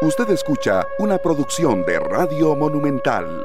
Usted 0.00 0.30
escucha 0.30 0.86
una 1.00 1.18
producción 1.18 1.84
de 1.84 1.98
Radio 1.98 2.54
Monumental. 2.54 3.44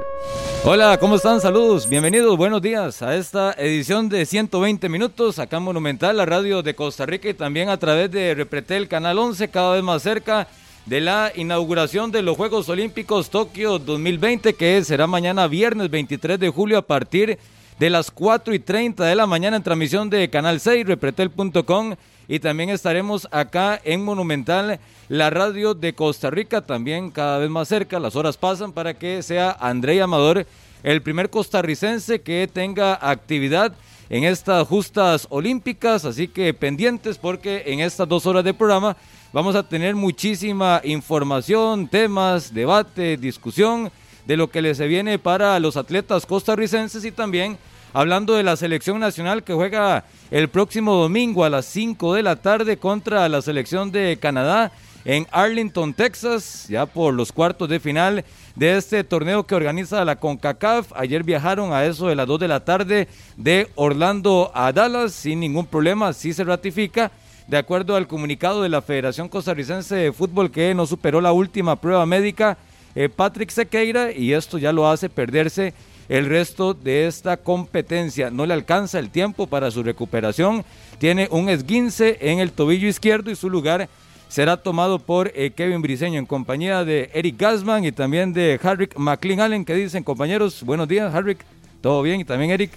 Hola, 0.64 1.00
¿cómo 1.00 1.16
están? 1.16 1.42
Saludos, 1.42 1.90
bienvenidos, 1.90 2.38
buenos 2.38 2.62
días 2.62 3.02
a 3.02 3.16
esta 3.16 3.54
edición 3.54 4.08
de 4.08 4.24
120 4.24 4.88
minutos 4.88 5.40
acá 5.40 5.58
en 5.58 5.64
Monumental, 5.64 6.16
la 6.16 6.28
radio 6.28 6.62
de 6.62 6.76
Costa 6.76 7.08
Rica 7.08 7.28
y 7.28 7.34
también 7.34 7.70
a 7.70 7.78
través 7.78 8.12
de 8.12 8.36
Repretel 8.36 8.88
Canal 8.88 9.18
11, 9.18 9.48
cada 9.48 9.74
vez 9.74 9.82
más 9.82 10.04
cerca 10.04 10.48
de 10.86 11.02
la 11.02 11.32
inauguración 11.34 12.12
de 12.12 12.22
los 12.22 12.38
Juegos 12.38 12.70
Olímpicos 12.70 13.32
Tokio 13.32 13.80
2020, 13.80 14.54
que 14.54 14.84
será 14.84 15.08
mañana 15.08 15.48
viernes 15.48 15.90
23 15.90 16.40
de 16.40 16.50
julio 16.50 16.78
a 16.78 16.84
partir 16.84 17.30
de 17.30 17.40
las 17.80 18.12
4 18.12 18.54
y 18.54 18.60
30 18.60 19.04
de 19.06 19.16
la 19.16 19.26
mañana 19.26 19.58
en 19.58 19.64
transmisión 19.64 20.10
de 20.10 20.30
Canal 20.30 20.60
6, 20.60 20.86
repretel.com 20.86 21.96
y 22.28 22.40
también 22.40 22.70
estaremos 22.70 23.28
acá 23.32 23.80
en 23.84 24.04
Monumental, 24.04 24.80
la 25.10 25.30
radio 25.30 25.74
de 25.74 25.94
Costa 25.94 26.30
Rica, 26.30 26.62
también 26.62 27.12
cada 27.12 27.38
vez 27.38 27.50
más 27.50 27.68
cerca, 27.68 28.00
las 28.00 28.16
horas 28.16 28.38
pasan 28.38 28.72
para 28.72 28.94
que 28.94 29.22
sea 29.22 29.58
André 29.60 30.02
Amador 30.02 30.46
el 30.84 31.02
primer 31.02 31.30
costarricense 31.30 32.22
que 32.22 32.50
tenga 32.52 32.98
actividad 33.02 33.74
en 34.10 34.26
estas 34.26 34.68
justas 34.68 35.28
olímpicas, 35.30 36.06
así 36.06 36.28
que 36.28 36.54
pendientes 36.54 37.18
porque 37.18 37.64
en 37.68 37.80
estas 37.80 38.08
dos 38.08 38.26
horas 38.26 38.44
de 38.44 38.54
programa 38.54 38.96
vamos 39.32 39.56
a 39.56 39.64
tener 39.64 39.96
muchísima 39.96 40.82
información, 40.84 41.88
temas, 41.88 42.54
debate, 42.54 43.18
discusión 43.18 43.92
de 44.26 44.38
lo 44.38 44.50
que 44.50 44.62
les 44.62 44.80
viene 44.80 45.20
para 45.20 45.60
los 45.60 45.78
atletas 45.78 46.26
costarricenses 46.26 47.06
y 47.06 47.12
también 47.12 47.58
hablando 47.94 48.34
de 48.34 48.44
la 48.44 48.56
selección 48.56 49.00
nacional 49.00 49.44
que 49.44 49.54
juega 49.54 50.06
el 50.32 50.50
próximo 50.50 50.96
domingo 50.96 51.46
a 51.46 51.50
las 51.50 51.66
5 51.66 52.16
de 52.16 52.24
la 52.24 52.36
tarde 52.36 52.78
contra 52.78 53.30
la 53.30 53.42
selección 53.42 53.92
de 53.92 54.18
Canadá 54.20 54.72
en 55.06 55.28
Arlington, 55.32 55.94
Texas, 55.94 56.66
ya 56.70 56.86
por 56.86 57.14
los 57.14 57.32
cuartos 57.32 57.68
de 57.68 57.80
final 57.80 58.24
de 58.56 58.78
este 58.78 59.04
torneo 59.04 59.44
que 59.44 59.56
organiza 59.56 60.06
la 60.06 60.16
CONCACAF. 60.16 60.94
Ayer 60.96 61.24
viajaron 61.24 61.74
a 61.74 61.86
eso 61.86 62.08
de 62.08 62.16
las 62.16 62.28
2 62.28 62.40
de 62.40 62.48
la 62.48 62.64
tarde 62.64 63.08
de 63.36 63.70
Orlando 63.76 64.52
a 64.54 64.72
Dallas 64.72 65.12
sin 65.12 65.42
ningún 65.42 65.66
problema, 65.66 66.14
sí 66.14 66.34
se 66.34 66.44
ratifica. 66.44 67.12
De 67.48 67.58
acuerdo 67.58 67.98
al 67.98 68.08
comunicado 68.08 68.64
de 68.64 68.70
la 68.70 68.82
Federación 68.82 69.28
Costarricense 69.28 69.96
de 69.96 70.14
Fútbol 70.14 70.50
que 70.50 70.74
no 70.74 70.86
superó 70.86 71.20
la 71.20 71.34
última 71.34 71.76
prueba 71.76 72.06
médica, 72.06 72.58
eh, 72.96 73.10
Patrick 73.10 73.50
Sequeira, 73.50 74.12
y 74.12 74.34
esto 74.34 74.58
ya 74.58 74.72
lo 74.72 74.90
hace 74.90 75.10
perderse 75.10 75.74
el 76.10 76.26
resto 76.26 76.74
de 76.74 77.08
esta 77.08 77.38
competencia. 77.38 78.30
No 78.30 78.46
le 78.46 78.54
alcanza 78.54 79.00
el 79.00 79.10
tiempo 79.10 79.48
para 79.48 79.72
su 79.72 79.84
recuperación. 79.84 80.64
Tiene 81.00 81.28
un 81.32 81.50
esguince 81.50 82.18
en 82.22 82.40
el 82.40 82.52
tobillo 82.52 82.88
izquierdo 82.88 83.32
y 83.32 83.36
su 83.36 83.50
lugar 83.50 83.90
será 84.28 84.58
tomado 84.58 85.00
por 85.00 85.32
eh, 85.36 85.52
Kevin 85.52 85.82
Briseño 85.82 86.18
en 86.18 86.26
compañía 86.26 86.84
de 86.84 87.12
Eric 87.14 87.38
Gasman 87.38 87.86
y 87.86 87.92
también 87.92 88.34
de 88.34 88.60
Harrick 88.64 88.98
McLean 88.98 89.40
Allen 89.40 89.64
que 89.64 89.76
dicen 89.76 90.04
compañeros, 90.04 90.64
buenos 90.64 90.88
días 90.88 91.14
Harrick, 91.14 91.40
¿todo 91.82 92.02
bien? 92.02 92.20
Y 92.20 92.26
también 92.26 92.50
Eric. 92.50 92.72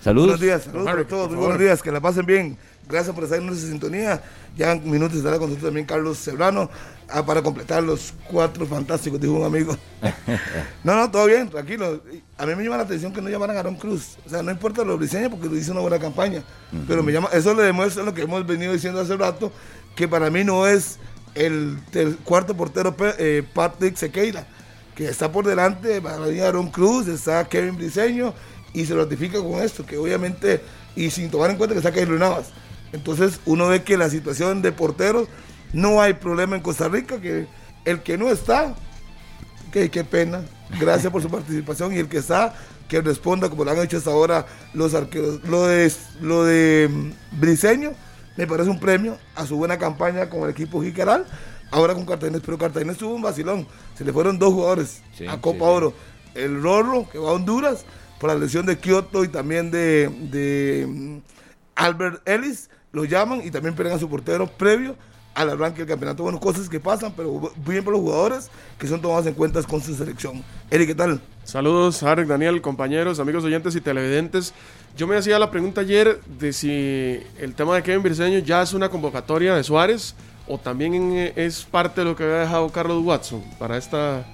Saludos. 0.00 0.38
Buenos 0.38 0.40
días, 0.40 0.62
saludos 0.64 0.88
a 0.88 1.04
todos, 1.06 1.34
buenos 1.34 1.58
días, 1.58 1.82
que 1.82 1.92
la 1.92 2.00
pasen 2.00 2.26
bien. 2.26 2.56
Gracias 2.88 3.14
por 3.14 3.24
estar 3.24 3.38
en 3.38 3.46
nuestra 3.46 3.68
sintonía. 3.68 4.22
Ya 4.56 4.72
en 4.72 4.88
minutos 4.88 5.18
estará 5.18 5.38
con 5.38 5.48
nosotros 5.48 5.68
también 5.68 5.86
Carlos 5.86 6.18
Cebrano 6.18 6.70
ah, 7.08 7.24
para 7.24 7.42
completar 7.42 7.82
los 7.82 8.12
cuatro 8.30 8.66
fantásticos, 8.66 9.20
dijo 9.20 9.32
un 9.32 9.44
amigo. 9.44 9.76
no, 10.84 10.94
no, 10.94 11.10
todo 11.10 11.26
bien, 11.26 11.48
tranquilo. 11.48 12.02
A 12.38 12.46
mí 12.46 12.54
me 12.54 12.62
llama 12.62 12.76
la 12.76 12.82
atención 12.84 13.12
que 13.12 13.20
no 13.20 13.28
llamaran 13.28 13.56
a 13.56 13.60
Aaron 13.60 13.76
Cruz. 13.76 14.16
O 14.26 14.28
sea, 14.28 14.42
no 14.42 14.50
importa 14.50 14.84
lo 14.84 14.96
briseño 14.96 15.30
porque 15.30 15.48
lo 15.48 15.56
hizo 15.56 15.72
una 15.72 15.80
buena 15.80 15.98
campaña. 15.98 16.42
Pero 16.86 17.02
me 17.02 17.12
llama, 17.12 17.28
eso 17.32 17.54
le 17.54 17.62
demuestra 17.62 18.02
lo 18.02 18.14
que 18.14 18.22
hemos 18.22 18.46
venido 18.46 18.72
diciendo 18.72 19.00
hace 19.00 19.16
rato, 19.16 19.50
que 19.96 20.06
para 20.06 20.30
mí 20.30 20.44
no 20.44 20.66
es 20.66 20.98
el, 21.34 21.78
cuarto 22.24 22.56
portero 22.56 22.94
eh, 23.18 23.42
Patrick 23.54 23.96
Sequeira, 23.96 24.46
que 24.94 25.08
está 25.08 25.30
por 25.30 25.46
delante, 25.46 26.00
para 26.00 26.24
Aaron 26.24 26.70
Cruz, 26.70 27.08
está 27.08 27.44
Kevin 27.48 27.76
Briseño, 27.76 28.34
y 28.72 28.84
se 28.84 28.94
ratifica 28.94 29.38
con 29.38 29.62
esto, 29.62 29.86
que 29.86 29.96
obviamente, 29.96 30.60
y 30.96 31.10
sin 31.10 31.30
tomar 31.30 31.50
en 31.50 31.56
cuenta 31.56 31.74
que 31.74 31.78
está 31.78 31.92
Keylor 31.92 32.18
Navas. 32.18 32.46
Entonces 32.94 33.40
uno 33.44 33.66
ve 33.66 33.82
que 33.82 33.96
la 33.96 34.08
situación 34.08 34.62
de 34.62 34.70
porteros 34.70 35.28
no 35.72 36.00
hay 36.00 36.14
problema 36.14 36.54
en 36.54 36.62
Costa 36.62 36.88
Rica, 36.88 37.20
que 37.20 37.48
el 37.84 38.02
que 38.04 38.16
no 38.16 38.30
está, 38.30 38.76
que 39.72 39.90
qué 39.90 40.04
pena, 40.04 40.42
gracias 40.78 41.12
por 41.12 41.20
su 41.20 41.28
participación 41.28 41.92
y 41.92 41.98
el 41.98 42.08
que 42.08 42.18
está, 42.18 42.54
que 42.86 43.00
responda 43.00 43.50
como 43.50 43.64
lo 43.64 43.72
han 43.72 43.78
hecho 43.80 43.96
hasta 43.96 44.12
ahora 44.12 44.46
los 44.74 44.94
arqueros. 44.94 45.42
Lo 45.42 45.66
de, 45.66 45.92
lo 46.20 46.44
de 46.44 46.88
mm, 46.88 47.40
Briseño 47.40 47.94
me 48.36 48.46
parece 48.46 48.70
un 48.70 48.78
premio 48.78 49.18
a 49.34 49.44
su 49.44 49.56
buena 49.56 49.76
campaña 49.76 50.30
con 50.30 50.44
el 50.44 50.50
equipo 50.50 50.80
Jiqueral, 50.80 51.26
ahora 51.72 51.94
con 51.94 52.06
Cartagena, 52.06 52.38
pero 52.44 52.58
Cartagena 52.58 52.94
tuvo 52.94 53.16
un 53.16 53.22
vacilón, 53.22 53.66
se 53.98 54.04
le 54.04 54.12
fueron 54.12 54.38
dos 54.38 54.54
jugadores 54.54 55.02
a 55.28 55.40
Copa 55.40 55.64
Oro, 55.64 55.94
el 56.36 56.62
Rorro 56.62 57.08
que 57.10 57.18
va 57.18 57.30
a 57.30 57.32
Honduras 57.32 57.84
por 58.20 58.30
la 58.30 58.36
lesión 58.36 58.66
de 58.66 58.78
Kioto 58.78 59.24
y 59.24 59.28
también 59.28 59.72
de, 59.72 60.08
de 60.30 60.86
mm, 60.86 61.18
Albert 61.74 62.22
Ellis 62.28 62.70
lo 62.94 63.04
llaman 63.04 63.42
y 63.44 63.50
también 63.50 63.74
pegan 63.74 63.92
a 63.92 63.98
su 63.98 64.08
portero 64.08 64.46
previo 64.46 64.96
al 65.34 65.50
arranque 65.50 65.78
del 65.78 65.88
campeonato. 65.88 66.22
Bueno, 66.22 66.38
cosas 66.40 66.68
que 66.68 66.78
pasan, 66.80 67.12
pero 67.16 67.52
bien 67.66 67.84
por 67.84 67.92
los 67.92 68.00
jugadores 68.00 68.50
que 68.78 68.86
son 68.86 69.02
tomados 69.02 69.26
en 69.26 69.34
cuenta 69.34 69.62
con 69.64 69.82
su 69.82 69.94
selección. 69.94 70.42
Eric, 70.70 70.88
¿qué 70.88 70.94
tal? 70.94 71.20
Saludos, 71.42 72.02
Arek, 72.02 72.28
Daniel, 72.28 72.62
compañeros, 72.62 73.18
amigos 73.18 73.44
oyentes 73.44 73.74
y 73.74 73.80
televidentes. 73.80 74.54
Yo 74.96 75.06
me 75.08 75.16
hacía 75.16 75.38
la 75.38 75.50
pregunta 75.50 75.80
ayer 75.80 76.20
de 76.38 76.52
si 76.52 77.20
el 77.38 77.54
tema 77.54 77.74
de 77.74 77.82
Kevin 77.82 78.02
Briseño 78.02 78.38
ya 78.38 78.62
es 78.62 78.72
una 78.72 78.88
convocatoria 78.88 79.56
de 79.56 79.64
Suárez 79.64 80.14
o 80.46 80.56
también 80.58 81.32
es 81.34 81.64
parte 81.64 82.02
de 82.02 82.04
lo 82.04 82.16
que 82.16 82.22
había 82.22 82.36
dejado 82.36 82.68
Carlos 82.70 83.02
Watson 83.04 83.42
para 83.58 83.76
esta 83.76 84.24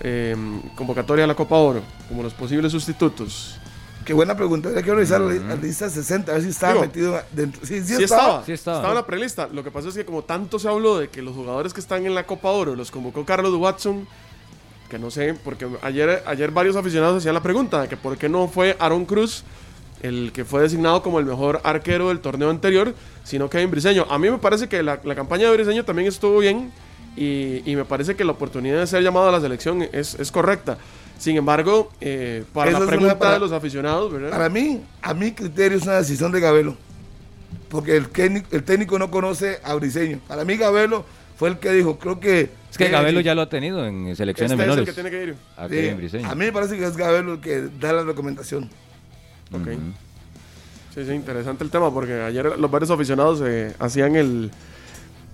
eh, 0.00 0.36
convocatoria 0.76 1.24
a 1.24 1.28
la 1.28 1.34
Copa 1.34 1.56
Oro, 1.56 1.80
como 2.08 2.22
los 2.22 2.34
posibles 2.34 2.72
sustitutos. 2.72 3.58
Qué 4.04 4.12
buena 4.12 4.36
pregunta. 4.36 4.68
Hay 4.68 4.82
que 4.82 4.94
revisar 4.94 5.20
la 5.20 5.54
lista 5.56 5.88
60, 5.88 6.30
a 6.30 6.34
ver 6.34 6.44
si 6.44 6.50
estaba 6.50 6.80
metido 6.80 7.20
dentro. 7.32 7.64
Sí, 7.64 7.82
sí, 7.82 8.02
estaba, 8.02 8.44
sí, 8.44 8.52
estaba. 8.52 8.78
Estaba 8.78 8.92
en 8.92 8.98
la 8.98 9.06
prelista. 9.06 9.48
Lo 9.52 9.62
que 9.62 9.70
pasa 9.70 9.88
es 9.88 9.94
que 9.94 10.04
como 10.04 10.22
tanto 10.22 10.58
se 10.58 10.68
habló 10.68 10.98
de 10.98 11.08
que 11.08 11.22
los 11.22 11.34
jugadores 11.34 11.72
que 11.72 11.80
están 11.80 12.06
en 12.06 12.14
la 12.14 12.24
Copa 12.24 12.50
Oro 12.50 12.74
los 12.74 12.90
convocó 12.90 13.24
Carlos 13.24 13.54
Watson, 13.54 14.06
que 14.88 14.98
no 14.98 15.10
sé, 15.10 15.34
porque 15.44 15.66
ayer, 15.82 16.22
ayer 16.26 16.50
varios 16.50 16.76
aficionados 16.76 17.18
hacían 17.18 17.34
la 17.34 17.42
pregunta 17.42 17.82
de 17.82 17.88
que 17.88 17.96
por 17.96 18.16
qué 18.18 18.28
no 18.28 18.48
fue 18.48 18.76
Aaron 18.78 19.04
Cruz 19.04 19.44
el 20.02 20.32
que 20.32 20.44
fue 20.44 20.62
designado 20.62 21.02
como 21.02 21.18
el 21.18 21.24
mejor 21.24 21.60
arquero 21.62 22.08
del 22.08 22.20
torneo 22.20 22.50
anterior, 22.50 22.94
sino 23.24 23.48
Kevin 23.48 23.70
Briseño. 23.70 24.06
A 24.10 24.18
mí 24.18 24.30
me 24.30 24.38
parece 24.38 24.68
que 24.68 24.82
la, 24.82 24.98
campaña 24.98 25.48
de 25.48 25.56
Briseño 25.56 25.84
también 25.84 26.08
estuvo 26.08 26.38
bien 26.38 26.72
y, 27.16 27.62
y, 27.70 27.76
me 27.76 27.84
parece 27.84 28.16
que 28.16 28.24
la 28.24 28.32
oportunidad 28.32 28.80
de 28.80 28.86
ser 28.86 29.02
llamado 29.02 29.28
a 29.28 29.32
la 29.32 29.40
selección 29.40 29.82
es, 29.92 30.14
es 30.16 30.32
correcta. 30.32 30.76
Sin 31.22 31.36
embargo, 31.36 31.92
eh, 32.00 32.42
para 32.52 32.72
la 32.72 32.84
pregunta 32.84 33.34
de 33.34 33.38
los 33.38 33.52
aficionados, 33.52 34.12
¿verdad? 34.12 34.30
Para 34.30 34.48
mí, 34.48 34.82
a 35.00 35.14
mi 35.14 35.30
criterio 35.30 35.78
es 35.78 35.84
una 35.84 35.98
decisión 35.98 36.32
de 36.32 36.40
Gabelo. 36.40 36.76
Porque 37.68 37.96
el, 37.96 38.08
el 38.50 38.64
técnico 38.64 38.98
no 38.98 39.08
conoce 39.08 39.60
a 39.62 39.72
Briseño. 39.74 40.18
Para 40.26 40.44
mí, 40.44 40.56
Gabelo 40.56 41.04
fue 41.36 41.50
el 41.50 41.58
que 41.60 41.70
dijo, 41.70 41.96
creo 41.96 42.18
que... 42.18 42.50
Es 42.68 42.76
que 42.76 42.88
Gabelo 42.88 43.20
ya 43.20 43.36
lo 43.36 43.42
ha 43.42 43.48
tenido 43.48 43.86
en 43.86 44.16
selecciones 44.16 44.50
este 44.50 44.62
menores. 44.64 44.82
Es 44.82 44.88
el 44.88 44.94
que 44.96 45.00
tiene 45.00 45.16
que 45.16 45.30
ir. 45.30 46.24
A, 46.26 46.34
mí 46.34 46.44
me 46.44 46.52
parece 46.52 46.76
que 46.76 46.84
es 46.84 46.96
Gabelo 46.96 47.34
el 47.34 47.40
que 47.40 47.68
da 47.78 47.92
la 47.92 48.02
recomendación. 48.02 48.68
Ok. 49.52 49.68
Sí, 50.92 51.04
sí, 51.06 51.12
interesante 51.12 51.62
el 51.62 51.70
tema 51.70 51.94
porque 51.94 52.20
ayer 52.20 52.58
los 52.58 52.68
varios 52.68 52.90
aficionados 52.90 53.40
eh, 53.46 53.72
hacían 53.78 54.16
el, 54.16 54.50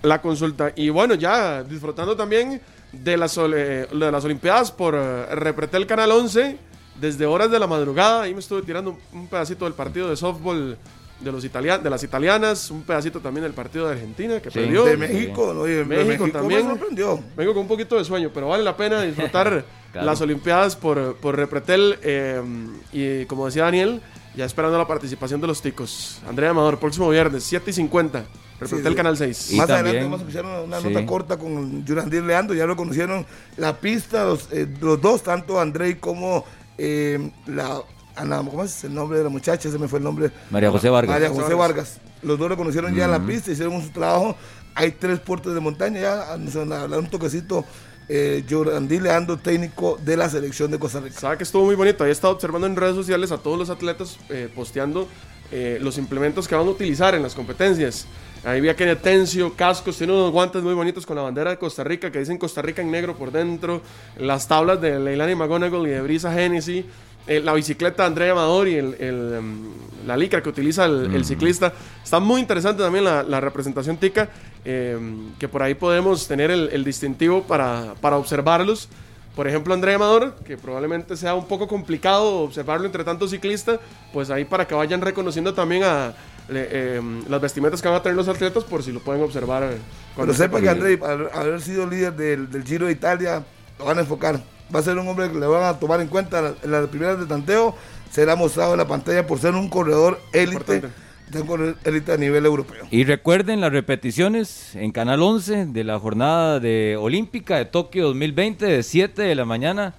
la 0.03 0.21
consulta. 0.21 0.71
Y 0.75 0.89
bueno, 0.89 1.15
ya 1.15 1.63
disfrutando 1.63 2.15
también 2.15 2.61
de 2.91 3.17
las, 3.17 3.35
de 3.35 3.87
las 3.91 4.25
Olimpiadas 4.25 4.71
por 4.71 4.95
eh, 4.95 5.25
Repretel 5.35 5.85
Canal 5.85 6.11
11 6.11 6.57
desde 6.99 7.25
horas 7.25 7.51
de 7.51 7.59
la 7.59 7.67
madrugada. 7.67 8.23
Ahí 8.23 8.33
me 8.33 8.39
estuve 8.39 8.61
tirando 8.61 8.97
un 9.13 9.27
pedacito 9.27 9.65
del 9.65 9.73
partido 9.73 10.09
de 10.09 10.15
softball 10.15 10.77
de, 11.19 11.31
los 11.31 11.43
italian 11.43 11.83
de 11.83 11.89
las 11.89 12.03
italianas, 12.03 12.71
un 12.71 12.83
pedacito 12.83 13.19
también 13.19 13.43
del 13.43 13.53
partido 13.53 13.87
de 13.87 13.93
Argentina 13.93 14.39
que 14.39 14.51
perdió. 14.51 14.85
De 14.85 14.97
México, 14.97 15.53
¿no? 15.53 15.63
de 15.63 15.83
México, 15.83 16.29
también. 16.31 16.67
Vengo 17.35 17.53
con 17.53 17.63
un 17.63 17.67
poquito 17.67 17.97
de 17.97 18.05
sueño, 18.05 18.31
pero 18.33 18.49
vale 18.49 18.63
la 18.63 18.75
pena 18.75 19.01
disfrutar 19.03 19.65
las 19.93 20.21
Olimpiadas 20.21 20.75
por, 20.75 21.15
por 21.17 21.35
Repretel. 21.35 21.99
Eh, 22.01 22.41
y 22.93 23.25
como 23.25 23.45
decía 23.45 23.63
Daniel, 23.63 24.01
ya 24.35 24.45
esperando 24.45 24.77
la 24.77 24.87
participación 24.87 25.41
de 25.41 25.47
los 25.47 25.61
ticos. 25.61 26.21
Andrea 26.27 26.51
Amador, 26.51 26.79
próximo 26.79 27.09
viernes, 27.09 27.43
7 27.43 27.69
y 27.69 27.73
50. 27.73 28.25
Representé 28.59 28.89
el 28.89 28.95
Canal 28.95 29.17
6. 29.17 29.53
Más 29.53 29.69
adelante 29.69 30.03
vamos 30.03 30.19
a 30.19 30.23
escuchar 30.23 30.45
una, 30.45 30.79
nota 30.79 31.05
corta 31.05 31.37
con 31.37 31.85
Yurandir 31.85 32.23
Leandro, 32.23 32.55
ya 32.55 32.65
lo 32.65 32.75
conocieron 32.75 33.25
la 33.57 33.77
pista, 33.77 34.25
los, 34.25 34.49
eh, 34.51 34.67
los 34.81 35.01
dos, 35.01 35.23
tanto 35.23 35.59
Andrei 35.59 35.95
como 35.95 36.43
eh, 36.77 37.31
la 37.47 37.81
Ana, 38.15 38.37
¿cómo 38.37 38.63
es 38.63 38.83
el 38.83 38.93
nombre 38.93 39.17
de 39.17 39.23
la 39.23 39.29
muchacha? 39.29 39.71
Se 39.71 39.79
me 39.79 39.87
fue 39.87 39.99
el 39.99 40.03
nombre. 40.03 40.29
María 40.49 40.69
José 40.69 40.89
Vargas. 40.89 41.13
María 41.13 41.29
José 41.29 41.53
Vargas. 41.53 41.99
Los 42.21 42.37
dos 42.37 42.49
lo 42.49 42.57
conocieron 42.57 42.93
ya 42.93 43.05
en 43.05 43.11
la 43.11 43.25
pista, 43.25 43.51
hicieron 43.51 43.81
su 43.81 43.89
trabajo. 43.91 44.35
Hay 44.75 44.91
tres 44.91 45.19
puertos 45.19 45.53
de 45.53 45.61
montaña, 45.61 46.01
ya 46.01 46.37
nos 46.37 46.55
un 46.55 47.09
toquecito. 47.09 47.65
Eh, 48.11 48.43
Leandro, 48.89 49.37
técnico 49.37 49.99
de 50.03 50.17
la 50.17 50.27
selección 50.29 50.71
de 50.71 50.79
Costa 50.79 50.99
Rica. 50.99 51.17
Sabe 51.19 51.37
que 51.37 51.43
estuvo 51.43 51.63
muy 51.65 51.75
bonito. 51.75 52.05
He 52.05 52.11
estado 52.11 52.33
observando 52.33 52.65
en 52.67 52.75
redes 52.75 52.95
sociales 52.95 53.31
a 53.31 53.37
todos 53.37 53.57
los 53.57 53.69
atletas 53.69 54.17
eh, 54.29 54.49
posteando 54.53 55.07
eh, 55.51 55.77
los 55.79 55.97
implementos 55.97 56.47
que 56.47 56.55
van 56.55 56.67
a 56.67 56.69
utilizar 56.71 57.13
en 57.13 57.21
las 57.21 57.35
competencias. 57.35 58.07
Ahí 58.45 58.61
vi 58.61 58.69
a 58.69 58.75
Kenneth 58.75 59.01
Tencio, 59.01 59.53
cascos, 59.53 59.97
tiene 59.97 60.13
unos 60.13 60.31
guantes 60.31 60.63
muy 60.63 60.73
bonitos 60.73 61.05
con 61.05 61.17
la 61.17 61.23
bandera 61.23 61.49
de 61.49 61.57
Costa 61.57 61.83
Rica 61.83 62.09
que 62.09 62.19
dicen 62.19 62.37
Costa 62.37 62.61
Rica 62.61 62.81
en 62.81 62.89
negro 62.89 63.13
por 63.15 63.33
dentro, 63.33 63.81
las 64.17 64.47
tablas 64.47 64.79
de 64.79 64.97
Leilani 64.97 65.35
McGonagall 65.35 65.85
y 65.87 65.89
de 65.89 66.01
Brisa 66.01 66.33
Hennessy, 66.41 66.85
eh, 67.27 67.41
la 67.41 67.53
bicicleta 67.53 68.03
de 68.03 68.07
Andrea 68.07 68.31
Amador 68.31 68.69
y 68.69 68.75
el, 68.75 68.95
em, 68.97 69.71
la 70.07 70.15
licra 70.15 70.41
que 70.41 70.47
utiliza 70.47 70.85
el, 70.85 71.25
ciclista. 71.25 71.73
Está 72.01 72.21
muy 72.21 72.39
interesante 72.39 72.81
también 72.81 73.03
la, 73.03 73.41
representación 73.41 73.97
tica, 73.97 74.29
em, 74.63 75.33
que 75.37 75.49
por 75.49 75.61
ahí 75.61 75.73
podemos 75.73 76.25
tener 76.25 76.49
el, 76.49 76.83
distintivo 76.85 77.43
para, 77.43 77.93
para 77.99 78.15
observarlos. 78.15 78.87
Por 79.35 79.49
ejemplo, 79.49 79.73
Andrea 79.73 79.95
Amador, 79.95 80.35
que 80.45 80.55
probablemente 80.57 81.17
sea 81.17 81.35
un 81.35 81.45
poco 81.45 81.67
complicado 81.67 82.39
observarlo 82.39 82.85
entre 82.85 83.03
tantos 83.03 83.31
ciclistas, 83.31 83.79
pues 84.13 84.29
ahí 84.29 84.45
para 84.45 84.65
que 84.65 84.75
vayan 84.75 85.01
reconociendo 85.01 85.53
también 85.53 85.83
a 85.83 86.13
em, 86.51 87.23
las 87.27 87.41
vestimentas 87.41 87.81
que 87.81 87.87
van 87.87 87.97
a 87.97 88.03
tener 88.03 88.15
los 88.15 88.27
atletas, 88.27 88.63
por 88.63 88.83
si 88.83 88.91
lo 88.91 88.99
pueden 88.99 89.23
observar. 89.23 89.63
Eh, 89.63 89.77
cuando 90.15 90.33
sepa 90.33 90.59
que 90.61 90.69
André, 90.69 90.99
al 91.03 91.29
haber 91.33 91.61
sido 91.61 91.85
líder 91.85 92.13
del, 92.13 92.49
del, 92.49 92.63
Giro 92.63 92.87
de 92.87 92.91
Italia, 92.91 93.43
lo 93.77 93.85
van 93.85 93.97
a 93.97 94.01
enfocar. 94.01 94.41
Va 94.73 94.79
a 94.79 94.83
ser 94.83 94.97
un 94.97 95.07
hombre 95.07 95.31
que 95.31 95.39
le 95.39 95.47
van 95.47 95.63
a 95.63 95.79
tomar 95.79 96.01
en 96.01 96.07
cuenta 96.07 96.53
en 96.61 96.71
las 96.71 96.87
primeras 96.87 97.19
de 97.19 97.25
tanteo. 97.25 97.75
Será 98.11 98.35
mostrado 98.35 98.73
en 98.73 98.79
la 98.79 98.87
pantalla 98.87 99.25
por 99.25 99.39
ser 99.39 99.53
un 99.53 99.69
corredor 99.69 100.19
élite 100.33 100.81
tengo 101.29 101.57
élite 101.83 102.11
a 102.11 102.17
nivel 102.17 102.45
europeo. 102.45 102.87
Y 102.91 103.03
recuerden 103.03 103.61
las 103.61 103.71
repeticiones 103.71 104.75
en 104.75 104.91
Canal 104.91 105.21
11 105.21 105.67
de 105.67 105.83
la 105.83 105.99
jornada 105.99 106.59
de 106.59 106.97
Olímpica 106.99 107.57
de 107.57 107.65
Tokio 107.65 108.07
2020 108.07 108.65
de 108.65 108.83
7 108.83 109.21
de 109.21 109.35
la 109.35 109.45
mañana 109.45 109.93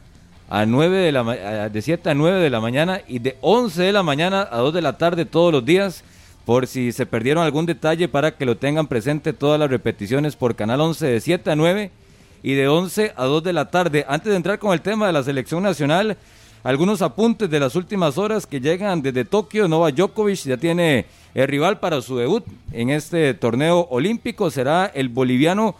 a 0.48 0.66
9 0.66 0.98
de 0.98 1.12
la 1.12 1.68
de 1.68 1.82
7 1.82 2.10
a 2.10 2.14
9 2.14 2.40
de 2.40 2.50
la 2.50 2.60
mañana 2.60 3.00
y 3.06 3.20
de 3.20 3.36
11 3.40 3.82
de 3.82 3.92
la 3.92 4.02
mañana 4.02 4.48
a 4.50 4.58
2 4.58 4.74
de 4.74 4.82
la 4.82 4.98
tarde 4.98 5.24
todos 5.24 5.52
los 5.52 5.64
días 5.64 6.02
por 6.44 6.66
si 6.66 6.92
se 6.92 7.06
perdieron 7.06 7.44
algún 7.44 7.66
detalle 7.66 8.08
para 8.08 8.36
que 8.36 8.46
lo 8.46 8.56
tengan 8.56 8.86
presente 8.86 9.32
todas 9.32 9.58
las 9.60 9.70
repeticiones 9.70 10.36
por 10.36 10.56
Canal 10.56 10.80
11 10.80 11.06
de 11.06 11.20
7 11.20 11.50
a 11.50 11.56
9 11.56 11.90
y 12.42 12.54
de 12.54 12.68
11 12.68 13.12
a 13.16 13.24
2 13.24 13.42
de 13.42 13.52
la 13.52 13.70
tarde. 13.70 14.04
Antes 14.08 14.30
de 14.30 14.36
entrar 14.36 14.58
con 14.58 14.72
el 14.72 14.80
tema 14.80 15.06
de 15.06 15.12
la 15.12 15.22
selección 15.22 15.62
nacional, 15.62 16.16
algunos 16.62 17.02
apuntes 17.02 17.48
de 17.48 17.60
las 17.60 17.74
últimas 17.74 18.18
horas 18.18 18.46
que 18.46 18.60
llegan 18.60 19.00
desde 19.02 19.24
Tokio. 19.24 19.68
Nova 19.68 19.90
Djokovic 19.90 20.44
ya 20.44 20.56
tiene 20.56 21.06
el 21.34 21.48
rival 21.48 21.80
para 21.80 22.02
su 22.02 22.16
debut 22.16 22.44
en 22.72 22.90
este 22.90 23.32
torneo 23.34 23.86
olímpico. 23.90 24.50
Será 24.50 24.86
el 24.86 25.08
boliviano 25.08 25.74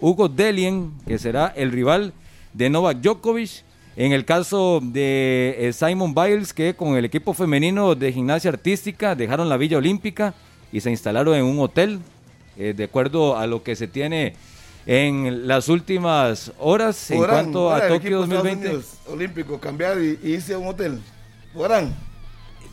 Hugo 0.00 0.28
Delien, 0.28 0.92
que 1.06 1.18
será 1.18 1.52
el 1.56 1.72
rival 1.72 2.12
de 2.52 2.68
Novak 2.68 2.98
Djokovic. 3.00 3.64
En 3.96 4.12
el 4.12 4.26
caso 4.26 4.80
de 4.82 5.56
eh, 5.58 5.72
Simon 5.72 6.14
Biles, 6.14 6.52
que 6.52 6.74
con 6.74 6.98
el 6.98 7.06
equipo 7.06 7.32
femenino 7.32 7.94
de 7.94 8.12
gimnasia 8.12 8.50
artística 8.50 9.14
dejaron 9.14 9.48
la 9.48 9.56
Villa 9.56 9.78
Olímpica 9.78 10.34
y 10.70 10.82
se 10.82 10.90
instalaron 10.90 11.34
en 11.34 11.44
un 11.44 11.58
hotel, 11.60 12.00
eh, 12.58 12.74
de 12.76 12.84
acuerdo 12.84 13.38
a 13.38 13.46
lo 13.46 13.62
que 13.62 13.74
se 13.74 13.88
tiene 13.88 14.34
en 14.84 15.48
las 15.48 15.70
últimas 15.70 16.52
horas 16.58 17.10
en 17.10 17.24
cuanto 17.24 17.72
a 17.72 17.88
Tokio 17.88 18.18
2020. 18.18 18.80
Olímpico, 19.08 19.58
cambiar 19.58 19.98
y, 19.98 20.18
irse 20.22 20.52
a 20.52 20.58
un 20.58 20.68
hotel. 20.68 21.00
¿Podrán? 21.54 21.94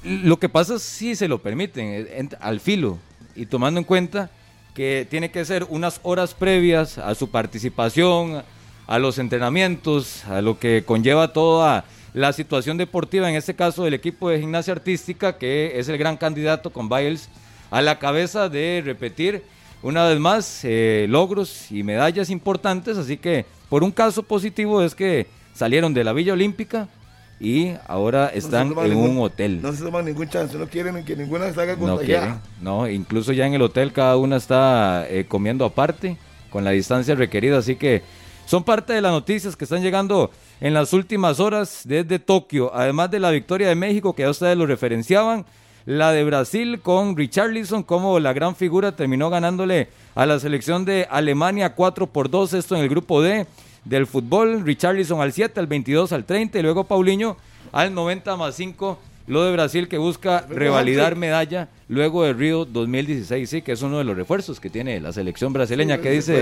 Lo 0.04 0.38
que 0.38 0.50
pasa 0.50 0.76
es 0.76 0.84
si 0.84 1.16
se 1.16 1.30
lo 1.30 1.42
permiten, 1.42 1.88
eh, 1.88 2.30
al 2.42 2.60
filo, 2.60 3.00
y 3.34 3.46
tomando 3.46 3.80
en 3.80 3.86
cuenta 3.86 4.30
que 4.74 5.08
tiene 5.10 5.32
que 5.32 5.46
ser 5.46 5.66
unas 5.70 6.02
horas 6.04 6.34
previas 6.34 6.98
a 6.98 7.16
su 7.16 7.30
participación, 7.30 8.44
a 8.88 9.00
los 9.00 9.18
entrenamientos, 9.18 10.26
a 10.26 10.42
lo 10.42 10.60
que 10.60 10.84
conlleva 10.86 11.34
toda 11.34 11.86
la 12.14 12.34
situación 12.34 12.78
deportiva, 12.78 13.30
en 13.30 13.36
este 13.36 13.56
caso 13.56 13.84
del 13.84 13.94
equipo 13.94 14.30
de 14.30 14.40
gimnasia 14.40 14.74
artística, 14.74 15.38
que 15.38 15.80
es 15.80 15.90
el 15.90 15.98
gran 15.98 16.18
candidato 16.18 16.72
con 16.72 16.90
Biles 16.90 17.30
a 17.72 17.82
la 17.82 17.98
cabeza 17.98 18.50
de 18.50 18.82
repetir 18.86 19.44
una 19.82 20.06
vez 20.06 20.20
más, 20.20 20.62
eh, 20.64 21.08
logros 21.10 21.72
y 21.72 21.84
medallas 21.84 22.30
importantes, 22.30 22.98
así 22.98 23.18
que 23.18 23.46
por 23.68 23.84
un 23.84 23.92
caso 23.92 24.24
positivo 24.24 24.82
es 24.82 24.96
que 24.96 25.28
salieron 25.54 25.94
de 25.94 26.04
la 26.04 26.14
Villa 26.14 26.34
Olímpica 26.34 26.88
y 27.40 27.74
ahora 27.88 28.28
están 28.28 28.74
en 28.78 28.96
un 28.96 29.20
hotel. 29.20 29.62
No 29.62 29.74
se 29.74 29.84
toman 29.84 30.06
ningún 30.06 30.30
chance, 30.30 30.58
no 30.58 30.68
quieren 30.68 31.04
que 31.04 31.16
ninguna 31.18 31.54
salga. 31.54 31.76
No, 31.76 32.00
no, 32.62 32.90
incluso 32.90 33.34
ya 33.34 33.46
en 33.46 33.56
el 33.56 33.62
hotel 33.62 33.92
cada 33.92 34.16
una 34.16 34.38
está 34.38 35.06
eh, 35.10 35.26
comiendo 35.28 35.66
aparte, 35.66 36.16
con 36.50 36.64
la 36.64 36.72
distancia 36.72 37.16
requerida, 37.16 37.58
así 37.58 37.76
que 37.76 38.04
son 38.46 38.64
parte 38.64 38.94
de 38.94 39.02
las 39.02 39.12
noticias 39.12 39.56
que 39.56 39.64
están 39.66 39.82
llegando 39.82 40.32
en 40.60 40.74
las 40.74 40.94
últimas 40.94 41.40
horas 41.40 41.82
desde 41.86 42.20
Tokio, 42.20 42.74
además 42.74 43.12
de 43.12 43.20
la 43.20 43.32
victoria 43.32 43.68
de 43.68 43.76
México 43.76 44.14
que 44.14 44.24
ya 44.24 44.30
ustedes 44.30 44.58
lo 44.58 44.66
referenciaban 44.66 45.46
la 45.86 46.12
de 46.12 46.24
Brasil 46.24 46.80
con 46.82 47.18
Richarlison 47.18 47.84
como 47.84 48.20
la 48.20 48.32
gran 48.34 48.56
figura 48.56 48.96
terminó 48.96 49.30
ganándole 49.30 49.90
a 50.16 50.26
la 50.26 50.40
selección 50.40 50.86
de 50.86 51.08
Alemania 51.10 51.76
4 51.76 52.08
por 52.08 52.30
2, 52.30 52.54
esto 52.54 52.76
en 52.76 52.84
el 52.84 52.90
grupo 52.90 53.22
D 53.22 53.46
del 53.84 54.08
fútbol, 54.08 54.64
Richarlison 54.64 55.20
al 55.20 55.34
7, 55.34 55.60
al 55.60 55.68
22, 55.68 56.14
al 56.14 56.24
30 56.24 56.60
y 56.60 56.62
luego 56.62 56.86
Paulinho 56.86 57.36
al 57.74 57.94
90 57.94 58.38
más 58.38 58.56
5 58.56 58.98
lo 59.28 59.44
de 59.44 59.52
Brasil 59.52 59.88
que 59.88 59.98
busca 59.98 60.46
revalidar 60.50 61.16
medalla 61.16 61.70
luego 61.94 62.24
de 62.24 62.34
Río 62.34 62.66
2016, 62.66 63.50
sí, 63.50 63.62
que 63.62 63.72
es 63.72 63.82
uno 63.82 64.00
de 64.00 64.04
los 64.04 64.18
refuerzos 64.18 64.60
que 64.60 64.70
tiene 64.70 65.00
la 65.00 65.14
selección 65.14 65.54
brasileña. 65.54 66.00
que 66.00 66.12
dice? 66.12 66.34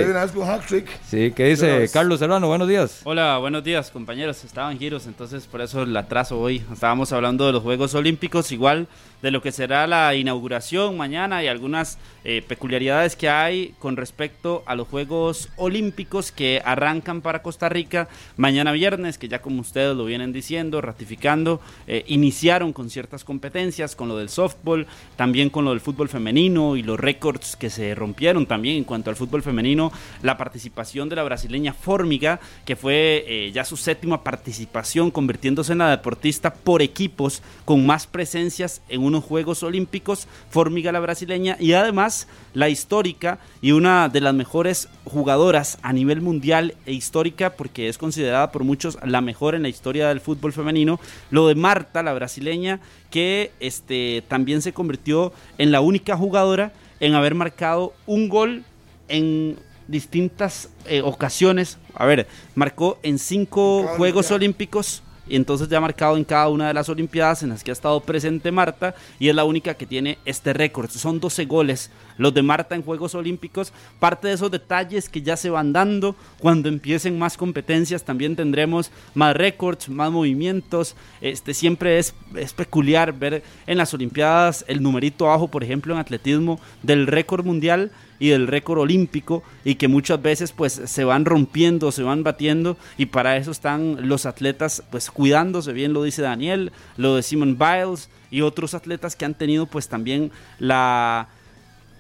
Sí, 1.08 1.32
que 1.32 1.46
dice 1.46 1.90
Carlos 1.94 2.20
Serrano? 2.20 2.48
Buenos 2.48 2.68
días. 2.68 3.02
Hola, 3.04 3.38
buenos 3.38 3.64
días, 3.64 3.92
compañeros. 3.92 4.44
Estaban 4.44 4.80
giros, 4.80 5.06
entonces 5.08 5.46
por 5.48 5.62
eso 5.62 5.84
el 5.84 5.96
atraso 5.96 6.40
hoy. 6.40 6.64
Estábamos 6.72 7.12
hablando 7.12 7.46
de 7.46 7.52
los 7.54 7.62
Juegos 7.64 7.94
Olímpicos, 7.94 8.52
igual 8.52 8.88
de 9.22 9.32
lo 9.32 9.42
que 9.42 9.52
será 9.52 9.88
la 9.88 10.16
inauguración 10.16 10.98
mañana 10.98 11.44
y 11.44 11.48
algunas 11.48 11.98
eh, 12.24 12.44
peculiaridades 12.48 13.16
que 13.16 13.30
hay 13.30 13.74
con 13.80 13.98
respecto 13.98 14.64
a 14.66 14.76
los 14.76 14.88
Juegos 14.88 15.50
Olímpicos 15.58 16.32
que 16.32 16.62
arrancan 16.64 17.22
para 17.22 17.42
Costa 17.42 17.70
Rica 17.70 18.10
mañana 18.38 18.72
viernes, 18.72 19.18
que 19.18 19.28
ya 19.28 19.42
como 19.42 19.62
ustedes 19.62 19.96
lo 19.96 20.06
vienen 20.06 20.32
diciendo, 20.32 20.82
ratificando, 20.82 21.62
eh, 21.88 22.04
iniciaron 22.08 22.74
con 22.74 22.90
ciertas 22.90 23.24
competencias, 23.24 23.96
con 23.96 24.08
lo 24.08 24.18
del 24.18 24.30
softball, 24.30 24.88
también 25.16 25.50
con 25.50 25.66
lo 25.66 25.72
del 25.72 25.80
fútbol 25.80 26.10
femenino 26.10 26.76
y 26.76 26.84
los 26.84 27.00
récords 27.00 27.56
que 27.56 27.70
se 27.70 27.96
rompieron 27.96 28.46
también 28.46 28.78
en 28.78 28.84
cuanto 28.84 29.10
al 29.10 29.16
fútbol 29.16 29.44
femenino, 29.44 29.92
la 30.22 30.38
participación 30.38 31.10
de 31.10 31.16
la 31.16 31.24
brasileña 31.24 31.74
Formiga, 31.74 32.40
que 32.66 32.76
fue 32.76 33.26
eh, 33.28 33.52
ya 33.52 33.66
su 33.66 33.78
séptima 33.78 34.24
participación, 34.24 35.12
convirtiéndose 35.12 35.72
en 35.72 35.80
la 35.80 35.90
deportista 35.90 36.54
por 36.54 36.82
equipos 36.82 37.42
con 37.66 37.86
más 37.86 38.08
presencias 38.08 38.82
en 38.90 39.02
unos 39.12 39.24
Juegos 39.26 39.62
Olímpicos, 39.64 40.28
Formiga 40.50 40.92
la 40.92 41.00
brasileña, 41.00 41.58
y 41.60 41.74
además 41.74 42.28
la 42.54 42.70
histórica 42.70 43.40
y 43.62 43.74
una 43.74 44.10
de 44.10 44.22
las 44.22 44.34
mejores 44.34 44.90
jugadoras 45.06 45.78
a 45.82 45.94
nivel 45.94 46.22
mundial 46.22 46.76
e 46.86 46.94
histórica, 46.94 47.52
porque 47.52 47.90
es 47.90 47.98
considerada 47.98 48.52
por 48.52 48.64
muchos 48.64 48.98
la 49.06 49.22
mejor 49.22 49.56
en 49.56 49.64
la 49.64 49.70
historia 49.70 50.08
del 50.08 50.22
fútbol 50.22 50.54
femenino, 50.54 51.00
lo 51.30 51.48
de 51.48 51.56
Marta, 51.56 52.04
la 52.04 52.14
brasileña, 52.14 52.80
que 53.10 53.52
este, 53.60 54.24
también 54.28 54.62
se 54.62 54.74
convirtió 54.74 55.34
en 55.58 55.72
la 55.72 55.82
única 55.82 56.16
jugadora 56.16 56.72
en 57.00 57.14
haber 57.14 57.36
marcado 57.36 57.94
un 58.06 58.30
gol 58.30 58.64
en 59.10 59.58
distintas 59.88 60.70
eh, 60.86 61.02
ocasiones. 61.02 61.78
A 61.96 62.06
ver, 62.06 62.28
marcó 62.56 62.98
en 63.04 63.20
cinco 63.20 63.88
Juegos 63.98 64.32
Olímpicos 64.32 65.04
entonces 65.36 65.70
ya 65.70 65.78
ha 65.78 65.82
marcado 65.82 66.18
en 66.18 66.24
cada 66.24 66.50
una 66.50 66.68
de 66.68 66.74
las 66.74 66.90
Olimpiadas 66.90 67.44
en 67.44 67.50
las 67.50 67.64
que 67.64 67.72
ha 67.72 67.74
estado 67.74 68.00
presente 68.02 68.52
Marta 68.52 68.96
y 69.20 69.30
es 69.30 69.36
la 69.36 69.44
única 69.44 69.74
que 69.76 69.86
tiene 69.86 70.18
este 70.26 70.54
récord. 70.54 70.90
Son 70.90 71.20
12 71.20 71.46
goles 71.46 71.92
los 72.22 72.34
de 72.34 72.44
Marta 72.44 72.76
en 72.76 72.84
Juegos 72.84 73.16
Olímpicos. 73.16 73.74
Parte 74.00 74.28
de 74.28 74.36
esos 74.36 74.52
detalles 74.52 75.10
que 75.10 75.22
ya 75.22 75.36
se 75.36 75.50
van 75.50 75.74
dando 75.74 76.16
cuando 76.40 76.70
empiecen 76.70 77.18
más 77.18 77.36
competencias 77.36 78.04
también 78.04 78.36
tendremos 78.36 78.92
más 79.16 79.36
récords, 79.36 79.90
más 79.90 80.12
movimientos. 80.12 80.96
Este 81.20 81.54
siempre 81.54 81.98
es, 81.98 82.14
es 82.36 82.54
peculiar 82.54 83.14
ver 83.14 83.44
en 83.66 83.78
las 83.78 83.94
Olimpiadas 83.94 84.64
el 84.68 84.84
numerito 84.84 85.28
abajo, 85.28 85.48
por 85.48 85.64
ejemplo, 85.64 85.94
en 85.94 86.00
atletismo 86.00 86.60
del 86.84 87.08
récord 87.08 87.44
mundial 87.44 87.92
y 88.20 88.30
del 88.30 88.46
récord 88.46 88.78
olímpico 88.78 89.42
y 89.66 89.76
que 89.76 89.88
muchas 89.88 90.22
veces 90.22 90.52
pues 90.52 90.80
se 90.86 91.04
van 91.04 91.26
rompiendo, 91.26 91.92
se 91.92 92.04
van 92.04 92.22
batiendo 92.22 92.78
y 92.96 93.08
para 93.08 93.36
eso 93.36 93.50
están 93.50 94.08
los 94.08 94.28
atletas 94.28 94.84
pues 94.92 95.10
cuidándose, 95.10 95.74
bien 95.74 95.92
lo 95.92 96.04
dice 96.04 96.22
Daniel, 96.22 96.72
lo 96.98 97.16
de 97.16 97.24
Simon 97.24 97.58
Biles 97.58 98.10
y 98.30 98.42
otros 98.42 98.76
atletas 98.76 99.16
que 99.16 99.26
han 99.26 99.34
tenido 99.34 99.66
pues 99.66 99.90
también 99.90 100.32
la 100.60 101.30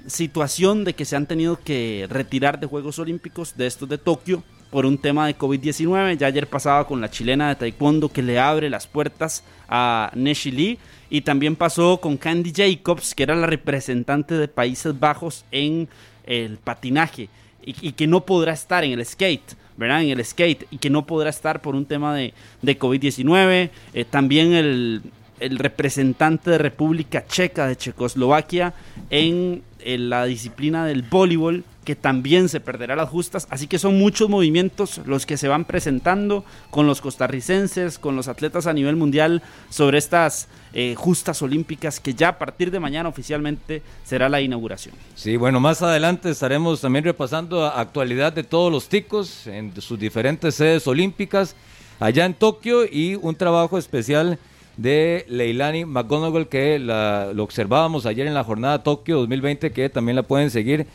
situación 0.07 0.83
de 0.83 0.93
que 0.93 1.05
se 1.05 1.15
han 1.15 1.25
tenido 1.25 1.59
que 1.63 2.07
retirar 2.09 2.59
de 2.59 2.67
Juegos 2.67 2.99
Olímpicos 2.99 3.55
de 3.57 3.67
estos 3.67 3.87
de 3.89 3.97
Tokio 3.97 4.43
por 4.69 4.85
un 4.85 4.97
tema 4.97 5.27
de 5.27 5.37
COVID-19. 5.37 6.17
Ya 6.17 6.27
ayer 6.27 6.47
pasaba 6.47 6.87
con 6.87 7.01
la 7.01 7.11
chilena 7.11 7.49
de 7.49 7.55
Taekwondo 7.55 8.09
que 8.09 8.21
le 8.21 8.39
abre 8.39 8.69
las 8.69 8.87
puertas 8.87 9.43
a 9.67 10.11
Neshi 10.15 10.51
Lee. 10.51 10.79
Y 11.09 11.21
también 11.21 11.55
pasó 11.55 11.99
con 11.99 12.17
Candy 12.17 12.53
Jacobs, 12.55 13.13
que 13.13 13.23
era 13.23 13.35
la 13.35 13.45
representante 13.45 14.35
de 14.35 14.47
Países 14.47 14.97
Bajos 14.97 15.43
en 15.51 15.89
el 16.25 16.57
patinaje 16.57 17.29
y, 17.63 17.91
que 17.91 18.07
no 18.07 18.25
podrá 18.25 18.53
estar 18.53 18.83
en 18.83 18.93
el 18.93 19.05
skate, 19.05 19.55
¿verdad? 19.77 20.03
En 20.03 20.09
el 20.09 20.25
skate 20.25 20.67
y 20.71 20.77
que 20.77 20.89
no 20.89 21.05
podrá 21.05 21.29
estar 21.29 21.61
por 21.61 21.75
un 21.75 21.85
tema 21.85 22.15
de, 22.15 22.33
de 22.61 22.79
COVID-19. 22.79 23.69
Eh, 23.93 24.05
también 24.05 24.53
el, 24.53 25.01
el 25.41 25.57
representante 25.57 26.51
de 26.51 26.57
República 26.57 27.25
Checa 27.27 27.67
de 27.67 27.75
Checoslovaquia 27.75 28.73
en, 29.09 29.63
la 29.83 30.25
disciplina 30.25 30.85
del 30.85 31.01
voleibol 31.01 31.63
que 31.83 31.95
también 31.95 32.47
se 32.47 32.59
perderá 32.59 32.95
las 32.95 33.09
justas, 33.09 33.47
así 33.49 33.65
que 33.65 33.79
son 33.79 33.97
muchos 33.97 34.29
movimientos 34.29 35.01
los 35.05 35.25
que 35.25 35.35
se 35.35 35.47
van 35.47 35.65
presentando 35.65 36.45
con 36.69 36.85
los 36.85 37.01
costarricenses, 37.01 37.97
con 37.97 38.15
los 38.15 38.27
atletas 38.27 38.67
a 38.67 38.73
nivel 38.73 38.95
mundial 38.95 39.41
sobre 39.71 39.97
estas 39.97 40.47
eh, 40.73 40.93
justas 40.95 41.41
olímpicas 41.41 41.99
que 41.99 42.13
ya 42.13 42.29
a 42.29 42.37
partir 42.37 42.69
de 42.69 42.79
mañana 42.79 43.09
oficialmente 43.09 43.81
será 44.03 44.29
la 44.29 44.41
inauguración. 44.41 44.93
Sí, 45.15 45.37
bueno, 45.37 45.59
más 45.59 45.81
adelante 45.81 46.29
estaremos 46.29 46.81
también 46.81 47.03
repasando 47.03 47.65
actualidad 47.65 48.31
de 48.31 48.43
todos 48.43 48.71
los 48.71 48.87
ticos 48.87 49.47
en 49.47 49.73
sus 49.81 49.97
diferentes 49.97 50.53
sedes 50.53 50.85
olímpicas 50.85 51.55
allá 51.99 52.25
en 52.25 52.35
Tokio 52.35 52.85
y 52.85 53.15
un 53.15 53.35
trabajo 53.35 53.79
especial 53.79 54.37
de 54.77 55.25
Leilani 55.27 55.85
McGonagall 55.85 56.47
que 56.47 56.79
lo 56.79 57.43
observábamos 57.43 58.05
ayer 58.05 58.27
en 58.27 58.33
la 58.33 58.43
jornada 58.43 58.83
Tokio 58.83 59.17
2020 59.19 59.71
que 59.71 59.89
también 59.89 60.15
la 60.15 60.23
pueden 60.23 60.49
seguir 60.49 60.87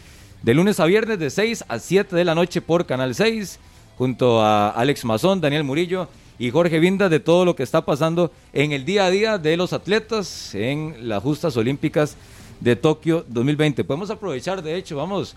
de 0.42 0.54
lunes 0.54 0.80
a 0.80 0.86
viernes 0.86 1.18
de 1.18 1.30
6 1.30 1.64
a 1.68 1.78
7 1.78 2.14
de 2.16 2.24
la 2.24 2.34
noche 2.34 2.60
por 2.60 2.86
Canal 2.86 3.14
6 3.14 3.58
junto 3.98 4.42
a 4.42 4.70
Alex 4.70 5.04
Mazón, 5.04 5.40
Daniel 5.40 5.64
Murillo 5.64 6.08
y 6.38 6.50
Jorge 6.50 6.78
Vinda 6.80 7.08
de 7.08 7.20
todo 7.20 7.44
lo 7.44 7.56
que 7.56 7.62
está 7.62 7.84
pasando 7.84 8.30
en 8.52 8.72
el 8.72 8.84
día 8.84 9.06
a 9.06 9.10
día 9.10 9.38
de 9.38 9.56
los 9.56 9.72
atletas 9.72 10.54
en 10.54 11.08
las 11.08 11.22
justas 11.22 11.56
olímpicas 11.56 12.16
de 12.60 12.76
Tokio 12.76 13.24
2020. 13.28 13.84
Podemos 13.84 14.10
aprovechar, 14.10 14.62
de 14.62 14.76
hecho, 14.76 14.96
vamos 14.96 15.36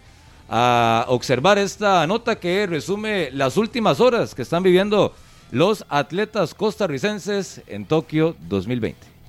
a 0.50 1.06
observar 1.08 1.58
esta 1.58 2.06
nota 2.08 2.40
que 2.40 2.66
resume 2.66 3.30
las 3.32 3.56
últimas 3.56 4.00
horas 4.00 4.34
que 4.34 4.42
están 4.42 4.64
viviendo 4.64 5.14
los 5.52 5.86
atletas 5.90 6.54
costarricenses 6.54 7.62
en 7.68 7.86
Tokio 7.86 8.36
2020. 8.48 9.20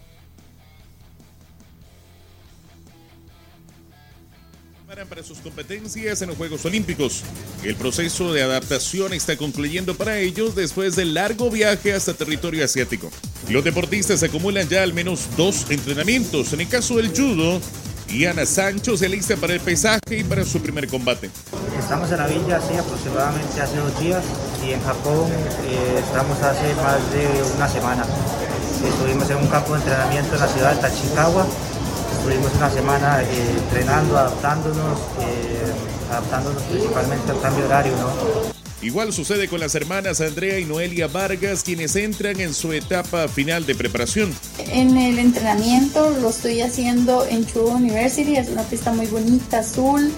para 5.08 5.22
sus 5.22 5.38
competencias 5.38 6.20
en 6.20 6.28
los 6.28 6.36
Juegos 6.36 6.64
Olímpicos. 6.66 7.22
El 7.64 7.74
proceso 7.74 8.32
de 8.32 8.42
adaptación 8.42 9.14
está 9.14 9.36
concluyendo 9.36 9.96
para 9.96 10.18
ellos 10.18 10.54
después 10.54 10.94
del 10.94 11.14
largo 11.14 11.50
viaje 11.50 11.94
hasta 11.94 12.12
territorio 12.12 12.64
asiático. 12.64 13.10
Los 13.48 13.64
deportistas 13.64 14.22
acumulan 14.22 14.68
ya 14.68 14.82
al 14.82 14.92
menos 14.92 15.28
dos 15.36 15.70
entrenamientos. 15.70 16.52
En 16.52 16.60
el 16.60 16.68
caso 16.68 16.96
del 16.96 17.08
judo, 17.08 17.60
y 18.10 18.26
Ana 18.26 18.44
Sancho 18.44 18.96
se 18.96 19.08
lista 19.08 19.36
para 19.36 19.54
el 19.54 19.60
pesaje 19.60 20.18
y 20.18 20.24
para 20.24 20.44
su 20.44 20.60
primer 20.60 20.88
combate. 20.88 21.30
Estamos 21.78 22.10
en 22.10 22.18
la 22.18 22.26
villa 22.26 22.56
hace 22.56 22.78
aproximadamente 22.78 23.60
hace 23.60 23.76
dos 23.76 24.00
días 24.00 24.24
y 24.66 24.72
en 24.72 24.82
Japón 24.82 25.30
eh, 25.30 26.00
estamos 26.04 26.38
hace 26.42 26.74
más 26.74 26.98
de 27.12 27.26
una 27.56 27.68
semana. 27.68 28.04
Estuvimos 28.84 29.30
en 29.30 29.36
un 29.36 29.46
campo 29.46 29.74
de 29.74 29.80
entrenamiento 29.80 30.34
en 30.34 30.40
la 30.40 30.48
ciudad 30.48 30.74
de 30.74 30.80
Tachikawa. 30.80 31.46
Estuvimos 32.18 32.52
una 32.54 32.70
semana 32.70 33.22
eh, 33.22 33.54
entrenando, 33.58 34.18
adaptándonos, 34.18 34.98
eh, 35.20 35.72
adaptándonos 36.10 36.62
principalmente 36.64 37.30
al 37.30 37.40
cambio 37.40 37.66
horario. 37.66 37.92
¿no? 37.92 38.59
Igual 38.82 39.12
sucede 39.12 39.46
con 39.46 39.60
las 39.60 39.74
hermanas 39.74 40.22
Andrea 40.22 40.58
y 40.58 40.64
Noelia 40.64 41.06
Vargas, 41.06 41.62
quienes 41.62 41.96
entran 41.96 42.40
en 42.40 42.54
su 42.54 42.72
etapa 42.72 43.28
final 43.28 43.66
de 43.66 43.74
preparación. 43.74 44.32
En 44.58 44.96
el 44.96 45.18
entrenamiento 45.18 46.10
lo 46.18 46.30
estoy 46.30 46.62
haciendo 46.62 47.26
en 47.26 47.46
Chuo 47.46 47.72
University, 47.72 48.36
es 48.36 48.48
una 48.48 48.62
pista 48.62 48.90
muy 48.92 49.06
bonita, 49.06 49.58
azul, 49.58 50.10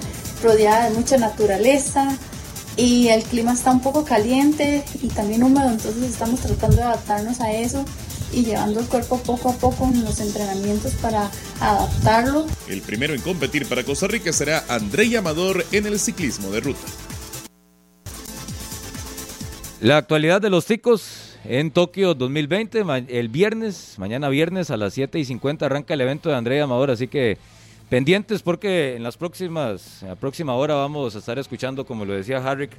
rodeada 0.44 0.88
de 0.88 0.96
mucha 0.96 1.18
naturaleza 1.18 2.16
y 2.76 3.08
el 3.08 3.24
clima 3.24 3.52
está 3.52 3.72
un 3.72 3.80
poco 3.80 4.04
caliente 4.04 4.84
y 5.02 5.08
también 5.08 5.42
húmedo, 5.42 5.68
entonces 5.68 6.04
estamos 6.04 6.38
tratando 6.38 6.76
de 6.76 6.82
adaptarnos 6.84 7.40
a 7.40 7.52
eso 7.52 7.84
y 8.32 8.44
llevando 8.44 8.78
el 8.78 8.86
cuerpo 8.86 9.18
poco 9.18 9.50
a 9.50 9.54
poco 9.54 9.86
en 9.86 10.04
los 10.04 10.20
entrenamientos 10.20 10.92
para 10.94 11.30
adaptarlo. 11.60 12.46
El 12.68 12.80
primero 12.80 13.12
en 13.12 13.20
competir 13.22 13.66
para 13.66 13.82
Costa 13.82 14.06
Rica 14.06 14.32
será 14.32 14.64
André 14.68 15.16
Amador 15.16 15.66
en 15.72 15.86
el 15.86 15.98
ciclismo 15.98 16.50
de 16.50 16.60
ruta. 16.60 16.86
La 19.82 19.96
actualidad 19.96 20.40
de 20.40 20.48
los 20.48 20.66
ticos 20.66 21.36
en 21.44 21.72
Tokio 21.72 22.14
2020, 22.14 22.84
el 23.08 23.28
viernes, 23.28 23.96
mañana 23.98 24.28
viernes 24.28 24.70
a 24.70 24.76
las 24.76 24.94
7 24.94 25.18
y 25.18 25.24
50 25.24 25.66
arranca 25.66 25.94
el 25.94 26.00
evento 26.00 26.28
de 26.28 26.36
Andrea 26.36 26.62
Amador, 26.62 26.92
así 26.92 27.08
que 27.08 27.36
pendientes 27.90 28.42
porque 28.42 28.94
en 28.94 29.02
las 29.02 29.16
próximas, 29.16 30.04
la 30.06 30.14
próxima 30.14 30.54
hora 30.54 30.76
vamos 30.76 31.16
a 31.16 31.18
estar 31.18 31.36
escuchando, 31.36 31.84
como 31.84 32.04
lo 32.04 32.12
decía 32.12 32.38
Harrick, 32.48 32.70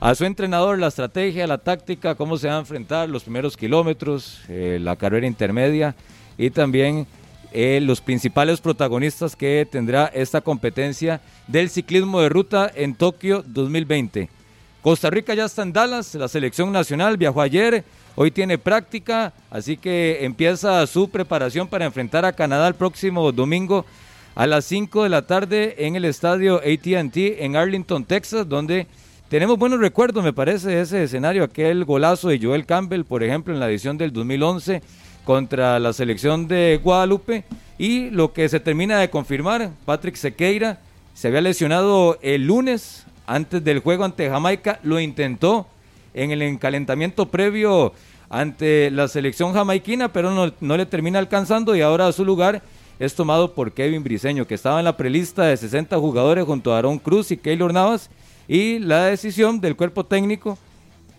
a 0.00 0.14
su 0.14 0.26
entrenador, 0.26 0.78
la 0.78 0.88
estrategia, 0.88 1.46
la 1.46 1.56
táctica, 1.56 2.14
cómo 2.14 2.36
se 2.36 2.48
va 2.48 2.56
a 2.56 2.60
enfrentar 2.60 3.08
los 3.08 3.22
primeros 3.22 3.56
kilómetros, 3.56 4.42
eh, 4.50 4.78
la 4.82 4.96
carrera 4.96 5.26
intermedia 5.26 5.96
y 6.36 6.50
también 6.50 7.06
eh, 7.52 7.80
los 7.82 8.02
principales 8.02 8.60
protagonistas 8.60 9.34
que 9.34 9.66
tendrá 9.70 10.08
esta 10.08 10.42
competencia 10.42 11.22
del 11.46 11.70
ciclismo 11.70 12.20
de 12.20 12.28
ruta 12.28 12.70
en 12.74 12.94
Tokio 12.94 13.42
2020. 13.46 14.43
Costa 14.84 15.08
Rica 15.08 15.32
ya 15.32 15.46
está 15.46 15.62
en 15.62 15.72
Dallas, 15.72 16.14
la 16.14 16.28
selección 16.28 16.70
nacional 16.70 17.16
viajó 17.16 17.40
ayer, 17.40 17.84
hoy 18.16 18.30
tiene 18.30 18.58
práctica, 18.58 19.32
así 19.50 19.78
que 19.78 20.26
empieza 20.26 20.86
su 20.86 21.08
preparación 21.08 21.68
para 21.68 21.86
enfrentar 21.86 22.26
a 22.26 22.34
Canadá 22.34 22.68
el 22.68 22.74
próximo 22.74 23.32
domingo 23.32 23.86
a 24.34 24.46
las 24.46 24.66
5 24.66 25.04
de 25.04 25.08
la 25.08 25.26
tarde 25.26 25.74
en 25.78 25.96
el 25.96 26.04
estadio 26.04 26.56
ATT 26.56 27.16
en 27.16 27.56
Arlington, 27.56 28.04
Texas, 28.04 28.46
donde 28.46 28.86
tenemos 29.30 29.58
buenos 29.58 29.80
recuerdos, 29.80 30.22
me 30.22 30.34
parece, 30.34 30.68
de 30.68 30.82
ese 30.82 31.04
escenario, 31.04 31.44
aquel 31.44 31.86
golazo 31.86 32.28
de 32.28 32.38
Joel 32.38 32.66
Campbell, 32.66 33.04
por 33.04 33.22
ejemplo, 33.22 33.54
en 33.54 33.60
la 33.60 33.70
edición 33.70 33.96
del 33.96 34.12
2011 34.12 34.82
contra 35.24 35.78
la 35.78 35.94
selección 35.94 36.46
de 36.46 36.78
Guadalupe 36.84 37.44
y 37.78 38.10
lo 38.10 38.34
que 38.34 38.50
se 38.50 38.60
termina 38.60 38.98
de 38.98 39.08
confirmar, 39.08 39.70
Patrick 39.86 40.16
Sequeira 40.16 40.78
se 41.14 41.28
había 41.28 41.40
lesionado 41.40 42.18
el 42.20 42.46
lunes 42.46 43.06
antes 43.26 43.62
del 43.62 43.80
juego 43.80 44.04
ante 44.04 44.28
Jamaica, 44.28 44.80
lo 44.82 45.00
intentó 45.00 45.66
en 46.12 46.30
el 46.30 46.42
encalentamiento 46.42 47.26
previo 47.26 47.92
ante 48.30 48.90
la 48.90 49.08
selección 49.08 49.52
jamaiquina, 49.52 50.12
pero 50.12 50.52
no, 50.60 50.76
le 50.76 50.86
termina 50.86 51.18
alcanzando 51.18 51.76
y 51.76 51.80
ahora 51.80 52.10
su 52.12 52.24
lugar 52.24 52.62
es 52.98 53.14
tomado 53.14 53.54
por 53.54 53.72
Kevin 53.72 54.04
Briseño, 54.04 54.46
que 54.46 54.54
estaba 54.54 54.78
en 54.78 54.84
la 54.84 54.96
prelista 54.96 55.44
de 55.44 55.56
60 55.56 55.96
jugadores 55.98 56.44
junto 56.44 56.72
a 56.72 56.78
Aaron 56.78 56.98
Cruz 56.98 57.30
y 57.30 57.36
Keylor 57.36 57.72
Navas, 57.72 58.10
y 58.46 58.78
la 58.78 59.06
decisión 59.06 59.60
del 59.60 59.76
cuerpo 59.76 60.04
técnico 60.04 60.58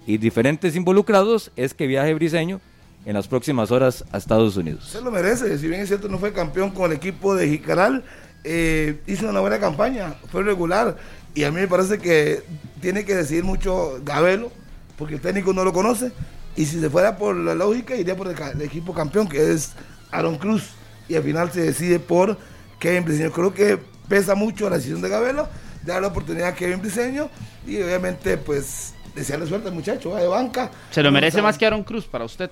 y 0.07 0.17
diferentes 0.17 0.75
involucrados 0.75 1.51
es 1.55 1.74
que 1.74 1.88
viaje 1.88 2.13
Briseño 2.13 2.62
en 3.05 3.13
las 3.13 3.27
próximas 3.27 3.71
horas 3.71 4.03
a 4.12 4.17
Estados 4.17 4.57
Unidos. 4.57 4.85
Se 4.85 5.01
lo 5.01 5.12
merece, 5.12 5.57
si 5.57 5.67
bien 5.67 5.81
es 5.81 5.88
cierto 5.88 6.07
no 6.07 6.17
fue 6.17 6.33
campeón 6.33 6.71
con 6.71 6.91
el 6.91 6.97
equipo 6.97 7.35
de 7.35 7.47
Jicaral, 7.47 8.03
eh, 8.43 9.01
hizo 9.07 9.27
una 9.29 9.39
buena 9.39 9.59
campaña, 9.59 10.15
fue 10.31 10.43
regular, 10.43 10.97
y 11.35 11.43
a 11.43 11.51
mí 11.51 11.59
me 11.59 11.67
parece 11.67 11.99
que 11.99 12.43
tiene 12.81 13.03
que 13.03 13.13
decidir 13.13 13.43
mucho 13.43 13.99
Gabelo, 14.03 14.51
porque 14.97 15.15
el 15.15 15.21
técnico 15.21 15.53
no 15.53 15.65
lo 15.65 15.73
conoce. 15.73 16.13
Y 16.55 16.65
si 16.65 16.79
se 16.79 16.89
fuera 16.89 17.17
por 17.17 17.35
la 17.35 17.53
lógica, 17.53 17.93
iría 17.93 18.15
por 18.15 18.27
el, 18.29 18.61
equipo 18.61 18.93
campeón, 18.93 19.27
que 19.27 19.51
es 19.51 19.73
Aaron 20.11 20.37
Cruz. 20.37 20.69
Y 21.09 21.15
al 21.15 21.23
final 21.23 21.51
se 21.51 21.61
decide 21.61 21.99
por 21.99 22.37
Kevin 22.79 23.03
Briseño. 23.03 23.31
Creo 23.31 23.53
que 23.53 23.77
pesa 24.07 24.33
mucho 24.33 24.69
la 24.69 24.77
decisión 24.77 25.01
de 25.01 25.09
Gabelo, 25.09 25.49
dar 25.83 26.01
la 26.01 26.07
oportunidad 26.07 26.47
a 26.47 26.55
Kevin 26.55 26.79
Briseño. 26.79 27.29
Y 27.67 27.81
obviamente, 27.81 28.37
pues, 28.37 28.93
desearle 29.13 29.45
suerte 29.45 29.67
al 29.67 29.73
muchacho, 29.73 30.11
va 30.11 30.21
de 30.21 30.27
banca. 30.27 30.71
¿Se 30.91 31.03
lo 31.03 31.11
merece 31.11 31.41
más 31.41 31.57
que 31.57 31.65
Aaron 31.65 31.83
Cruz 31.83 32.05
para 32.05 32.23
usted? 32.23 32.49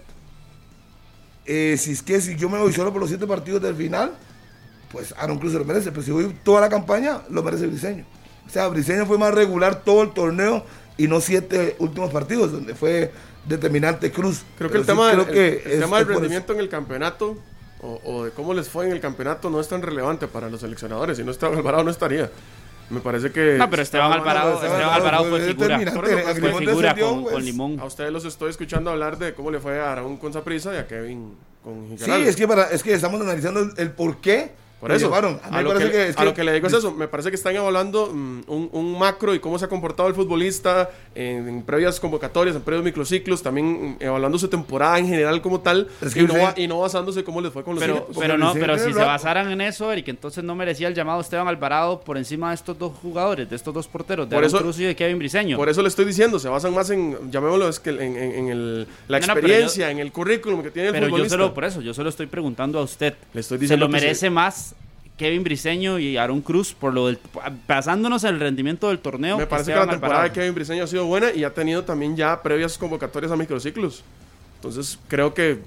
Eh, 1.45 1.77
si 1.79 1.93
es 1.93 2.01
que 2.01 2.19
si 2.19 2.35
yo 2.35 2.49
me 2.49 2.57
voy 2.57 2.73
solo 2.73 2.91
por 2.91 2.99
los 2.99 3.09
siete 3.09 3.25
partidos 3.25 3.61
del 3.61 3.75
final, 3.75 4.11
pues 4.91 5.13
Aaron 5.17 5.39
Cruz 5.39 5.53
se 5.53 5.59
lo 5.59 5.63
merece. 5.63 5.91
Pero 5.91 6.03
si 6.03 6.11
voy 6.11 6.35
toda 6.43 6.59
la 6.59 6.67
campaña, 6.67 7.21
lo 7.29 7.41
merece 7.43 7.67
Briseño. 7.67 8.05
O 8.45 8.49
sea, 8.49 8.67
Briseño 8.67 9.05
fue 9.05 9.17
más 9.17 9.33
regular 9.33 9.83
todo 9.83 10.03
el 10.03 10.11
torneo 10.11 10.65
y 10.97 11.07
no 11.07 11.21
siete 11.21 11.75
últimos 11.79 12.11
partidos, 12.11 12.51
donde 12.51 12.75
fue 12.75 13.11
determinante 13.45 14.11
Cruz. 14.11 14.43
Creo 14.57 14.69
que 14.69 14.77
el 14.77 14.85
tema, 14.85 15.07
del 15.09 16.07
rendimiento 16.07 16.53
en 16.53 16.59
el 16.59 16.69
campeonato 16.69 17.37
o, 17.81 18.23
de 18.23 18.31
cómo 18.31 18.53
les 18.53 18.69
fue 18.69 18.85
en 18.85 18.93
el 18.93 19.01
campeonato 19.01 19.49
no 19.49 19.59
es 19.59 19.67
tan 19.67 19.81
relevante 19.81 20.27
para 20.27 20.49
los 20.49 20.61
seleccionadores. 20.61 21.17
Si 21.17 21.23
no 21.23 21.31
Esteban 21.31 21.57
Alvarado 21.57 21.83
no 21.83 21.91
estaría. 21.91 22.29
Me 22.89 22.99
parece 22.99 23.31
que. 23.31 23.55
No, 23.57 23.69
pero 23.69 23.81
Esteban 23.81 24.11
Alvarado, 24.11 24.55
Esteban 24.55 24.81
Alvarado 24.81 25.25
fue 25.25 25.41
figura. 25.41 25.79
Fue 25.91 26.35
figura 26.59 26.95
con, 26.95 27.23
con, 27.23 27.43
Limón. 27.43 27.79
A 27.79 27.85
ustedes 27.85 28.11
los 28.11 28.25
estoy 28.25 28.51
escuchando 28.51 28.91
hablar 28.91 29.17
de 29.17 29.33
cómo 29.33 29.51
le 29.51 29.59
fue 29.59 29.79
a 29.79 29.91
Aragón 29.91 30.17
con 30.17 30.31
Saprisa 30.31 30.73
y 30.73 30.77
a 30.77 30.87
Kevin 30.87 31.33
con 31.63 31.97
Sí, 31.97 32.11
es 32.11 32.35
que, 32.35 32.47
para, 32.47 32.69
es 32.71 32.83
que 32.83 32.93
estamos 32.93 33.19
analizando 33.21 33.61
el, 33.61 33.73
el 33.77 33.91
por 33.91 34.17
qué 34.17 34.51
Por 34.83 34.89
Lo 34.89 34.97
eso, 34.97 35.05
llamaron. 35.07 35.39
A 35.45 35.49
mí 35.49 35.55
a, 35.55 35.57
me 35.59 35.63
lo, 35.63 35.79
que, 35.79 35.91
que 35.91 36.07
es 36.09 36.15
a 36.17 36.19
que- 36.19 36.25
lo 36.25 36.33
que 36.33 36.43
le 36.43 36.51
digo 36.55 36.67
es 36.67 36.73
eso. 36.73 36.91
Me 36.91 37.07
parece 37.07 37.29
que 37.29 37.37
están 37.37 37.55
evaluando 37.55 38.07
mm, 38.13 38.41
un, 38.47 38.69
un 38.73 38.99
macro 38.99 39.33
y 39.33 39.39
cómo 39.39 39.57
se 39.57 39.63
ha 39.63 39.69
comportado 39.69 40.09
el 40.09 40.13
futbolista 40.13 40.89
en, 41.15 41.47
en 41.47 41.63
previas 41.63 42.01
convocatorias, 42.01 42.53
en 42.57 42.63
previos 42.63 42.83
microciclos, 42.83 43.41
también 43.41 43.91
mm, 43.91 44.03
evaluando 44.03 44.37
su 44.37 44.49
temporada 44.49 44.99
en 44.99 45.07
general 45.07 45.41
como 45.41 45.61
tal 45.61 45.87
Es 46.01 46.13
que 46.13 46.19
y, 46.19 46.23
no, 46.27 46.33
sí. 46.33 46.39
ba- 46.41 46.53
y 46.57 46.67
no 46.67 46.79
basándose 46.79 47.23
cómo 47.23 47.39
les 47.39 47.53
fue 47.53 47.63
con 47.63 47.75
los 47.75 47.81
Pero, 47.83 48.09
pero 48.19 48.37
no, 48.37 48.53
pero 48.55 48.77
si 48.77 48.91
se 48.91 48.99
basaran 48.99 49.49
en 49.51 49.61
eso, 49.61 49.89
Eric, 49.89 50.09
entonces 50.09 50.43
no 50.43 50.53
merecía 50.53 50.89
el 50.89 50.93
llamado 50.95 51.21
Esteban 51.21 51.47
Alvarado 51.47 52.01
por 52.01 52.17
encima 52.17 52.49
de 52.49 52.55
estos 52.55 52.77
dos 52.77 52.91
jugadores, 53.01 53.49
de 53.49 53.55
estos 53.55 53.73
dos 53.73 53.87
porteros, 53.87 54.27
de 54.29 54.35
Por 54.35 54.43
Aaron 54.43 54.47
eso- 54.49 54.59
Cruz 54.63 54.79
y 54.81 54.83
de 54.83 54.97
Kevin 54.97 55.17
Briseño. 55.17 55.55
Por 55.55 55.69
eso 55.69 55.81
le 55.81 55.87
estoy 55.87 56.03
diciendo, 56.03 56.39
se 56.39 56.49
basan 56.49 56.73
más 56.73 56.89
en, 56.89 57.31
llamémoslo, 57.31 57.69
es 57.69 57.79
que 57.79 57.91
en, 57.91 58.01
en- 58.01 58.17
en 58.33 58.47
el- 58.49 58.87
la 59.07 59.19
No, 59.21 59.27
no, 59.27 59.33
pero 59.35 59.47
experiencia, 59.47 59.91
en 59.91 59.99
el 59.99 60.11
currículum 60.11 60.61
que 60.61 60.71
tiene 60.71 60.89
el 60.89 60.93
Pero 60.93 61.05
yo 61.05 61.11
futbolista. 61.11 61.37
solo, 61.37 61.53
por 61.53 61.63
eso, 61.63 61.79
yo 61.79 61.93
solo 61.93 62.09
estoy 62.09 62.25
preguntando 62.25 62.79
a 62.79 62.83
usted. 62.83 63.13
Le 63.33 63.39
estoy 63.39 63.57
¿Se 63.57 63.61
diciendo 63.61 63.85
lo 63.85 63.89
que 63.89 64.01
merece 64.01 64.27
sí. 64.27 64.29
más 64.29 64.72
Kevin 65.17 65.43
Briseño 65.43 65.99
y 65.99 66.17
Aaron 66.17 66.41
Cruz 66.41 66.73
por 66.73 66.93
lo 66.93 67.07
del, 67.07 67.19
en 67.37 68.27
el 68.27 68.39
rendimiento 68.39 68.89
del 68.89 68.99
torneo? 68.99 69.37
Me 69.37 69.45
parece 69.45 69.71
que 69.71 69.79
la 69.79 69.89
temporada 69.89 70.23
de? 70.23 70.31
Kevin 70.31 70.55
Briseño 70.55 70.83
ha 70.83 70.87
sido 70.87 71.05
buena 71.05 71.31
y 71.31 71.43
ha 71.43 71.53
tenido 71.53 71.83
también 71.83 72.15
ya 72.15 72.41
previas 72.41 72.77
convocatorias 72.77 73.31
a 73.31 73.35
microciclos. 73.35 74.03
Entonces 74.55 74.97
creo 75.07 75.33
que 75.33 75.59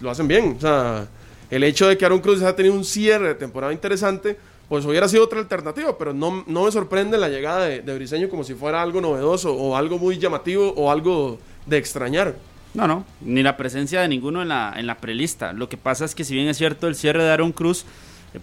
lo 0.00 0.10
hacen 0.10 0.28
bien. 0.28 0.54
O 0.56 0.60
sea, 0.60 1.06
el 1.50 1.64
hecho 1.64 1.88
de 1.88 1.98
que 1.98 2.04
Aaron 2.04 2.20
Cruz 2.20 2.42
ha 2.42 2.54
tenido 2.54 2.74
un 2.74 2.84
cierre 2.84 3.28
de 3.28 3.34
temporada 3.34 3.72
interesante, 3.72 4.38
pues 4.68 4.84
hubiera 4.84 5.08
sido 5.08 5.24
otra 5.24 5.40
alternativa, 5.40 5.98
pero 5.98 6.14
no, 6.14 6.44
no 6.46 6.64
me 6.64 6.72
sorprende 6.72 7.18
la 7.18 7.28
llegada 7.28 7.66
de, 7.66 7.82
de 7.82 7.94
Briseño 7.94 8.28
como 8.28 8.44
si 8.44 8.54
fuera 8.54 8.80
algo 8.80 9.00
novedoso 9.00 9.52
o 9.54 9.76
algo 9.76 9.98
muy 9.98 10.18
llamativo 10.18 10.72
o 10.76 10.90
algo 10.90 11.38
de 11.66 11.76
extrañar. 11.76 12.36
No, 12.74 12.86
no, 12.86 13.04
ni 13.20 13.42
la 13.42 13.56
presencia 13.56 14.00
de 14.00 14.08
ninguno 14.08 14.40
en 14.40 14.48
la, 14.48 14.72
en 14.76 14.86
la 14.86 14.96
prelista. 14.96 15.52
Lo 15.52 15.68
que 15.68 15.76
pasa 15.76 16.06
es 16.06 16.14
que 16.14 16.24
si 16.24 16.34
bien 16.34 16.48
es 16.48 16.56
cierto 16.56 16.88
el 16.88 16.94
cierre 16.94 17.22
de 17.22 17.30
Aaron 17.30 17.52
Cruz, 17.52 17.84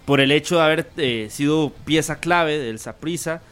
por 0.04 0.20
el 0.20 0.32
hecho 0.32 0.56
de 0.56 0.62
haber 0.62 0.90
eh, 0.96 1.28
sido 1.30 1.72
pieza 1.84 2.20
clave 2.20 2.58
del 2.58 2.78
Saprissa, 2.78 3.42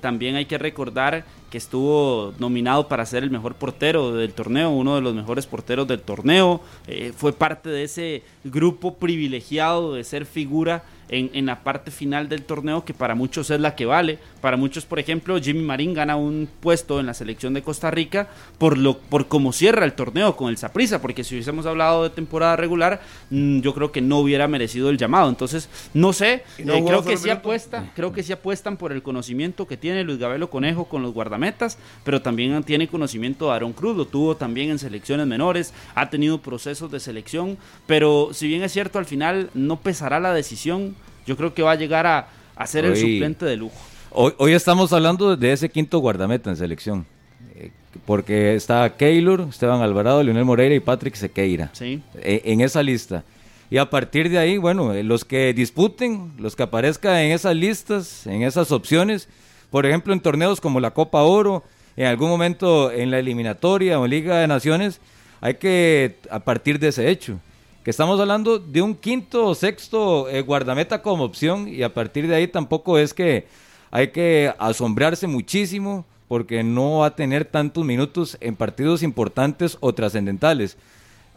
también 0.00 0.34
hay 0.34 0.46
que 0.46 0.58
recordar 0.58 1.24
que 1.50 1.58
estuvo 1.58 2.32
nominado 2.38 2.88
para 2.88 3.04
ser 3.04 3.24
el 3.24 3.30
mejor 3.30 3.54
portero 3.54 4.12
del 4.12 4.32
torneo, 4.32 4.70
uno 4.70 4.94
de 4.94 5.00
los 5.00 5.14
mejores 5.14 5.46
porteros 5.46 5.86
del 5.88 6.00
torneo, 6.00 6.60
eh, 6.86 7.12
fue 7.14 7.32
parte 7.32 7.68
de 7.68 7.82
ese 7.82 8.22
grupo 8.44 8.94
privilegiado 8.94 9.94
de 9.94 10.04
ser 10.04 10.26
figura 10.26 10.84
en, 11.10 11.30
en 11.34 11.46
la 11.46 11.62
parte 11.62 11.90
final 11.90 12.28
del 12.28 12.44
torneo 12.44 12.84
que 12.84 12.94
para 12.94 13.14
muchos 13.14 13.50
es 13.50 13.60
la 13.60 13.74
que 13.74 13.84
vale. 13.84 14.18
Para 14.40 14.56
muchos, 14.56 14.86
por 14.86 14.98
ejemplo, 14.98 15.38
Jimmy 15.40 15.62
Marín 15.62 15.92
gana 15.92 16.16
un 16.16 16.48
puesto 16.60 17.00
en 17.00 17.06
la 17.06 17.14
selección 17.14 17.52
de 17.52 17.62
Costa 17.62 17.90
Rica 17.90 18.28
por 18.58 18.78
lo 18.78 18.98
por 18.98 19.26
cómo 19.26 19.52
cierra 19.52 19.84
el 19.84 19.92
torneo 19.92 20.36
con 20.36 20.48
el 20.48 20.56
Saprissa, 20.56 21.02
porque 21.02 21.24
si 21.24 21.34
hubiésemos 21.34 21.66
hablado 21.66 22.04
de 22.04 22.10
temporada 22.10 22.56
regular, 22.56 23.00
mm, 23.30 23.60
yo 23.60 23.74
creo 23.74 23.92
que 23.92 24.00
no 24.00 24.18
hubiera 24.18 24.48
merecido 24.48 24.90
el 24.90 24.98
llamado. 24.98 25.28
Entonces, 25.28 25.68
no 25.94 26.12
sé, 26.12 26.44
Y 26.58 26.64
no 26.64 26.74
eh, 26.74 26.84
creo 26.84 27.04
que 27.04 27.16
sí 27.16 27.30
apuesta, 27.30 27.90
creo 27.94 28.12
que 28.12 28.22
sí 28.22 28.32
apuestan 28.32 28.76
por 28.76 28.92
el 28.92 29.02
conocimiento 29.02 29.66
que 29.66 29.76
tiene 29.76 30.04
Luis 30.04 30.18
Gabelo 30.18 30.50
Conejo 30.50 30.84
con 30.84 31.02
los 31.02 31.12
guardametas, 31.12 31.78
pero 32.04 32.22
también 32.22 32.62
tiene 32.62 32.88
conocimiento 32.88 33.46
de 33.46 33.52
Aaron 33.52 33.72
Cruz, 33.72 33.96
lo 33.96 34.06
tuvo 34.06 34.36
también 34.36 34.70
en 34.70 34.78
selecciones 34.78 35.26
menores, 35.26 35.74
ha 35.94 36.10
tenido 36.10 36.38
procesos 36.38 36.90
de 36.90 37.00
selección, 37.00 37.58
pero 37.86 38.30
si 38.32 38.46
bien 38.46 38.62
es 38.62 38.72
cierto, 38.72 38.98
al 38.98 39.06
final 39.06 39.50
no 39.54 39.80
pesará 39.80 40.20
la 40.20 40.32
decisión, 40.32 40.94
yo 41.26 41.36
creo 41.36 41.54
que 41.54 41.62
va 41.62 41.72
a 41.72 41.76
llegar 41.76 42.06
a, 42.06 42.28
a 42.56 42.66
ser 42.66 42.84
el 42.84 42.96
suplente 42.96 43.44
de 43.44 43.56
lujo. 43.56 43.76
Hoy, 44.10 44.32
hoy 44.38 44.52
estamos 44.52 44.92
hablando 44.92 45.36
de 45.36 45.52
ese 45.52 45.68
quinto 45.68 45.98
guardameta 45.98 46.50
en 46.50 46.56
selección. 46.56 47.06
Eh, 47.54 47.70
Porque 48.06 48.54
está 48.54 48.96
Keylor, 48.96 49.46
Esteban 49.48 49.82
Alvarado, 49.82 50.22
Leonel 50.22 50.44
Moreira 50.44 50.74
y 50.74 50.80
Patrick 50.80 51.14
Sequeira. 51.14 51.70
Sí. 51.72 52.02
eh, 52.16 52.42
en 52.44 52.60
esa 52.60 52.82
lista. 52.82 53.24
Y 53.70 53.78
a 53.78 53.88
partir 53.88 54.28
de 54.28 54.38
ahí, 54.38 54.58
bueno, 54.58 54.92
eh, 54.94 55.04
los 55.04 55.24
que 55.24 55.54
disputen, 55.54 56.32
los 56.38 56.56
que 56.56 56.64
aparezcan 56.64 57.16
en 57.18 57.32
esas 57.32 57.54
listas, 57.54 58.26
en 58.26 58.42
esas 58.42 58.72
opciones, 58.72 59.28
por 59.70 59.86
ejemplo, 59.86 60.12
en 60.12 60.20
torneos 60.20 60.60
como 60.60 60.80
la 60.80 60.90
Copa 60.90 61.22
Oro, 61.22 61.62
en 61.96 62.06
algún 62.06 62.28
momento 62.30 62.90
en 62.90 63.10
la 63.12 63.20
eliminatoria 63.20 64.00
o 64.00 64.04
en 64.04 64.10
Liga 64.10 64.38
de 64.40 64.48
Naciones, 64.48 65.00
hay 65.40 65.54
que, 65.54 66.16
a 66.30 66.40
partir 66.40 66.80
de 66.80 66.88
ese 66.88 67.08
hecho, 67.10 67.38
que 67.82 67.90
estamos 67.90 68.20
hablando 68.20 68.58
de 68.58 68.82
un 68.82 68.94
quinto 68.94 69.46
o 69.46 69.54
sexto 69.54 70.28
eh, 70.28 70.42
guardameta 70.42 71.00
como 71.00 71.24
opción 71.24 71.66
y 71.66 71.82
a 71.82 71.94
partir 71.94 72.28
de 72.28 72.34
ahí 72.34 72.46
tampoco 72.46 72.98
es 72.98 73.14
que 73.14 73.46
hay 73.90 74.08
que 74.08 74.52
asombrarse 74.58 75.26
muchísimo 75.26 76.04
porque 76.28 76.62
no 76.62 76.98
va 76.98 77.06
a 77.06 77.16
tener 77.16 77.44
tantos 77.44 77.84
minutos 77.84 78.36
en 78.40 78.54
partidos 78.54 79.02
importantes 79.02 79.78
o 79.80 79.94
trascendentales. 79.94 80.76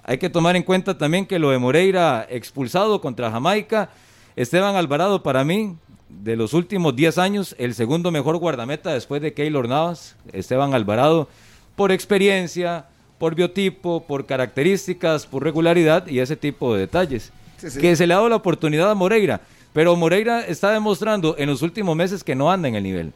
Hay 0.03 0.17
que 0.17 0.29
tomar 0.29 0.55
en 0.57 0.63
cuenta 0.63 0.97
también 0.97 1.25
que 1.25 1.39
lo 1.39 1.49
de 1.49 1.57
Moreira 1.57 2.27
expulsado 2.29 2.99
contra 2.99 3.31
Jamaica, 3.31 3.89
Esteban 4.35 4.75
Alvarado 4.75 5.23
para 5.23 5.45
mí, 5.45 5.77
de 6.09 6.35
los 6.35 6.53
últimos 6.53 6.95
10 6.95 7.17
años, 7.17 7.55
el 7.57 7.73
segundo 7.73 8.11
mejor 8.11 8.37
guardameta 8.37 8.93
después 8.93 9.21
de 9.21 9.33
Keylor 9.33 9.67
Navas, 9.67 10.15
Esteban 10.33 10.73
Alvarado, 10.73 11.29
por 11.75 11.91
experiencia, 11.91 12.85
por 13.23 13.35
biotipo, 13.35 14.03
por 14.05 14.25
características, 14.25 15.25
por 15.25 15.45
regularidad 15.45 16.05
y 16.07 16.19
ese 16.19 16.35
tipo 16.35 16.73
de 16.73 16.81
detalles. 16.81 17.31
Sí, 17.55 17.69
sí. 17.69 17.79
Que 17.79 17.95
se 17.95 18.05
le 18.05 18.13
ha 18.13 18.17
dado 18.17 18.27
la 18.27 18.35
oportunidad 18.35 18.91
a 18.91 18.95
Moreira, 18.95 19.39
pero 19.71 19.95
Moreira 19.95 20.41
está 20.45 20.73
demostrando 20.73 21.33
en 21.37 21.47
los 21.47 21.61
últimos 21.61 21.95
meses 21.95 22.21
que 22.21 22.35
no 22.35 22.51
anda 22.51 22.67
en 22.67 22.75
el 22.75 22.83
nivel. 22.83 23.13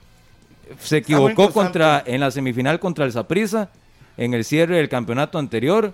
Se 0.80 0.96
equivocó 0.96 1.52
contra 1.52 2.02
en 2.08 2.22
la 2.22 2.32
semifinal 2.32 2.80
contra 2.80 3.04
el 3.04 3.12
Saprissa, 3.12 3.70
en 4.16 4.34
el 4.34 4.46
cierre 4.46 4.78
del 4.78 4.88
campeonato 4.88 5.40
anterior, 5.40 5.94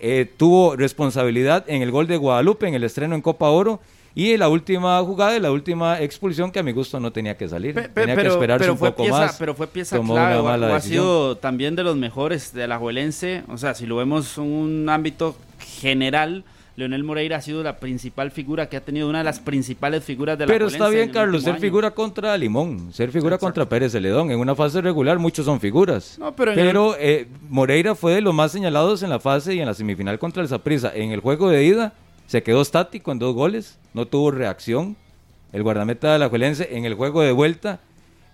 eh, 0.00 0.26
tuvo 0.38 0.74
responsabilidad 0.74 1.66
en 1.68 1.82
el 1.82 1.90
gol 1.90 2.06
de 2.06 2.16
Guadalupe, 2.16 2.66
en 2.66 2.72
el 2.72 2.84
estreno 2.84 3.14
en 3.14 3.20
Copa 3.20 3.50
Oro, 3.50 3.78
y 4.14 4.36
la 4.36 4.48
última 4.48 5.00
jugada 5.00 5.36
y 5.36 5.40
la 5.40 5.50
última 5.50 6.00
expulsión 6.00 6.52
que 6.52 6.60
a 6.60 6.62
mi 6.62 6.72
gusto 6.72 7.00
no 7.00 7.10
tenía 7.12 7.36
que 7.36 7.48
salir. 7.48 7.74
Pe- 7.74 7.82
pe- 7.82 7.88
tenía 8.02 8.14
que 8.14 8.20
pero, 8.22 8.32
esperarse 8.34 8.62
pero 8.64 8.72
un 8.74 8.78
poco 8.78 9.02
pieza, 9.02 9.18
más. 9.18 9.36
pero 9.38 9.54
fue 9.54 9.66
pieza 9.66 9.98
clave, 10.00 10.40
una 10.40 10.66
o- 10.68 10.74
ha 10.74 10.80
sido 10.80 11.36
también 11.36 11.74
de 11.76 11.82
los 11.82 11.96
mejores 11.96 12.52
de 12.54 12.68
la 12.68 12.78
Juelense, 12.78 13.42
o 13.48 13.58
sea, 13.58 13.74
si 13.74 13.86
lo 13.86 13.96
vemos 13.96 14.38
en 14.38 14.44
un 14.44 14.88
ámbito 14.88 15.36
general, 15.80 16.44
Leonel 16.76 17.04
Moreira 17.04 17.36
ha 17.36 17.40
sido 17.40 17.62
la 17.62 17.76
principal 17.76 18.32
figura 18.32 18.68
que 18.68 18.76
ha 18.76 18.80
tenido 18.80 19.08
una 19.08 19.18
de 19.18 19.24
las 19.24 19.38
principales 19.38 20.02
figuras 20.02 20.36
de 20.36 20.44
la 20.46 20.52
Pero 20.52 20.66
está 20.66 20.88
bien, 20.88 21.10
Carlos, 21.10 21.42
ser 21.44 21.52
año. 21.52 21.60
figura 21.60 21.92
contra 21.92 22.36
Limón, 22.36 22.92
ser 22.92 23.12
figura 23.12 23.38
contra 23.38 23.64
Pérez 23.68 23.92
Celedón. 23.92 24.32
En 24.32 24.40
una 24.40 24.56
fase 24.56 24.80
regular 24.80 25.18
muchos 25.20 25.44
son 25.44 25.60
figuras. 25.60 26.16
No, 26.18 26.34
pero 26.34 26.52
en 26.52 26.58
el- 26.58 26.66
Pero 26.66 26.96
eh, 26.98 27.28
Moreira 27.48 27.94
fue 27.94 28.14
de 28.14 28.20
los 28.22 28.34
más 28.34 28.50
señalados 28.50 29.04
en 29.04 29.10
la 29.10 29.20
fase 29.20 29.54
y 29.54 29.60
en 29.60 29.66
la 29.66 29.74
semifinal 29.74 30.18
contra 30.18 30.42
el 30.42 30.48
Saprissa. 30.48 30.90
En 30.94 31.12
el 31.12 31.20
juego 31.20 31.48
de 31.48 31.64
ida 31.64 31.92
se 32.34 32.42
quedó 32.42 32.62
estático 32.62 33.12
en 33.12 33.20
dos 33.20 33.32
goles, 33.32 33.78
no 33.92 34.06
tuvo 34.08 34.32
reacción. 34.32 34.96
El 35.52 35.62
guardameta 35.62 36.12
de 36.14 36.18
la 36.18 36.28
Juelense 36.28 36.68
en 36.76 36.84
el 36.84 36.94
juego 36.94 37.22
de 37.22 37.30
vuelta, 37.30 37.78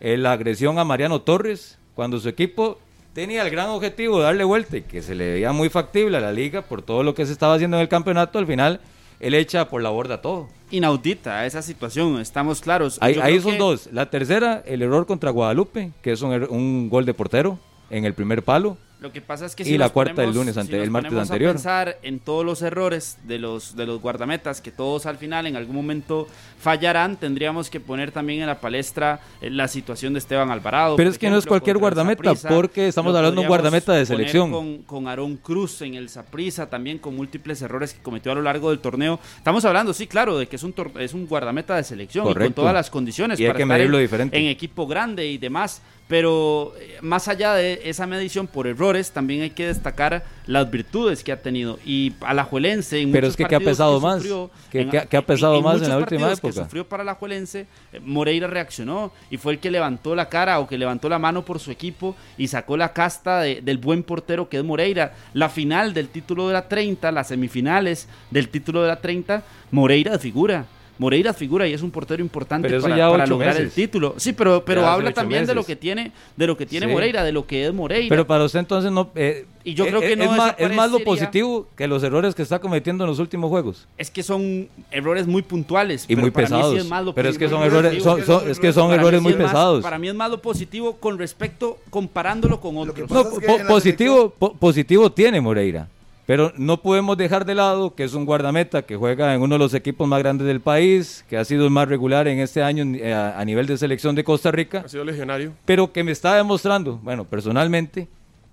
eh, 0.00 0.16
la 0.16 0.32
agresión 0.32 0.78
a 0.78 0.84
Mariano 0.84 1.20
Torres, 1.20 1.76
cuando 1.94 2.18
su 2.18 2.26
equipo 2.30 2.78
tenía 3.12 3.42
el 3.42 3.50
gran 3.50 3.68
objetivo 3.68 4.16
de 4.16 4.24
darle 4.24 4.44
vuelta 4.44 4.78
y 4.78 4.82
que 4.84 5.02
se 5.02 5.14
le 5.14 5.32
veía 5.32 5.52
muy 5.52 5.68
factible 5.68 6.16
a 6.16 6.20
la 6.20 6.32
liga 6.32 6.62
por 6.62 6.80
todo 6.80 7.02
lo 7.02 7.14
que 7.14 7.26
se 7.26 7.32
estaba 7.32 7.56
haciendo 7.56 7.76
en 7.76 7.82
el 7.82 7.88
campeonato, 7.90 8.38
al 8.38 8.46
final 8.46 8.80
él 9.20 9.34
echa 9.34 9.68
por 9.68 9.82
la 9.82 9.90
borda 9.90 10.22
todo. 10.22 10.48
Inaudita 10.70 11.44
esa 11.44 11.60
situación, 11.60 12.18
estamos 12.22 12.62
claros. 12.62 12.96
Ahí, 13.02 13.38
son 13.38 13.52
que- 13.52 13.58
dos. 13.58 13.90
La 13.92 14.08
tercera, 14.08 14.62
el 14.64 14.80
error 14.80 15.04
contra 15.06 15.30
Guadalupe, 15.30 15.90
que 16.00 16.12
es 16.12 16.22
un, 16.22 16.30
er- 16.32 16.48
un 16.48 16.88
gol 16.88 17.04
de 17.04 17.12
portero 17.12 17.58
en 17.90 18.06
el 18.06 18.14
primer 18.14 18.42
palo. 18.42 18.78
Lo 19.00 19.10
que 19.12 19.22
pasa 19.22 19.46
es 19.46 19.56
que 19.56 19.62
Y 19.62 19.78
la 19.78 19.88
cuarta 19.88 20.20
del 20.20 20.34
lunes 20.34 20.56
ante- 20.58 20.82
el 20.82 20.90
martes 20.90 21.12
anterior. 21.18 21.50
A 21.50 21.54
pensar 21.54 21.98
en 22.02 22.18
todos 22.18 22.44
los 22.44 22.60
errores 22.60 23.16
de 23.24 23.38
los 23.38 23.74
de 23.74 23.86
los 23.86 24.00
guardametas 24.02 24.60
que 24.60 24.70
todos 24.70 25.06
al 25.06 25.16
final 25.16 25.46
en 25.46 25.56
algún 25.56 25.74
momento 25.76 26.28
fallarán, 26.58 27.16
tendríamos 27.16 27.70
que 27.70 27.80
poner 27.80 28.12
también 28.12 28.40
en 28.42 28.46
la 28.46 28.60
palestra 28.60 29.20
eh, 29.40 29.48
la 29.48 29.68
situación 29.68 30.12
de 30.12 30.18
Esteban 30.18 30.50
Alvarado. 30.50 30.96
Pero 30.96 31.08
es 31.08 31.18
que 31.18 31.30
no 31.30 31.38
es 31.38 31.46
cualquier 31.46 31.78
guardameta, 31.78 32.22
Saprissa. 32.24 32.48
porque 32.50 32.88
estamos 32.88 33.14
hablando 33.16 33.40
de 33.40 33.46
un 33.46 33.48
guardameta 33.48 33.94
de 33.94 34.04
selección. 34.04 34.50
Con, 34.50 34.78
con 34.82 35.08
Aarón 35.08 35.36
Cruz 35.38 35.80
en 35.82 35.94
el 35.94 36.08
Saprissa 36.10 36.68
también 36.68 36.98
con 36.98 37.16
múltiples 37.16 37.62
errores 37.62 37.94
que 37.94 38.02
cometió 38.02 38.32
a 38.32 38.34
lo 38.34 38.42
largo 38.42 38.68
del 38.70 38.80
torneo. 38.80 39.18
Estamos 39.36 39.64
hablando, 39.64 39.94
sí, 39.94 40.06
claro, 40.06 40.36
de 40.38 40.46
que 40.46 40.56
es 40.56 40.62
un 40.62 40.74
tor- 40.74 41.00
es 41.00 41.14
un 41.14 41.26
guardameta 41.26 41.74
de 41.76 41.84
selección 41.84 42.28
y 42.30 42.34
con 42.34 42.52
todas 42.52 42.74
las 42.74 42.90
condiciones 42.90 43.40
Y 43.40 43.44
hay 43.44 43.48
para 43.48 43.56
que 43.56 43.62
estar 43.62 43.78
medirlo 43.78 43.96
en- 43.98 44.04
diferente. 44.04 44.38
en 44.38 44.46
equipo 44.48 44.86
grande 44.86 45.26
y 45.26 45.38
demás. 45.38 45.80
Pero 46.10 46.74
eh, 46.80 46.98
más 47.02 47.28
allá 47.28 47.54
de 47.54 47.82
esa 47.84 48.04
medición 48.04 48.48
por 48.48 48.66
errores, 48.66 49.12
también 49.12 49.42
hay 49.42 49.50
que 49.50 49.68
destacar 49.68 50.24
las 50.44 50.68
virtudes 50.68 51.22
que 51.22 51.30
ha 51.30 51.40
tenido. 51.40 51.78
Y 51.86 52.14
a 52.22 52.34
la 52.34 52.42
Juelense, 52.42 53.00
en 53.00 53.12
Pero 53.12 53.28
muchos 53.28 53.34
es 53.34 53.36
que 53.36 53.44
¿qué 53.44 53.54
ha 53.54 53.60
pesado 53.60 54.00
más? 54.00 54.16
sufrió, 54.16 54.50
¿Qué- 54.72 54.80
en- 54.80 54.90
qué- 54.90 55.16
ha 55.16 55.22
pesado 55.24 55.62
más 55.62 55.80
en 55.80 55.88
la 55.88 55.98
última 55.98 56.22
partidos 56.26 56.40
que 56.40 56.48
época? 56.48 56.64
sufrió 56.64 56.88
para 56.88 57.04
la 57.04 57.14
Juelense, 57.14 57.68
eh, 57.92 58.00
Moreira 58.04 58.48
reaccionó 58.48 59.12
y 59.30 59.36
fue 59.36 59.52
el 59.52 59.60
que 59.60 59.70
levantó 59.70 60.16
la 60.16 60.28
cara 60.28 60.58
o 60.58 60.66
que 60.66 60.76
levantó 60.76 61.08
la 61.08 61.20
mano 61.20 61.44
por 61.44 61.60
su 61.60 61.70
equipo 61.70 62.16
y 62.36 62.48
sacó 62.48 62.76
la 62.76 62.92
casta 62.92 63.40
de- 63.42 63.60
del 63.62 63.78
buen 63.78 64.02
portero 64.02 64.48
que 64.48 64.56
es 64.58 64.64
Moreira. 64.64 65.14
La 65.32 65.48
final 65.48 65.94
del 65.94 66.08
título 66.08 66.48
de 66.48 66.54
la 66.54 66.66
30, 66.66 67.12
las 67.12 67.28
semifinales 67.28 68.08
del 68.32 68.48
título 68.48 68.82
de 68.82 68.88
la 68.88 69.00
30, 69.00 69.44
Moreira 69.70 70.10
de 70.10 70.18
figura. 70.18 70.66
Moreira 71.00 71.32
figura 71.32 71.66
y 71.66 71.72
es 71.72 71.80
un 71.80 71.90
portero 71.90 72.20
importante 72.22 72.68
para, 72.78 73.26
lograr 73.26 73.56
el 73.56 73.70
título. 73.70 74.14
Sí, 74.18 74.34
pero, 74.34 74.62
pero 74.66 74.82
Ya 74.82 74.92
habla 74.92 75.12
también 75.12 75.46
de 75.46 75.54
lo 75.54 75.64
que 75.64 75.74
tiene, 75.74 76.12
de 76.36 76.46
lo 76.46 76.58
que 76.58 76.66
tiene 76.66 76.84
Sí. 76.86 76.92
Moreira, 76.92 77.24
de 77.24 77.32
lo 77.32 77.46
que 77.46 77.64
es 77.66 77.72
Moreira. 77.72 78.10
Pero 78.10 78.26
para 78.26 78.44
usted 78.44 78.58
entonces 78.58 78.92
no... 78.92 79.08
eh, 79.14 79.46
Y 79.64 79.72
yo 79.72 79.86
creo 79.86 80.02
eh, 80.02 80.08
que 80.08 80.16
no 80.16 80.24
es, 80.24 80.30
más, 80.36 80.54
es 80.58 80.74
más 80.76 80.90
lo 80.90 80.98
positivo 81.02 81.66
que 81.74 81.88
los 81.88 82.02
errores 82.02 82.34
que 82.34 82.42
está 82.42 82.58
cometiendo 82.58 83.04
en 83.04 83.08
los 83.08 83.18
últimos 83.18 83.48
juegos. 83.48 83.88
es 83.96 84.10
que 84.10 84.22
son 84.22 84.68
errores 84.90 85.26
muy 85.26 85.40
puntuales. 85.40 86.04
Y 86.04 86.08
pero 86.08 86.20
muy 86.20 86.30
para 86.32 86.48
mí 86.48 86.48
sí 86.48 86.54
pesados. 86.56 86.76
es 86.78 86.86
más 86.90 87.02
lo 87.06 87.14
pero 87.14 87.30
es 87.30 87.38
que 87.38 87.48
son 87.48 87.60
positivo. 87.60 87.78
errores, 87.80 88.02
son, 88.02 88.24
son- 88.26 88.50
es 88.50 88.58
que 88.60 88.72
son 88.74 88.88
Para 88.90 89.00
errores 89.00 89.20
sí 89.20 89.24
muy 89.24 89.32
más- 89.36 89.42
pesados. 89.44 89.82
para 89.82 89.98
mí 89.98 90.06
es 90.08 90.14
más 90.14 90.30
lo 90.30 90.42
positivo 90.42 90.96
con 90.96 91.18
respecto, 91.18 91.78
comparándolo 91.88 92.60
con 92.60 92.76
otros. 92.76 93.10
No, 93.10 93.24
po- 93.24 93.40
positivo, 93.66 94.34
po- 94.38 94.52
positivo 94.52 95.10
tiene 95.10 95.40
Moreira, 95.40 95.88
pero 96.30 96.52
no 96.56 96.80
podemos 96.80 97.16
dejar 97.16 97.44
de 97.44 97.56
lado 97.56 97.96
que 97.96 98.04
es 98.04 98.14
un 98.14 98.24
guardameta 98.24 98.82
que 98.82 98.94
juega 98.94 99.34
en 99.34 99.42
uno 99.42 99.56
de 99.56 99.58
los 99.58 99.74
equipos 99.74 100.06
más 100.06 100.20
grandes 100.20 100.46
del 100.46 100.60
país, 100.60 101.24
que 101.28 101.36
ha 101.36 101.44
sido 101.44 101.64
el 101.64 101.72
más 101.72 101.88
regular 101.88 102.28
en 102.28 102.38
este 102.38 102.62
año 102.62 102.84
eh, 102.84 103.12
a, 103.12 103.36
a 103.36 103.44
nivel 103.44 103.66
de 103.66 103.76
selección 103.76 104.14
de 104.14 104.22
Costa 104.22 104.52
Rica, 104.52 104.84
Ha 104.84 104.88
sido 104.88 105.02
legionario. 105.02 105.54
pero 105.64 105.92
que 105.92 106.04
me 106.04 106.12
está 106.12 106.36
demostrando, 106.36 107.00
bueno, 107.02 107.24
personalmente, 107.24 108.06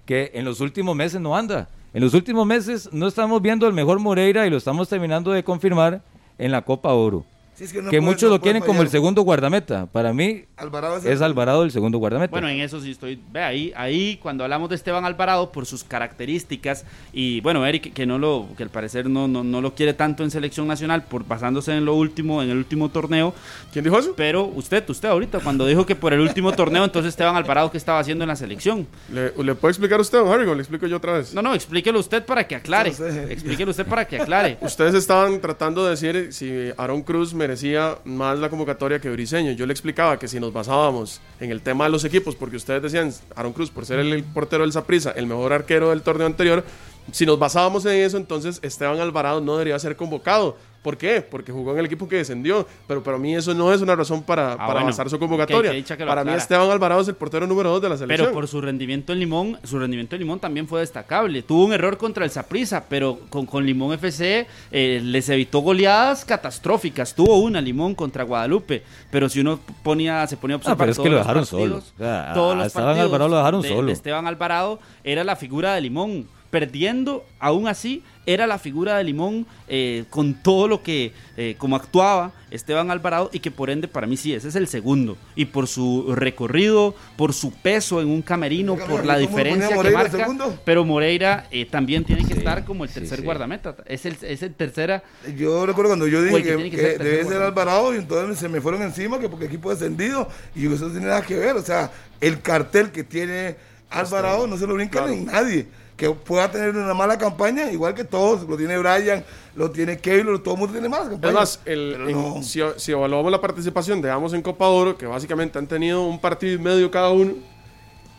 que 0.08 0.32
en 0.34 0.44
los 0.44 0.60
últimos 0.60 0.96
meses 0.96 1.22
no 1.22 1.38
anda. 1.38 1.70
En 1.94 2.02
los 2.02 2.16
últimos 2.16 2.48
meses 2.48 2.90
no 2.92 3.06
estamos 3.08 3.44
viendo 3.44 3.68
el 3.68 3.74
mejor 3.76 4.00
Moreira 4.00 4.48
y 4.48 4.50
lo 4.50 4.58
estamos 4.58 4.90
terminando 4.90 5.30
de 5.32 5.44
confirmar 5.44 6.02
en 6.40 6.52
la 6.52 6.64
Copa 6.64 6.92
Oro. 6.94 7.26
Sí, 7.58 7.64
es 7.64 7.74
que 7.74 7.82
no 7.82 7.90
que 7.90 7.98
puede- 7.98 8.02
muchos 8.12 8.30
no 8.30 8.36
lo 8.36 8.42
quieren 8.42 8.62
como 8.62 8.82
el 8.84 8.90
segundo 8.90 9.24
guardameta. 9.24 9.88
Para 9.88 10.14
mí 10.14 10.44
Alvarado 10.58 10.98
es 10.98 11.06
el- 11.06 11.12
es 11.14 11.22
Alvarado 11.22 11.64
el 11.64 11.72
segundo 11.72 11.98
guardameta. 11.98 12.30
Bueno, 12.30 12.48
en 12.50 12.60
eso 12.60 12.80
sí 12.80 12.92
estoy. 12.92 13.20
Ve 13.32 13.42
ahí, 13.42 13.74
ahí 13.76 14.18
cuando 14.22 14.44
hablamos 14.44 14.70
de 14.70 14.76
Esteban 14.76 15.06
Alvarado 15.06 15.52
por 15.52 15.66
sus 15.66 15.84
características 15.84 16.86
y 17.14 17.42
bueno, 17.42 17.66
Eric 17.66 17.94
que 17.94 18.06
no 18.06 18.18
lo, 18.20 18.48
que 18.56 18.64
al 18.64 18.70
parecer 18.70 19.10
no, 19.10 19.28
no, 19.28 19.44
no 19.44 19.62
lo 19.62 19.74
quiere 19.74 19.94
tanto 19.94 20.24
en 20.24 20.32
selección 20.32 20.68
nacional 20.68 21.04
por 21.06 21.26
basándose 21.28 21.76
en 21.76 21.86
lo 21.86 21.96
último, 21.96 22.42
en 22.44 22.50
el 22.50 22.58
último 22.58 22.90
torneo. 22.90 23.34
¿Quién 23.74 23.84
dijo 23.84 23.98
eso? 23.98 24.14
Pero 24.16 24.46
usted, 24.46 24.88
usted 24.90 25.10
ahorita 25.10 25.40
cuando 25.40 25.66
dijo 25.66 25.86
que 25.86 25.96
por 25.96 26.14
el 26.14 26.20
último 26.20 26.52
torneo, 26.54 26.84
entonces 26.84 27.10
Esteban 27.10 27.36
Alvarado 27.36 27.72
qué 27.72 27.78
estaba 27.78 28.00
haciendo 28.00 28.24
en 28.24 28.28
la 28.30 28.36
selección. 28.36 28.88
¿Le, 29.12 29.32
le 29.44 29.56
puede 29.56 29.72
explicar 29.72 30.00
usted, 30.00 30.20
don 30.20 30.32
Harry, 30.32 30.48
o 30.48 30.54
le 30.54 30.62
explico 30.62 30.86
yo 30.88 30.98
otra 30.98 31.14
vez? 31.14 31.34
No, 31.34 31.42
no, 31.42 31.54
explíquelo 31.54 32.00
usted 32.00 32.24
para 32.26 32.48
que 32.48 32.56
aclare. 32.56 32.92
No 32.92 32.96
sé. 32.96 33.34
Explíquelo 33.34 33.72
usted 33.72 33.86
para 33.86 34.08
que 34.08 34.18
aclare. 34.22 34.58
Ustedes 34.62 34.94
estaban 34.94 35.40
tratando 35.42 35.84
de 35.86 35.92
decir 35.92 36.34
si 36.34 36.70
Aaron 36.78 37.02
Cruz 37.02 37.34
merecía 37.48 37.98
más 38.04 38.38
la 38.40 38.50
convocatoria 38.50 39.00
que 39.00 39.10
Briseño. 39.10 39.54
Yo 39.54 39.66
le 39.66 39.72
explicaba 39.72 40.20
que 40.20 40.28
si 40.28 40.38
nos 40.38 40.52
basábamos 40.52 41.22
en 41.40 41.50
el 41.50 41.62
tema 41.62 41.86
de 41.86 41.92
los 41.92 42.04
equipos, 42.04 42.36
porque 42.36 42.58
ustedes 42.58 42.82
decían 42.84 43.14
Aaron 43.38 43.54
Cruz 43.54 43.72
por 43.72 43.86
ser 43.86 44.00
el, 44.00 44.22
portero 44.26 44.64
del 44.64 44.74
Saprissa, 44.74 45.12
el 45.12 45.28
mejor 45.28 45.54
arquero 45.54 45.92
del 45.92 46.02
torneo 46.02 46.28
anterior, 46.28 46.66
si 47.14 47.26
nos 47.26 47.40
basábamos 47.40 47.86
en 47.86 48.02
eso, 48.02 48.18
entonces 48.18 48.60
Esteban 48.64 49.00
Alvarado 49.00 49.40
no 49.40 49.54
debería 49.54 49.80
ser 49.80 49.96
convocado. 49.96 50.58
¿Por 50.88 50.98
qué? 50.98 51.22
Porque 51.22 51.52
jugó 51.52 51.74
en 51.74 51.80
el 51.80 51.86
equipo 51.88 52.08
que 52.08 52.16
descendió. 52.16 52.66
Pero 52.88 53.04
para 53.04 53.18
mí 53.18 53.36
eso 53.36 53.54
no 53.54 53.74
es 53.74 53.82
una 53.82 53.94
razón 53.94 54.24
para, 54.24 54.56
para 54.56 54.80
Ah, 54.80 54.84
bueno. 54.84 55.10
su 55.10 55.20
convocatoria. 55.20 55.72
que 55.74 55.84
que 55.98 56.06
para 56.06 56.24
mí. 56.24 56.32
Esteban 56.32 56.72
Alvarado 56.72 57.02
es 57.02 57.10
el 57.10 57.16
portero 57.16 57.46
número 57.46 57.72
2 57.72 57.82
de 57.82 57.90
la 57.90 57.98
selección. 57.98 58.28
Pero 58.30 58.34
por 58.34 58.48
su 58.48 58.62
rendimiento 58.62 59.12
en 59.12 59.20
Limón, 59.20 59.60
su 59.66 59.78
rendimiento 59.80 60.16
en 60.16 60.22
Limón 60.22 60.40
también 60.40 60.66
fue 60.66 60.80
destacable. 60.80 61.42
Tuvo 61.44 61.66
un 61.66 61.74
error 61.74 61.98
contra 61.98 62.24
el 62.24 62.32
Saprissa, 62.32 62.86
pero 62.88 63.20
con, 63.30 63.46
con 63.46 63.66
Limón 63.66 63.92
FC 63.96 64.48
eh, 64.72 65.02
les 65.04 65.28
evitó 65.28 65.60
goleadas 65.60 66.24
catastróficas. 66.24 67.14
Tuvo 67.14 67.38
una 67.40 67.60
Limón 67.60 67.94
contra 67.94 68.24
Guadalupe, 68.24 68.82
pero 69.12 69.28
si 69.28 69.42
uno 69.42 69.60
ponía, 69.84 70.26
se 70.26 70.38
ponía 70.38 70.56
a 70.56 70.58
observar 70.60 70.76
Ah, 70.76 70.78
pero 70.80 70.92
es 70.92 70.98
que 70.98 71.02
todos 71.04 71.12
lo 71.12 71.18
los 71.18 71.28
dejaron 71.28 71.44
partidos, 71.44 71.84
solo. 71.84 71.94
O 71.96 71.98
sea, 72.10 72.32
a- 72.32 72.34
todos 72.34 72.54
a 72.54 72.58
los 72.60 72.68
Esteban 72.68 72.98
Alvarado 72.98 73.30
lo 73.30 73.36
dejaron 73.36 73.62
de- 73.62 73.68
solo. 73.68 73.88
de 73.88 73.92
Esteban 73.92 74.26
Alvarado 74.26 74.80
era 75.04 75.26
la 75.26 75.36
figura 75.36 75.74
de 75.76 75.82
Limón. 75.82 76.28
Perdiendo, 76.58 77.24
aún 77.40 77.68
así, 77.68 78.02
era 78.26 78.48
la 78.48 78.58
figura 78.58 78.98
de 78.98 79.04
Limón 79.04 79.46
eh, 79.68 80.06
con 80.10 80.34
todo 80.34 80.68
lo 80.68 80.82
que, 80.82 81.14
eh, 81.38 81.54
como 81.60 81.76
actuaba 81.76 82.32
Esteban 82.50 82.90
Alvarado 82.90 83.30
y 83.32 83.42
que 83.42 83.52
por 83.52 83.70
ende 83.70 83.88
para 83.88 84.08
mí 84.08 84.18
sí, 84.18 84.34
ese 84.34 84.48
es 84.48 84.56
el 84.56 84.68
segundo. 84.68 85.18
Y 85.36 85.46
por 85.46 85.68
su 85.68 86.16
recorrido, 86.16 86.96
por 87.16 87.34
su 87.34 87.52
peso 87.52 88.02
en 88.02 88.08
un 88.08 88.24
camerino, 88.24 88.74
Oiga, 88.74 88.88
por 88.88 89.04
¿y 89.04 89.08
la 89.08 89.18
diferencia 89.20 89.70
que 89.70 89.92
marca. 89.92 90.18
segundo? 90.18 90.60
Pero 90.66 90.84
Moreira 90.84 91.46
eh, 91.52 91.66
también 91.66 92.04
tiene 92.04 92.26
que 92.26 92.34
estar 92.34 92.66
como 92.66 92.86
el 92.86 92.90
tercer 92.90 93.20
sí. 93.20 93.24
guardameta. 93.24 93.76
Es 93.86 94.08
el, 94.08 94.18
es 94.24 94.42
el 94.42 94.56
tercera. 94.56 95.04
Yo 95.38 95.64
recuerdo 95.68 95.92
cuando 95.92 96.08
yo 96.08 96.24
dije 96.24 96.42
que 96.72 96.76
ser 96.76 97.04
debe 97.04 97.24
ser. 97.24 97.40
Alvarado 97.44 97.94
y 97.94 97.98
entonces 97.98 98.40
se 98.40 98.50
me 98.50 98.62
fueron 98.62 98.82
encima 98.82 99.20
que 99.20 99.30
porque 99.30 99.46
equipo 99.46 99.70
descendido 99.70 100.28
y 100.56 100.66
eso 100.66 100.86
no 100.88 100.92
tiene 100.92 101.06
nada 101.06 101.22
que 101.22 101.36
ver. 101.36 101.56
O 101.56 101.62
sea, 101.62 101.92
el 102.20 102.42
cartel 102.42 102.92
que 102.92 103.04
tiene 103.04 103.58
Alvarado 103.92 104.48
no 104.48 104.58
se 104.58 104.66
lo 104.66 104.74
brinca 104.74 105.04
Claro. 105.04 105.14
ni 105.14 105.22
nadie. 105.22 105.68
Que 105.98 106.12
pueda 106.12 106.50
tener 106.52 106.76
una 106.76 106.94
mala 106.94 107.18
campaña, 107.18 107.72
igual 107.72 107.96
que 107.96 108.04
todos, 108.04 108.48
lo 108.48 108.56
tiene 108.56 108.78
Brian, 108.78 109.26
lo 109.56 109.72
tiene 109.72 109.98
Keylor, 109.98 110.42
todo 110.44 110.54
el 110.54 110.60
mundo 110.60 110.74
tiene 110.74 110.88
malas 110.88 111.10
campañas. 111.10 111.34
más, 111.36 111.60
el- 111.66 111.94
Pero 111.98 112.10
en- 112.10 112.36
no. 112.36 112.44
si, 112.44 112.62
si 112.78 112.92
evaluamos 112.92 113.32
la 113.32 113.42
participación 113.42 114.00
de 114.02 114.12
ambos 114.12 114.34
en 114.34 114.44
Copa 114.44 114.68
Oro, 114.68 114.96
que 114.96 115.08
básicamente 115.08 115.58
han 115.58 115.66
tenido 115.66 116.04
un 116.04 116.20
partido 116.22 116.54
y 116.54 116.60
medio 116.60 116.92
cada 116.92 117.10
uno, 117.10 117.34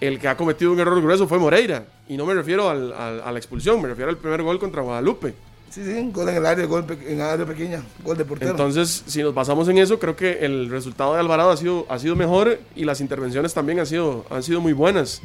el 0.01 0.19
que 0.19 0.27
ha 0.29 0.37
cometido 0.37 0.73
un 0.73 0.81
error 0.81 1.01
grueso 1.01 1.27
fue 1.29 1.39
Moreira. 1.39 1.85
Y 2.09 2.17
no 2.17 2.27
me 2.27 2.35
refiero 2.35 2.69
al- 2.69 2.93
al- 2.93 3.23
a 3.23 3.31
la 3.31 3.39
expulsión, 3.39 3.81
me 3.81 3.89
refiero 3.89 4.11
al 4.11 4.17
primer 4.17 4.43
gol 4.43 4.59
contra 4.59 4.83
Guadalupe. 4.83 5.35
Sí, 5.71 5.85
sí, 5.85 6.11
gol 6.13 6.29
en 6.31 6.37
el 6.37 6.47
área, 6.47 6.65
gol 6.67 6.85
en 7.07 7.21
área 7.21 7.45
pequeña, 7.47 7.83
gol 8.03 8.17
de 8.17 8.25
portero. 8.25 8.51
Entonces, 8.53 9.05
si 9.07 9.23
nos 9.23 9.35
basamos 9.35 9.69
en 9.69 9.79
eso, 9.79 9.99
creo 10.01 10.17
que 10.17 10.39
el 10.45 10.69
resultado 10.71 11.15
de 11.15 11.21
Alvarado 11.21 11.51
ha 11.51 11.57
sido, 11.57 11.87
ha 11.91 11.99
sido 12.01 12.17
mejor 12.17 12.59
y 12.75 12.85
las 12.85 13.01
intervenciones 13.01 13.55
también 13.55 13.79
han 13.79 13.87
sido, 13.87 14.25
han 14.31 14.43
sido 14.43 14.61
muy 14.61 14.73
buenas. 14.73 15.21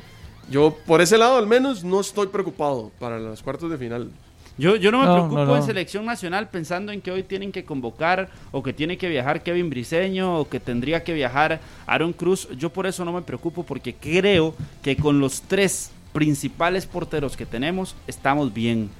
Yo, 0.49 0.77
por 0.85 1.01
ese 1.01 1.17
lado 1.17 1.37
al 1.37 1.47
menos, 1.47 1.83
no 1.83 1.99
estoy 2.01 2.27
preocupado 2.27 2.91
para 2.99 3.19
los 3.19 3.41
cuartos 3.41 3.69
de 3.71 3.77
final. 3.77 4.09
Yo, 4.57 4.75
yo 4.75 4.91
no 4.91 4.99
me 4.99 5.05
No, 5.05 5.13
preocupo 5.13 5.35
no, 5.39 5.45
no. 5.45 5.55
en 5.55 5.63
selección 5.63 6.05
nacional 6.05 6.49
pensando 6.49 6.91
en 6.91 7.01
que 7.01 7.09
hoy 7.11 7.23
tienen 7.23 7.51
que 7.51 7.65
convocar 7.65 8.29
o 8.51 8.61
que 8.61 8.71
tiene 8.71 8.97
que 8.97 9.09
viajar 9.09 9.41
Kevin 9.41 9.69
Briseño 9.69 10.37
o 10.39 10.47
que 10.47 10.59
tendría 10.59 11.03
que 11.03 11.13
viajar 11.13 11.59
Aaron 11.87 12.13
Cruz. 12.13 12.47
Yo 12.57 12.69
por 12.69 12.85
eso 12.85 13.03
no 13.03 13.13
me 13.13 13.23
preocupo 13.23 13.63
porque 13.63 13.95
creo 13.95 14.53
que 14.83 14.95
con 14.95 15.19
los 15.19 15.41
tres 15.41 15.91
principales 16.11 16.85
porteros 16.85 17.35
que 17.35 17.47
tenemos 17.47 17.95
estamos 18.05 18.53
bien 18.53 18.91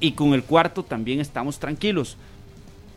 y 0.00 0.12
con 0.12 0.32
el 0.32 0.44
cuarto 0.44 0.82
también 0.82 1.20
estamos 1.20 1.58
tranquilos. 1.58 2.16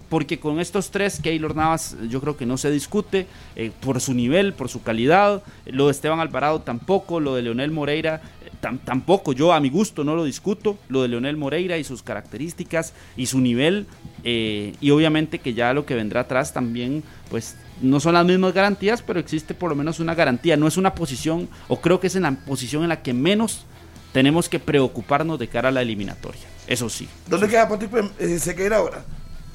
Porque 0.10 0.40
con 0.40 0.60
estos 0.60 0.92
tres, 0.92 1.20
Keylor 1.20 1.56
Navas 1.56 1.96
yo 2.10 2.22
creo 2.22 2.38
que 2.38 2.46
no 2.46 2.58
se 2.58 2.70
discute 2.72 3.26
eh, 3.56 3.72
por 3.82 4.00
su 4.00 4.14
nivel, 4.14 4.54
por 4.54 4.70
su 4.70 4.84
calidad. 4.84 5.42
Lo 5.66 5.86
de 5.86 5.92
Esteban 5.92 6.20
Alvarado 6.20 6.62
tampoco, 6.62 7.20
lo 7.20 7.36
de 7.36 7.42
Leonel 7.42 7.72
Moreira 7.72 8.22
eh, 8.46 8.50
tam- 8.62 8.80
tampoco. 8.84 9.34
Yo 9.34 9.52
a 9.52 9.60
mi 9.60 9.70
gusto 9.70 10.04
no 10.04 10.16
lo 10.16 10.24
discuto. 10.24 10.78
Lo 10.90 11.02
de 11.02 11.08
Leonel 11.08 11.38
Moreira 11.38 11.78
y 11.78 11.84
sus 11.84 12.04
características 12.04 12.94
y 13.18 13.26
su 13.26 13.40
nivel. 13.40 13.88
eh, 14.24 14.74
y 14.80 14.92
obviamente 14.92 15.40
que 15.40 15.54
ya 15.54 15.74
lo 15.74 15.86
que 15.86 15.96
vendrá 15.96 16.22
atrás 16.22 16.54
también, 16.54 17.04
pues 17.30 17.56
no 17.82 18.00
son 18.00 18.14
las 18.14 18.26
mismas 18.26 18.54
garantías, 18.54 19.02
pero 19.02 19.20
existe 19.20 19.54
por 19.54 19.70
lo 19.70 19.76
menos 19.76 20.00
una 20.00 20.14
garantía. 20.16 20.56
No 20.56 20.68
es 20.68 20.78
una 20.78 20.94
posición, 20.96 21.50
o 21.68 21.82
creo 21.82 22.00
que 22.00 22.08
es 22.08 22.16
en 22.16 22.24
la 22.24 22.32
posición 22.32 22.84
en 22.84 22.90
la 22.90 23.02
que 23.02 23.14
menos 23.14 23.66
tenemos 24.14 24.48
que 24.50 24.60
preocuparnos 24.60 25.38
de 25.40 25.48
cara 25.48 25.70
a 25.70 25.72
la 25.72 25.82
eliminatoria. 25.82 26.42
Eso 26.68 26.90
sí. 26.90 27.08
¿Dónde 27.28 27.48
queda 27.50 27.68
Patrick 27.68 27.92
Sequeira 28.40 28.78
ahora? 28.78 29.04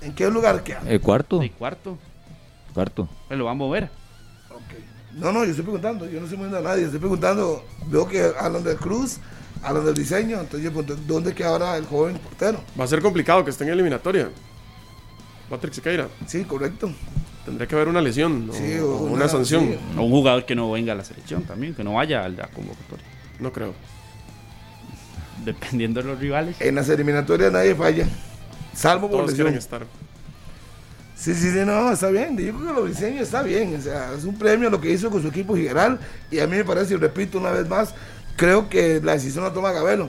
¿En 0.02 0.14
qué 0.14 0.30
lugar 0.30 0.62
queda? 0.64 0.82
El 0.86 1.00
cuarto, 1.00 1.38
De 1.38 1.50
cuarto, 1.50 1.98
cuarto. 2.74 3.08
pues 3.28 3.38
lo 3.38 3.44
va 3.46 3.50
a 3.50 3.54
mover. 3.54 3.84
Ok. 4.50 4.60
No, 5.16 5.32
no, 5.32 5.44
yo 5.44 5.50
estoy 5.50 5.64
preguntando, 5.64 6.06
yo 6.08 6.18
no 6.18 6.24
estoy 6.24 6.38
moviendo 6.38 6.58
a 6.58 6.62
nadie, 6.62 6.84
estoy 6.84 7.00
preguntando, 7.00 7.64
veo 7.88 8.06
que 8.08 8.30
hablan 8.38 8.62
del 8.64 8.76
Cruz, 8.76 9.18
hablan 9.62 9.84
del 9.84 9.94
diseño, 9.94 10.36
entonces 10.40 10.62
yo 10.62 10.70
pregunto, 10.72 10.96
¿dónde 11.06 11.34
queda 11.34 11.48
ahora 11.48 11.76
el 11.76 11.84
joven 11.86 12.16
portero? 12.18 12.60
Va 12.78 12.84
a 12.84 12.88
ser 12.88 13.02
complicado 13.02 13.44
que 13.44 13.50
esté 13.50 13.64
en 13.64 13.70
eliminatoria. 13.70 14.30
Patrick 15.50 15.74
Sequeira. 15.74 16.08
Sí, 16.26 16.44
correcto. 16.44 16.92
Tendría 17.44 17.66
que 17.66 17.74
haber 17.74 17.88
una 17.88 18.00
lesión 18.00 18.48
o, 18.50 18.52
Sí, 18.52 18.78
o 18.78 18.86
o 18.88 18.96
una, 19.02 19.12
una- 19.14 19.28
sanción. 19.28 19.66
sí. 19.66 19.78
O 19.98 20.02
un 20.02 20.10
jugador 20.12 20.46
que 20.46 20.54
no 20.54 20.70
venga 20.70 20.92
a 20.92 20.96
la 20.96 21.04
selección 21.04 21.42
también, 21.42 21.74
que 21.74 21.82
no 21.82 21.94
vaya 21.94 22.24
a 22.24 22.28
la 22.28 22.46
convocatoria. 22.48 23.04
No 23.40 23.52
creo. 23.52 23.74
Dependiendo 25.44 26.02
de 26.02 26.08
los 26.08 26.20
rivales. 26.20 26.56
En 26.60 26.74
las 26.74 26.88
eliminatorias 26.88 27.50
nadie 27.50 27.74
falla, 27.74 28.06
salvo 28.80 29.08
por 29.08 29.18
Todos 29.20 29.30
lesión. 29.30 29.54
estar. 29.54 29.86
Sí, 31.16 31.34
sí, 31.34 31.50
sí, 31.52 31.58
no, 31.66 31.92
está 31.92 32.08
bien, 32.08 32.36
yo 32.38 32.54
creo 32.54 32.66
que 32.74 32.80
lo 32.80 32.86
diseño 32.86 33.20
está 33.22 33.42
bien, 33.42 33.76
o 33.78 33.82
sea, 33.82 34.14
es 34.16 34.24
un 34.24 34.38
premio 34.38 34.70
lo 34.70 34.80
que 34.80 34.90
hizo 34.90 35.10
con 35.10 35.20
su 35.20 35.28
equipo 35.28 35.54
general 35.54 36.00
y 36.30 36.38
a 36.38 36.46
mí 36.46 36.56
me 36.56 36.64
parece, 36.64 36.94
y 36.94 36.96
repito 36.96 37.36
una 37.38 37.50
vez 37.50 37.68
más, 37.68 37.94
creo 38.36 38.70
que 38.70 39.00
la 39.04 39.12
decisión 39.12 39.44
la 39.44 39.52
toma 39.52 39.70
Gabelo. 39.72 40.08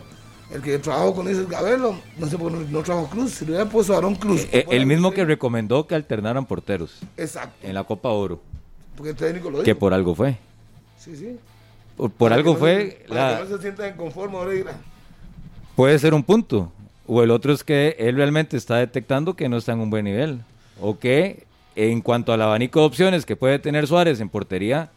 El 0.54 0.62
que 0.62 0.78
trabajó 0.80 1.14
con 1.16 1.28
eso 1.30 1.42
es 1.42 1.50
Gabelo, 1.50 1.96
no 2.18 2.28
sé 2.28 2.38
por 2.38 2.52
qué 2.52 2.58
no, 2.60 2.64
no 2.70 2.84
trabajó 2.84 3.08
Cruz, 3.10 3.32
si 3.34 3.46
le 3.46 3.52
hubiera 3.52 3.70
puesto 3.70 3.94
a 3.94 3.98
Aaron 3.98 4.16
Cruz. 4.16 4.48
Eh, 4.52 4.64
por 4.66 4.74
el 4.74 4.86
mismo 4.86 5.12
que 5.12 5.24
recomendó 5.26 5.86
que 5.88 5.96
alternaran 5.96 6.46
porteros 6.46 7.00
Exacto, 7.18 7.56
en 7.68 7.74
la 7.74 7.84
Copa 7.84 8.10
Oro, 8.10 8.42
porque 8.96 9.10
el 9.12 9.16
técnico 9.18 9.50
lo 9.50 9.58
dijo. 9.58 9.64
que 9.66 9.76
por 9.76 9.94
algo 9.94 10.16
fue. 10.16 10.38
Sí, 10.98 11.16
sí. 11.18 11.38
Por, 11.98 12.10
por 12.12 12.32
algo 12.34 12.52
que 12.52 12.54
no 12.54 12.60
fue, 12.60 12.98
se- 13.02 13.08
para 13.10 13.32
la, 13.32 13.38
que 13.44 13.50
no 13.50 13.56
se 13.58 13.62
sientan 13.62 13.98
conformes 13.98 14.38
ahora. 14.40 14.74
puede 15.76 16.00
ser 16.00 16.14
un 16.14 16.24
punto. 16.24 16.72
O 17.13 17.24
el 17.24 17.32
otro 17.32 17.52
es 17.52 17.65
que 17.65 17.97
él 18.00 18.15
realmente 18.15 18.56
está 18.56 18.78
detectando 18.78 19.34
que 19.34 19.50
no 19.50 19.58
está 19.58 19.74
en 19.74 19.82
un 19.82 19.89
buen 19.89 20.06
nivel. 20.06 20.43
O 20.80 20.97
que 20.97 21.43
en 21.76 22.00
cuanto 22.00 22.32
al 22.32 22.41
abanico 22.41 22.80
de 22.80 22.86
opciones 22.86 23.26
que 23.26 23.36
puede 23.36 23.60
tener 23.60 23.86
Suárez 23.86 24.21
en 24.21 24.30
portería, 24.30 24.91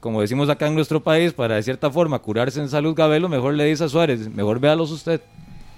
como 0.00 0.22
decimos 0.22 0.48
acá 0.48 0.66
en 0.66 0.74
nuestro 0.74 1.02
país, 1.02 1.34
para 1.34 1.56
de 1.56 1.62
cierta 1.62 1.90
forma 1.90 2.20
curarse 2.20 2.58
en 2.58 2.70
salud 2.70 2.94
Gabelo, 2.94 3.28
mejor 3.28 3.52
le 3.52 3.66
dice 3.66 3.84
a 3.84 3.90
Suárez, 3.90 4.30
mejor 4.30 4.60
véalos 4.60 4.90
usted. 4.92 5.20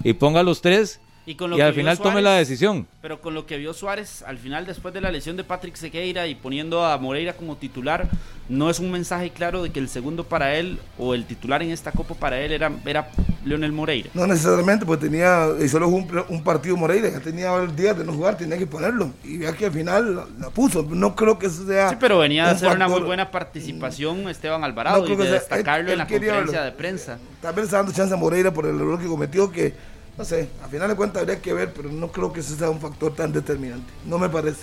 Y 0.05 0.13
ponga 0.13 0.45
los 0.45 0.61
tres 0.61 1.01
Y, 1.25 1.37
con 1.37 1.51
lo 1.51 1.57
y 1.57 1.61
que 1.61 1.63
al 1.63 1.73
final 1.75 1.99
tome 1.99 2.15
Suárez- 2.21 2.25
la 2.25 2.35
decisión. 2.35 2.87
Pero 3.01 3.21
con 3.21 3.33
lo 3.35 3.47
que 3.47 3.57
vio 3.57 3.73
Suárez 3.73 4.23
al 4.27 4.39
final, 4.39 4.67
después 4.67 4.93
de 4.93 5.01
la 5.01 5.11
lesión 5.13 5.37
de 5.37 5.45
Patrick 5.45 5.77
Sequeira 5.77 6.27
y 6.27 6.35
poniendo 6.35 6.85
a 6.85 6.99
Moreira 6.99 7.35
como 7.35 7.57
titular, 7.57 8.09
no 8.49 8.69
es 8.69 8.81
un 8.81 8.91
mensaje 8.91 9.31
claro 9.31 9.63
de 9.63 9.71
que 9.71 9.79
el 9.79 9.89
segundo 9.89 10.25
para 10.25 10.57
él 10.57 10.81
o 10.99 11.15
el 11.15 11.25
titular 11.25 11.63
en 11.63 11.71
esta 11.71 11.93
Copa 11.93 12.15
para 12.15 12.41
él 12.41 12.51
era, 12.51 12.73
era 12.85 13.09
Leonel 13.45 13.71
Moreira. 13.71 14.11
No 14.15 14.27
necesariamente, 14.27 14.85
pues 14.85 14.99
tenía, 14.99 15.47
y 15.63 15.69
solo 15.69 15.87
un, 15.89 16.09
un 16.29 16.43
partido 16.43 16.77
Moreira, 16.77 17.09
ya 17.09 17.21
tenía 17.21 17.53
varios 17.53 17.77
días 17.77 17.97
de 17.97 18.05
no 18.05 18.13
jugar, 18.15 18.37
tenía 18.37 18.59
que 18.59 18.67
ponerlo. 18.67 19.13
Y 19.23 19.39
ya 19.39 19.53
que 19.53 19.67
al 19.67 19.73
final 19.73 20.17
la, 20.17 20.27
la 20.41 20.51
puso. 20.51 20.83
No 20.91 21.15
creo 21.15 21.39
que 21.39 21.47
eso 21.47 21.65
sea. 21.67 21.91
Sí, 21.91 21.97
pero 22.01 22.19
venía 22.19 22.47
de 22.47 22.51
un 22.51 22.57
hacer 22.57 22.69
una 22.75 22.87
muy 22.89 22.95
factor- 22.95 23.07
buena 23.07 23.31
participación 23.31 24.29
Esteban 24.29 24.65
Alvarado 24.65 25.07
No 25.07 25.13
y 25.13 25.17
de 25.17 25.23
sea- 25.25 25.33
destacarlo 25.35 25.87
él- 25.87 25.93
en 25.93 25.99
la 25.99 26.05
él 26.05 26.11
conferencia 26.11 26.43
verlo. 26.61 26.65
de 26.65 26.73
prensa. 26.73 27.19
Tal 27.41 27.55
vez 27.55 27.65
está 27.67 27.77
dando 27.79 27.93
chance 27.93 28.13
a 28.13 28.17
Moreira 28.17 28.53
por 28.53 28.67
el 28.67 28.75
error 28.77 29.01
que 29.01 29.07
cometió, 29.07 29.51
que 29.51 29.73
no 30.19 30.25
sé, 30.25 30.49
a 30.63 30.69
final 30.69 30.89
de 30.89 30.97
cuentas 30.97 31.23
habría 31.23 31.41
que 31.41 31.53
ver, 31.53 31.73
pero 31.75 31.91
no 31.91 32.11
creo 32.13 32.33
que 32.33 32.41
ese 32.41 32.57
sea 32.57 32.71
un 32.71 32.81
factor 32.81 33.15
tan 33.15 33.33
determinante. 33.33 33.91
No 34.07 34.19
me 34.19 34.29
parece. 34.29 34.63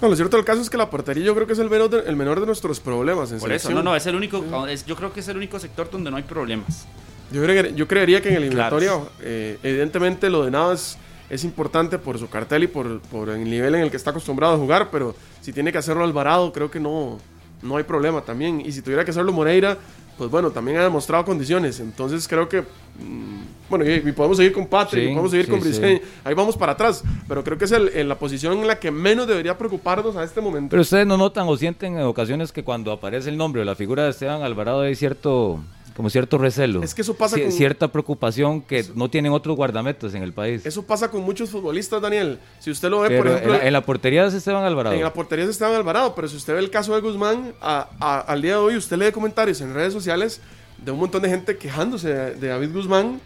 No, 0.00 0.08
lo 0.08 0.16
cierto 0.16 0.36
del 0.36 0.44
caso 0.44 0.60
es 0.60 0.68
que 0.68 0.76
la 0.76 0.90
portería 0.90 1.24
yo 1.24 1.32
creo 1.34 1.46
que 1.46 1.52
es 1.52 1.58
el 1.60 1.70
menor 1.70 1.88
de, 1.88 2.00
el 2.00 2.16
menor 2.16 2.40
de 2.40 2.46
nuestros 2.46 2.80
problemas 2.80 3.30
en 3.30 3.38
Por 3.38 3.52
eso, 3.52 3.70
no, 3.70 3.84
no, 3.84 3.94
es 3.94 4.04
el 4.06 4.16
único, 4.16 4.66
es- 4.66 4.84
yo 4.84 4.96
creo 4.96 5.12
que 5.12 5.20
es 5.20 5.28
el 5.28 5.36
único 5.36 5.60
sector 5.60 5.88
donde 5.90 6.10
no 6.10 6.16
hay 6.16 6.24
problemas. 6.24 6.86
Yo, 7.30 7.40
creo- 7.42 7.68
yo 7.70 7.86
creería 7.86 8.20
que 8.20 8.30
en 8.30 8.42
el 8.42 8.50
Claro. 8.50 8.76
eliminatorio, 8.78 9.12
eh, 9.20 9.58
evidentemente 9.62 10.28
lo 10.28 10.44
de 10.44 10.50
Navas 10.50 10.98
es 11.30 11.44
importante 11.44 11.98
por 12.00 12.18
su 12.18 12.28
cartel 12.28 12.64
y 12.64 12.66
por, 12.66 13.00
por 13.02 13.28
el 13.30 13.44
nivel 13.44 13.76
en 13.76 13.82
el 13.82 13.90
que 13.92 13.96
está 13.96 14.10
acostumbrado 14.10 14.54
a 14.54 14.58
jugar, 14.58 14.88
pero 14.90 15.14
si 15.40 15.52
tiene 15.52 15.70
que 15.70 15.78
hacerlo 15.78 16.02
Alvarado, 16.02 16.52
creo 16.52 16.68
que 16.68 16.80
no, 16.80 17.18
no 17.62 17.76
hay 17.76 17.84
problema 17.84 18.22
también. 18.22 18.60
Y 18.60 18.72
si 18.72 18.82
tuviera 18.82 19.04
que 19.04 19.12
hacerlo 19.12 19.32
Moreira, 19.32 19.78
pues 20.22 20.30
bueno, 20.30 20.52
también 20.52 20.76
ha 20.78 20.84
demostrado 20.84 21.24
condiciones. 21.24 21.80
Entonces 21.80 22.28
creo 22.28 22.48
que, 22.48 22.60
mm, 22.60 23.42
bueno, 23.68 23.84
y, 23.84 23.94
y 23.94 24.12
podemos 24.12 24.36
seguir 24.36 24.52
con 24.52 24.68
Patrick, 24.68 25.02
Sí, 25.02 25.08
y 25.10 25.12
podemos 25.14 25.30
seguir 25.32 25.46
sí, 25.46 25.50
con 25.50 25.60
sí. 25.62 25.68
Briseño, 25.68 26.00
ahí 26.22 26.32
vamos 26.34 26.56
para 26.56 26.72
atrás, 26.72 27.02
pero 27.26 27.42
creo 27.42 27.58
que 27.58 27.64
es 27.64 27.72
el- 27.72 27.88
en 27.88 28.08
la 28.08 28.16
posición 28.16 28.56
en 28.58 28.68
la 28.68 28.78
que 28.78 28.92
menos 28.92 29.26
debería 29.26 29.58
preocuparnos 29.58 30.14
a 30.14 30.22
este 30.22 30.40
momento. 30.40 30.70
Pero 30.70 30.82
ustedes 30.82 31.06
no 31.08 31.16
notan 31.16 31.48
o 31.48 31.56
sienten 31.56 31.96
en 31.96 32.02
ocasiones 32.04 32.52
que 32.52 32.62
cuando 32.62 32.92
aparece 32.92 33.30
el 33.30 33.36
nombre 33.36 33.62
o 33.62 33.64
la 33.64 33.74
figura 33.74 34.04
de 34.04 34.10
Esteban 34.10 34.42
Alvarado 34.42 34.82
hay 34.82 34.94
cierto, 34.94 35.58
como 35.96 36.08
cierto 36.10 36.38
recelo. 36.38 36.82
Es 36.82 36.94
que 36.94 37.02
eso 37.02 37.14
pasa 37.14 37.38
con- 37.38 37.52
Cierta 37.52 37.88
preocupación 37.88 38.62
que 38.62 38.84
no 38.94 39.08
tienen 39.10 39.32
otros 39.32 39.56
guardametas 39.56 40.14
en 40.14 40.22
el 40.22 40.32
país. 40.32 40.64
Eso 40.64 40.82
pasa 40.86 41.10
con 41.10 41.22
muchos 41.22 41.50
futbolistas, 41.50 42.00
Daniel. 42.00 42.38
Si 42.58 42.70
usted 42.70 42.88
lo 42.90 43.00
ve, 43.00 43.08
Pero 43.08 43.22
por 43.22 43.30
ejemplo... 43.32 43.54
en, 43.54 43.60
la, 43.60 43.66
en 43.66 43.72
la 43.72 43.82
portería 43.82 44.26
es 44.26 44.34
Esteban 44.34 44.64
Alvarado. 44.64 44.96
En 44.96 45.02
la 45.02 45.12
portería 45.12 45.44
es 45.44 45.50
Esteban 45.50 45.74
Alvarado, 45.74 46.14
pero 46.14 46.28
si 46.28 46.36
usted 46.36 46.54
ve 46.54 46.60
el 46.60 46.70
caso 46.70 46.94
de 46.94 47.00
Guzmán, 47.00 47.52
a- 47.60 47.88
a- 48.00 48.20
al 48.20 48.40
día 48.42 48.52
de 48.52 48.58
hoy 48.58 48.76
usted 48.76 48.96
lee 48.96 49.12
comentarios 49.12 49.60
en 49.60 49.74
redes 49.74 49.92
sociales 49.92 50.40
de 50.78 50.90
un 50.90 50.98
montón 50.98 51.22
de 51.22 51.28
gente 51.28 51.56
quejándose 51.56 52.08
de, 52.08 52.34
de 52.36 52.48
David 52.48 52.72
Guzmán 52.72 53.20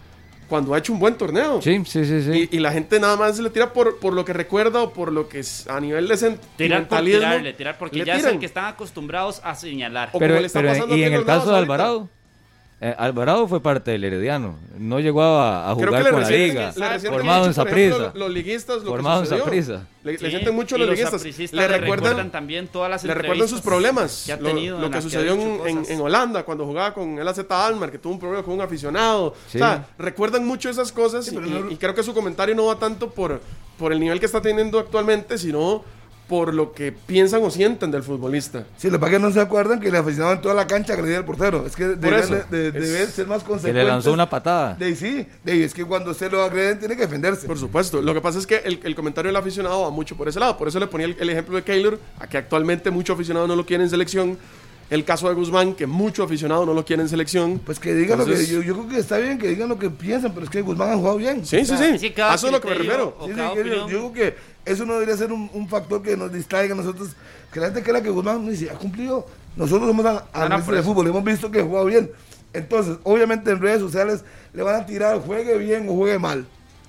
cuando 0.48 0.74
ha 0.74 0.78
hecho 0.78 0.92
un 0.92 1.00
buen 1.00 1.14
torneo. 1.16 1.60
Sí, 1.60 1.82
sí, 1.86 2.04
sí, 2.04 2.22
sí. 2.22 2.48
Y, 2.52 2.56
y 2.56 2.60
la 2.60 2.70
gente 2.70 3.00
nada 3.00 3.16
más 3.16 3.36
le 3.40 3.50
tira 3.50 3.72
por, 3.72 3.98
por 3.98 4.12
lo 4.12 4.24
que 4.24 4.32
recuerda 4.32 4.80
o 4.82 4.92
por 4.92 5.10
lo 5.10 5.28
que 5.28 5.40
es 5.40 5.66
a 5.66 5.80
nivel 5.80 6.06
de 6.06 6.16
Tirar 6.56 6.86
por 6.86 7.00
tirarle, 7.02 7.52
tirar 7.54 7.78
porque 7.78 7.96
le 7.98 8.04
ya 8.04 8.12
es 8.14 8.18
tiran. 8.20 8.34
el 8.34 8.40
que 8.40 8.46
están 8.46 8.66
acostumbrados 8.66 9.40
a 9.42 9.56
señalar. 9.56 10.10
O 10.12 10.18
pero 10.20 10.34
como 10.34 10.40
le 10.42 10.46
está 10.46 10.60
pero 10.60 10.68
pasando 10.72 10.94
a 10.94 10.98
y 10.98 11.02
en 11.02 11.14
el 11.14 11.24
caso 11.24 11.46
de 11.50 11.56
ahorita. 11.56 11.66
Alvarado, 12.78 12.92
eh, 12.92 12.94
Alvarado 12.98 13.48
fue 13.48 13.60
parte 13.62 13.90
del 13.92 14.04
Herediano. 14.04 14.56
No 14.78 15.00
llegó 15.00 15.22
a, 15.22 15.70
a 15.70 15.74
jugar 15.74 16.02
le 16.04 16.10
con 16.10 16.20
la 16.20 16.30
liga. 16.30 16.72
le 16.76 17.10
Formado 17.10 17.46
en 17.46 17.54
Saprissa. 17.54 18.12
Los 18.14 18.30
liguistas, 18.30 18.82
lo 18.82 18.90
Formado 18.90 19.20
en 19.20 19.24
sucedió. 19.26 19.44
Saprissa. 19.44 19.86
Le, 20.04 20.12
le 20.12 20.18
Sí, 20.18 20.26
sienten 20.30 20.54
mucho 20.54 20.76
y 20.76 20.80
los 20.80 20.88
los 20.88 20.98
liguistas. 20.98 21.24
Le 21.52 21.60
le 21.62 21.68
recuerdan, 21.68 21.80
recuerdan 22.10 22.30
también 22.30 22.68
todas 22.68 22.90
las 22.90 23.02
le 23.04 23.14
recuerdan 23.14 23.48
sus 23.48 23.60
problemas. 23.62 24.24
que 24.26 24.32
ha 24.32 24.36
lo- 24.36 24.48
tenido 24.48 24.78
lo, 24.78 24.86
en 24.86 24.92
que 24.92 25.02
sucedió 25.02 25.32
en, 25.32 25.40
en- 25.40 25.58
cosas. 25.78 25.90
en 25.90 26.00
Holanda 26.00 26.42
cuando 26.44 26.66
jugaba 26.66 26.92
con 26.92 27.18
el 27.18 27.26
AZ 27.26 27.40
Almar, 27.50 27.90
que 27.90 27.98
tuvo 27.98 28.12
un 28.12 28.20
problema 28.20 28.42
con 28.44 28.54
un 28.54 28.60
aficionado. 28.60 29.34
Sí. 29.50 29.56
O 29.56 29.60
sea, 29.60 29.86
recuerdan 29.98 30.46
mucho 30.46 30.68
esas 30.68 30.92
cosas 30.92 31.30
y, 31.32 31.36
no- 31.36 31.70
y 31.70 31.76
creo 31.76 31.94
que 31.94 32.02
su 32.02 32.12
comentario 32.12 32.54
no 32.54 32.66
va 32.66 32.78
tanto 32.78 33.10
por, 33.10 33.40
por 33.78 33.90
el 33.92 33.98
nivel 34.00 34.20
que 34.20 34.26
está 34.26 34.40
teniendo 34.42 34.78
actualmente, 34.78 35.38
sino 35.38 35.82
por 36.28 36.52
lo 36.52 36.72
que 36.72 36.90
piensan 36.92 37.42
o 37.44 37.50
sienten 37.50 37.90
del 37.90 38.02
futbolista. 38.02 38.64
Si 38.76 38.90
los 38.90 38.98
que 39.00 39.18
no 39.18 39.30
se 39.30 39.40
acuerdan 39.40 39.78
que 39.78 39.88
el 39.88 39.96
aficionado 39.96 40.32
en 40.34 40.40
toda 40.40 40.54
la 40.54 40.66
cancha 40.66 40.94
agredía 40.94 41.18
al 41.18 41.24
portero. 41.24 41.64
Es 41.64 41.76
que 41.76 41.84
deben, 41.84 42.44
de- 42.50 43.02
es- 43.02 43.10
ser 43.10 43.26
más 43.28 43.42
Que 43.42 43.48
consecuentes. 43.48 43.74
le 43.74 43.84
lanzó 43.84 44.12
una 44.12 44.28
patada. 44.28 44.74
De, 44.74 44.96
sí, 44.96 45.26
de, 45.44 45.64
es 45.64 45.72
que 45.72 45.84
cuando 45.84 46.10
usted 46.10 46.30
lo 46.32 46.42
agreden 46.42 46.78
tiene 46.80 46.96
que 46.96 47.02
defenderse. 47.02 47.46
Por 47.46 47.58
supuesto. 47.58 48.02
Lo 48.02 48.12
que 48.12 48.20
pasa 48.20 48.38
es 48.40 48.46
que 48.46 48.56
el, 48.56 48.80
el 48.82 48.94
comentario 48.96 49.28
del 49.28 49.36
aficionado 49.36 49.82
va 49.82 49.90
mucho 49.90 50.16
por 50.16 50.26
ese 50.28 50.40
lado. 50.40 50.56
Por 50.58 50.66
eso 50.68 50.80
le 50.80 50.88
ponía 50.88 51.06
el, 51.06 51.16
el 51.20 51.30
ejemplo 51.30 51.54
de 51.56 51.62
Keylor, 51.62 51.98
a 52.18 52.26
que 52.26 52.38
actualmente 52.38 52.90
mucho 52.90 53.12
aficionado 53.12 53.46
no 53.46 53.54
lo 53.54 53.64
quiere 53.64 53.84
en 53.84 53.90
selección. 53.90 54.36
El 54.88 55.04
caso 55.04 55.28
de 55.28 55.34
Guzmán, 55.34 55.74
que 55.74 55.86
mucho 55.86 56.22
aficionado 56.22 56.64
no 56.64 56.72
lo 56.72 56.84
quiere 56.84 57.02
en 57.02 57.08
selección. 57.08 57.58
Pues 57.58 57.80
que 57.80 57.92
digan 57.94 58.18
lo 58.18 58.24
que 58.24 58.46
yo, 58.46 58.62
yo 58.62 58.74
creo 58.74 58.88
que 58.88 58.98
está 58.98 59.18
bien 59.18 59.36
que 59.38 59.48
digan 59.48 59.68
lo 59.68 59.78
que 59.78 59.90
piensan, 59.90 60.32
pero 60.32 60.44
es 60.44 60.50
que 60.50 60.62
Guzmán 60.62 60.90
ha 60.90 60.96
jugado 60.96 61.16
bien. 61.16 61.44
Sí, 61.44 61.64
sí, 61.64 61.74
sí. 61.76 62.14
A 62.20 62.34
eso 62.34 62.46
es 62.46 62.52
lo 62.52 62.60
que 62.60 62.68
me 62.68 62.74
refiero. 62.74 63.16
o 63.18 63.26
Sí, 63.26 63.32
sí, 63.32 63.36
cada 63.36 63.54
que 63.54 63.64
yo, 63.64 63.88
yo 63.88 64.12
creo 64.12 64.12
que 64.12 64.36
eso 64.64 64.84
no 64.84 64.94
debería 64.94 65.16
ser 65.16 65.32
un, 65.32 65.50
un 65.52 65.68
factor 65.68 66.02
que 66.02 66.16
nos 66.16 66.32
distraiga 66.32 66.74
a 66.74 66.76
nosotros. 66.76 67.10
Que 67.52 67.58
la 67.58 67.66
gente 67.66 67.82
crea 67.82 68.00
que 68.00 68.10
Guzmán 68.10 68.44
no 68.44 68.50
dice, 68.50 68.70
ha 68.70 68.74
cumplido. 68.74 69.26
Nosotros 69.56 69.88
somos 69.88 70.06
analistas 70.32 70.74
de 70.74 70.82
fútbol, 70.82 71.08
hemos 71.08 71.24
visto 71.24 71.50
que 71.50 71.62
juega 71.62 71.84
bien. 71.84 72.10
Entonces, 72.52 72.96
obviamente 73.02 73.50
en 73.50 73.60
redes 73.60 73.80
sociales 73.80 74.24
le 74.52 74.62
van 74.62 74.76
a 74.76 74.86
tirar, 74.86 75.18
juegue 75.20 75.58
bien 75.58 75.88
o 75.88 75.94
juegue 75.94 76.18
mal. 76.18 76.46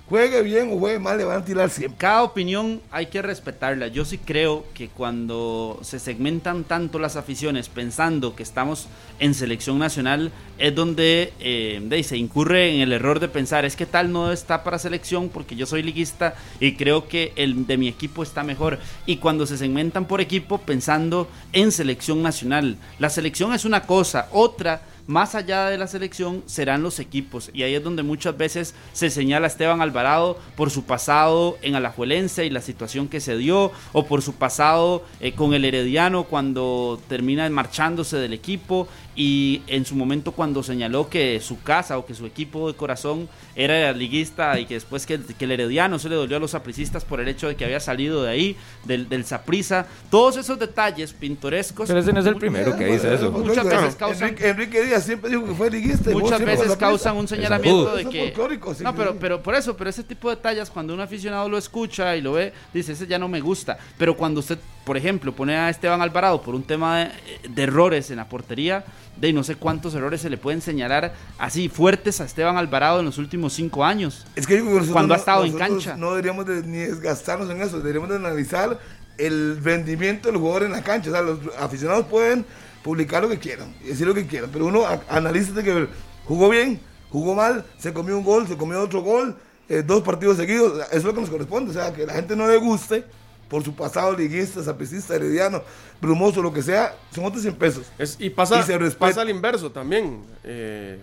Juegue 0.08 0.40
bien 0.42 0.72
o 0.72 0.78
juegue 0.78 0.98
mal, 0.98 1.18
le 1.18 1.24
van 1.24 1.42
a. 1.42 1.68
Cada 1.98 2.22
opinión 2.22 2.80
hay 2.90 3.06
que 3.06 3.20
respetarla. 3.20 3.88
Yo 3.88 4.06
sí 4.06 4.16
creo 4.16 4.64
que 4.72 4.88
cuando 4.88 5.78
se 5.82 5.98
segmentan 5.98 6.64
tanto 6.64 6.98
las 6.98 7.16
aficiones 7.16 7.68
pensando 7.68 8.34
que 8.34 8.42
estamos 8.42 8.88
en 9.20 9.34
selección 9.34 9.78
nacional 9.78 10.32
es 10.56 10.74
donde 10.74 11.34
eh, 11.40 12.02
se 12.04 12.16
incurre 12.16 12.74
en 12.74 12.80
el 12.80 12.92
error 12.92 13.20
de 13.20 13.28
pensar 13.28 13.66
es 13.66 13.76
que 13.76 13.84
tal 13.84 14.10
no 14.10 14.32
está 14.32 14.64
para 14.64 14.78
selección 14.78 15.28
porque 15.28 15.56
yo 15.56 15.66
soy 15.66 15.82
liguista 15.82 16.34
y 16.58 16.76
creo 16.76 17.06
que 17.06 17.32
el 17.36 17.66
de 17.66 17.76
mi 17.76 17.88
equipo 17.88 18.22
está 18.22 18.42
mejor. 18.42 18.78
Y 19.04 19.18
cuando 19.18 19.46
se 19.46 19.58
segmentan 19.58 20.06
por 20.06 20.22
equipo 20.22 20.56
pensando 20.56 21.28
en 21.52 21.70
selección 21.70 22.22
nacional. 22.22 22.78
La 22.98 23.10
selección 23.10 23.52
es 23.52 23.66
una 23.66 23.82
cosa, 23.82 24.28
otra 24.32 24.80
más 25.08 25.34
allá 25.34 25.70
de 25.70 25.78
la 25.78 25.86
selección 25.86 26.44
serán 26.44 26.82
los 26.82 27.00
equipos. 27.00 27.50
Y 27.54 27.62
ahí 27.62 27.74
es 27.74 27.82
donde 27.82 28.02
muchas 28.02 28.36
veces 28.36 28.74
se 28.92 29.08
señala 29.08 29.46
a 29.46 29.48
Esteban 29.48 29.80
Alvarado 29.80 30.38
por 30.54 30.70
su 30.70 30.84
pasado 30.84 31.56
en 31.62 31.74
Alajuelense 31.74 32.44
y 32.44 32.50
la 32.50 32.60
situación 32.60 33.08
que 33.08 33.20
se 33.20 33.36
dio 33.38 33.72
o 33.92 34.04
por 34.04 34.20
su 34.20 34.34
pasado 34.34 35.04
eh, 35.20 35.32
con 35.32 35.54
el 35.54 35.64
Herediano 35.64 36.24
cuando 36.24 37.00
termina 37.08 37.48
marchándose 37.48 38.18
del 38.18 38.34
equipo 38.34 38.86
y 39.20 39.62
en 39.66 39.84
su 39.84 39.96
momento 39.96 40.30
cuando 40.30 40.62
señaló 40.62 41.08
que 41.10 41.40
su 41.40 41.60
casa 41.60 41.98
o 41.98 42.06
que 42.06 42.14
su 42.14 42.24
equipo 42.24 42.70
de 42.70 42.76
corazón 42.78 43.28
era 43.56 43.92
liguista 43.92 44.60
y 44.60 44.64
que 44.64 44.74
después 44.74 45.06
que, 45.06 45.18
que 45.18 45.44
el 45.44 45.50
Herediano 45.50 45.98
se 45.98 46.08
le 46.08 46.14
dolió 46.14 46.36
a 46.36 46.40
los 46.40 46.52
sapricistas 46.52 47.04
por 47.04 47.18
el 47.18 47.26
hecho 47.26 47.48
de 47.48 47.56
que 47.56 47.64
había 47.64 47.80
salido 47.80 48.22
de 48.22 48.30
ahí, 48.30 48.56
del, 48.84 49.08
del 49.08 49.24
Saprissa, 49.24 49.86
todos 50.08 50.36
esos 50.36 50.56
detalles 50.60 51.12
pintorescos 51.14 51.88
Pero 51.88 51.98
ese 51.98 52.12
no 52.12 52.20
es 52.20 52.26
el 52.26 52.36
primero 52.36 52.76
que 52.76 52.84
dice 52.86 53.12
eso. 53.12 53.32
Muchas 53.32 53.66
Claro, 53.66 53.82
veces 53.82 53.96
causan- 53.98 54.28
Enrique, 54.28 54.48
Enrique 54.50 54.84
Díaz 54.84 55.04
siempre 55.04 55.30
dijo 55.30 55.44
que 55.46 55.54
fue 55.54 55.68
liguista. 55.68 56.10
muchas 56.12 56.44
veces 56.44 56.76
causan 56.76 57.16
un 57.16 57.26
señalamiento 57.26 57.96
de 57.96 58.04
que 58.04 58.32
sí, 58.76 58.84
no 58.84 58.94
pero 58.94 59.16
pero 59.18 59.42
por 59.42 59.56
eso 59.56 59.76
pero 59.76 59.90
ese 59.90 60.04
tipo 60.04 60.28
de 60.30 60.36
detalles 60.36 60.70
cuando 60.70 60.94
un 60.94 61.00
aficionado 61.00 61.48
lo 61.48 61.58
escucha 61.58 62.16
y 62.16 62.20
lo 62.20 62.34
ve 62.34 62.52
dice 62.72 62.92
ese 62.92 63.08
ya 63.08 63.18
no 63.18 63.26
me 63.26 63.40
gusta 63.40 63.78
pero 63.98 64.16
cuando 64.16 64.38
usted 64.38 64.58
por 64.88 64.96
ejemplo 64.96 65.36
pone 65.36 65.54
a 65.54 65.68
Esteban 65.68 66.00
Alvarado 66.00 66.40
por 66.40 66.54
un 66.54 66.62
tema 66.62 67.00
de, 67.00 67.10
de 67.50 67.62
errores 67.62 68.10
en 68.10 68.16
la 68.16 68.26
portería 68.26 68.86
de 69.18 69.34
no 69.34 69.44
sé 69.44 69.56
cuántos 69.56 69.94
errores 69.94 70.22
se 70.22 70.30
le 70.30 70.38
pueden 70.38 70.62
señalar 70.62 71.12
así 71.38 71.68
fuertes 71.68 72.22
a 72.22 72.24
Esteban 72.24 72.56
Alvarado 72.56 73.00
en 73.00 73.04
los 73.04 73.18
últimos 73.18 73.52
cinco 73.52 73.84
años 73.84 74.24
Es 74.34 74.46
que 74.46 74.54
yo 74.54 74.60
creo 74.60 74.72
que 74.72 74.80
nosotros 74.80 74.92
Cuando 74.94 75.12
ha 75.12 75.16
no- 75.18 75.20
estado 75.20 75.44
en 75.44 75.52
cancha. 75.58 75.94
No 75.98 76.10
deberíamos 76.12 76.46
de, 76.46 76.62
ni 76.62 76.78
desgastarnos 76.78 77.50
en 77.50 77.60
eso, 77.60 77.76
deberíamos 77.80 78.08
de 78.08 78.16
analizar 78.16 78.78
el 79.18 79.60
rendimiento 79.62 80.28
del 80.28 80.38
jugador 80.40 80.62
en 80.62 80.72
la 80.72 80.82
cancha. 80.82 81.10
O 81.10 81.12
sea, 81.12 81.20
los 81.20 81.38
aficionados 81.58 82.06
pueden 82.06 82.46
publicar 82.82 83.22
lo 83.22 83.28
que 83.28 83.38
quieran 83.38 83.74
decir 83.84 84.06
lo 84.06 84.14
que 84.14 84.26
quieran, 84.26 84.48
pero 84.50 84.64
uno 84.64 84.84
analiza 85.10 85.62
que 85.62 85.86
jugó 86.24 86.48
bien, 86.48 86.80
jugó 87.10 87.34
mal, 87.34 87.62
se 87.78 87.92
comió 87.92 88.16
un 88.16 88.24
gol, 88.24 88.48
se 88.48 88.56
comió 88.56 88.80
otro 88.80 89.02
gol, 89.02 89.36
eh, 89.68 89.82
dos 89.86 90.02
partidos 90.02 90.38
seguidos. 90.38 90.78
Eso 90.88 90.96
es 90.96 91.04
lo 91.04 91.12
que 91.12 91.20
nos 91.20 91.28
corresponde. 91.28 91.72
O 91.72 91.74
sea, 91.74 91.92
que 91.92 92.06
la 92.06 92.14
gente 92.14 92.34
no 92.34 92.48
le 92.48 92.56
guste 92.56 93.04
por 93.48 93.64
su 93.64 93.74
pasado 93.74 94.12
liguista, 94.16 94.62
sapricista, 94.62 95.14
herediano, 95.14 95.62
brumoso, 96.00 96.42
lo 96.42 96.52
que 96.52 96.62
sea, 96.62 96.94
son 97.14 97.24
otros 97.24 97.42
100 97.42 97.54
pesos. 97.56 97.86
Es- 97.98 98.16
y 98.18 98.30
pasa, 98.30 98.60
Y 98.60 98.62
se 98.64 98.76
respeta. 98.78 99.06
pasa 99.06 99.20
al 99.22 99.30
inverso 99.30 99.70
también. 99.70 100.20
Eh, 100.44 100.98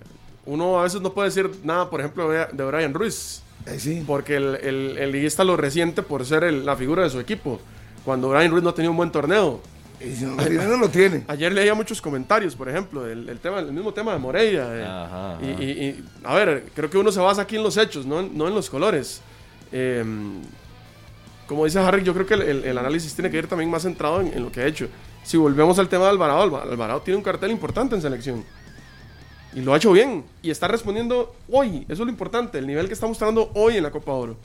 uno 0.46 0.80
a 0.80 0.84
veces 0.84 1.02
no 1.02 1.12
puede 1.14 1.30
decir 1.30 1.50
nada, 1.64 1.90
por 1.90 2.00
ejemplo, 2.02 2.30
de 2.30 2.64
Brian 2.66 2.94
Ruiz. 2.94 3.42
Sí. 3.78 4.04
Porque 4.06 4.36
el, 4.36 4.56
el- 4.62 4.98
el 5.00 5.12
liguista 5.12 5.44
lo 5.44 5.58
resiente 5.58 6.04
por 6.04 6.24
ser 6.26 6.44
el- 6.44 6.66
la 6.66 6.76
figura 6.76 7.04
de 7.04 7.10
su 7.10 7.20
equipo. 7.20 7.60
Cuando 8.04 8.30
Brian 8.30 8.52
Ruiz 8.52 8.64
no 8.64 8.74
tenía 8.76 8.92
un 8.92 8.98
buen 8.98 9.12
torneo. 9.12 9.60
Y 10.00 10.14
si 10.14 10.26
no 10.26 10.36
lo 10.36 10.44
tiene, 10.46 10.66
no 10.68 10.78
lo 10.78 10.90
tiene. 10.90 11.24
Ayer 11.30 11.52
leía 11.52 11.74
muchos 11.74 12.00
comentarios, 12.02 12.54
por 12.56 12.70
ejemplo, 12.70 13.08
el, 13.08 13.28
el 13.28 13.40
tema, 13.40 13.60
el 13.60 13.72
mismo 13.72 13.92
tema 13.94 14.12
de 14.14 14.20
Moreira. 14.20 14.68
eh, 14.78 14.84
Ajá, 14.86 15.36
ajá. 15.36 15.44
Y, 15.44 15.64
y- 15.64 15.72
y, 15.88 16.06
a 16.24 16.36
ver, 16.36 16.66
creo 16.76 16.90
que 16.92 16.98
uno 17.00 17.12
se 17.12 17.20
basa 17.22 17.42
aquí 17.42 17.56
en 17.56 17.64
los 17.64 17.76
hechos, 17.78 18.06
no, 18.06 18.20
en- 18.20 18.38
no 18.38 18.48
en 18.48 18.54
los 18.54 18.70
colores. 18.70 19.22
Eh, 19.72 20.04
como 21.48 21.66
dice 21.66 21.80
Harry, 21.80 22.04
yo 22.04 22.14
creo 22.14 22.26
que 22.26 22.34
el, 22.36 22.64
el- 22.66 22.78
análisis 22.78 23.14
tiene 23.14 23.30
que 23.30 23.38
ir 23.38 23.48
también 23.48 23.70
más 23.70 23.84
centrado 23.84 24.22
en, 24.22 24.28
en 24.34 24.44
lo 24.44 24.52
que 24.52 24.62
ha 24.62 24.66
hecho. 24.68 24.88
Si 25.24 25.38
volvemos 25.38 25.78
al 25.80 25.88
tema 25.90 26.06
de 26.06 26.10
Alvarado, 26.12 26.42
Alva- 26.42 26.64
Alvarado 26.64 27.02
tiene 27.02 27.18
un 27.18 27.24
cartel 27.24 27.52
importante 27.52 27.96
en 27.96 28.02
selección. 28.02 28.44
Y 29.54 29.62
lo 29.62 29.74
ha 29.74 29.78
hecho 29.78 29.92
bien. 29.92 30.24
Y 30.42 30.50
está 30.52 30.68
respondiendo 30.68 31.34
hoy. 31.50 31.84
Eso 31.84 31.94
es 31.94 32.00
lo 32.00 32.10
importante, 32.10 32.58
el 32.58 32.68
nivel 32.68 32.88
que 32.88 32.94
está 32.94 33.08
mostrando 33.08 33.52
hoy 33.54 33.78
en 33.78 33.84
la 33.84 33.92
Copa 33.92 34.12
Oro. 34.12 34.36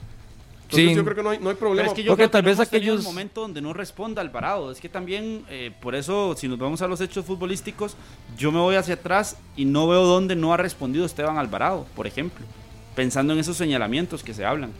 Entonces 0.63 0.89
Sí. 0.91 0.95
yo 0.95 1.03
creo 1.03 1.15
que 1.17 1.23
no 1.23 1.29
hay, 1.31 1.39
no 1.39 1.49
hay 1.49 1.55
problema. 1.55 1.81
Pero 1.81 1.91
es 1.91 1.95
que 1.97 2.03
yo 2.03 2.11
Porque 2.13 2.21
creo 2.23 2.31
tal 2.31 2.43
que 2.43 2.49
vez 2.49 2.59
aquellos- 2.61 2.99
un 2.99 3.03
momento 3.05 3.41
donde 3.41 3.59
no 3.61 3.73
responda 3.73 4.21
Alvarado. 4.21 4.71
Es 4.71 4.79
que 4.79 4.87
también, 4.87 5.43
eh, 5.49 5.71
por 5.81 5.95
eso, 5.95 6.33
si 6.37 6.47
nos 6.47 6.57
vamos 6.57 6.81
a 6.81 6.87
los 6.87 7.01
hechos 7.01 7.25
futbolísticos, 7.25 7.97
yo 8.37 8.53
me 8.53 8.59
voy 8.59 8.75
hacia 8.75 8.93
atrás 8.93 9.35
y 9.57 9.65
no 9.65 9.85
veo 9.89 10.05
dónde 10.05 10.35
no 10.37 10.53
ha 10.53 10.57
respondido 10.57 11.05
Esteban 11.05 11.37
Alvarado, 11.37 11.85
por 11.93 12.07
ejemplo. 12.07 12.45
Pensando 12.95 13.33
en 13.33 13.39
esos 13.39 13.57
señalamientos 13.57 14.23
que 14.23 14.33
se 14.33 14.45
hablan, 14.45 14.71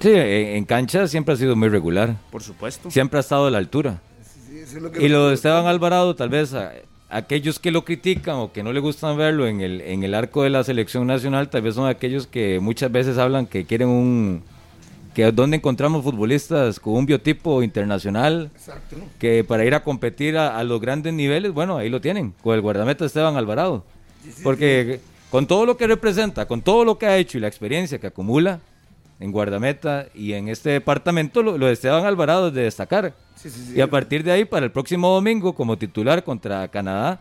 Sí, 0.00 0.10
en 0.14 0.64
cancha 0.64 1.06
siempre 1.06 1.34
ha 1.34 1.36
sido 1.36 1.54
muy 1.56 1.68
regular. 1.68 2.16
por 2.30 2.42
supuesto. 2.42 2.90
Siempre 2.90 3.18
ha 3.18 3.20
estado 3.20 3.46
a 3.46 3.50
la 3.50 3.58
altura. 3.58 4.00
Sí, 4.48 4.58
eso 4.58 4.76
es 4.78 4.82
lo 4.82 4.90
que- 4.90 5.04
Y 5.04 5.08
lo 5.08 5.28
de 5.28 5.34
Esteban 5.34 5.66
Alvarado, 5.66 6.14
tal 6.16 6.28
vez 6.30 6.54
a- 6.54 6.72
aquellos 7.10 7.58
que 7.58 7.70
lo 7.70 7.84
critican 7.84 8.36
o 8.36 8.52
que 8.52 8.62
no 8.62 8.72
le 8.72 8.80
gustan 8.80 9.16
verlo 9.18 9.46
en 9.46 9.60
el, 9.60 9.80
en 9.82 10.02
el 10.04 10.14
arco 10.14 10.42
de 10.42 10.50
la 10.50 10.64
selección 10.64 11.06
nacional, 11.06 11.50
tal 11.50 11.62
vez 11.62 11.74
son 11.74 11.86
aquellos 11.88 12.26
que 12.26 12.60
muchas 12.60 12.90
veces 12.90 13.18
hablan 13.18 13.46
que 13.46 13.64
quieren 13.66 13.88
un... 13.88 14.42
que 15.14 15.30
donde 15.32 15.56
encontramos 15.56 16.04
futbolistas 16.04 16.78
con 16.78 16.94
un 16.94 17.04
biotipo 17.04 17.62
internacional, 17.64 18.50
Exacto. 18.54 18.96
que 19.18 19.42
para 19.44 19.64
ir 19.64 19.74
a 19.74 19.82
competir 19.82 20.38
a, 20.38 20.56
a 20.56 20.62
los 20.64 20.80
grandes 20.80 21.12
niveles, 21.12 21.52
bueno, 21.52 21.76
ahí 21.76 21.88
lo 21.90 22.00
tienen, 22.00 22.32
con 22.42 22.54
el 22.54 22.60
guardameta 22.60 23.04
Esteban 23.04 23.36
Alvarado. 23.36 23.84
Porque 24.44 25.00
con 25.30 25.46
todo 25.48 25.66
lo 25.66 25.76
que 25.76 25.86
representa, 25.88 26.46
con 26.46 26.62
todo 26.62 26.84
lo 26.84 26.96
que 26.96 27.06
ha 27.06 27.16
hecho 27.18 27.38
y 27.38 27.40
la 27.40 27.48
experiencia 27.48 27.98
que 27.98 28.06
acumula 28.06 28.60
en 29.20 29.30
guardameta 29.30 30.06
y 30.14 30.32
en 30.32 30.48
este 30.48 30.70
departamento, 30.70 31.42
lo, 31.42 31.58
lo 31.58 31.66
de 31.66 31.74
Esteban 31.74 32.06
Alvarado 32.06 32.48
es 32.48 32.54
de 32.54 32.62
destacar. 32.62 33.14
Sí, 33.36 33.50
sí, 33.50 33.66
sí. 33.66 33.74
Y 33.76 33.80
a 33.80 33.88
partir 33.88 34.24
de 34.24 34.32
ahí, 34.32 34.44
para 34.44 34.66
el 34.66 34.72
próximo 34.72 35.14
domingo, 35.14 35.54
como 35.54 35.76
titular 35.76 36.24
contra 36.24 36.66
Canadá, 36.68 37.20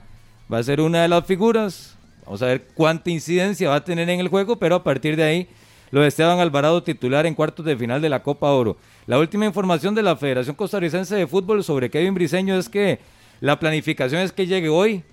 va 0.51 0.57
a 0.57 0.63
ser 0.63 0.81
una 0.81 1.01
de 1.01 1.09
las 1.09 1.25
figuras. 1.25 1.95
Vamos 2.25 2.41
a 2.41 2.47
ver 2.47 2.67
cuánta 2.73 3.09
incidencia 3.09 3.69
va 3.69 3.75
a 3.75 3.83
tener 3.83 4.09
en 4.09 4.19
el 4.19 4.29
juego, 4.29 4.55
pero 4.57 4.75
a 4.75 4.83
partir 4.83 5.15
de 5.15 5.23
ahí, 5.23 5.47
lo 5.91 6.01
de 6.01 6.07
Esteban 6.07 6.39
Alvarado 6.39 6.83
titular 6.83 7.25
en 7.25 7.35
cuartos 7.35 7.65
de 7.65 7.75
final 7.75 8.01
de 8.01 8.09
la 8.09 8.23
Copa 8.23 8.51
Oro. 8.51 8.77
La 9.07 9.19
última 9.19 9.45
información 9.45 9.95
de 9.95 10.03
la 10.03 10.15
Federación 10.15 10.55
Costarricense 10.55 11.15
de 11.15 11.27
Fútbol 11.27 11.63
sobre 11.63 11.89
Kevin 11.89 12.13
Briseño 12.13 12.57
es 12.57 12.69
que 12.69 12.99
la 13.41 13.59
planificación 13.59 14.21
es 14.21 14.31
que 14.31 14.47
llegue 14.47 14.69
hoy 14.69 15.03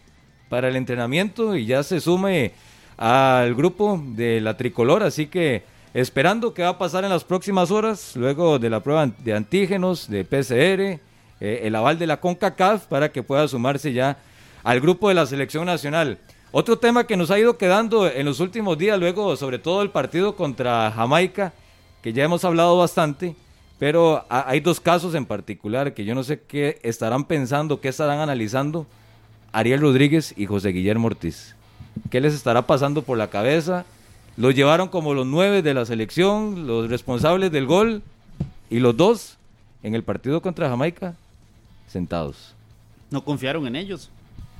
para 0.49 0.68
el 0.68 0.77
entrenamiento 0.77 1.57
y 1.57 1.66
ya 1.66 1.83
se 1.83 2.01
sume 2.01 2.53
al 2.99 3.55
grupo 3.55 4.03
de 4.05 4.40
la 4.40 4.57
tricolor, 4.57 5.03
así 5.03 5.27
que 5.27 5.64
esperando 6.01 6.53
qué 6.53 6.63
va 6.63 6.71
a 6.71 6.79
pasar 6.79 7.05
en 7.05 7.11
las 7.11 7.25
próximas 7.25 7.71
horas, 7.71 8.13
luego 8.17 8.59
de 8.59 8.69
la 8.69 8.81
prueba 8.81 9.07
de 9.07 9.33
antígenos, 9.35 10.09
de 10.11 10.25
PCR, 10.25 11.01
eh, 11.41 11.61
el 11.65 11.75
aval 11.75 11.99
de 11.99 12.07
la 12.07 12.19
CONCACAF 12.21 12.85
para 12.87 13.11
que 13.11 13.23
pueda 13.23 13.49
sumarse 13.49 13.93
ya 13.93 14.19
al 14.63 14.81
grupo 14.81 15.09
de 15.09 15.15
la 15.15 15.25
selección 15.27 15.65
nacional. 15.65 16.19
Otro 16.53 16.79
tema 16.79 17.07
que 17.07 17.17
nos 17.17 17.31
ha 17.31 17.39
ido 17.39 17.57
quedando 17.57 18.07
en 18.11 18.27
los 18.27 18.41
últimos 18.41 18.77
días, 18.77 18.99
luego 18.99 19.37
sobre 19.37 19.59
todo 19.59 19.81
el 19.83 19.91
partido 19.91 20.37
contra 20.37 20.91
Jamaica, 20.91 21.53
que 22.03 22.13
ya 22.13 22.25
hemos 22.25 22.45
hablado 22.45 22.77
bastante, 22.77 23.35
pero 23.79 24.25
ha- 24.29 24.49
hay 24.51 24.61
dos 24.61 24.81
casos 24.81 25.15
en 25.15 25.25
particular 25.27 25.95
que 25.95 26.05
yo 26.05 26.15
no 26.15 26.25
sé 26.25 26.41
qué 26.47 26.79
estarán 26.83 27.25
pensando, 27.25 27.81
qué 27.81 27.89
estarán 27.89 28.21
analizando 28.21 28.87
Ariel 29.53 29.81
Rodríguez 29.81 30.35
y 30.37 30.45
José 30.47 30.71
Guillermo 30.71 31.07
Ortiz. 31.07 31.55
¿Qué 32.11 32.21
les 32.21 32.35
estará 32.35 32.63
pasando 32.67 33.01
por 33.03 33.17
la 33.17 33.29
cabeza? 33.29 33.85
Los 34.37 34.55
llevaron 34.55 34.88
como 34.88 35.14
los 35.14 35.27
nueve 35.27 35.62
de 35.62 35.72
la 35.72 35.87
selección, 35.87 36.66
los 36.66 36.90
responsables 36.90 37.51
del 37.51 37.66
gol, 37.66 38.03
y 38.68 38.81
los 38.81 38.96
dos 38.96 39.37
en 39.83 39.94
el 39.94 40.03
partido 40.03 40.42
contra 40.42 40.68
Jamaica, 40.68 41.14
sentados. 41.88 42.55
No 43.11 43.25
confiaron 43.25 43.66
en 43.66 43.77
ellos. 43.77 44.11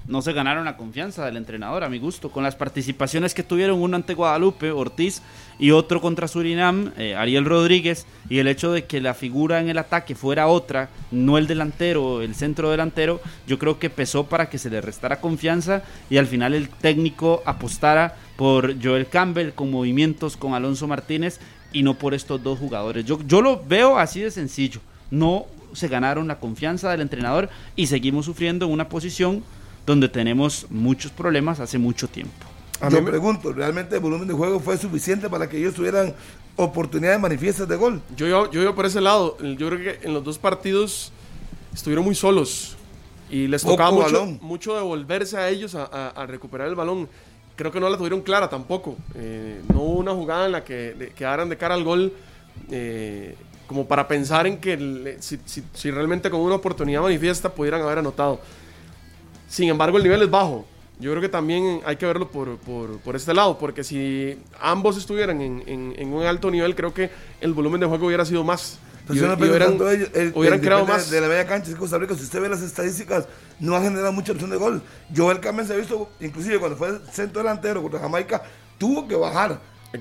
No 0.06 0.22
se 0.22 0.32
ganaron 0.32 0.66
la 0.66 0.76
confianza 0.76 1.24
del 1.24 1.36
entrenador, 1.36 1.82
a 1.82 1.88
mi 1.88 1.98
gusto. 1.98 2.30
Con 2.30 2.44
las 2.44 2.54
participaciones 2.54 3.34
que 3.34 3.42
tuvieron, 3.42 3.82
uno 3.82 3.96
ante 3.96 4.14
Guadalupe, 4.14 4.70
Ortiz, 4.70 5.20
y 5.58 5.72
otro 5.72 6.00
contra 6.00 6.28
Surinam, 6.28 6.92
eh, 6.96 7.16
Ariel 7.16 7.44
Rodríguez, 7.44 8.06
y 8.30 8.38
el 8.38 8.46
hecho 8.46 8.70
de 8.70 8.84
que 8.84 9.00
la 9.00 9.14
figura 9.14 9.58
en 9.58 9.68
el 9.68 9.78
ataque 9.78 10.14
fuera 10.14 10.46
otra, 10.46 10.90
no 11.10 11.38
el 11.38 11.48
delantero, 11.48 12.22
el 12.22 12.36
centro 12.36 12.70
delantero, 12.70 13.20
yo 13.48 13.58
creo 13.58 13.80
que 13.80 13.90
pesó 13.90 14.26
para 14.26 14.48
que 14.48 14.58
se 14.58 14.70
le 14.70 14.80
restara 14.80 15.20
confianza 15.20 15.82
y 16.08 16.18
al 16.18 16.28
final 16.28 16.54
el 16.54 16.68
técnico 16.68 17.42
apostara 17.44 18.14
por 18.37 18.75
Joel 18.83 19.07
Campbell 19.09 19.51
con 19.53 19.70
movimientos 19.70 20.37
con 20.37 20.55
Alonso 20.55 20.87
Martínez 20.87 21.40
y 21.72 21.83
no 21.83 21.94
por 21.94 22.14
estos 22.14 22.42
dos 22.42 22.59
jugadores. 22.59 23.05
Yo, 23.05 23.18
yo 23.27 23.40
lo 23.42 23.62
veo 23.66 23.99
así 23.99 24.20
de 24.20 24.31
sencillo. 24.31 24.81
No 25.11 25.46
se 25.72 25.88
ganaron 25.88 26.27
la 26.29 26.38
confianza 26.38 26.90
del 26.90 27.01
entrenador 27.01 27.49
y 27.77 27.87
seguimos 27.87 28.25
sufriendo 28.25 28.66
en 28.66 28.72
una 28.72 28.88
posición 28.88 29.42
donde 29.87 30.09
tenemos 30.09 30.66
muchos 30.70 31.12
problemas 31.12 31.61
hace 31.61 31.79
mucho 31.79 32.09
tiempo. 32.09 32.33
A 32.81 32.88
Yo 32.90 33.01
me- 33.01 33.11
pregunto, 33.11 33.53
¿realmente 33.53 33.94
el 33.96 34.01
volumen 34.03 34.27
de 34.29 34.35
juego 34.35 34.61
fue 34.61 34.77
suficiente 34.77 35.29
para 35.31 35.49
que 35.49 35.57
ellos 35.59 35.75
tuvieran 35.75 36.14
oportunidades 36.57 37.20
manifiestas 37.20 37.68
de 37.68 37.77
gol? 37.77 38.03
Yo 38.16 38.27
iba, 38.27 38.51
yo 38.51 38.62
iba 38.62 38.75
por 38.75 38.85
ese 38.87 39.01
lado. 39.01 39.37
Yo 39.38 39.68
creo 39.68 39.79
que 39.79 40.07
en 40.07 40.12
los 40.14 40.25
dos 40.25 40.38
partidos 40.38 41.12
estuvieron 41.75 42.05
muy 42.05 42.14
solos. 42.14 42.77
Y 43.31 43.49
les 43.49 43.62
tocaba 43.62 43.90
mucho, 43.90 44.27
mucho 44.40 44.75
devolverse 44.77 45.37
a 45.37 45.49
ellos 45.49 45.75
a, 45.75 45.85
a- 45.85 46.09
a 46.11 46.27
recuperar 46.27 46.68
el 46.68 46.75
balón. 46.75 47.09
Creo 47.57 47.73
que 47.73 47.81
no 47.81 47.88
la 47.88 47.97
tuvieron 47.97 48.21
clara 48.21 48.49
tampoco. 48.49 48.97
Eh, 49.14 49.61
no 49.73 49.81
hubo 49.81 49.99
una 49.99 50.12
jugada 50.12 50.47
en 50.47 50.53
la 50.53 50.62
que 50.64 51.12
quedaran 51.16 51.49
de 51.49 51.57
cara 51.57 51.75
al 51.75 51.85
gol 51.85 52.12
eh, 52.71 53.35
como 53.66 53.87
para 53.87 54.07
pensar 54.07 54.47
en 54.47 54.59
que 54.59 55.16
si- 55.21 55.40
si 55.73 55.90
realmente 55.90 56.31
con 56.31 56.40
una 56.40 56.55
oportunidad 56.55 57.03
manifiesta 57.03 57.49
pudieran 57.53 57.81
haber 57.83 57.99
anotado. 57.99 58.40
Sin 59.49 59.69
embargo, 59.69 59.97
el 59.97 60.03
nivel 60.05 60.23
es 60.23 60.31
bajo. 60.31 60.66
Yo 60.99 61.11
creo 61.11 61.21
que 61.21 61.29
también 61.29 61.81
hay 61.85 61.97
que 61.97 62.07
verlo 62.07 62.31
por, 62.31 62.57
por- 62.59 62.99
por 63.01 63.16
este 63.16 63.35
lado, 63.35 63.59
porque 63.59 63.85
si 63.85 64.38
ambos 64.61 64.97
estuvieran 64.97 65.40
en, 65.42 65.62
en- 65.66 65.95
en 65.99 66.12
un 66.12 66.25
alto 66.25 66.51
nivel, 66.51 66.75
creo 66.75 66.92
que 66.95 67.11
el 67.40 67.53
volumen 67.53 67.81
de 67.81 67.87
juego 67.87 68.07
hubiera 68.07 68.25
sido 68.25 68.45
más. 68.45 68.79
Pues 69.07 69.19
Y- 69.19 69.23
yo 69.23 69.29
no 69.29 69.35
y 69.35 69.37
pienso 69.37 69.53
hubieran, 69.53 69.69
tanto 69.71 69.90
ellos, 69.90 70.09
el- 70.14 70.33
hubieran 70.35 70.59
el 70.59 70.64
creado 70.64 70.85
más. 70.87 71.11
De 71.11 71.21
la 71.21 71.29
media 71.29 71.47
cancha 71.47 71.71
de 71.71 71.77
Costa 71.77 71.97
Rica, 71.99 72.14
si 72.16 72.23
usted 72.25 72.40
ve 72.40 72.49
las 72.49 72.62
estadísticas, 72.62 73.29
no 73.61 73.77
ha 73.77 73.81
generado 73.81 74.12
mucha 74.12 74.33
opción 74.33 74.51
de 74.51 74.57
gol. 74.57 74.83
Joel 75.16 75.38
Campbell 75.40 75.66
se 75.66 75.75
ha 75.75 75.77
visto, 75.77 76.11
inclusive 76.21 76.59
cuando 76.59 76.77
fue 76.77 76.99
centro 77.12 77.40
delantero 77.42 77.81
contra 77.83 78.01
Jamaica, 78.01 78.42
tuvo 78.79 79.07
que 79.07 79.14
bajar. 79.14 79.61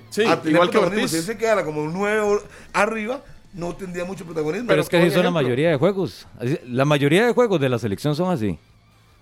Sí, 0.09 0.23
igual 0.45 0.69
que. 0.69 0.77
Ortiz. 0.79 1.11
Si 1.11 1.17
él 1.17 1.23
se 1.23 1.37
quedara 1.37 1.63
como 1.63 1.81
un 1.83 1.93
9 1.93 2.39
arriba, 2.73 3.21
no 3.53 3.75
tendría 3.75 4.03
mucho 4.05 4.25
protagonismo. 4.25 4.67
Pero 4.67 4.81
es 4.81 4.89
que 4.89 4.97
así 4.97 5.11
son 5.11 5.23
la 5.23 5.31
mayoría 5.31 5.69
de 5.69 5.77
juegos. 5.77 6.27
La 6.67 6.83
mayoría 6.85 7.25
de 7.27 7.33
juegos 7.33 7.61
de 7.61 7.69
la 7.69 7.79
selección 7.79 8.15
son 8.15 8.31
así. 8.33 8.57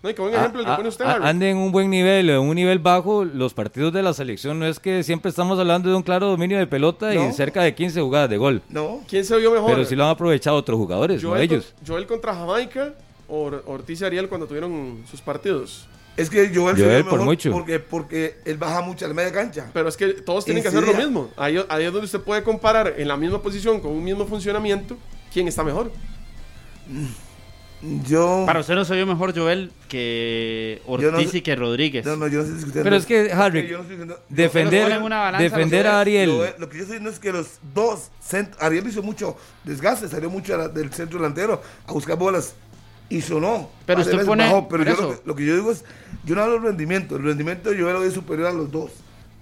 No, 0.03 0.13
qué 0.13 0.21
buen 0.21 0.33
ejemplo 0.35 0.59
el 0.59 0.65
que 0.65 0.71
Ah, 0.73 0.75
pone 0.75 0.89
usted, 0.89 1.05
ah, 1.05 1.13
Harry. 1.13 1.25
ande 1.27 1.49
en 1.49 1.57
un 1.57 1.71
buen 1.71 1.89
nivel 1.89 2.29
o 2.29 2.33
en 2.43 2.49
un 2.49 2.55
nivel 2.55 2.77
bajo, 2.79 3.23
los 3.23 3.53
partidos 3.53 3.93
de 3.93 4.03
la 4.03 4.13
selección 4.13 4.59
no 4.59 4.65
es 4.67 4.77
que 4.79 5.01
siempre 5.01 5.29
estamos 5.29 5.57
hablando 5.57 5.89
de 5.89 5.95
un 5.95 6.03
claro 6.03 6.27
dominio 6.27 6.57
de 6.59 6.67
pelota 6.67 7.13
y 7.15 7.17
No. 7.17 7.31
cerca 7.31 7.63
de 7.63 7.73
15 7.73 8.01
jugadas 8.01 8.29
de 8.29 8.37
gol. 8.37 8.61
No, 8.67 8.99
¿Quién 9.07 9.23
se 9.23 9.37
vio 9.37 9.49
mejor? 9.51 9.71
Pero 9.71 9.85
sí 9.85 9.95
lo 9.95 10.03
han 10.03 10.09
aprovechado 10.09 10.57
otros 10.57 10.77
jugadores, 10.77 11.23
no 11.23 11.29
Joel, 11.29 11.43
ellos. 11.43 11.73
con- 11.77 11.87
Joel 11.87 12.05
contra 12.05 12.35
Jamaica 12.35 12.93
o 13.29 13.43
Or- 13.43 13.63
Ortiz 13.65 14.01
y 14.01 14.05
Ariel 14.05 14.27
cuando 14.27 14.45
tuvieron 14.45 15.03
sus 15.09 15.21
partidos. 15.21 15.87
es 16.17 16.29
que 16.29 16.51
Joel, 16.53 16.75
se 16.75 16.83
Joel 16.83 16.95
ve 16.97 17.03
por 17.05 17.13
mejor 17.13 17.25
mucho. 17.25 17.51
Porque, 17.51 17.79
porque 17.79 18.35
él 18.45 18.57
baja 18.57 18.81
mucho 18.81 19.05
a 19.05 19.07
la 19.07 19.13
media 19.15 19.31
cancha. 19.31 19.71
Pero 19.73 19.87
es 19.89 19.95
que 19.97 20.09
todos 20.13 20.43
tienen 20.45 20.61
que 20.61 20.67
hacer 20.69 20.83
lo 20.85 20.93
mismo. 20.93 21.29
Ahí, 21.37 21.57
ahí 21.69 21.85
es 21.85 21.91
donde 21.93 22.05
usted 22.05 22.19
puede 22.19 22.43
comparar 22.43 22.93
en 22.97 23.07
la 23.07 23.15
misma 23.17 23.41
posición 23.41 23.79
con 23.79 23.91
un 23.93 24.03
mismo 24.03 24.25
funcionamiento 24.27 24.95
quién 25.33 25.47
está 25.47 25.63
mejor. 25.63 25.91
Yo. 28.07 28.43
Para 28.45 28.61
usted 28.61 28.75
no 28.75 28.85
se 28.85 28.95
vio 28.95 29.05
mejor 29.05 29.35
Joel 29.37 29.71
que 29.89 30.81
Yo 30.87 31.11
no 31.11 31.17
Ortiz 31.17 31.31
sé- 31.31 31.37
y 31.39 31.41
que 31.41 31.55
Rodríguez. 31.55 32.05
No, 32.05 32.15
no, 32.15 32.27
yo 32.27 32.37
no 32.37 32.43
estoy 32.43 32.55
discutiendo. 32.55 32.83
Pero 32.83 32.95
es 32.95 33.05
que, 33.05 33.31
Harry, 33.33 33.67
yo 33.67 33.77
no 33.77 33.81
estoy 33.83 33.97
diciendo- 33.97 34.19
defender, 34.29 35.01
defender 35.37 35.87
a. 35.87 35.99
Ariel. 35.99 36.29
Lo, 36.29 36.43
lo 36.59 36.69
que 36.69 36.77
yo 36.77 36.83
estoy 36.83 36.97
diciendo 36.97 37.09
es 37.09 37.19
que 37.19 37.31
los 37.33 37.47
dos, 37.73 38.09
cent- 38.25 38.55
Ariel 38.59 38.87
hizo 38.87 39.03
mucho 39.03 39.35
desgaste, 39.65 40.07
salió 40.07 40.29
mucho 40.29 40.55
la- 40.57 40.69
del 40.69 40.93
centro 40.93 41.19
delantero 41.19 41.61
a 41.85 41.91
buscar 41.91 42.17
bolas 42.17 42.55
y 43.09 43.21
sonó. 43.21 43.69
Pero 43.85 43.99
usted 44.01 44.25
pone- 44.25 44.45
bajó, 44.45 44.67
pero 44.69 44.83
yo 44.85 44.95
lo, 44.95 45.21
lo 45.25 45.35
que 45.35 45.45
yo 45.45 45.55
digo 45.55 45.71
es, 45.71 45.83
yo 46.23 46.35
no 46.35 46.41
hablo 46.41 46.59
de 46.61 46.67
rendimiento, 46.67 47.17
el 47.17 47.23
rendimiento 47.23 47.73
yo 47.73 47.91
lo 47.91 48.03
es 48.03 48.13
superior 48.13 48.47
a 48.47 48.53
los 48.53 48.71
dos. 48.71 48.91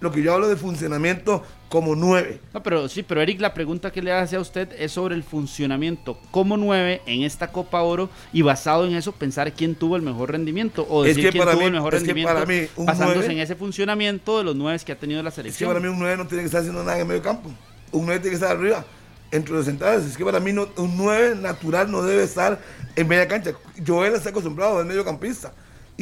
Lo 0.02 0.10
que 0.12 0.20
yo 0.22 0.34
hablo 0.34 0.48
de 0.48 0.56
funcionamiento 0.56 1.42
como 1.68 1.94
nueve. 1.94 2.40
No, 2.52 2.62
pero 2.62 2.88
sí, 2.88 3.02
pero 3.02 3.22
Eric, 3.22 3.40
la 3.40 3.54
pregunta 3.54 3.90
que 3.92 4.02
le 4.02 4.12
hace 4.12 4.36
a 4.36 4.40
usted 4.40 4.68
es 4.78 4.92
sobre 4.92 5.14
el 5.14 5.22
funcionamiento 5.22 6.18
como 6.30 6.56
nueve 6.56 7.00
en 7.06 7.22
esta 7.22 7.52
Copa 7.52 7.80
Oro 7.82 8.10
y 8.32 8.42
basado 8.42 8.84
en 8.84 8.94
eso 8.94 9.12
pensar 9.12 9.50
quién 9.52 9.74
tuvo 9.76 9.94
el 9.96 10.02
mejor 10.02 10.32
rendimiento 10.32 10.84
o 10.90 11.04
Es 11.04 11.10
decir 11.16 11.26
que 11.26 11.30
quién 11.32 11.44
para 11.44 11.52
tuvo 11.52 11.60
mí- 11.62 11.66
el 11.68 11.72
mejor 11.72 11.94
es 11.94 12.00
que 12.02 12.06
rendimiento 12.08 12.34
para 12.34 12.46
mí 12.46 12.66
un 12.76 12.86
basándose 12.86 13.32
en 13.32 13.38
ese 13.38 13.54
funcionamiento 13.54 14.38
de 14.38 14.44
los 14.44 14.56
nueve 14.56 14.78
que 14.84 14.92
ha 14.92 14.98
tenido 14.98 15.22
la 15.22 15.28
Es 15.30 15.34
que 15.36 15.42
selección. 15.42 15.68
para 15.70 15.80
mí 15.80 15.86
un 15.88 15.98
9 15.98 16.16
no 16.16 16.26
tiene 16.26 16.42
que 16.42 16.46
estar 16.46 16.60
haciendo 16.60 16.82
nada 16.82 16.96
en 16.96 17.02
el 17.02 17.06
medio 17.08 17.22
campo. 17.22 17.48
Un 17.92 18.04
9 18.06 18.20
tiene 18.20 18.36
que 18.36 18.42
estar 18.44 18.56
arriba, 18.56 18.84
entre 19.30 19.54
los 19.54 19.64
centrales. 19.64 20.04
Es 20.04 20.16
que 20.16 20.24
para 20.24 20.40
mí 20.40 20.52
no- 20.52 20.68
un 20.78 20.96
9 20.96 21.36
natural 21.36 21.90
no 21.90 22.02
debe 22.02 22.24
estar 22.24 22.58
en 22.96 23.06
media 23.08 23.28
cancha. 23.28 23.52
Joel 23.86 24.14
está 24.14 24.30
acostumbrado 24.30 24.78
al 24.78 24.86
mediocampista. 24.86 25.52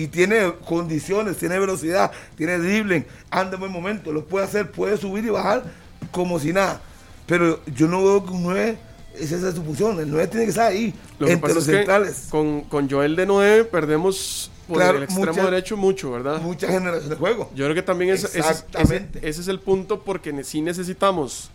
Y 0.00 0.06
tiene 0.08 0.54
condiciones, 0.66 1.36
tiene 1.36 1.58
velocidad, 1.58 2.10
tiene 2.36 2.56
dribbling, 2.58 3.04
anda 3.30 3.54
en 3.54 3.60
buen 3.60 3.72
momento, 3.72 4.12
lo 4.12 4.24
puede 4.24 4.46
hacer, 4.46 4.70
puede 4.70 4.96
subir 4.96 5.24
y 5.24 5.28
bajar 5.28 5.64
como 6.10 6.38
si 6.38 6.52
nada. 6.54 6.80
Pero 7.26 7.60
yo 7.66 7.86
no 7.86 8.02
veo 8.02 8.24
que 8.24 8.32
un 8.32 8.42
9, 8.44 8.78
esa 9.18 9.36
es 9.48 9.54
su 9.54 9.62
función. 9.62 10.00
El 10.00 10.10
9 10.10 10.26
tiene 10.28 10.44
que 10.46 10.50
estar 10.50 10.70
ahí, 10.72 10.94
Lo 11.18 11.28
entre 11.28 11.52
los 11.52 11.64
centrales. 11.64 12.28
con, 12.30 12.62
con 12.62 12.88
Joel 12.88 13.14
de 13.14 13.26
9 13.26 13.64
perdemos 13.64 14.50
por 14.66 14.78
Claro, 14.78 14.96
el 14.98 15.04
extremo 15.04 15.26
mucha- 15.32 15.44
derecho 15.44 15.76
mucho, 15.76 16.12
¿verdad? 16.12 16.40
Mucha 16.40 16.68
generación 16.68 17.10
de 17.10 17.16
juego. 17.16 17.50
Yo 17.54 17.64
creo 17.66 17.74
que 17.74 17.82
también 17.82 18.12
es, 18.14 18.24
es- 18.24 18.30
ese- 18.36 18.38
Exactamente. 18.38 19.18
ese 19.28 19.40
es 19.42 19.48
el 19.48 19.60
punto 19.60 20.00
porque 20.02 20.32
sí 20.44 20.62
necesitamos 20.62 21.50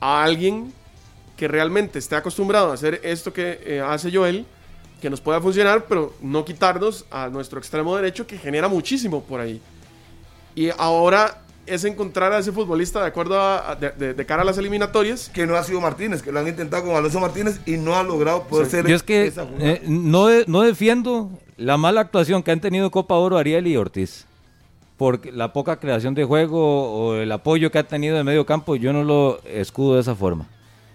a 0.00 0.22
alguien 0.22 0.72
que 1.36 1.46
realmente 1.46 1.98
esté 1.98 2.16
acostumbrado 2.16 2.70
a 2.70 2.74
hacer 2.74 3.00
esto 3.04 3.32
que 3.34 3.60
eh, 3.64 3.80
hace 3.80 4.10
Joel, 4.10 4.46
que 5.02 5.10
nos 5.10 5.20
pueda 5.20 5.40
funcionar, 5.40 5.84
pero 5.88 6.14
no 6.22 6.44
quitarnos 6.44 7.04
a 7.10 7.28
nuestro 7.28 7.58
extremo 7.58 7.94
derecho 7.96 8.26
que 8.26 8.38
genera 8.38 8.68
muchísimo 8.68 9.20
por 9.22 9.40
ahí. 9.40 9.60
Y 10.54 10.70
ahora 10.78 11.42
es 11.66 11.84
encontrar 11.84 12.32
a 12.32 12.38
ese 12.38 12.52
futbolista 12.52 13.00
de 13.00 13.06
acuerdo 13.08 13.38
a, 13.40 13.72
a- 13.72 13.74
de, 13.76 13.90
de- 13.90 14.14
de 14.14 14.26
cara 14.26 14.42
a 14.42 14.44
las 14.44 14.58
eliminatorias. 14.58 15.28
Que 15.34 15.46
no 15.46 15.56
ha 15.56 15.62
sido 15.64 15.80
Martínez, 15.80 16.22
que 16.22 16.30
lo 16.32 16.38
han 16.40 16.48
intentado 16.48 16.84
con 16.84 16.94
Alonso 16.96 17.20
Martínez 17.20 17.60
y 17.66 17.72
no 17.76 17.96
ha 17.96 18.02
logrado 18.02 18.44
poder 18.44 18.68
ser 18.68 18.86
Yo 18.86 18.94
es 18.96 19.02
que 19.02 19.26
esa 19.26 19.46
eh, 19.58 19.82
no, 19.86 20.26
de- 20.28 20.44
no 20.46 20.62
defiendo 20.62 21.30
la 21.56 21.76
mala 21.76 22.00
actuación 22.00 22.42
que 22.42 22.50
han 22.52 22.60
tenido 22.60 22.84
en 22.84 22.90
Copa 22.90 23.14
Oro 23.16 23.38
Ariel 23.38 23.66
y 23.66 23.76
Ortiz. 23.76 24.26
Porque 24.96 25.32
la 25.32 25.52
poca 25.52 25.76
creación 25.80 26.14
de 26.14 26.24
juego 26.24 26.92
o 26.92 27.14
el 27.16 27.32
apoyo 27.32 27.70
que 27.72 27.78
ha 27.78 27.82
tenido 27.88 28.18
en 28.18 28.24
medio 28.26 28.46
campo, 28.46 28.76
yo 28.76 28.92
no 28.92 29.02
lo 29.02 29.40
escudo 29.44 29.94
de 29.96 30.00
esa 30.00 30.14
forma. 30.14 30.46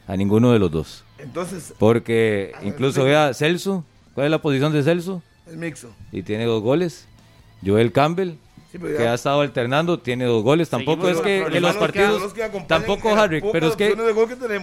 A 0.08 0.16
ninguno 0.16 0.54
de 0.54 0.60
los 0.60 0.72
dos. 0.72 1.04
Entonces, 1.18 1.74
Porque 1.78 2.54
incluso 2.64 3.04
vea 3.04 3.34
Celso. 3.34 3.84
¿Cuál 4.18 4.26
es 4.26 4.32
la 4.32 4.42
posición 4.42 4.74
de 4.74 4.82
Celso? 4.82 5.22
el 5.48 5.58
mixo. 5.58 5.92
Y 6.12 6.24
tiene 6.24 6.46
dos 6.46 6.64
goles. 6.64 7.08
Joel 7.64 7.92
Campbell, 7.92 8.32
Sí, 8.72 8.80
pero 8.80 8.90
ya- 8.90 8.98
que 8.98 9.08
ha 9.10 9.14
estado 9.14 9.42
alternando, 9.42 10.00
tiene 10.00 10.26
dos 10.26 10.42
goles. 10.42 10.72
Tampoco 10.72 11.04
Seguimos 11.04 11.28
es 11.28 11.52
que, 11.52 11.60
los 11.60 11.76
partidos... 11.76 12.22
los 12.24 12.34
que 12.34 12.42
acompañan 12.44 12.68
Tampoco, 12.68 13.16
Harry, 13.16 13.44
pero 13.52 13.68
es 13.68 13.76
que... 13.76 13.96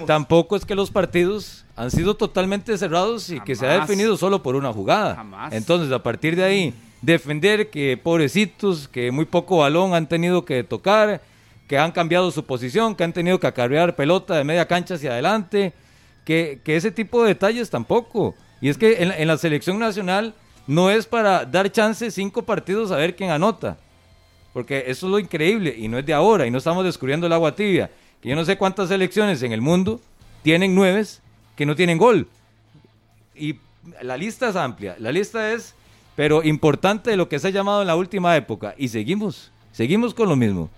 Tampoco 0.09 0.57
es 0.57 0.65
que 0.65 0.75
los 0.75 0.91
partidos 0.91 1.65
han 1.77 1.93
sido 1.93 2.17
totalmente 2.17 2.77
cerrados 2.77 3.31
y 3.31 3.39
que 3.39 3.55
se 3.55 3.65
ha 3.65 3.79
definido 3.79 4.17
solo 4.17 4.43
por 4.43 4.57
una 4.57 4.73
jugada. 4.73 5.15
Jamás. 5.15 5.53
Entonces, 5.53 5.93
a 5.93 6.03
partir 6.03 6.35
de 6.35 6.43
ahí, 6.43 6.75
defender 7.01 7.71
que 7.71 7.97
pobrecitos, 7.97 8.89
que 8.89 9.13
muy 9.13 9.25
poco 9.25 9.59
balón 9.59 9.95
han 9.95 10.09
tenido 10.09 10.45
que 10.45 10.65
tocar, 10.65 11.23
que 11.69 11.79
han 11.79 11.93
cambiado 11.93 12.33
su 12.33 12.45
posición, 12.45 12.97
que 12.97 13.05
han 13.05 13.13
tenido 13.13 13.39
que 13.39 13.47
acarrear 13.47 13.95
pelota 13.95 14.35
de 14.35 14.43
media 14.43 14.67
cancha 14.67 14.95
hacia 14.95 15.13
adelante, 15.13 15.73
que, 16.25 16.59
que 16.65 16.75
ese 16.75 16.91
tipo 16.91 17.23
de 17.23 17.29
detalles 17.29 17.71
tampoco. 17.71 18.35
Y 18.65 18.71
es 18.71 18.79
que 18.79 19.03
en, 19.03 19.29
la- 19.29 19.37
selección 19.37 19.79
nacional 19.79 20.33
no 20.67 20.89
es 20.89 21.05
para 21.05 21.45
dar 21.45 21.71
chance 21.71 22.11
cinco 22.11 22.47
partidos 22.47 22.91
a 22.93 22.97
ver 22.97 23.15
quién 23.15 23.29
anota. 23.29 23.77
Porque 24.55 24.85
eso 24.87 25.05
es 25.07 25.11
lo 25.11 25.19
increíble 25.19 25.75
y 25.77 25.87
no 25.87 25.99
es 25.99 26.07
de 26.07 26.15
ahora 26.15 26.47
y 26.47 26.51
no 26.51 26.57
estamos 26.57 26.83
descubriendo 26.83 27.27
el 27.27 27.35
agua 27.35 27.55
tibia. 27.55 27.91
Que 28.23 28.31
yo 28.31 28.35
no 28.35 28.43
sé 28.47 28.57
cuántas 28.57 28.89
selecciones 28.89 29.43
en 29.43 29.53
el 29.53 29.61
mundo 29.61 30.01
tienen 30.43 30.75
nueves 30.75 31.21
que 31.57 31.67
no 31.67 31.77
tienen 31.77 31.99
gol. 31.99 32.27
Y 33.35 33.57
la 34.01 34.17
lista 34.17 34.49
es 34.49 34.57
amplia, 34.57 34.97
la 34.99 35.13
lista 35.13 35.53
es, 35.53 35.75
pero 36.17 36.43
importante 36.43 37.11
de 37.11 37.19
lo 37.19 37.29
que 37.29 37.39
se 37.39 37.49
ha 37.49 37.51
llamado 37.51 37.83
en 37.83 37.87
la 37.89 37.97
última 37.97 38.35
época. 38.35 38.75
Y 38.79 38.89
seguimos, 38.89 39.53
seguimos 39.73 40.15
con 40.15 40.27
lo 40.27 40.37
mismo. 40.37 40.71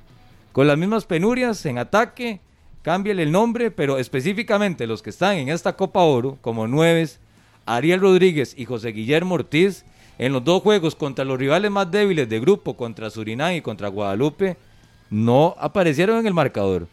Con 0.51 0.66
las 0.66 0.76
mismas 0.76 1.05
penurias 1.05 1.64
en 1.66 1.78
ataque, 1.78 2.41
cámbiale 2.82 3.22
el 3.22 3.30
nombre, 3.30 3.70
pero 3.70 3.97
específicamente 3.99 4.89
los 4.89 5.03
que 5.03 5.11
están 5.11 5.37
en 5.37 5.51
esta 5.51 5.76
Copa 5.76 6.01
Oro, 6.01 6.37
como 6.41 6.66
nueves, 6.66 7.20
Ariel 7.66 8.00
Rodríguez 8.00 8.54
y 8.56 8.64
José 8.64 8.92
Guillermo 8.92 9.34
Ortiz, 9.34 9.84
en 10.18 10.32
los 10.32 10.42
dos 10.44 10.62
juegos 10.62 10.94
contra 10.94 11.24
los 11.24 11.38
rivales 11.38 11.70
más 11.70 11.90
débiles 11.90 12.28
de 12.28 12.40
grupo, 12.40 12.74
contra 12.76 13.10
Surinam 13.10 13.52
y 13.54 13.60
contra 13.60 13.88
Guadalupe, 13.88 14.56
no 15.10 15.54
aparecieron 15.58 16.18
en 16.18 16.26
el 16.26 16.34
marcador. 16.34 16.86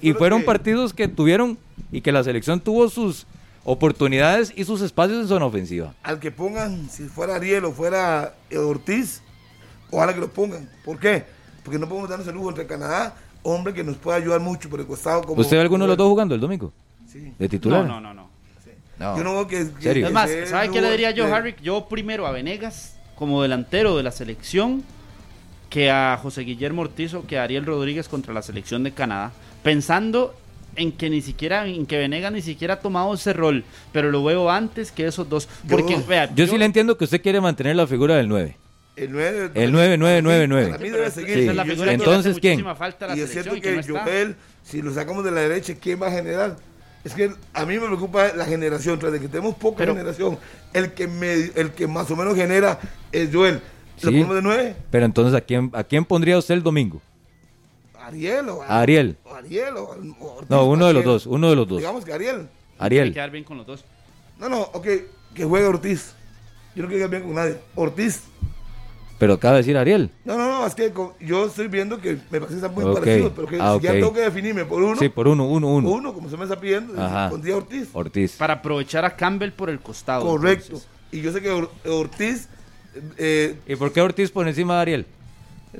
Y 0.00 0.12
fueron 0.12 0.40
que- 0.40 0.46
partidos 0.46 0.92
que 0.94 1.08
tuvieron 1.08 1.58
y 1.90 2.00
que 2.00 2.12
la 2.12 2.22
selección 2.24 2.60
tuvo 2.60 2.88
sus 2.88 3.26
oportunidades 3.64 4.52
y 4.56 4.64
sus 4.64 4.80
espacios 4.80 5.18
en 5.20 5.28
zona 5.28 5.46
ofensiva. 5.46 5.94
al 6.02 6.18
que 6.20 6.30
pongan, 6.30 6.88
si 6.90 7.04
fuera 7.04 7.36
Ariel 7.36 7.64
o 7.64 7.72
fuera 7.72 8.34
eh, 8.50 8.58
Ortiz, 8.58 9.22
ojalá 9.90 10.14
que 10.14 10.20
lo 10.20 10.28
pongan. 10.30 10.68
¿Por 10.84 10.98
qué? 10.98 11.24
Porque 11.64 11.78
no 11.78 11.88
podemos 11.88 12.08
darnos 12.10 12.26
el 12.28 12.34
lujo 12.34 12.48
entre 12.48 12.66
Canadá, 12.66 13.14
hombre 13.42 13.72
que 13.72 13.84
nos 13.84 13.96
puede 13.96 14.18
ayudar 14.18 14.40
mucho 14.40 14.68
por 14.68 14.80
el 14.80 14.86
costado. 14.86 15.22
Como, 15.22 15.40
¿Usted 15.40 15.56
ve 15.56 15.62
alguno 15.62 15.84
de 15.84 15.88
los 15.88 15.96
dos 15.96 16.08
jugando 16.08 16.34
el 16.34 16.40
domingo? 16.40 16.72
Sí. 17.10 17.32
¿De 17.38 17.48
titular? 17.48 17.84
No, 17.86 18.00
no, 18.00 18.00
no, 18.00 18.14
no. 18.14 18.21
No. 19.02 19.16
Yo 19.16 19.24
no 19.24 19.32
veo 19.34 19.46
que. 19.48 19.66
que- 19.80 20.00
Es 20.06 20.12
más, 20.12 20.30
¿sabe 20.46 20.70
qué 20.70 20.80
le 20.80 20.90
diría 20.92 21.10
yo, 21.10 21.26
de- 21.26 21.32
Harry? 21.32 21.54
Yo 21.62 21.86
primero 21.88 22.26
a 22.26 22.30
Venegas 22.32 22.96
como 23.16 23.42
delantero 23.42 23.96
de 23.96 24.02
la 24.02 24.12
selección 24.12 24.82
que 25.68 25.90
a 25.90 26.18
José 26.22 26.42
Guillermo 26.42 26.82
Ortiz 26.82 27.14
o 27.14 27.26
que 27.26 27.38
a 27.38 27.44
Ariel 27.44 27.64
Rodríguez 27.66 28.08
contra 28.08 28.32
la 28.34 28.42
selección 28.42 28.82
de 28.84 28.92
Canadá, 28.92 29.32
pensando 29.62 30.34
en 30.76 30.92
que 30.92 31.10
ni 31.10 31.20
siquiera, 31.20 31.66
en 31.66 31.86
que 31.86 31.98
Venegas 31.98 32.32
ni 32.32 32.42
siquiera 32.42 32.74
ha 32.74 32.80
tomado 32.80 33.12
ese 33.14 33.32
rol, 33.32 33.64
pero 33.92 34.10
lo 34.10 34.22
veo 34.24 34.50
antes 34.50 34.92
que 34.92 35.06
esos 35.06 35.28
dos. 35.28 35.48
Porque, 35.68 35.94
Yo- 35.94 36.06
vea, 36.06 36.32
Yo 36.34 36.46
sí 36.46 36.56
le 36.56 36.64
entiendo 36.64 36.96
que 36.96 37.04
usted 37.04 37.20
quiere 37.20 37.40
mantener 37.40 37.76
la 37.76 37.86
figura 37.86 38.16
del 38.16 38.28
9. 38.28 38.56
El 38.94 39.10
9. 39.12 39.50
El 39.54 39.72
9, 39.72 39.96
9, 39.96 40.20
9, 40.22 40.46
9. 40.46 40.66
Para 40.68 40.78
mí 40.82 40.90
debe 40.90 41.10
seguir. 41.10 41.38
esa 41.38 41.50
es 41.50 41.56
la 41.56 41.64
yo 41.64 41.84
entonces, 41.86 42.38
¿quién? 42.38 42.62
falta 42.76 43.06
a 43.06 43.08
la 43.08 43.16
Y 43.16 43.20
es 43.20 43.30
cierto 43.32 43.54
que 43.54 43.60
que 43.62 43.72
no 43.72 43.80
está. 43.80 44.02
Joel, 44.04 44.36
si 44.62 44.82
lo 44.82 44.92
sacamos 44.92 45.24
de 45.24 45.30
la 45.30 45.40
derecha, 45.40 45.74
¿quién 45.80 46.00
va 46.02 46.08
a 46.08 46.10
generar? 46.10 46.56
Es 47.04 47.14
que 47.14 47.32
a 47.52 47.66
mí 47.66 47.78
me 47.78 47.86
preocupa 47.86 48.32
la 48.34 48.44
generación, 48.44 48.98
tras 48.98 49.12
de 49.12 49.20
que 49.20 49.28
tenemos 49.28 49.54
poca 49.56 49.78
Pero- 49.78 49.94
generación, 49.94 50.38
el 50.72 50.92
que 50.92 51.08
me, 51.08 51.32
el 51.32 51.72
que 51.72 51.86
más 51.88 52.10
o 52.10 52.16
menos 52.16 52.36
genera 52.36 52.78
es 53.10 53.30
Joel. 53.32 53.60
¿Lo 54.02 54.10
Sí. 54.10 54.16
ponemos 54.16 54.34
de 54.36 54.42
9? 54.42 54.76
Pero 54.90 55.04
entonces, 55.04 55.34
¿a 55.34 55.40
quién, 55.40 55.70
¿a 55.74 55.84
quién 55.84 56.04
pondría 56.04 56.38
usted 56.38 56.54
el 56.54 56.62
domingo? 56.62 57.00
Ariel 58.00 58.48
o 58.48 58.62
A 58.62 58.80
Ariel. 58.80 59.16
o 59.24 59.34
Ariel 59.34 59.76
o, 59.76 59.84
Ortiz, 59.90 60.50
No, 60.50 60.66
uno 60.66 60.86
de 60.86 60.92
los 60.92 61.04
dos, 61.04 61.26
uno 61.26 61.50
de 61.50 61.56
los 61.56 61.68
dos. 61.68 61.78
Digamos 61.78 62.04
que 62.04 62.12
Ariel. 62.12 62.48
Hay 62.78 62.78
que 62.78 62.84
Ariel. 63.00 63.12
quedar 63.14 63.30
bien 63.30 63.44
con 63.44 63.56
los 63.58 63.66
dos. 63.66 63.84
No, 64.38 64.48
no, 64.48 64.60
ok, 64.62 64.86
que 65.34 65.44
juegue 65.44 65.66
Ortiz. 65.66 66.14
Yo 66.74 66.82
no 66.82 66.88
quiero 66.88 67.08
quedar 67.08 67.10
bien 67.10 67.22
con 67.22 67.34
nadie. 67.34 67.58
Ortiz. 67.76 68.22
Pero 69.22 69.34
acaba 69.34 69.54
de 69.54 69.58
decir 69.58 69.76
Ariel. 69.78 70.10
No, 70.24 70.36
no, 70.36 70.48
no, 70.48 70.66
es 70.66 70.74
que 70.74 70.90
con- 70.90 71.12
yo 71.20 71.46
estoy 71.46 71.68
viendo 71.68 72.00
que 72.00 72.14
me 72.28 72.40
parece 72.40 72.48
que 72.48 72.54
están 72.56 72.74
muy 72.74 72.92
parecidos, 72.92 73.32
pero 73.36 73.46
que 73.46 73.56
Ah, 73.60 73.76
si 73.78 73.84
ya 73.84 73.92
tengo 73.92 74.12
que 74.12 74.18
definirme 74.22 74.64
por 74.64 74.82
uno, 74.82 74.96
Sí, 74.98 75.08
por 75.08 75.28
uno, 75.28 75.46
uno, 75.46 75.68
uno. 75.68 75.90
uno, 75.90 76.12
como 76.12 76.28
se 76.28 76.36
me 76.36 76.42
está 76.42 76.58
pidiendo, 76.58 77.00
Ajá. 77.00 77.30
pondría 77.30 77.56
Ortiz. 77.56 77.86
Ortiz. 77.92 78.32
Para 78.32 78.54
aprovechar 78.54 79.04
a 79.04 79.14
Campbell 79.14 79.52
por 79.52 79.70
el 79.70 79.78
costado. 79.78 80.26
Correcto. 80.26 80.64
entonces. 80.72 80.88
Y 81.12 81.20
yo 81.20 81.30
sé 81.30 81.40
que 81.40 81.50
Or- 81.52 81.70
Ortiz, 81.86 82.48
eh, 83.16 83.54
¿Y 83.68 83.76
por 83.76 83.92
qué 83.92 84.00
Ortiz 84.00 84.28
por 84.32 84.48
encima 84.48 84.74
de 84.74 84.80
Ariel? 84.80 85.06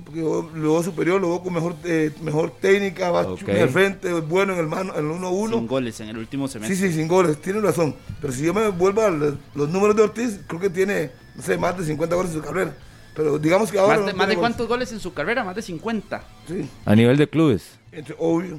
porque 0.04 0.20
yo 0.20 0.48
lo 0.54 0.74
veo 0.74 0.82
superior, 0.84 1.20
lo 1.20 1.30
veo 1.30 1.42
con 1.42 1.52
mejor, 1.52 1.74
eh, 1.82 2.12
mejor 2.22 2.52
técnica, 2.60 3.10
va 3.10 3.22
Ok. 3.22 3.42
al 3.48 3.68
frente, 3.70 4.16
es 4.16 4.28
bueno 4.28 4.52
en 4.52 4.60
el 4.60 4.68
mano, 4.68 4.92
en 4.96 5.04
el 5.04 5.10
1-1. 5.10 5.58
Sin 5.58 5.66
goles 5.66 5.98
en 6.00 6.10
el 6.10 6.18
último 6.18 6.46
Sí, 6.46 6.52
semestre. 6.52 6.76
sí, 6.76 6.92
sin 6.94 7.08
goles, 7.08 7.40
tiene 7.42 7.60
razón. 7.60 7.96
Pero 8.20 8.32
si 8.32 8.44
yo 8.44 8.54
me 8.54 8.68
vuelvo 8.68 9.02
a 9.02 9.10
los, 9.10 9.34
los 9.56 9.68
números 9.68 9.96
de 9.96 10.02
Ortiz, 10.02 10.38
creo 10.46 10.60
que 10.60 10.70
tiene, 10.70 11.10
no 11.34 11.42
sé, 11.42 11.58
más 11.58 11.76
de 11.76 11.84
50 11.84 12.14
goles 12.14 12.30
en 12.32 12.38
su 12.40 12.44
carrera. 12.46 12.72
Pero 13.14 13.38
digamos 13.38 13.70
que 13.70 13.78
ahora. 13.78 13.96
¿Más 13.98 14.06
de, 14.06 14.12
no 14.12 14.18
más 14.18 14.26
de 14.26 14.32
tiene 14.34 14.40
cuántos 14.40 14.68
goles 14.68 14.92
en 14.92 15.00
su 15.00 15.12
carrera? 15.12 15.44
Más 15.44 15.54
de 15.56 15.62
50. 15.62 16.22
goles. 16.48 16.64
Sí, 16.66 16.70
A 16.84 16.94
nivel 16.94 17.16
de 17.16 17.28
clubes. 17.28 17.78
entre- 17.92 18.16
obvio. 18.18 18.58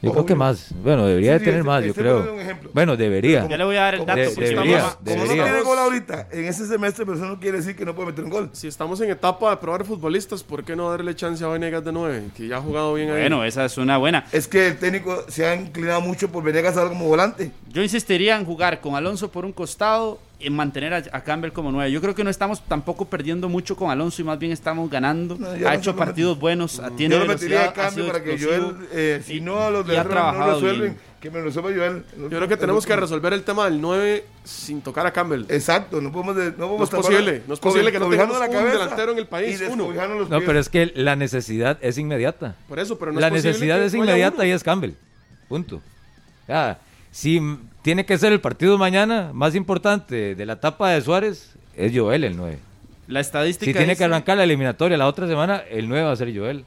Yo 0.00 0.12
creo 0.12 0.24
que 0.26 0.36
más. 0.36 0.72
Bueno, 0.84 1.06
debería 1.08 1.32
Sí, 1.32 1.38
de 1.40 1.44
tener 1.50 1.64
más, 1.64 1.82
yo 1.82 1.88
estoy 1.90 2.04
creo. 2.04 2.18
un. 2.32 2.70
Bueno, 2.72 2.96
debería. 2.96 3.48
Ya 3.48 3.56
le 3.56 3.64
voy 3.64 3.74
a 3.74 3.80
dar 3.80 3.94
el 3.94 4.00
De- 4.02 4.06
dato. 4.06 4.20
porque 4.32 4.50
debería, 4.50 4.76
estamos- 4.76 4.94
Como 4.94 5.16
no 5.16 5.22
debería. 5.22 5.44
tiene 5.44 5.60
gol 5.62 5.78
ahorita 5.78 6.28
en 6.30 6.44
ese 6.44 6.66
semestre, 6.68 7.04
pero 7.04 7.16
eso 7.18 7.26
no 7.26 7.40
quiere 7.40 7.56
decir 7.56 7.74
que 7.74 7.84
no 7.84 7.96
puede 7.96 8.10
meter 8.10 8.22
un 8.24 8.30
gol. 8.30 8.48
Si 8.52 8.68
estamos 8.68 9.00
en 9.00 9.10
etapa 9.10 9.50
de 9.50 9.56
probar 9.56 9.84
futbolistas, 9.84 10.44
¿por 10.44 10.62
qué 10.62 10.76
no 10.76 10.88
darle 10.88 11.16
chance 11.16 11.42
a 11.44 11.48
Venegas 11.48 11.84
de 11.84 11.90
9? 11.90 12.22
Que 12.36 12.46
ya 12.46 12.58
ha 12.58 12.60
jugado 12.60 12.94
bien 12.94 13.10
ahí. 13.10 13.22
Bueno, 13.22 13.42
esa 13.42 13.64
es 13.64 13.76
una 13.76 13.98
buena. 13.98 14.24
Es 14.30 14.46
que 14.46 14.68
el 14.68 14.78
técnico 14.78 15.24
se 15.26 15.44
ha 15.46 15.56
inclinado 15.56 16.00
mucho 16.00 16.28
por 16.30 16.44
Venegas 16.44 16.76
ahora 16.76 16.90
como 16.90 17.06
volante. 17.08 17.50
Yo 17.72 17.82
insistiría 17.82 18.36
en 18.36 18.44
jugar 18.44 18.80
con 18.80 18.94
Alonso 18.94 19.32
por 19.32 19.44
un 19.44 19.52
costado 19.52 20.20
en 20.40 20.54
mantener 20.54 20.94
a, 20.94 21.02
a 21.12 21.24
Campbell 21.24 21.50
como 21.52 21.72
nueve. 21.72 21.90
Yo 21.90 22.00
creo 22.00 22.14
que 22.14 22.22
no 22.24 22.30
estamos 22.30 22.62
tampoco 22.64 23.06
perdiendo 23.06 23.48
mucho 23.48 23.74
con 23.76 23.90
Alonso 23.90 24.22
y 24.22 24.24
más 24.24 24.38
bien 24.38 24.52
estamos 24.52 24.88
ganando. 24.88 25.36
No, 25.36 25.56
yo 25.56 25.68
ha 25.68 25.74
hecho 25.74 25.96
partidos 25.96 26.38
buenos, 26.38 26.80
tiene 26.96 27.14
Yo 27.16 27.20
lo 27.22 27.26
metería 27.26 27.58
velocidad, 27.72 27.74
de 27.74 27.88
cambio 27.88 28.06
para 28.06 28.22
que. 28.24 28.38
Joel, 28.38 28.76
eh, 28.92 29.22
si 29.24 29.38
y- 29.38 29.40
no 29.40 29.70
los 29.70 29.84
y 29.86 29.90
de 29.90 29.96
ha 29.98 30.00
Herrera 30.02 30.14
trabajado 30.14 30.46
no 30.46 30.54
resuelven, 30.54 30.80
bien. 30.92 30.96
que 31.20 31.30
me 31.30 31.38
lo 31.40 31.44
resuelva 31.46 31.70
Joel. 31.74 32.04
Yo 32.16 32.28
creo 32.28 32.48
que 32.48 32.56
tenemos 32.56 32.86
que 32.86 32.94
resolver 32.96 33.32
el 33.32 33.42
tema 33.42 33.64
del 33.64 33.80
9 33.80 34.24
sin 34.44 34.80
tocar 34.80 35.06
a 35.06 35.12
Campbell. 35.12 35.44
Exacto, 35.48 36.00
no 36.00 36.12
podemos, 36.12 36.36
de- 36.36 36.50
no 36.52 36.68
podemos 36.68 36.78
No 36.78 36.84
es 36.84 37.06
posible, 37.06 37.42
no 37.48 37.54
es 37.54 37.60
posible 37.60 37.90
que 37.92 37.98
no 37.98 38.08
tengamos 38.08 38.36
un 38.40 38.70
delantero 38.70 39.12
en 39.12 39.18
el 39.18 39.26
país, 39.26 39.60
uno. 39.68 39.90
los 39.92 40.30
No, 40.30 40.40
pero 40.40 40.60
es 40.60 40.68
que 40.68 40.92
la 40.94 41.16
necesidad 41.16 41.78
es 41.80 41.98
inmediata. 41.98 42.54
Por 42.68 42.78
eso, 42.78 42.96
pero 42.96 43.10
no 43.12 43.18
la 43.20 43.26
es 43.26 43.32
posible 43.32 43.50
necesidad 43.50 43.82
es 43.82 43.92
no 43.92 44.04
inmediata 44.04 44.46
y 44.46 44.50
es 44.50 44.62
Campbell. 44.62 44.92
Punto. 45.48 45.82
Ya, 46.46 46.78
si 47.10 47.40
tiene 47.82 48.04
que 48.06 48.18
ser 48.18 48.32
el 48.32 48.40
partido 48.40 48.78
mañana 48.78 49.30
más 49.32 49.54
importante 49.54 50.34
de 50.34 50.46
la 50.46 50.54
etapa 50.54 50.90
de 50.90 51.00
Suárez, 51.00 51.54
es 51.74 51.92
Joel 51.96 52.24
el 52.24 52.36
9. 52.36 52.58
La 53.06 53.20
estadística 53.20 53.64
Si 53.66 53.72
tiene 53.72 53.86
dice- 53.92 53.98
que 53.98 54.04
arrancar 54.04 54.36
la 54.36 54.44
eliminatoria 54.44 54.96
la 54.98 55.06
otra 55.06 55.26
semana, 55.26 55.62
el 55.70 55.88
9 55.88 56.04
va 56.04 56.12
a 56.12 56.16
ser 56.16 56.36
Joel. 56.36 56.64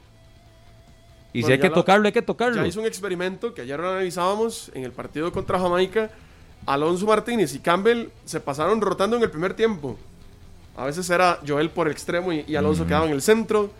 Y 1.32 1.38
si 1.38 1.42
Bueno, 1.42 1.52
hay 1.54 1.60
que 1.60 1.68
lo- 1.68 1.74
tocarlo, 1.74 2.06
hay 2.06 2.12
que 2.12 2.22
tocarlo. 2.22 2.60
Ya 2.60 2.66
hizo 2.66 2.80
un 2.80 2.86
experimento 2.86 3.54
que 3.54 3.62
ayer 3.62 3.78
lo 3.78 3.90
analizábamos 3.90 4.70
en 4.74 4.84
el 4.84 4.92
partido 4.92 5.30
contra 5.32 5.58
Jamaica. 5.58 6.10
Alonso 6.66 7.06
Martínez 7.06 7.54
y 7.54 7.58
Campbell 7.58 8.08
se 8.24 8.38
pasaron 8.40 8.80
rotando 8.80 9.16
en 9.16 9.22
el 9.22 9.30
primer 9.30 9.54
tiempo. 9.54 9.96
A 10.76 10.84
veces 10.84 11.08
era 11.10 11.38
Joel 11.46 11.70
por 11.70 11.86
el 11.86 11.92
extremo 11.92 12.32
y, 12.32 12.44
y 12.46 12.56
Alonso 12.56 12.86
quedaba 12.86 13.06
en 13.06 13.12
el 13.12 13.22
centro. 13.22 13.70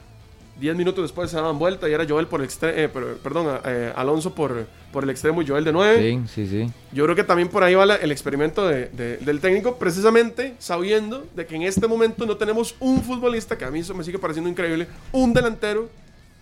10 0.60 0.76
minutos 0.76 1.02
después 1.02 1.30
se 1.30 1.36
daban 1.36 1.58
vuelta 1.58 1.88
y 1.88 1.92
era 1.92 2.04
Joel 2.08 2.26
por 2.26 2.40
el 2.40 2.44
extremo, 2.44 2.92
perdón, 3.22 3.58
eh, 3.64 3.92
Alonso 3.96 4.34
por, 4.34 4.66
por 4.92 5.02
el 5.04 5.10
extremo 5.10 5.42
y 5.42 5.46
Joel 5.46 5.64
de 5.64 5.72
9. 5.72 6.22
Sí, 6.26 6.46
sí, 6.46 6.46
sí. 6.66 6.72
Yo 6.92 7.04
creo 7.04 7.16
que 7.16 7.24
también 7.24 7.48
por 7.48 7.62
ahí 7.64 7.74
va 7.74 7.86
la- 7.86 7.96
el 7.96 8.12
experimento 8.12 8.66
de- 8.68 8.86
de- 8.90 9.16
del 9.16 9.40
técnico, 9.40 9.76
precisamente 9.78 10.54
sabiendo 10.58 11.26
de 11.34 11.46
que 11.46 11.56
en 11.56 11.62
este 11.62 11.86
momento 11.88 12.26
no 12.26 12.36
tenemos 12.36 12.74
un 12.80 13.02
futbolista, 13.02 13.56
que 13.58 13.64
a 13.64 13.70
mí 13.70 13.80
eso 13.80 13.94
me 13.94 14.04
sigue 14.04 14.18
pareciendo 14.18 14.48
increíble, 14.50 14.86
un 15.10 15.32
delantero 15.32 15.88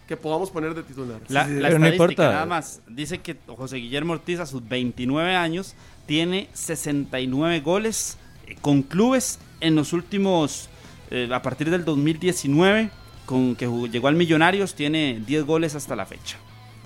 que 0.08 0.16
podamos 0.16 0.50
poner 0.50 0.74
de 0.74 0.82
titular. 0.82 1.20
La, 1.28 1.44
Sí, 1.46 1.50
sí, 1.54 1.60
la 1.60 1.68
pero 1.68 1.78
no 1.78 1.86
estadística 1.86 1.92
importa. 2.24 2.32
nada 2.32 2.46
más 2.46 2.80
dice 2.88 3.18
que 3.18 3.36
José 3.46 3.76
Guillermo 3.76 4.14
Ortiz 4.14 4.40
a 4.40 4.46
sus 4.46 4.68
29 4.68 5.36
años 5.36 5.74
tiene 6.06 6.48
69 6.52 7.60
goles 7.60 8.18
eh, 8.48 8.56
con 8.60 8.82
clubes 8.82 9.38
en 9.60 9.76
los 9.76 9.92
últimos, 9.92 10.68
eh, 11.12 11.28
a 11.32 11.40
partir 11.42 11.70
del 11.70 11.84
2019, 11.84 12.90
con 13.30 13.54
que 13.54 13.64
jugó- 13.68 13.86
llegó 13.86 14.08
al 14.08 14.16
Millonarios, 14.16 14.74
tiene 14.74 15.22
10 15.24 15.44
goles 15.44 15.76
hasta 15.76 15.94
la 15.94 16.04
fecha. 16.04 16.36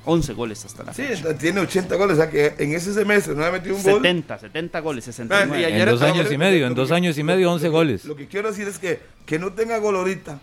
11 0.05 0.35
goles 0.35 0.63
hasta 0.67 0.83
la 0.85 0.93
Sí, 0.93 1.03
fecha. 1.03 1.35
tiene 1.39 1.61
80 1.61 1.97
goles, 1.97 2.19
o 2.19 2.21
sea 2.21 2.31
que 2.31 2.53
en 2.59 2.75
ese 2.75 2.93
semestre 2.93 3.35
no 3.35 3.43
ha 3.43 3.51
metido 3.51 3.75
un 3.75 3.83
gol. 3.83 3.95
70, 3.95 4.39
70 4.39 4.81
goles, 4.81 5.07
Ah, 5.07 5.11
y 5.11 5.13
69. 5.15 5.65
ayer 5.65 5.81
En 5.89 5.95
dos 5.95 6.03
años 6.03 6.31
y 6.31 6.37
medio, 6.37 6.67
en 6.67 6.75
dos 6.75 6.91
años 6.93 7.17
y 7.17 7.23
medio, 7.23 7.51
11 7.51 7.69
goles. 7.71 8.05
Lo 8.05 8.15
que 8.15 8.29
quiero 8.29 8.51
decir 8.51 8.69
es 8.69 8.79
que, 8.79 9.01
que 9.25 9.39
no 9.39 9.55
tenga 9.55 9.79
gol 9.79 9.97
ahorita, 9.97 10.39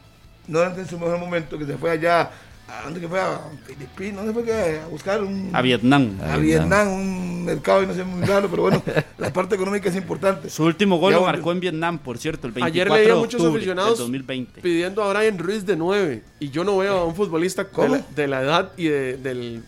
no 0.47 0.63
en 0.63 0.87
su 0.87 0.97
mejor 0.97 1.19
momento, 1.19 1.59
que 1.59 1.65
se 1.65 1.77
fue 1.77 1.91
allá, 1.91 2.31
¿a 2.79 2.83
dónde 2.83 2.99
que 2.99 3.07
fue? 3.07 3.19
A 3.19 3.39
Filipinas, 3.65 4.17
¿dónde 4.17 4.33
fue 4.33 4.43
que 4.43 4.79
a 4.83 4.87
buscar 4.87 5.21
un... 5.23 5.49
A 5.53 5.61
Vietnam. 5.61 6.17
a 6.23 6.37
Vietnam, 6.37 6.87
un 6.93 7.45
mercado 7.45 7.83
y 7.83 7.87
no 7.87 7.93
sé 7.93 8.03
muy 8.03 8.25
raro, 8.25 8.47
pero 8.49 8.63
bueno, 8.63 8.81
la 9.17 9.31
parte 9.33 9.55
económica 9.55 9.89
es 9.89 9.95
importante. 9.95 10.49
Su 10.49 10.63
último 10.63 10.97
gol 10.97 11.13
Ya 11.13 11.19
lo 11.19 11.25
marcó 11.25 11.51
en 11.51 11.59
Vietnam, 11.59 11.99
por 11.99 12.17
cierto, 12.17 12.47
el 12.47 12.53
24 12.53 12.93
Ayer 12.93 13.01
leía 13.01 13.15
de 13.15 13.19
muchos 13.19 13.43
aficionados 13.43 13.91
del 13.97 14.05
2020. 14.07 14.61
pidiendo 14.61 15.03
a 15.03 15.13
Brian 15.13 15.37
Ruiz 15.37 15.65
de 15.65 15.75
9 15.75 16.23
y 16.39 16.49
yo 16.49 16.63
no 16.63 16.77
veo 16.77 16.99
a 16.99 17.05
un 17.05 17.15
futbolista 17.15 17.63
de 17.63 17.89
la, 17.89 17.97
de 18.15 18.27
la 18.27 18.41
edad 18.41 18.71
y 18.77 18.87
de, 18.87 19.17
del- 19.17 19.63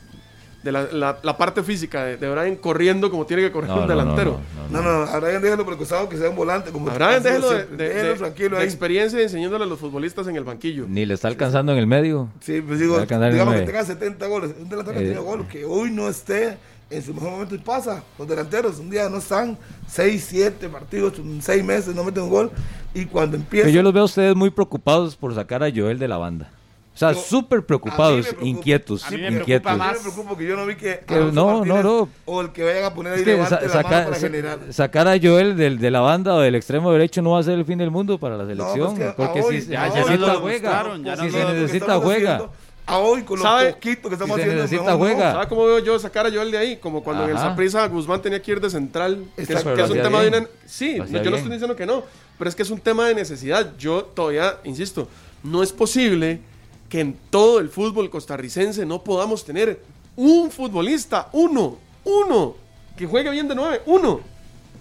de 0.63 0.71
la, 0.71 0.83
la- 0.91 1.17
la 1.21 1.37
parte 1.37 1.61
física 1.61 2.05
de, 2.05 2.17
de 2.17 2.31
Brian 2.31 2.55
corriendo 2.55 3.11
como 3.11 3.25
tiene 3.25 3.43
que 3.43 3.51
correr 3.51 3.69
No, 3.69 3.75
un 3.75 3.81
no, 3.81 3.87
no, 3.87 3.93
delantero. 3.99 4.39
no, 4.71 4.81
no, 4.81 4.81
No, 4.81 5.05
no, 5.05 5.11
a 5.11 5.19
Brian 5.19 5.41
déjalo 5.41 5.63
por 5.65 5.73
el 5.73 5.79
costado 5.79 6.07
que 6.09 6.17
sea 6.17 6.29
un 6.29 6.35
volante. 6.35 6.71
Como 6.71 6.89
A 6.89 6.93
Brian 6.93 7.21
déjelo 7.21 7.49
de, 7.51 7.65
de- 7.65 7.89
Déjelo 7.89 8.09
de- 8.09 8.15
tranquilo 8.15 8.55
de 8.55 8.61
ahí. 8.61 8.67
experiencia 8.67 9.21
enseñándole 9.21 9.65
a 9.65 9.67
los 9.67 9.77
futbolistas 9.79 10.25
en 10.27 10.35
el 10.37 10.43
banquillo. 10.43 10.85
Ni 10.87 11.05
le 11.05 11.13
está 11.15 11.27
alcanzando 11.27 11.71
en 11.73 11.77
el 11.79 11.87
medio. 11.87 12.29
Sí, 12.39 12.61
pues 12.61 12.79
digo, 12.79 12.99
digamos 12.99 13.55
que 13.55 13.61
tenga 13.61 13.83
70 13.83 14.25
goles. 14.27 14.55
Un 14.59 14.69
delantero 14.69 14.97
que 14.97 15.03
Eh. 15.03 15.07
tiene 15.07 15.21
gol, 15.21 15.47
que 15.47 15.65
hoy 15.65 15.91
no 15.91 16.07
esté 16.07 16.57
en 16.89 17.01
su 17.03 17.13
mejor 17.13 17.31
momento 17.31 17.55
y 17.55 17.57
pasa. 17.57 18.03
Los 18.17 18.27
delanteros 18.27 18.79
un 18.79 18.89
día 18.89 19.09
no 19.09 19.17
están 19.17 19.57
6, 19.87 20.25
7 20.29 20.69
partidos, 20.69 21.13
6 21.41 21.63
meses, 21.63 21.93
no 21.95 22.03
meten 22.03 22.23
un 22.23 22.29
gol. 22.29 22.51
Y 22.93 23.05
cuando 23.05 23.35
empieza. 23.35 23.67
Yo 23.69 23.81
los 23.81 23.91
veo 23.91 24.03
a 24.03 24.05
ustedes 24.05 24.35
muy 24.35 24.49
preocupados 24.51 25.15
por 25.15 25.33
sacar 25.33 25.63
a 25.63 25.71
Joel 25.75 25.97
de 25.99 26.07
la 26.07 26.17
banda. 26.17 26.49
O 26.93 26.97
sea, 26.97 27.13
súper 27.15 27.57
A 27.57 27.61
mí 27.61 27.65
preocupados, 27.67 28.21
preocupa. 28.27 28.45
inquietos, 28.45 29.03
A 29.05 29.09
mí 29.11 29.17
me 29.17 29.27
inquietos. 29.29 29.45
preocupa 29.63 29.75
más. 29.77 29.93
me 29.95 30.11
preocupa 30.11 30.37
que 30.37 30.45
yo 30.47 30.55
no 30.55 30.65
vi 30.67 30.75
que. 30.75 30.99
Que 31.07 31.15
no, 31.31 31.65
no, 31.65 31.81
no. 31.81 32.09
O 32.25 32.41
el 32.41 32.51
que 32.51 32.63
vayan 32.63 32.83
a 32.85 32.93
poner 32.93 33.13
ahí 33.13 33.19
Es 33.19 33.25
que 33.25 33.35
la 33.37 33.47
saca- 33.49 33.89
mano 33.89 34.05
para 34.09 34.19
generar. 34.19 34.59
sacar 34.69 35.07
a 35.07 35.17
Joel 35.19 35.57
del, 35.57 35.79
de 35.79 35.89
la 35.89 36.01
banda 36.01 36.35
o 36.35 36.39
del 36.39 36.53
extremo 36.53 36.91
derecho 36.91 37.21
no 37.23 37.31
va 37.31 37.39
a 37.39 37.43
ser 37.43 37.57
el 37.57 37.65
fin 37.65 37.79
del 37.79 37.89
mundo 37.89 38.19
para 38.19 38.37
la 38.37 38.43
No, 38.43 38.49
selección. 38.49 38.95
pues 38.95 39.07
que 39.07 39.13
porque 39.17 39.41
hoy- 39.41 39.61
si 39.61 39.67
se 39.69 39.77
a 39.77 39.83
hoy 39.85 39.89
necesita 39.99 40.33
no 40.33 40.39
juega. 40.39 40.97
ya 41.03 41.15
si 41.17 41.25
no 41.25 41.31
se 41.31 41.45
necesita 41.53 41.99
juega. 41.99 42.33
haciendo 42.35 42.53
A 42.85 42.97
hoy, 42.99 43.23
con 43.23 43.39
lo 43.39 43.43
¿Sabe? 43.45 43.71
poquito 43.73 44.09
que 44.09 44.15
estamos 44.15 44.35
Si 44.35 44.41
se 44.43 44.49
haciendo. 44.49 44.61
necesita, 44.63 44.83
mejor 44.83 44.99
no. 44.99 45.05
juega. 45.15 45.31
¿Sabes 45.31 45.47
cómo 45.47 45.65
veo 45.65 45.79
yo 45.79 45.97
sacar 45.99 46.27
a 46.27 46.29
Joel 46.29 46.51
de 46.51 46.57
ahí? 46.59 46.77
Como 46.77 47.01
cuando 47.01 47.23
en 47.23 47.29
el 47.31 47.37
Ajá. 47.37 47.49
Saprissa 47.49 47.87
Guzmán 47.87 48.21
tenía 48.21 48.39
que 48.41 48.51
ir 48.51 48.59
de 48.61 48.69
central. 48.69 49.23
Que 49.35 49.41
es, 49.41 49.47
que 49.47 49.53
es 49.55 49.89
un 49.89 50.01
tema 50.01 50.21
de 50.21 50.29
bien. 50.29 50.41
una... 50.43 50.49
Sí, 50.67 50.97
no, 50.99 51.05
yo 51.23 51.31
no 51.31 51.37
estoy 51.37 51.51
diciendo 51.53 51.75
que 51.75 51.85
no. 51.87 52.03
Pero 52.37 52.49
es 52.49 52.55
que 52.55 52.61
es 52.61 52.69
un 52.69 52.79
tema 52.79 53.07
de 53.07 53.15
necesidad. 53.15 53.71
Yo 53.79 54.03
todavía, 54.03 54.57
insisto, 54.65 55.07
no 55.43 55.63
es 55.63 55.71
posible 55.71 56.41
que 56.93 56.99
en 56.99 57.17
todo 57.31 57.57
el 57.57 57.69
fútbol 57.69 58.11
costarricense 58.11 58.85
no 58.85 59.03
podamos 59.03 59.43
tener 59.43 59.79
un 60.15 60.51
futbolista, 60.51 61.27
uno, 61.31 61.79
uno, 62.03 62.55
que 62.95 63.07
juegue 63.07 63.31
bien 63.31 63.47
de 63.47 63.55
nueve, 63.55 63.81
uno. 63.87 64.19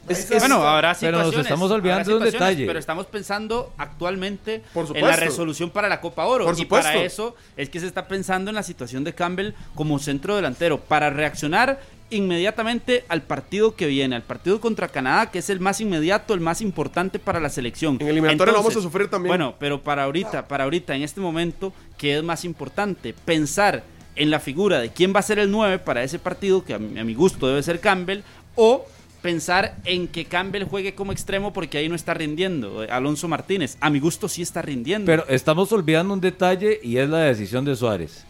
Es- 0.06 0.30
es- 0.30 0.40
Bueno, 0.40 0.56
habrá 0.62 0.94
Pero 1.00 1.12
nos 1.12 1.28
situaciones. 1.28 1.46
estamos 1.46 1.70
olvidando 1.70 2.10
de 2.10 2.16
un 2.16 2.22
situaciones, 2.24 2.32
detalle. 2.50 2.66
Pero 2.66 2.78
estamos 2.78 3.06
pensando 3.06 3.72
actualmente 3.78 4.62
Por 4.74 4.94
en 4.94 5.06
la 5.06 5.16
resolución 5.16 5.70
para 5.70 5.88
la 5.88 6.02
Copa 6.02 6.26
Oro. 6.26 6.44
Por 6.44 6.54
y 6.54 6.58
supuesto. 6.64 6.86
para 6.90 7.02
eso 7.02 7.34
es 7.56 7.70
que 7.70 7.80
se 7.80 7.86
está 7.86 8.06
pensando 8.08 8.50
en 8.50 8.56
la 8.56 8.62
situación 8.62 9.04
de 9.04 9.14
Campbell 9.14 9.52
como 9.74 9.98
centro 9.98 10.36
delantero. 10.36 10.80
Para 10.80 11.08
reaccionar 11.08 11.80
inmediatamente 12.12 13.04
al 13.08 13.22
partido 13.22 13.74
que 13.74 13.86
viene, 13.86 14.14
al 14.16 14.22
partido 14.22 14.60
contra 14.60 14.88
Canadá, 14.88 15.30
que 15.30 15.38
es 15.40 15.50
el 15.50 15.60
más 15.60 15.80
inmediato, 15.80 16.34
el 16.34 16.40
más 16.40 16.60
importante 16.60 17.18
para 17.18 17.40
la 17.40 17.48
selección. 17.48 17.96
En 18.00 18.06
el 18.06 18.12
eliminatorio 18.12 18.52
lo 18.52 18.58
vamos 18.60 18.76
a 18.76 18.80
sufrir 18.80 19.08
también. 19.08 19.28
Bueno, 19.30 19.54
pero 19.58 19.82
para 19.82 20.04
ahorita, 20.04 20.46
para 20.48 20.64
ahorita, 20.64 20.94
en 20.94 21.02
este 21.02 21.20
momento, 21.20 21.72
¿qué 21.98 22.16
es 22.18 22.22
más 22.22 22.44
importante? 22.44 23.14
Pensar 23.24 23.82
en 24.14 24.30
la 24.30 24.40
figura 24.40 24.78
de 24.80 24.90
quién 24.90 25.14
va 25.14 25.20
a 25.20 25.22
ser 25.22 25.38
el 25.38 25.50
9 25.50 25.78
para 25.78 26.02
ese 26.04 26.18
partido, 26.18 26.64
que 26.64 26.74
a 26.74 26.78
mi, 26.78 26.98
a 26.98 27.04
mi 27.04 27.14
gusto 27.14 27.48
debe 27.48 27.62
ser 27.62 27.80
Campbell, 27.80 28.20
o 28.54 28.84
pensar 29.22 29.76
en 29.84 30.08
que 30.08 30.24
Campbell 30.24 30.64
juegue 30.64 30.94
como 30.94 31.12
extremo 31.12 31.52
porque 31.52 31.78
ahí 31.78 31.88
no 31.88 31.94
está 31.94 32.12
rindiendo. 32.12 32.82
eh, 32.84 32.88
Alonso 32.90 33.28
Martínez, 33.28 33.76
a 33.80 33.88
mi 33.88 34.00
gusto 34.00 34.28
sí 34.28 34.42
está 34.42 34.62
rindiendo. 34.62 35.06
Pero 35.06 35.24
estamos 35.28 35.70
olvidando 35.72 36.12
un 36.12 36.20
detalle 36.20 36.80
y 36.82 36.96
es 36.96 37.08
la 37.08 37.18
decisión 37.18 37.64
de 37.64 37.76
Suárez. 37.76 38.24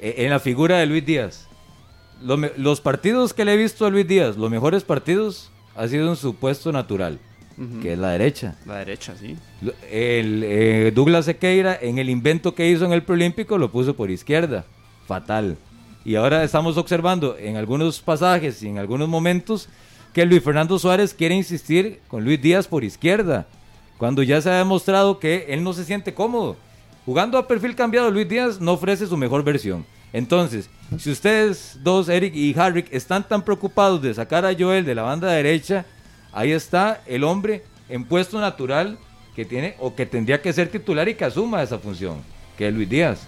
E- 0.00 0.14
En 0.24 0.30
la 0.30 0.40
figura 0.40 0.78
de 0.78 0.86
Luis 0.86 1.04
Díaz. 1.04 1.47
Lo 2.22 2.36
los 2.56 2.80
partidos 2.80 3.32
que 3.32 3.44
le 3.44 3.54
he 3.54 3.56
visto 3.56 3.86
a 3.86 3.90
Luis 3.90 4.06
Díaz, 4.06 4.36
los 4.36 4.50
mejores 4.50 4.82
partidos, 4.82 5.50
ha 5.76 5.86
sido 5.86 6.08
en 6.08 6.16
su 6.16 6.34
puesto 6.34 6.72
natural, 6.72 7.20
que 7.80 7.92
es 7.92 7.98
la 7.98 8.10
derecha. 8.10 8.56
la 8.66 8.78
derecha, 8.78 9.14
sí. 9.16 9.36
El, 9.90 10.42
eh, 10.44 10.92
Douglas 10.94 11.26
Sequeira, 11.26 11.78
en 11.80 11.98
el 11.98 12.10
invento 12.10 12.54
que 12.54 12.68
hizo 12.68 12.84
en 12.84 12.92
el 12.92 13.04
preolímpico, 13.04 13.58
lo 13.58 13.70
puso 13.70 13.94
por 13.94 14.10
izquierda. 14.10 14.64
Fatal. 15.06 15.56
Y 16.04 16.16
ahora 16.16 16.42
estamos 16.42 16.76
observando 16.76 17.36
en 17.38 17.56
algunos 17.56 18.00
pasajes 18.00 18.62
y 18.62 18.68
en 18.68 18.78
algunos 18.78 19.08
momentos 19.08 19.68
que 20.12 20.24
Luis 20.26 20.42
Fernando 20.42 20.78
Suárez 20.78 21.14
quiere 21.14 21.34
insistir 21.34 22.00
con 22.08 22.24
Luis 22.24 22.40
Díaz 22.40 22.66
por 22.66 22.82
izquierda, 22.82 23.46
cuando 23.98 24.22
ya 24.22 24.40
se 24.40 24.50
ha 24.50 24.58
demostrado 24.58 25.18
que 25.18 25.46
él 25.48 25.62
no 25.62 25.72
se 25.72 25.84
siente 25.84 26.14
cómodo. 26.14 26.56
Jugando 27.04 27.38
a 27.38 27.46
perfil 27.46 27.74
cambiado, 27.74 28.10
Luis 28.10 28.28
Díaz 28.28 28.60
no 28.60 28.72
ofrece 28.72 29.06
su 29.06 29.16
mejor 29.16 29.44
versión. 29.44 29.84
Entonces, 30.12 30.70
si 30.98 31.10
ustedes 31.10 31.78
dos, 31.82 32.08
Eric 32.08 32.34
y 32.34 32.58
Harrick, 32.58 32.88
están 32.92 33.26
tan 33.26 33.42
preocupados 33.42 34.00
de 34.00 34.14
sacar 34.14 34.44
a 34.44 34.54
Joel 34.58 34.84
de 34.84 34.94
la 34.94 35.02
banda 35.02 35.30
derecha, 35.30 35.84
ahí 36.32 36.52
está 36.52 37.02
el 37.06 37.24
hombre 37.24 37.62
en 37.88 38.04
puesto 38.04 38.40
natural 38.40 38.98
que 39.36 39.44
tiene 39.44 39.76
o 39.78 39.94
que 39.94 40.06
tendría 40.06 40.40
que 40.40 40.52
ser 40.52 40.68
titular 40.68 41.08
y 41.08 41.14
que 41.14 41.24
asuma 41.24 41.62
esa 41.62 41.78
función, 41.78 42.22
que 42.56 42.68
es 42.68 42.74
Luis 42.74 42.88
Díaz. 42.88 43.26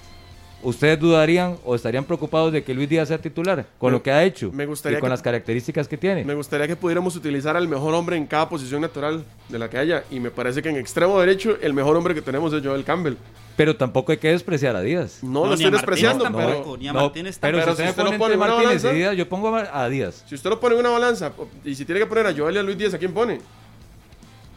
¿Ustedes 0.63 1.01
dudarían 1.01 1.57
o 1.65 1.75
estarían 1.75 2.05
preocupados 2.05 2.53
de 2.53 2.63
que 2.63 2.75
Luis 2.75 2.87
Díaz 2.87 3.09
sea 3.09 3.17
titular 3.17 3.65
con 3.79 3.91
Me- 3.93 3.97
lo 3.97 4.03
que 4.03 4.11
ha 4.11 4.23
hecho 4.25 4.51
me 4.53 4.67
gustaría 4.67 4.99
y 4.99 5.01
con 5.01 5.07
que- 5.09 5.13
las 5.13 5.23
características 5.23 5.89
que 5.89 5.97
tiene? 5.97 6.23
Me 6.23 6.35
gustaría 6.35 6.67
que 6.69 6.77
pudiéramos 6.77 7.17
utilizar 7.17 7.57
al 7.57 7.67
mejor 7.67 7.95
hombre 7.95 8.17
en 8.17 8.27
cada 8.27 8.47
posición 8.49 8.83
natural 8.83 9.25
de 9.49 9.59
la 9.59 9.71
que 9.71 9.79
haya. 9.79 10.05
Y 10.11 10.21
me 10.21 10.31
parece 10.31 10.61
que 10.63 10.69
en 10.69 10.77
extremo 10.77 11.19
derecho 11.19 11.57
el 11.63 11.73
mejor 11.73 11.97
hombre 11.97 12.15
que 12.15 12.21
tenemos 12.21 12.53
es 12.53 12.63
Joel 12.63 12.85
Campbell. 12.85 13.15
Pero 13.57 13.75
tampoco 13.75 14.13
hay 14.13 14.19
que 14.19 14.29
despreciar 14.29 14.77
a 14.77 14.83
Díaz. 14.83 15.21
No, 15.23 15.41
lo 15.45 15.49
ni 15.49 15.55
estoy 15.55 15.71
despreciando, 15.71 16.25
tampoco. 16.25 16.47
pero 16.47 16.77
ni 16.77 16.89
a 16.89 16.93
No, 16.93 17.01
Martínez 17.05 17.39
pero, 17.41 17.59
tampoco. 17.59 17.77
si 17.77 17.83
usted 17.83 17.85
Pero 17.85 17.87
si 17.87 17.91
usted 17.91 18.03
pone 18.03 18.11
lo 18.11 18.19
pone 18.19 18.35
entre 18.35 18.35
en 18.35 18.41
una 18.41 18.47
Martínez 18.65 18.83
y 18.83 18.87
balanza- 18.87 18.99
Díaz, 18.99 19.17
yo 19.17 19.29
pongo 19.31 19.57
a 19.57 19.83
a 19.85 19.89
Díaz. 19.89 20.25
si 20.29 20.35
usted 20.35 20.51
lo 20.51 20.61
pone 20.61 20.75
en 20.75 20.81
una 20.81 20.91
balanza 20.91 21.33
y 21.65 21.75
si 21.75 21.85
tiene 21.87 22.01
que 22.01 22.07
poner 22.07 22.27
a 22.27 22.35
Joel 22.37 22.55
y 22.57 22.59
a 22.59 22.63
Luis 22.63 22.77
Díaz, 22.77 22.93
¿a 22.95 22.99
quién 22.99 23.13
pone? 23.15 23.41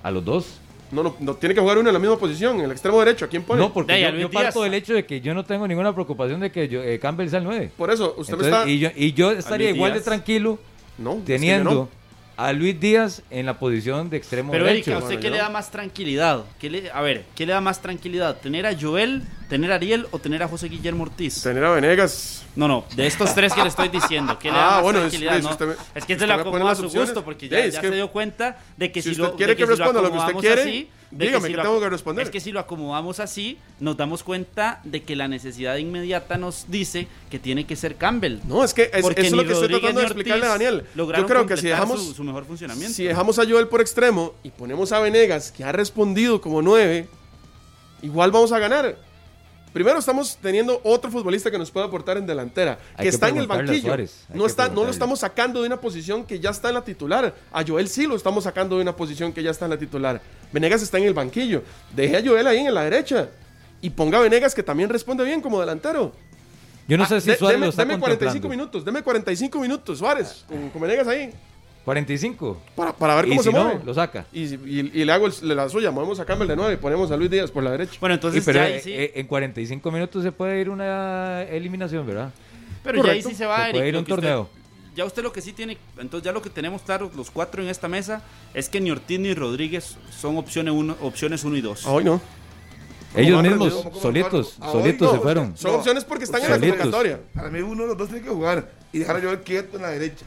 A 0.03 0.11
los 0.11 0.23
dos. 0.25 0.59
No, 0.93 1.03
no, 1.03 1.15
no 1.19 1.33
tiene 1.35 1.55
que 1.55 1.61
jugar 1.61 1.77
uno 1.77 1.89
en 1.89 1.93
la 1.93 1.99
misma 1.99 2.17
posición, 2.17 2.59
en 2.59 2.65
el 2.65 2.71
extremo 2.71 2.99
derecho, 2.99 3.25
¿a 3.25 3.27
quién 3.27 3.43
pone? 3.43 3.59
No, 3.61 3.73
porque 3.73 3.93
De 3.93 4.19
yo, 4.21 4.29
parto 4.29 4.61
del 4.63 4.73
hecho 4.75 4.93
de 4.93 5.05
que 5.05 5.19
yo 5.21 5.33
no 5.33 5.43
tengo 5.43 5.67
ninguna 5.67 5.93
preocupación 5.93 6.39
de 6.39 6.51
que 6.51 6.67
yo- 6.67 6.81
eh, 6.83 6.99
Campbell 6.99 7.29
sea 7.29 7.39
el 7.39 7.45
9. 7.45 7.71
Por 7.75 7.89
eso, 7.91 8.13
usted 8.17 8.37
me 8.37 8.43
está... 8.43 8.69
y, 8.69 8.79
yo, 8.79 8.89
y 8.95 9.13
yo 9.13 9.31
estaría 9.31 9.69
igual 9.71 9.91
Díaz. 9.93 10.03
de 10.03 10.09
tranquilo 10.09 10.59
No, 10.97 11.13
es 11.13 11.17
que 11.19 11.33
teniendo 11.33 11.71
no. 11.71 11.89
A 12.35 12.51
Luis 12.53 12.79
Díaz 12.79 13.21
en 13.29 13.45
la 13.45 13.59
posición 13.59 14.09
de 14.09 14.17
extremo 14.17 14.51
Pero 14.51 14.65
derecho. 14.65 14.91
Erika, 14.91 14.95
¿a 14.95 14.97
usted 14.99 15.07
Bueno, 15.15 15.21
qué 15.21 15.27
yo 15.27 15.31
le 15.33 15.37
da 15.41 15.49
más 15.49 15.71
tranquilidad? 15.71 16.43
¿Qué 16.59 16.69
le, 16.69 16.91
a 16.91 17.01
ver, 17.01 17.25
¿qué 17.35 17.45
le 17.45 17.53
da 17.53 17.61
más 17.61 17.81
tranquilidad? 17.81 18.37
¿Tener 18.37 18.65
a 18.65 18.75
Joel, 18.79 19.23
tener 19.49 19.71
a 19.71 19.75
Ariel 19.75 20.07
o 20.11 20.19
tener 20.19 20.41
a 20.43 20.47
José 20.47 20.67
Guillermo 20.69 21.03
Ortiz? 21.03 21.43
Tener 21.43 21.63
a 21.63 21.71
Venegas. 21.71 22.43
No, 22.55 22.67
no, 22.67 22.85
de 22.95 23.07
estos 23.07 23.33
tres 23.35 23.53
que 23.53 23.61
le 23.61 23.67
estoy 23.69 23.89
diciendo, 23.89 24.37
¿qué 24.39 24.49
le 24.51 24.57
da 24.57 24.67
Ah, 24.67 24.71
más 24.75 24.81
bueno, 24.83 24.99
es- 24.99 25.03
tranquilidad? 25.11 25.37
es 25.37 25.43
no? 25.43 25.67
me- 25.67 25.73
es 25.73 26.05
que 26.05 26.13
usted 26.13 26.19
se 26.19 26.27
lo 26.27 26.33
acomoda 26.33 26.71
a 26.71 26.75
su 26.75 26.85
opciones. 26.85 27.09
gusto, 27.09 27.23
porque 27.25 27.49
ya, 27.49 27.59
es 27.59 27.73
ya 27.75 27.81
que 27.81 27.87
se 27.89 27.95
dio 27.95 28.11
cuenta 28.11 28.57
de 28.77 28.91
que 28.91 29.01
si 29.01 29.09
si, 29.09 29.11
usted 29.21 29.23
lo, 29.31 29.35
quiere 29.35 29.55
que 29.55 29.63
si 29.63 29.69
lo 29.69 29.75
responda 29.75 30.01
lo 30.01 30.11
que 30.11 30.17
usted 30.17 30.33
quiere, 30.35 30.61
así, 30.61 30.89
dígame 31.17 31.47
si 31.47 31.55
que 31.55 31.61
tengo 31.61 31.79
que 31.79 31.89
responder. 31.89 32.25
Es 32.25 32.31
que 32.31 32.39
si 32.39 32.51
lo 32.51 32.59
acomodamos 32.59 33.19
así, 33.19 33.57
nos 33.79 33.97
damos 33.97 34.23
cuenta 34.23 34.81
de 34.83 35.03
que 35.03 35.15
la 35.15 35.27
necesidad 35.27 35.77
inmediata 35.77 36.37
nos 36.37 36.65
dice 36.69 37.07
que 37.29 37.39
tiene 37.39 37.65
que 37.65 37.75
ser 37.75 37.95
Campbell. 37.95 38.39
No, 38.47 38.63
es 38.63 38.73
que 38.73 38.83
es, 38.83 38.99
eso 38.99 39.11
es 39.15 39.31
lo 39.31 39.45
que 39.45 39.53
estoy 39.53 39.69
tratando 39.69 39.99
de 39.99 40.05
explicarle 40.05 40.45
a 40.45 40.49
Daniel. 40.49 40.83
Yo 40.95 41.07
creo 41.25 41.45
que 41.45 41.57
si 41.57 41.67
dejamos, 41.67 42.03
su, 42.03 42.13
su 42.13 42.23
mejor 42.23 42.45
funcionamiento. 42.45 42.93
si 42.93 43.03
dejamos 43.03 43.39
a 43.39 43.45
Joel 43.45 43.67
por 43.67 43.81
extremo 43.81 44.33
y 44.43 44.49
ponemos 44.49 44.91
a 44.91 44.99
Venegas, 44.99 45.51
que 45.51 45.63
ha 45.63 45.71
respondido 45.71 46.41
como 46.41 46.61
nueve, 46.61 47.07
igual 48.01 48.31
vamos 48.31 48.51
a 48.51 48.59
ganar. 48.59 48.97
Primero 49.73 49.97
estamos 49.97 50.37
teniendo 50.39 50.79
otro 50.83 51.09
futbolista 51.09 51.49
que 51.49 51.57
nos 51.57 51.71
puede 51.71 51.87
aportar 51.87 52.17
en 52.17 52.27
delantera, 52.27 52.77
Hay 52.95 53.03
que 53.03 53.09
está 53.09 53.29
en 53.29 53.37
el 53.37 53.47
banquillo. 53.47 53.95
No, 54.33 54.45
está, 54.45 54.69
no 54.69 54.83
lo 54.83 54.91
estamos 54.91 55.19
sacando 55.19 55.61
de 55.61 55.67
una 55.67 55.81
posición 55.81 56.23
que 56.25 56.39
ya 56.39 56.51
está 56.51 56.67
en 56.69 56.75
la 56.75 56.83
titular. 56.83 57.33
A 57.51 57.63
Joel 57.65 57.87
sí 57.89 58.05
lo 58.05 58.15
estamos 58.15 58.43
sacando 58.43 58.75
de 58.75 58.83
una 58.83 58.95
posición 58.95 59.33
que 59.33 59.41
ya 59.41 59.49
está 59.51 59.65
en 59.65 59.71
la 59.71 59.77
titular. 59.77 60.21
Venegas 60.51 60.83
está 60.83 60.99
en 60.99 61.05
el 61.05 61.13
banquillo. 61.15 61.63
Deje 61.95 62.17
a 62.17 62.21
Joel 62.23 62.45
ahí 62.47 62.59
en 62.59 62.73
la 62.73 62.83
derecha. 62.83 63.29
y 63.81 63.89
ponga 63.89 64.17
a 64.19 64.21
Venegas 64.21 64.55
que 64.55 64.63
también 64.63 64.89
responde 64.89 65.25
bien 65.25 65.41
como 65.41 65.59
delantero. 65.59 66.13
Yo 66.87 66.97
no 66.97 67.05
sé 67.05 67.15
Ah, 67.15 67.19
si 67.21 67.29
de- 67.31 67.35
Suárez 67.35 67.55
deme, 67.55 67.65
lo 67.65 67.69
está 67.71 67.81
deme 67.83 67.99
45 67.99 68.29
contemplando. 68.31 68.49
minutos, 68.49 68.85
deme 68.85 69.01
45 69.03 69.59
minutos, 69.59 69.97
Suárez, 69.99 70.45
con, 70.47 70.69
con 70.69 70.81
Venegas 70.81 71.07
ahí, 71.07 71.31
45. 71.85 72.61
para, 72.75 72.93
para 72.93 73.15
ver 73.15 73.25
Y 73.25 73.29
cómo 73.29 73.43
si 73.43 73.49
se 73.49 73.55
no, 73.55 73.63
mueve. 73.65 73.81
lo 73.85 73.93
saca. 73.93 74.25
Y, 74.31 74.43
y- 74.55 74.91
y 74.93 75.05
le 75.05 75.11
hago 75.11 75.27
el- 75.27 75.55
la 75.55 75.67
suya, 75.69 75.91
movemos 75.91 76.19
a 76.19 76.25
Campbell 76.25 76.47
de 76.47 76.55
9 76.55 76.73
y 76.73 76.77
ponemos 76.77 77.11
a 77.11 77.17
Luis 77.17 77.29
Díaz 77.29 77.51
por 77.51 77.63
la 77.63 77.71
derecha. 77.71 77.93
Bueno, 77.99 78.13
Sí, 78.15 78.17
entonces 78.17 78.43
pero 78.45 78.59
ya 78.59 78.69
eh, 78.69 78.81
sí. 78.81 78.93
eh, 78.93 79.11
en 79.15 79.27
45 79.27 79.91
minutos 79.91 80.23
se 80.23 80.31
puede 80.31 80.61
ir 80.61 80.69
una 80.69 81.43
eliminación, 81.43 82.05
¿verdad? 82.07 82.31
Pero 82.83 83.03
ya 83.05 83.11
ahí 83.11 83.21
sí 83.21 83.33
se 83.35 83.45
va, 83.45 83.63
Eric, 83.69 83.73
puede 83.75 83.87
ir 83.89 83.95
un 83.95 84.01
usted- 84.01 84.15
torneo. 84.15 84.49
ya 84.95 85.05
usted 85.05 85.23
lo 85.23 85.33
que 85.33 85.41
sí 85.41 85.51
tiene, 85.53 85.77
entonces 85.97 86.23
ya 86.25 86.31
lo 86.31 86.41
que 86.41 86.49
tenemos 86.49 86.81
claro 86.83 87.09
los 87.15 87.31
cuatro 87.31 87.61
en 87.63 87.69
esta 87.69 87.87
mesa 87.87 88.21
es 88.53 88.69
que 88.69 88.79
ni 88.79 88.91
Ortiz 88.91 89.19
ni 89.19 89.33
Rodríguez 89.33 89.97
son 90.17 90.37
opciones 90.37 90.73
uno, 90.73 90.95
opciones 91.01 91.43
uno 91.43 91.57
y 91.57 91.61
dos. 91.61 91.85
Hoy 91.85 92.03
no. 92.03 92.21
Ellos 93.15 93.43
mismos, 93.43 93.59
rendidos? 93.59 93.83
¿Cómo 93.83 93.99
solitos, 94.01 94.57
solitos 94.71 95.07
no, 95.11 95.17
se 95.17 95.21
fueron. 95.21 95.55
Son 95.57 95.71
No. 95.71 95.77
opciones 95.77 96.03
porque 96.03 96.23
están 96.23 96.41
en 96.43 96.49
la 96.49 96.59
convocatoria. 96.59 97.19
Para 97.35 97.49
mí 97.49 97.59
uno 97.61 97.83
de 97.83 97.89
los 97.89 97.97
dos 97.97 98.07
tiene 98.09 98.23
que 98.23 98.29
jugar 98.31 98.71
y 98.91 98.99
dejar 98.99 99.17
a 99.17 99.21
Joel 99.21 99.39
quieto 99.41 99.75
en 99.77 99.83
la 99.83 99.89
derecha. 99.89 100.25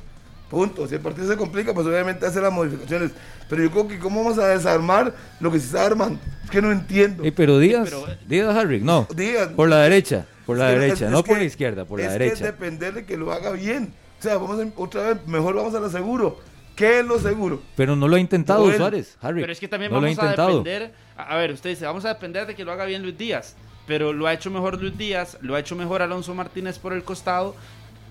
Punto. 0.51 0.87
Si 0.87 0.95
el 0.95 1.01
partido 1.01 1.27
se 1.29 1.37
complica, 1.37 1.75
pues 1.75 1.87
obviamente 1.87 2.25
hace 2.27 2.41
las 2.41 2.53
modificaciones. 2.53 3.11
Pero 3.49 3.63
yo 3.65 3.71
creo 3.71 3.89
que 3.89 3.99
cómo 3.99 4.23
vamos 4.23 4.39
a 4.39 4.49
desarmar 4.49 5.13
lo 5.41 5.51
que 5.51 5.59
se 5.59 5.67
está 5.67 5.85
armando. 5.87 6.21
Es 6.45 6.51
que 6.51 6.63
no 6.63 6.71
entiendo. 6.71 7.25
Y 7.27 7.31
pero 7.33 7.59
Díaz, 7.59 7.89
pero- 7.91 8.07
Díaz 8.27 8.57
Harry, 8.57 8.81
no. 8.81 9.09
Díaz. 9.15 9.49
Por 9.49 9.69
la 9.69 9.79
derecha, 9.79 10.27
por 10.47 10.57
la 10.57 10.69
Es 10.71 10.75
que- 10.75 10.81
derecha, 10.81 11.05
es 11.07 11.11
no 11.11 11.23
que- 11.25 11.29
por 11.31 11.39
la 11.39 11.45
izquierda, 11.45 11.85
por 11.85 11.99
la 12.01 12.07
es 12.07 12.13
derecha. 12.13 12.37
que 12.37 12.45
depender 12.45 12.95
de 12.95 13.05
que 13.05 13.17
lo 13.17 13.33
haga 13.33 13.51
bien. 13.51 13.93
O 14.19 14.23
sea, 14.23 14.37
vamos 14.39 14.59
a, 14.61 14.81
otra 14.81 15.03
vez, 15.15 15.27
mejor 15.27 15.57
vamos 15.57 15.75
a 15.75 15.81
lo 15.81 15.91
seguro. 15.91 16.39
¿Qué 16.77 17.01
es 17.01 17.07
lo 17.07 17.19
seguro? 17.19 17.63
Pero 17.75 17.97
no 17.97 18.07
lo 18.07 18.17
ha 18.17 18.21
intentado 18.21 18.65
Joel. 18.65 18.77
Suárez, 18.77 19.17
Harry. 19.23 19.41
Pero 19.41 19.53
es 19.53 19.59
que 19.61 19.67
también 19.69 19.91
no 19.91 19.99
lo 20.01 20.07
ha 20.07 20.11
vamos 20.11 20.19
a 20.19 20.23
intentado. 20.23 20.49
depender, 20.63 20.93
a, 21.17 21.23
a 21.23 21.37
ver, 21.39 21.53
usted 21.53 21.71
dice, 21.71 21.87
vamos 21.87 22.05
a 22.05 22.09
depender 22.09 22.47
de 22.47 22.55
que 22.55 22.65
lo 22.65 22.73
haga 22.73 22.85
bien 22.85 23.03
Luis 23.03 23.17
Díaz, 23.17 23.57
pero 23.87 24.13
lo 24.13 24.27
ha 24.27 24.33
hecho 24.35 24.51
mejor 24.51 24.79
Luis 24.81 24.97
Díaz, 24.99 25.39
lo 25.41 25.55
ha 25.55 25.61
hecho 25.61 25.75
mejor 25.75 26.03
Alonso 26.03 26.35
Martínez 26.35 26.79
por 26.79 26.93
el 26.93 27.03
costado 27.03 27.57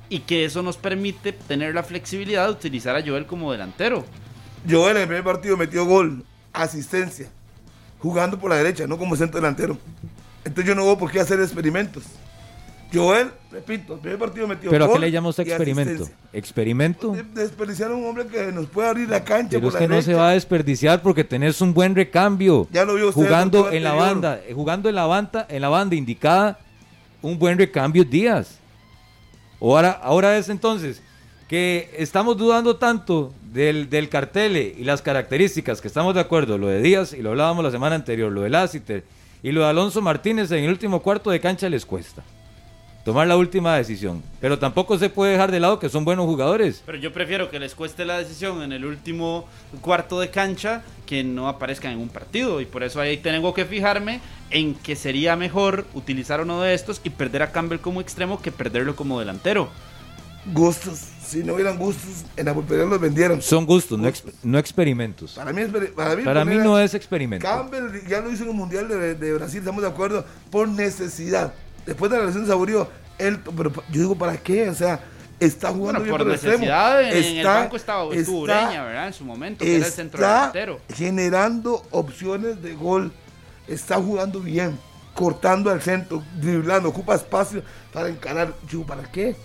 y 0.09 0.19
que 0.19 0.45
eso 0.45 0.61
nos 0.61 0.77
permite 0.77 1.31
tener 1.33 1.73
la 1.73 1.83
flexibilidad 1.83 2.45
de 2.45 2.51
utilizar 2.51 2.95
a 2.95 3.01
Joel 3.05 3.25
como 3.25 3.51
delantero. 3.51 4.05
Joel 4.69 4.97
en 4.97 5.01
el 5.03 5.07
primer 5.07 5.23
partido 5.23 5.57
metió 5.57 5.85
gol, 5.85 6.23
asistencia, 6.53 7.27
jugando 7.99 8.39
por 8.39 8.49
la 8.49 8.57
derecha, 8.57 8.87
no 8.87 8.97
como 8.97 9.15
centro 9.15 9.39
delantero. 9.39 9.77
Entonces 10.43 10.65
yo 10.67 10.75
no 10.75 10.85
veo 10.85 10.97
por 10.97 11.11
qué 11.11 11.19
hacer 11.19 11.39
experimentos. 11.39 12.03
Joel, 12.93 13.31
repito, 13.51 13.95
el 13.95 13.99
primer 13.99 14.19
partido 14.19 14.47
metió 14.47 14.69
Pero 14.69 14.85
¿a 14.85 14.87
gol 14.87 14.97
qué 14.97 15.01
le 15.07 15.11
llama 15.11 15.29
usted 15.29 15.45
y 15.45 15.49
experimento? 15.49 16.07
¿Experimento? 16.31 17.11
De- 17.11 17.23
Desperdiciar 17.23 17.91
a 17.91 17.95
un 17.95 18.05
hombre 18.05 18.27
que 18.27 18.51
nos 18.51 18.67
puede 18.67 18.87
abrir 18.87 19.09
la 19.09 19.23
cancha 19.23 19.49
Pero 19.49 19.61
por 19.61 19.67
es 19.69 19.73
la 19.73 19.79
que 19.79 19.87
no 19.87 19.95
derecha. 19.95 20.11
se 20.11 20.13
va 20.13 20.29
a 20.29 20.33
desperdiciar 20.33 21.01
porque 21.01 21.23
tenés 21.23 21.59
un 21.61 21.73
buen 21.73 21.95
recambio. 21.95 22.67
Ya 22.71 22.85
lo 22.85 22.93
vio 22.93 23.09
usted 23.09 23.21
jugando 23.23 23.71
en 23.71 23.83
la 23.83 23.93
banda, 23.93 24.39
eh, 24.47 24.53
jugando 24.53 24.87
en 24.87 24.95
la 24.95 25.05
banda, 25.07 25.45
en 25.49 25.61
la 25.61 25.69
banda 25.69 25.95
indicada, 25.95 26.59
un 27.21 27.37
buen 27.39 27.57
recambio 27.57 28.03
Díaz. 28.05 28.59
Ahora, 29.61 29.91
ahora 29.91 30.37
es 30.37 30.49
entonces 30.49 31.01
que 31.47 31.91
estamos 31.97 32.37
dudando 32.37 32.77
tanto 32.77 33.33
del, 33.51 33.89
del 33.89 34.09
cartel 34.09 34.57
y 34.57 34.83
las 34.83 35.01
características, 35.01 35.81
que 35.81 35.87
estamos 35.87 36.15
de 36.15 36.21
acuerdo, 36.21 36.57
lo 36.57 36.67
de 36.67 36.81
Díaz, 36.81 37.13
y 37.13 37.21
lo 37.21 37.31
hablábamos 37.31 37.63
la 37.63 37.71
semana 37.71 37.95
anterior, 37.95 38.31
lo 38.31 38.41
de 38.41 38.49
Lassiter 38.49 39.03
y 39.43 39.51
lo 39.51 39.61
de 39.61 39.67
Alonso 39.67 40.01
Martínez 40.01 40.51
en 40.51 40.63
el 40.63 40.69
último 40.69 41.01
cuarto 41.01 41.29
de 41.29 41.39
cancha 41.39 41.69
les 41.69 41.85
cuesta 41.85 42.23
tomar 43.05 43.27
la 43.27 43.37
última 43.37 43.77
decisión. 43.77 44.23
Pero 44.41 44.57
tampoco 44.57 44.97
se 44.97 45.11
puede 45.11 45.33
dejar 45.33 45.51
de 45.51 45.59
lado 45.59 45.77
que 45.77 45.87
son 45.87 46.03
buenos 46.03 46.25
jugadores. 46.25 46.81
Pero 46.85 46.97
yo 46.97 47.13
prefiero 47.13 47.51
que 47.51 47.59
les 47.59 47.75
cueste 47.75 48.03
la 48.03 48.17
decisión 48.17 48.63
en 48.63 48.73
el 48.73 48.83
último 48.83 49.47
cuarto 49.79 50.19
de 50.19 50.31
cancha 50.31 50.83
que 51.05 51.23
no 51.23 51.47
aparezcan 51.47 51.91
en 51.93 51.99
un 51.99 52.09
partido. 52.09 52.61
Y 52.61 52.65
por 52.65 52.83
eso 52.83 52.99
ahí 52.99 53.17
tengo 53.17 53.53
que 53.53 53.65
fijarme 53.65 54.19
en 54.49 54.73
que 54.75 54.95
sería 54.95 55.35
mejor 55.35 55.85
utilizar 55.93 56.41
uno 56.41 56.61
de 56.61 56.73
estos 56.73 57.01
y 57.03 57.09
perder 57.09 57.43
a 57.43 57.51
Campbell 57.51 57.79
como 57.79 58.01
extremo 58.01 58.41
que 58.41 58.51
perderlo 58.51 58.95
como 58.95 59.19
delantero. 59.19 59.69
Gustos, 60.53 60.99
si 61.25 61.43
no 61.43 61.55
hubieran 61.55 61.75
gustos, 61.79 62.23
en 62.37 62.45
la 62.45 62.53
pulpería 62.53 62.85
los 62.85 63.01
vendieron. 63.01 63.41
Son 63.41 63.65
gustos, 63.65 63.97
no, 63.97 64.07
exp- 64.07 64.31
no 64.43 64.59
experimentos. 64.59 65.33
Para 65.33 65.51
mí, 65.51 65.63
para 65.95 66.15
mí, 66.15 66.23
Para 66.23 66.45
mí 66.45 66.55
no 66.57 66.77
es 66.79 66.93
experimento. 66.93 67.47
Campbell 67.47 68.07
ya 68.07 68.21
lo 68.21 68.31
hizo 68.31 68.43
en 68.43 68.49
el 68.49 68.55
Mundial 68.55 68.87
de, 68.87 69.15
de 69.15 69.33
Brasil, 69.33 69.57
estamos 69.59 69.81
de 69.81 69.87
acuerdo, 69.89 70.23
por 70.51 70.67
necesidad. 70.67 71.51
Después 71.87 72.11
de 72.11 72.19
la 72.19 72.25
lesión 72.25 72.43
de 72.43 72.49
Saborío, 72.49 72.87
él, 73.17 73.39
pero 73.57 73.71
yo 73.91 74.01
digo, 74.01 74.15
¿para 74.15 74.37
qué? 74.37 74.69
O 74.69 74.75
sea, 74.75 74.99
está 75.39 75.69
jugando 75.69 75.99
Bueno, 75.99 76.03
bien 76.03 76.11
por 76.11 76.19
por 76.21 76.27
el 76.27 76.33
extremo. 76.33 76.57
necesidad 76.59 77.01
en, 77.01 77.07
en 77.09 77.17
el 77.17 77.37
Está- 77.37 77.53
banco 77.59 77.75
estaba 77.75 78.15
estuvo 78.15 78.47
está- 78.47 78.63
Ureña, 78.65 78.83
¿verdad? 78.83 79.07
En 79.07 79.13
su 79.13 79.25
momento, 79.25 79.65
que 79.65 79.75
era 79.75 79.85
el 79.85 79.91
centro 79.91 80.19
está 80.19 80.37
delantero. 80.39 80.79
generando 80.93 81.81
opciones 81.91 82.61
de 82.61 82.73
gol. 82.75 83.11
Está 83.67 83.95
jugando 83.95 84.39
bien, 84.39 84.77
cortando 85.13 85.71
al 85.71 85.81
centro, 85.81 86.23
driblando, 86.39 86.89
ocupa 86.89 87.15
espacio 87.15 87.63
para 87.91 88.09
encarar. 88.09 88.53
Yo, 88.69 88.83
¿para 88.83 89.03
qué? 89.11 89.35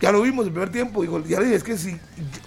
Ya 0.00 0.10
lo 0.12 0.20
vimos 0.22 0.44
el 0.46 0.52
primer 0.52 0.70
tiempo. 0.70 1.00
Digo, 1.02 1.22
ya 1.24 1.38
le 1.38 1.44
dije, 1.46 1.56
es 1.56 1.64
que 1.64 1.78
si 1.78 1.92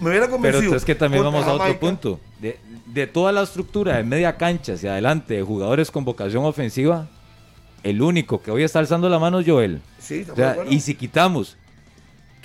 me 0.00 0.10
hubiera 0.10 0.26
Pero 0.26 0.30
convencido. 0.36 0.76
es 0.76 0.84
que 0.84 0.94
también 0.94 1.24
vamos 1.24 1.42
a 1.44 1.48
otro 1.52 1.58
Jamaica, 1.60 1.80
punto. 1.80 2.20
De, 2.40 2.60
de 2.86 3.06
toda 3.06 3.32
la 3.32 3.42
estructura 3.42 3.96
de 3.96 4.04
media 4.04 4.36
cancha 4.36 4.74
hacia 4.74 4.92
adelante 4.92 5.34
de 5.34 5.42
jugadores 5.42 5.90
con 5.90 6.04
vocación 6.04 6.44
ofensiva, 6.44 7.08
el 7.82 8.02
único 8.02 8.42
que 8.42 8.50
hoy 8.50 8.62
está 8.62 8.78
alzando 8.78 9.08
la 9.08 9.18
mano 9.18 9.40
es 9.40 9.46
Joel. 9.48 9.80
Sí, 9.98 10.20
estamos 10.20 10.32
O 10.32 10.36
sea, 10.36 10.46
de 10.46 10.52
acuerdo. 10.52 10.72
y 10.72 10.80
si 10.80 10.94
quitamos, 10.94 11.56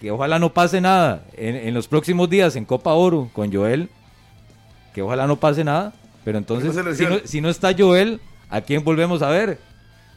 que 0.02 0.12
ojalá 0.12 0.40
no 0.40 0.52
pase 0.52 0.82
nada 0.82 1.24
en, 1.38 1.56
en 1.56 1.74
los 1.74 1.88
próximos 1.88 2.30
días 2.30 2.56
en 2.58 2.66
Copa 2.66 2.92
Oro 2.94 3.30
con 3.34 3.54
Joel, 3.54 3.88
que 4.94 5.02
ojalá 5.04 5.28
no 5.28 5.36
pase 5.40 5.64
nada, 5.64 5.94
pero 6.26 6.38
entonces, 6.40 6.74
si, 6.98 7.06
no, 7.06 7.20
si 7.24 7.40
no 7.40 7.50
está 7.50 7.74
Joel, 7.78 8.20
¿a 8.50 8.62
quién 8.62 8.84
volvemos 8.84 9.22
a 9.22 9.30
ver? 9.30 9.60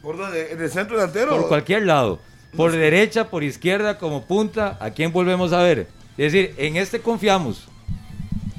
¿Por 0.01 0.17
dónde? 0.17 0.51
¿En 0.51 0.61
el 0.61 0.69
centro 0.69 0.97
delantero? 0.97 1.29
Por 1.37 1.47
cualquier 1.47 1.83
lado. 1.85 2.19
Por 2.57 2.71
derecha, 2.71 3.29
por 3.29 3.43
izquierda, 3.43 3.97
como 3.97 4.25
punta, 4.25 4.77
¿a 4.79 4.89
quién 4.89 5.11
volvemos 5.11 5.53
a 5.53 5.61
ver? 5.61 5.87
Es 6.17 6.31
decir, 6.33 6.53
en 6.57 6.77
este 6.77 6.99
confiamos. 6.99 7.67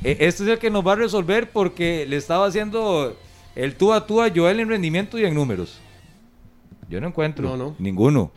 E- 0.05 0.16
Este 0.20 0.45
es 0.45 0.49
el 0.51 0.59
que 0.59 0.70
nos 0.70 0.87
va 0.87 0.93
a 0.93 0.97
resolver 0.97 1.51
porque 1.51 2.07
le 2.07 2.16
estaba 2.16 2.47
haciendo 2.47 3.16
el 3.57 3.74
tú 3.74 3.93
a 3.93 4.07
tú 4.07 4.22
a 4.22 4.31
Joel 4.35 4.61
en 4.61 4.68
rendimiento 4.68 5.18
y 5.18 5.24
en 5.24 5.35
números. 5.35 5.79
Yo 6.89 7.01
no 7.01 7.09
encuentro 7.09 7.49
No, 7.49 7.57
no. 7.57 7.74
ninguno. 7.79 8.31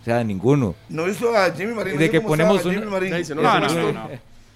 O 0.00 0.04
sea, 0.04 0.22
ninguno. 0.24 0.74
No 0.88 1.08
hizo 1.08 1.36
a 1.36 1.50
Jimmy 1.50 1.74
Marín. 1.74 1.98
De 1.98 2.10
que 2.10 2.20
ponemos 2.20 2.62
Jimmy 2.62 2.76
un- 2.76 2.84
no 2.84 2.90
No, 2.90 3.60
no, 3.60 3.66
he 3.68 3.74
no, 3.74 3.92
no. 3.92 4.08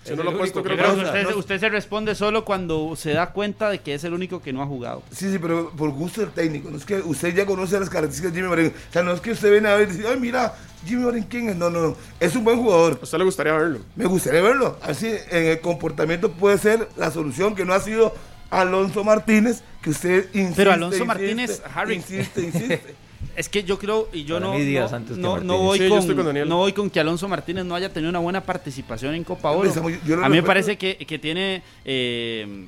Si 0.05 0.11
Es 0.11 0.17
no 0.17 0.23
el 0.23 0.29
lo 0.31 0.35
he 0.35 0.39
puesto, 0.39 0.65
creo 0.65 0.77
que 0.77 1.01
usted, 1.05 1.31
no- 1.31 1.37
usted 1.37 1.61
se 1.61 1.69
responde 1.69 2.17
solo 2.17 2.45
cuando 2.45 2.97
se 2.97 3.13
da 3.13 3.31
cuenta 3.31 3.71
de 3.71 3.79
que 3.81 3.95
es 3.95 4.03
el 4.03 4.13
único 4.15 4.43
que 4.43 4.53
no 4.53 4.61
ha 4.61 4.67
jugado. 4.67 5.01
Sí, 5.13 5.31
sí, 5.31 5.39
pero 5.39 5.71
por 5.71 5.91
gusto 5.91 6.23
del 6.23 6.31
técnico. 6.31 6.71
No 6.71 6.77
es 6.77 6.85
que 6.85 6.97
usted 6.97 7.33
ya 7.33 7.47
conoce 7.47 7.79
las 7.79 7.89
características 7.89 8.33
de 8.33 8.39
Jimmy 8.41 8.51
Marín. 8.51 8.73
O 8.89 8.93
sea, 8.93 9.05
no 9.05 9.13
es 9.13 9.21
que 9.21 9.31
usted 9.31 9.53
viene 9.53 9.69
a 9.69 9.77
ver 9.77 9.89
y 9.89 9.93
dice, 9.93 10.09
ay, 10.09 10.19
mira, 10.19 10.55
Jimmy 10.85 11.05
Marín, 11.05 11.23
¿quién 11.25 11.51
es? 11.51 11.57
No, 11.57 11.71
no, 11.71 11.81
no. 11.81 11.97
Es 12.19 12.35
un 12.35 12.43
buen 12.43 12.59
jugador. 12.61 12.99
A 13.01 13.05
usted 13.05 13.19
le 13.19 13.25
gustaría 13.25 13.53
verlo. 13.53 13.79
Me 13.95 14.07
gustaría 14.07 14.43
verlo. 14.43 14.77
Así, 14.83 15.07
en 15.31 15.45
el 15.47 15.61
comportamiento 15.61 16.33
puede 16.33 16.59
ser 16.59 16.89
la 16.97 17.13
solución 17.13 17.55
que 17.55 17.65
no 17.65 17.73
ha 17.73 17.79
sido 17.79 18.13
Alonso 18.51 19.05
Martínez, 19.05 19.63
que 19.83 19.91
usted 19.91 20.27
insiste. 20.35 20.55
Pero 20.57 20.73
Alonso 20.73 20.97
insiste, 20.97 21.07
Martínez, 21.07 21.63
Harry. 21.77 21.95
Insiste, 21.95 22.41
insiste. 22.43 22.95
Es 23.37 23.49
que 23.49 23.65
yo 23.65 23.79
creo, 23.79 24.09
y 24.13 24.25
yo 24.25 24.39
no, 24.41 24.53
no, 24.83 24.89
no, 25.17 25.29
no 25.47 25.59
voy 25.59 25.79
Sí, 25.79 25.89
con, 25.89 26.07
no 26.49 26.57
voy 26.59 26.73
con 26.73 26.91
que 26.91 27.01
Alonso 27.01 27.29
Martínez 27.29 27.65
no 27.65 27.75
haya 27.75 27.91
tenido 27.93 28.11
una 28.11 28.19
buena 28.19 28.43
participación 28.43 29.15
en 29.15 29.25
Copa 29.25 29.51
Oro. 29.53 29.71
A 30.25 30.29
mí 30.29 30.37
me 30.37 30.43
parece 30.47 30.77
que, 30.77 30.97
que 30.97 31.19
tiene, 31.19 31.63
eh, 31.85 32.67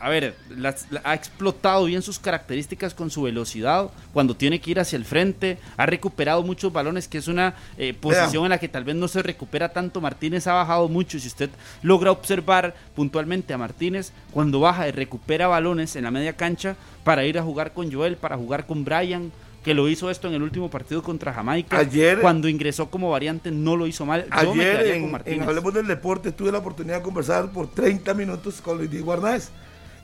a 0.00 0.08
ver, 0.08 0.36
la- 0.56 0.76
ha 1.02 1.14
explotado 1.14 1.86
bien 1.86 2.02
sus 2.02 2.20
características 2.20 2.94
con 2.94 3.10
su 3.10 3.22
velocidad, 3.22 3.90
cuando 4.12 4.36
tiene 4.36 4.60
que 4.60 4.70
ir 4.70 4.78
hacia 4.78 4.96
el 4.96 5.04
frente, 5.04 5.58
ha 5.76 5.86
recuperado 5.86 6.44
muchos 6.44 6.72
balones, 6.72 7.08
que 7.08 7.18
es 7.18 7.26
una 7.26 7.54
eh, 7.76 7.92
posición 7.94 8.44
en 8.44 8.50
la 8.50 8.58
que 8.58 8.68
tal 8.68 8.84
vez 8.84 8.94
no 8.94 9.08
se 9.08 9.20
recupera 9.24 9.70
tanto. 9.70 10.00
Martínez 10.00 10.46
ha 10.46 10.52
bajado 10.52 10.88
mucho, 10.88 11.18
si 11.18 11.26
usted 11.26 11.50
logra 11.82 12.12
observar 12.12 12.76
puntualmente 12.94 13.52
a 13.52 13.58
Martínez, 13.58 14.12
cuando 14.30 14.60
baja 14.60 14.86
y 14.86 14.92
recupera 14.92 15.48
balones 15.48 15.96
en 15.96 16.04
la 16.04 16.12
media 16.12 16.34
cancha 16.34 16.76
para 17.02 17.24
ir 17.24 17.36
a 17.36 17.42
jugar 17.42 17.72
con 17.72 17.90
Joel, 17.92 18.16
para 18.16 18.36
jugar 18.36 18.64
con 18.66 18.84
Brian, 18.84 19.32
que 19.62 19.74
lo 19.74 19.88
hizo 19.88 20.10
esto 20.10 20.28
en 20.28 20.34
el 20.34 20.42
último 20.42 20.70
partido 20.70 21.02
contra 21.02 21.32
Jamaica. 21.32 21.78
Ayer- 21.78 22.20
cuando 22.20 22.48
ingresó 22.48 22.88
como 22.90 23.10
variante 23.10 23.50
no 23.50 23.76
lo 23.76 23.86
hizo 23.86 24.06
mal. 24.06 24.26
Yo 24.42 24.54
me 24.54 24.62
Ayer 24.62 24.72
quedaría 24.76 24.94
en, 24.94 25.00
con 25.00 25.06
en 25.06 25.12
Martínez. 25.12 25.48
Hablemos 25.48 25.74
del 25.74 25.86
Deporte 25.86 26.32
tuve 26.32 26.52
la 26.52 26.58
oportunidad 26.58 26.96
de 26.98 27.02
conversar 27.02 27.50
por 27.50 27.68
30 27.70 28.14
minutos 28.14 28.60
con 28.60 28.78
Luis 28.78 28.90
Diego 28.90 29.12
Arnaez 29.12 29.50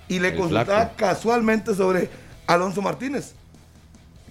y 0.08 0.18
le 0.18 0.28
El 0.28 0.36
consultaba 0.36 0.64
flaco. 0.80 0.94
casualmente 0.96 1.74
sobre 1.74 2.10
Alonso 2.46 2.82
Martínez, 2.82 3.34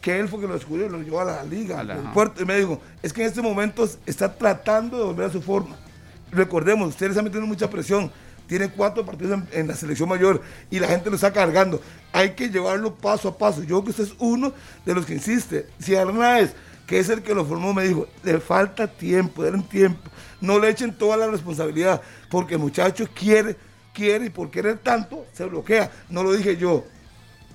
que 0.02 0.20
él 0.20 0.28
fue 0.28 0.40
que 0.42 0.48
lo 0.48 0.54
descubrió, 0.54 0.88
lo 0.90 1.02
llevó 1.02 1.22
a 1.22 1.26
la 1.26 1.44
liga, 1.44 1.80
A 1.80 1.84
la- 1.84 1.94
al 1.96 2.12
puerto, 2.12 2.44
y 2.44 2.46
me 2.46 2.58
dijo, 2.58 2.82
es 3.02 3.12
que 3.14 3.22
en 3.22 3.28
este 3.28 3.42
momento 3.42 3.90
está 4.06 4.34
tratando 4.36 4.98
de 5.00 5.04
volver 5.06 5.26
a 5.28 5.32
su 5.32 5.42
forma. 5.42 5.78
Recordemos, 6.32 6.90
ustedes 6.90 7.12
están 7.12 7.24
metiendo 7.26 7.48
mucha 7.48 7.70
presión, 7.70 8.12
tiene 8.48 8.70
cuatro 8.70 9.06
partidos 9.06 9.40
en, 9.52 9.60
en 9.60 9.68
la 9.68 9.76
selección 9.76 10.10
mayor 10.10 10.42
y 10.70 10.80
la 10.80 10.88
gente 10.88 11.10
lo 11.10 11.16
está 11.16 11.32
cargando. 11.34 11.82
Hay 12.12 12.32
que 12.32 12.50
llevarlo 12.50 12.96
paso 12.96 13.30
a 13.30 13.38
paso. 13.38 13.62
Yo 13.62 13.68
creo 13.68 13.84
que 13.86 13.90
usted 13.92 14.04
es 14.04 14.14
uno 14.20 14.54
de 14.86 14.94
los 14.96 15.06
que 15.06 15.14
insiste. 15.14 15.68
Si 15.80 15.96
Arnaez, 15.96 16.54
que 16.86 17.00
es 17.00 17.10
el 17.10 17.22
que 17.24 17.34
lo 17.34 17.46
formó, 17.46 17.74
me 17.74 17.88
dijo, 17.88 18.08
le 18.24 18.40
falta 18.40 18.88
tiempo, 18.88 19.44
denle 19.44 19.64
tiempo. 19.64 20.10
No 20.42 20.60
le 20.60 20.70
echen 20.70 20.94
toda 20.94 21.16
la 21.18 21.28
responsabilidad, 21.28 22.02
porque 22.30 22.56
el 22.56 22.60
muchacho 22.60 23.08
quiere, 23.16 23.56
quiere 23.94 24.26
y 24.26 24.30
por 24.30 24.52
querer 24.52 24.78
tanto 24.78 25.26
se 25.34 25.46
bloquea. 25.46 25.90
No 26.10 26.22
lo 26.24 26.34
dije 26.34 26.58
yo. 26.58 26.84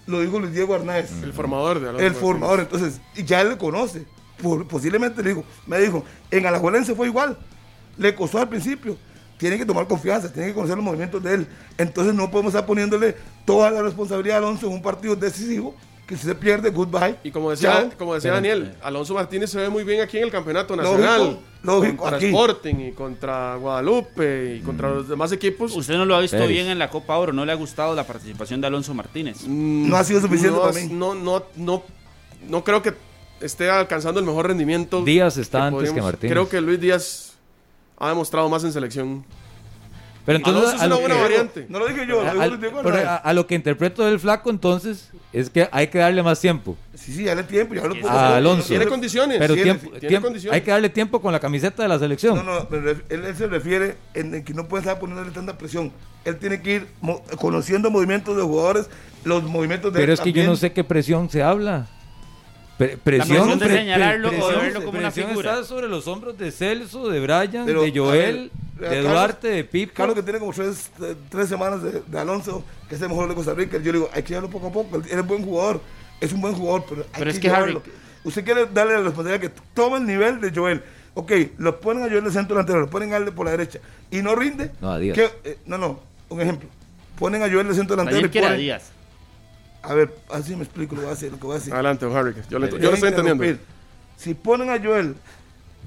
lo 0.07 0.23
dijo 0.23 0.39
Luis 0.41 0.53
Diego 0.55 0.75
Arnaez. 0.75 1.11
El 1.23 1.33
formador 1.35 1.81
de 1.81 1.89
Alonso 1.91 2.07
El 2.07 2.15
formador, 2.15 2.61
entonces, 2.61 3.01
ya 3.15 3.43
él 3.43 3.51
le 3.51 3.59
conoce. 3.59 4.07
Por- 4.43 4.67
posiblemente 4.67 5.23
le 5.23 5.31
dijo, 5.31 5.45
me 5.67 5.79
dijo, 5.81 6.03
en 6.31 6.47
Alajuelense 6.47 6.95
fue 6.95 7.09
igual. 7.09 7.37
Le 7.99 8.15
costó 8.15 8.39
al 8.39 8.49
principio. 8.49 8.97
Tiene 9.39 9.57
que 9.57 9.65
tomar 9.65 9.87
confianza, 9.89 10.31
tiene 10.33 10.49
que 10.49 10.55
conocer 10.55 10.77
los 10.77 10.85
movimientos 10.85 11.23
de 11.23 11.35
él. 11.35 11.47
Entonces 11.79 12.13
no 12.15 12.31
podemos 12.31 12.53
estar 12.53 12.67
poniéndole 12.67 13.17
toda 13.47 13.71
la 13.71 13.83
responsabilidad 13.83 14.37
a 14.37 14.39
Alonso 14.41 14.67
en 14.67 14.73
un 14.75 14.83
partido 14.83 15.17
decisivo 15.17 15.75
que 16.07 16.17
si 16.17 16.25
se 16.27 16.35
pierde, 16.35 16.71
goodbye. 16.71 17.17
Y 17.23 17.31
como 17.31 17.51
decía, 17.51 17.73
Chao. 17.73 17.91
como 17.99 18.15
decía 18.15 18.33
Daniel, 18.33 18.75
Alonso 18.83 19.13
Martínez 19.15 19.51
se 19.51 19.59
ve 19.59 19.69
muy 19.69 19.85
bien 19.85 20.01
aquí 20.01 20.17
en 20.19 20.25
el 20.25 20.31
campeonato 20.31 20.75
Lógico, 20.75 20.97
nacional. 20.97 21.39
lógico, 21.63 21.97
contra 21.99 22.17
aquí. 22.17 22.27
Sporting 22.27 22.75
y 22.81 22.93
contra 22.93 23.57
Guadalupe 23.57 24.57
y 24.57 24.61
contra 24.61 24.89
los 24.91 25.07
demás 25.09 25.31
equipos. 25.33 25.77
Usted 25.77 25.95
no 25.97 26.05
lo 26.07 26.17
ha 26.17 26.21
visto 26.21 26.37
Pérez. 26.39 26.49
bien 26.51 26.67
en 26.69 26.79
la 26.79 26.89
Copa 26.91 27.17
Oro, 27.19 27.33
no 27.35 27.45
le 27.45 27.53
ha 27.53 27.57
gustado 27.57 27.95
la 27.95 28.07
participación 28.07 28.61
de 28.61 28.67
Alonso 28.69 28.95
Martínez. 28.95 29.47
No 29.47 29.97
ha 29.97 30.03
sido 30.05 30.21
suficiente 30.21 30.57
no, 30.57 30.63
para 30.63 30.73
mí. 30.73 30.89
No, 30.91 31.15
no, 31.15 31.45
no, 31.57 31.83
no 32.49 32.65
creo 32.65 32.83
que 32.83 32.95
esté 33.43 33.69
alcanzando 33.71 34.19
el 34.19 34.25
mejor 34.27 34.47
rendimiento. 34.49 35.03
Díaz 35.05 35.37
está 35.37 35.67
antes 35.67 35.75
podríamos- 35.77 35.95
que 35.95 36.03
Martínez. 36.03 36.33
Creo 36.33 36.49
que 36.49 36.61
Luis 36.63 36.81
Díaz 36.81 37.28
ha 37.99 38.09
demostrado 38.09 38.49
más 38.49 38.65
en 38.65 38.73
selección. 38.73 39.25
Pero 40.27 40.37
entonces, 40.39 40.79
Alonso 40.79 40.85
es 40.85 40.87
una 40.87 40.97
buena 40.97 41.15
que- 41.15 41.21
variante. 41.23 41.67
No 41.71 41.79
lo 41.79 41.87
dije 41.87 42.07
yo, 42.07 42.23
lo 42.23 42.29
a, 42.29 42.31
al- 42.45 42.61
Diego 42.61 42.81
pero 42.83 42.89
Arnaez. 42.97 43.07
a- 43.09 43.17
a 43.17 43.33
lo 43.33 43.47
que 43.47 43.55
interpreto 43.55 44.05
del 44.05 44.21
flaco 44.21 44.51
entonces 44.51 45.11
es 45.33 45.49
que 45.49 45.67
hay 45.73 45.87
que 45.87 45.97
darle 45.99 46.23
más 46.23 46.39
tiempo 46.39 46.77
Sí, 46.95 47.15
sí, 47.15 47.25
dale 47.25 47.45
tiempo, 47.45 47.73
ya 47.75 47.85
lo 47.87 47.95
puedo 47.95 48.11
a 48.11 48.37
Alonso. 48.37 48.69
Tiene 48.69 48.87
condiciones. 48.87 49.39
Pero 49.39 49.55
tiene- 49.55 49.71
tiempo, 49.75 49.91
tiene 49.93 50.09
tiempo- 50.09 50.27
condiciones. 50.27 50.55
hay 50.55 50.61
que 50.63 50.71
darle 50.71 50.91
tiempo 50.91 51.23
con 51.23 51.33
la 51.33 51.41
camiseta 51.41 51.83
de 51.83 51.89
la 51.89 51.99
selección. 51.99 52.37
No, 52.37 52.43
no, 52.43 52.69
pero 52.69 52.91
él, 52.91 53.03
él 53.09 53.37
se 53.37 53.47
refiere 53.47 53.97
en, 54.13 54.45
que 54.45 54.53
no 54.53 54.69
puede 54.69 54.83
estar 54.83 54.99
poniéndole 54.99 55.31
tanta 55.31 55.57
presión. 55.57 55.91
Él 56.27 56.37
tiene 56.37 56.61
que 56.61 56.75
ir 56.75 56.89
mo- 57.01 57.23
conociendo 57.41 57.91
movimientos 57.91 58.37
de 58.37 58.43
jugadores, 58.43 58.91
los 59.25 59.45
movimientos 59.45 59.93
de 59.95 60.01
Pero 60.01 60.13
él 60.13 60.19
es 60.19 60.21
que 60.21 60.33
yo 60.33 60.45
no 60.45 60.57
sé 60.57 60.73
qué 60.73 60.85
presión 60.85 61.31
se 61.31 61.43
habla. 61.43 61.87
Pre- 62.79 62.97
presión, 62.97 63.29
presión 63.39 63.59
de 63.59 63.67
pre- 63.67 63.77
señalarlo 63.77 64.29
o 64.29 64.49
de 64.51 64.57
verlo 64.57 64.85
como 64.85 64.99
una 64.99 65.09
presión 65.11 65.29
figura. 65.31 65.51
está 65.55 65.65
sobre 65.65 65.89
los 65.89 66.07
hombros 66.07 66.39
de 66.39 66.51
Celso, 66.53 67.09
de 67.09 67.19
Brian, 67.21 67.67
Pero, 67.67 67.83
de 67.83 67.93
Joel, 67.99 68.51
ver, 68.77 68.89
de 68.91 68.97
Carlos- 68.97 69.13
Duarte, 69.13 69.49
de 69.49 69.65
Pipo. 69.65 69.93
Carlos 69.95 70.15
que 70.15 70.23
tiene 70.23 70.39
como 70.39 70.53
tres, 70.53 70.91
tres 71.29 71.49
semanas 71.49 71.83
de, 71.83 72.03
de 72.07 72.19
Alonso, 72.19 72.65
que 72.89 72.95
es 72.95 73.03
el 73.03 73.09
mejor 73.09 73.29
de 73.29 73.35
Costa 73.35 73.53
Rica, 73.55 73.79
yo 73.79 73.93
le 73.93 73.99
digo, 73.99 74.11
hay 74.15 74.23
que 74.23 74.29
llevarlo 74.29 74.49
poco 74.51 74.69
a 74.69 74.73
poco, 74.73 74.97
él 74.97 75.03
es 75.11 75.27
buen 75.27 75.45
jugador, 75.45 75.81
es 76.21 76.33
un 76.33 76.41
buen 76.41 76.55
jugador, 76.55 76.85
pero 76.89 77.03
hay 77.03 77.09
Pero 77.19 77.25
que 77.25 77.31
es 77.31 77.39
que, 77.41 77.49
llevarlo. 77.49 77.81
Harry- 77.85 77.93
Usted 78.25 78.45
quiere 78.45 78.67
darle 78.73 78.95
la 78.95 79.01
responsabilidad 79.01 79.41
que 79.41 79.61
toma 79.75 79.97
el 79.99 80.07
nivel 80.07 80.41
de 80.41 80.53
Joel. 80.55 80.83
Ok, 81.15 81.33
lo 81.59 81.81
ponen 81.81 82.05
a 82.05 82.09
Joel 82.09 82.25
de 82.25 82.31
centro 82.31 82.55
delantero, 82.55 82.81
lo 82.81 82.91
ponen 82.91 83.13
a 83.13 83.17
él 83.17 83.33
por 83.33 83.47
la 83.47 83.53
derecha 83.53 83.81
y 84.11 84.23
no 84.23 84.35
rinde. 84.37 84.71
No, 84.81 84.93
a 84.93 84.99
Díaz. 84.99 85.17
¿qué? 85.17 85.31
Eh, 85.45 85.59
no, 85.67 85.79
no, 85.79 86.01
un 86.29 86.41
ejemplo. 86.41 86.69
Ponen 87.19 87.43
a 87.43 87.49
Joel 87.51 87.67
de 87.69 87.75
centro 87.75 87.97
delantero 87.97 88.19
Ayer 88.19 88.37
y 88.37 88.39
ponen- 88.41 88.59
Díaz. 88.59 88.91
A 89.83 89.95
ver, 89.95 90.15
así 90.31 90.57
me 90.57 90.65
explico 90.65 90.95
lo 90.95 91.01
que 91.03 91.07
voy 91.07 91.13
a 91.13 91.15
decir. 91.15 91.31
Lo 91.33 91.39
que 91.39 91.47
voy 91.47 91.57
a 91.57 91.59
decir. 91.59 91.73
Adelante, 91.73 92.05
don 92.05 92.17
Harry. 92.17 92.35
Yo, 92.51 92.59
le, 92.59 92.69
Yo 92.79 92.91
a 92.91 92.95
estoy 92.95 93.11
entendiendo. 93.11 93.63
Si 94.17 94.35
ponen 94.35 94.71
a 94.71 94.79
Joel 94.83 95.15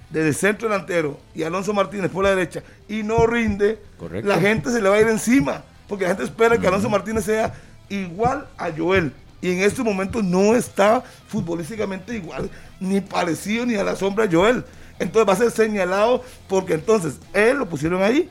desde 0.09 0.33
centro 0.33 0.69
delantero 0.69 1.19
y 1.33 1.43
Alonso 1.43 1.73
Martínez 1.73 2.09
por 2.11 2.23
la 2.23 2.29
derecha 2.31 2.63
y 2.87 3.03
no 3.03 3.25
rinde, 3.27 3.79
Correcto. 3.97 4.27
la 4.27 4.39
gente 4.39 4.71
se 4.71 4.81
le 4.81 4.89
va 4.89 4.95
a 4.95 5.01
ir 5.01 5.07
encima. 5.07 5.63
Porque 5.87 6.03
la 6.05 6.11
gente 6.11 6.23
espera 6.23 6.57
que 6.57 6.67
Alonso 6.67 6.89
Martínez 6.89 7.25
sea 7.25 7.53
igual 7.89 8.47
a 8.57 8.71
Joel. 8.71 9.13
Y 9.41 9.51
en 9.51 9.59
este 9.61 9.83
momento 9.83 10.21
no 10.21 10.55
está 10.55 11.03
futbolísticamente 11.27 12.15
igual, 12.15 12.49
ni 12.79 13.01
parecido 13.01 13.65
ni 13.65 13.75
a 13.75 13.83
la 13.83 13.95
sombra 13.95 14.27
de 14.27 14.35
Joel. 14.35 14.63
Entonces 14.99 15.27
va 15.27 15.33
a 15.33 15.37
ser 15.37 15.51
señalado 15.51 16.23
porque 16.47 16.75
entonces 16.75 17.15
él 17.33 17.57
lo 17.57 17.67
pusieron 17.67 18.03
ahí 18.03 18.29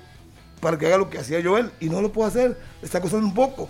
para 0.61 0.79
que 0.79 0.87
haga 0.87 0.99
lo 0.99 1.11
que 1.11 1.19
hacía 1.19 1.43
Joel 1.43 1.71
y 1.81 1.89
no 1.89 2.01
lo 2.01 2.13
puede 2.13 2.29
hacer. 2.29 2.59
Está 2.81 3.01
costando 3.01 3.27
un 3.27 3.35
poco. 3.35 3.69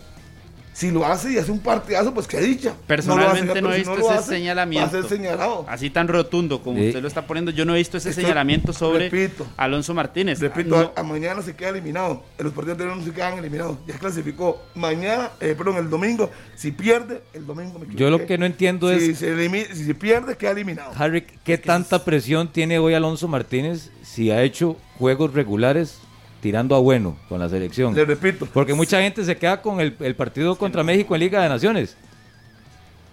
Si 0.73 0.91
lo 0.91 1.05
hace 1.05 1.33
y 1.33 1.37
hace 1.37 1.51
un 1.51 1.59
partidazo, 1.59 2.15
pues 2.15 2.27
qué 2.27 2.41
dicha. 2.41 2.73
Personalmente 2.87 3.47
lo 3.47 3.53
hace, 3.53 3.63
no 3.63 3.71
he 3.71 3.73
si 3.75 3.79
visto 3.81 3.97
lo 3.97 4.07
ese 4.09 4.19
hace, 4.19 4.29
señalamiento. 4.37 4.91
Va 4.93 4.99
a 4.99 5.03
ser 5.03 5.11
señalado. 5.11 5.67
Así 5.69 5.91
tan 5.91 6.07
rotundo 6.09 6.63
como 6.63 6.79
Sí. 6.79 6.87
usted 6.89 7.03
lo 7.03 7.09
está 7.09 7.27
poniendo, 7.27 7.51
yo 7.51 7.65
no 7.65 7.75
he 7.75 7.79
visto 7.79 7.97
ese 7.99 8.11
Estoy- 8.11 8.23
señalamiento 8.23 8.73
sobre 8.73 9.11
repito. 9.11 9.47
Alonso 9.57 9.93
Martínez. 9.95 10.39
Repito, 10.41 10.71
No- 10.71 10.93
a, 10.97 11.01
a 11.01 11.03
mañana 11.03 11.43
se 11.43 11.55
queda 11.57 11.71
eliminado. 11.71 12.23
En 12.39 12.45
los 12.45 12.55
partidos 12.55 12.75
anteriores 12.75 13.05
no 13.05 13.05
se 13.11 13.15
quedan 13.15 13.37
eliminados. 13.39 13.79
Ya 13.87 13.99
clasificó. 13.99 14.63
Mañana, 14.75 15.31
eh, 15.41 15.55
perdón, 15.59 15.77
el 15.77 15.91
domingo, 15.91 16.31
si 16.55 16.71
pierde, 16.71 17.21
el 17.35 17.45
domingo 17.47 17.79
me 17.79 17.93
Yo 17.95 18.09
lo 18.09 18.25
que 18.25 18.39
no 18.39 18.47
entiendo 18.47 18.89
si 18.97 19.11
es- 19.11 19.19
Se 19.19 19.35
elimi- 19.37 19.67
si 19.73 19.85
se 19.85 19.95
pierde, 19.95 20.37
queda 20.37 20.53
eliminado. 20.53 20.93
Harry, 20.97 21.27
¿qué 21.45 21.59
tanta 21.59 22.05
presión 22.05 22.49
tiene 22.49 22.79
hoy 22.79 22.95
Alonso 22.95 23.27
Martínez 23.29 23.91
si 24.03 24.31
ha 24.31 24.43
hecho 24.43 24.77
juegos 24.99 25.35
regulares 25.35 25.99
tirando 26.41 26.75
a 26.75 26.79
bueno 26.79 27.17
con 27.29 27.39
la 27.39 27.49
selección? 27.49 27.95
Le 27.95 28.05
repito. 28.05 28.47
Porque 28.53 28.75
mucha 28.75 29.01
gente 29.01 29.25
se 29.25 29.37
queda 29.37 29.61
con 29.63 29.81
el, 29.81 29.97
el 30.01 30.15
partido 30.15 30.57
contra 30.57 30.83
México 30.83 31.15
en 31.15 31.21
Liga 31.21 31.43
de 31.43 31.49
Naciones. 31.49 31.97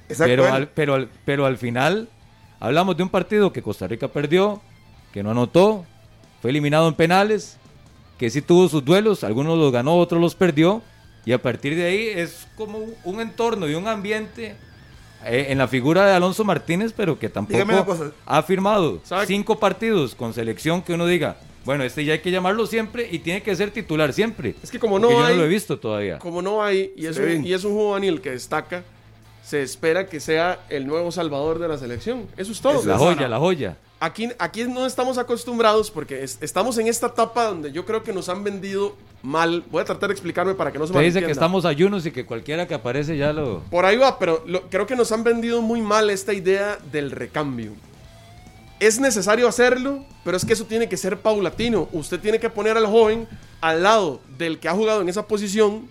Exacto. 0.10 0.32
Pero 0.32 0.54
al, 0.54 0.70
pero, 0.70 0.94
al, 0.96 1.10
pero 1.26 1.46
al 1.46 1.58
final 1.58 2.10
hablamos 2.60 2.96
de 2.98 3.04
un 3.04 3.10
partido 3.10 3.52
que 3.52 3.62
Costa 3.62 3.88
Rica 3.88 4.08
perdió, 4.08 4.62
que 5.12 5.24
no 5.24 5.32
anotó, 5.32 5.86
fue 6.42 6.52
eliminado 6.52 6.88
en 6.88 6.94
penales, 6.94 7.58
que 8.18 8.30
sí 8.30 8.42
tuvo 8.42 8.68
sus 8.68 8.84
duelos, 8.84 9.24
algunos 9.24 9.58
los 9.58 9.72
ganó, 9.72 9.98
otros 9.98 10.22
los 10.22 10.36
perdió, 10.36 10.82
y 11.26 11.34
a 11.34 11.42
partir 11.42 11.76
de 11.76 11.86
ahí 11.86 12.08
es 12.08 12.48
como 12.56 12.80
un, 13.04 13.20
entorno 13.20 13.68
y 13.68 13.76
un 13.76 13.88
ambiente 13.88 14.56
eh, 15.26 15.48
en 15.50 15.58
la 15.58 15.68
figura 15.68 16.06
de 16.06 16.14
Alonso 16.14 16.44
Martínez, 16.44 16.94
pero 16.96 17.20
que 17.20 17.30
tampoco 17.30 18.12
ha 18.26 18.44
firmado 18.44 19.02
¿Sabe? 19.04 19.26
cinco 19.26 19.60
partidos 19.60 20.16
con 20.16 20.34
selección 20.34 20.82
que 20.82 20.94
uno 20.94 21.06
diga, 21.06 21.38
bueno, 21.68 21.84
este 21.84 22.04
ya 22.04 22.14
hay 22.14 22.20
que 22.20 22.32
llamarlo 22.32 22.66
siempre 22.66 23.08
y 23.12 23.20
tiene 23.20 23.44
que 23.44 23.56
ser 23.56 23.70
titular 23.72 24.12
siempre. 24.14 24.56
Es 24.64 24.72
que 24.72 24.80
como 24.80 24.98
no 24.98 25.12
yo 25.12 25.24
hay- 25.24 25.36
no 25.36 25.42
lo 25.42 25.46
he 25.46 25.50
visto 25.50 25.78
todavía. 25.78 26.18
Como 26.18 26.42
no 26.42 26.64
hay, 26.64 26.94
y 26.96 27.06
es, 27.06 27.18
un, 27.18 27.46
y 27.46 27.54
es 27.54 27.64
un 27.64 27.74
juvenil 27.76 28.22
que 28.22 28.32
destaca, 28.32 28.84
se 29.44 29.62
espera 29.62 30.08
que 30.08 30.20
sea 30.20 30.60
el 30.70 30.88
nuevo 30.88 31.12
salvador 31.12 31.60
de 31.60 31.68
la 31.68 31.78
selección. 31.78 32.26
Eso 32.38 32.52
es 32.52 32.60
todo. 32.62 32.84
La 32.86 32.98
joya, 32.98 33.28
la 33.28 33.38
joya. 33.38 33.78
Aquí, 34.00 34.30
aquí 34.40 34.64
no 34.66 34.86
estamos 34.86 35.18
acostumbrados 35.18 35.90
porque 35.92 36.24
es- 36.24 36.38
estamos 36.42 36.78
en 36.78 36.88
esta 36.88 37.08
etapa 37.08 37.46
donde 37.46 37.72
yo 37.72 37.86
creo 37.86 38.02
que 38.04 38.14
nos 38.14 38.30
han 38.30 38.44
vendido 38.44 38.96
mal. 39.24 39.64
Voy 39.72 39.82
a 39.82 39.86
tratar 39.86 40.10
de 40.10 40.14
explicarme 40.14 40.54
para 40.54 40.72
que 40.72 40.78
no 40.80 40.86
se 40.86 40.94
Usted 40.94 41.04
dice 41.06 41.20
que 41.24 41.32
estamos 41.32 41.66
ayunos 41.66 42.06
y 42.06 42.12
que 42.12 42.26
cualquiera 42.26 42.68
que 42.68 42.76
aparece 42.76 43.18
ya 43.18 43.34
lo... 43.34 43.62
Por 43.72 43.86
ahí 43.86 43.98
va, 43.98 44.20
pero 44.20 44.44
lo- 44.46 44.62
creo 44.70 44.86
que 44.86 44.96
nos 44.96 45.12
han 45.12 45.24
vendido 45.24 45.62
muy 45.62 45.82
mal 45.82 46.10
esta 46.12 46.34
idea 46.34 46.78
del 46.92 47.10
recambio. 47.12 47.72
Es 48.80 49.00
necesario 49.00 49.48
hacerlo, 49.48 50.06
pero 50.24 50.38
es 50.38 50.46
que 50.46 50.54
eso 50.54 50.66
tiene 50.66 50.88
que 50.88 50.98
ser 50.98 51.20
paulatino. 51.20 51.90
Usted 51.92 52.20
tiene 52.20 52.40
que 52.40 52.50
poner 52.50 52.78
al 52.78 52.86
joven 52.86 53.28
al 53.60 53.82
lado 53.82 54.22
del 54.38 54.60
que 54.60 54.70
ha 54.70 54.74
jugado 54.74 55.02
en 55.02 55.10
esa 55.10 55.28
posición 55.28 55.90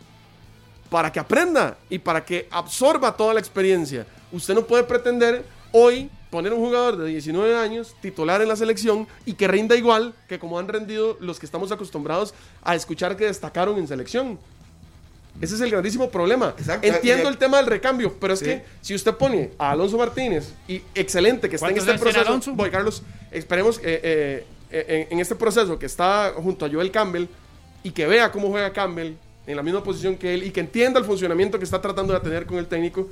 para 0.89 1.11
que 1.11 1.19
aprenda 1.19 1.79
y 1.91 1.99
para 1.99 2.25
que 2.25 2.47
absorba 2.51 3.17
toda 3.17 3.35
la 3.35 3.41
experiencia. 3.41 4.07
Usted 4.31 4.55
no 4.55 4.67
puede 4.67 4.85
pretender 4.85 5.45
hoy 5.73 6.09
poner 6.31 6.53
un 6.53 6.61
jugador 6.61 6.97
de 6.97 7.09
19 7.09 7.57
años 7.57 7.97
titular 8.01 8.41
en 8.41 8.49
la 8.49 8.57
selección 8.57 9.09
y 9.25 9.35
que 9.35 9.49
rinda 9.49 9.75
igual 9.75 10.15
que 10.29 10.39
como 10.39 10.59
han 10.59 10.69
rendido 10.69 11.17
los 11.19 11.41
que 11.41 11.47
estamos 11.47 11.73
acostumbrados 11.73 12.35
a 12.63 12.77
escuchar 12.77 13.17
que 13.17 13.27
destacaron 13.27 13.79
en 13.79 13.89
selección. 13.89 14.39
Ese 15.41 15.55
es 15.55 15.61
el 15.61 15.71
grandísimo 15.71 16.11
problema. 16.11 16.55
Exacto. 16.59 16.87
Entiendo 16.87 17.25
Y- 17.25 17.27
el 17.29 17.39
tema 17.39 17.59
del 17.59 17.67
recambio, 17.67 18.15
pero 18.21 18.35
es 18.35 18.39
Sí. 18.41 18.47
que 18.47 18.65
si 18.81 18.95
usted 18.95 19.15
pone 19.15 19.51
a 19.59 19.73
Alonso 19.73 19.99
Martínez, 19.99 20.53
y 20.67 20.81
excelente 20.95 21.49
que 21.49 21.57
está 21.57 21.69
en 21.69 21.75
¿Cuántos 21.75 21.89
este 21.95 22.03
proceso, 22.03 22.27
Alonso? 22.29 22.53
voy 22.55 22.71
Carlos, 22.71 23.03
esperemos 23.31 23.79
eh, 23.79 24.01
eh, 24.03 24.47
eh, 24.71 25.07
en, 25.11 25.15
en 25.15 25.21
este 25.21 25.35
proceso 25.35 25.79
que 25.79 25.87
está 25.87 26.33
junto 26.37 26.65
a 26.65 26.71
Joel 26.71 26.91
Campbell 26.91 27.27
y 27.83 27.91
que 27.91 28.07
vea 28.07 28.33
cómo 28.33 28.49
juega 28.49 28.73
Campbell 28.73 29.13
en 29.47 29.57
la 29.57 29.63
misma 29.63 29.83
posición 29.85 30.17
que 30.17 30.35
él 30.35 30.43
y 30.43 30.51
que 30.51 30.61
entienda 30.61 30.99
el 30.99 31.05
funcionamiento 31.05 31.59
que 31.59 31.65
está 31.65 31.81
tratando 31.81 32.13
de 32.15 32.21
tener 32.21 32.47
con 32.47 32.59
el 32.59 32.67
técnico. 32.67 33.09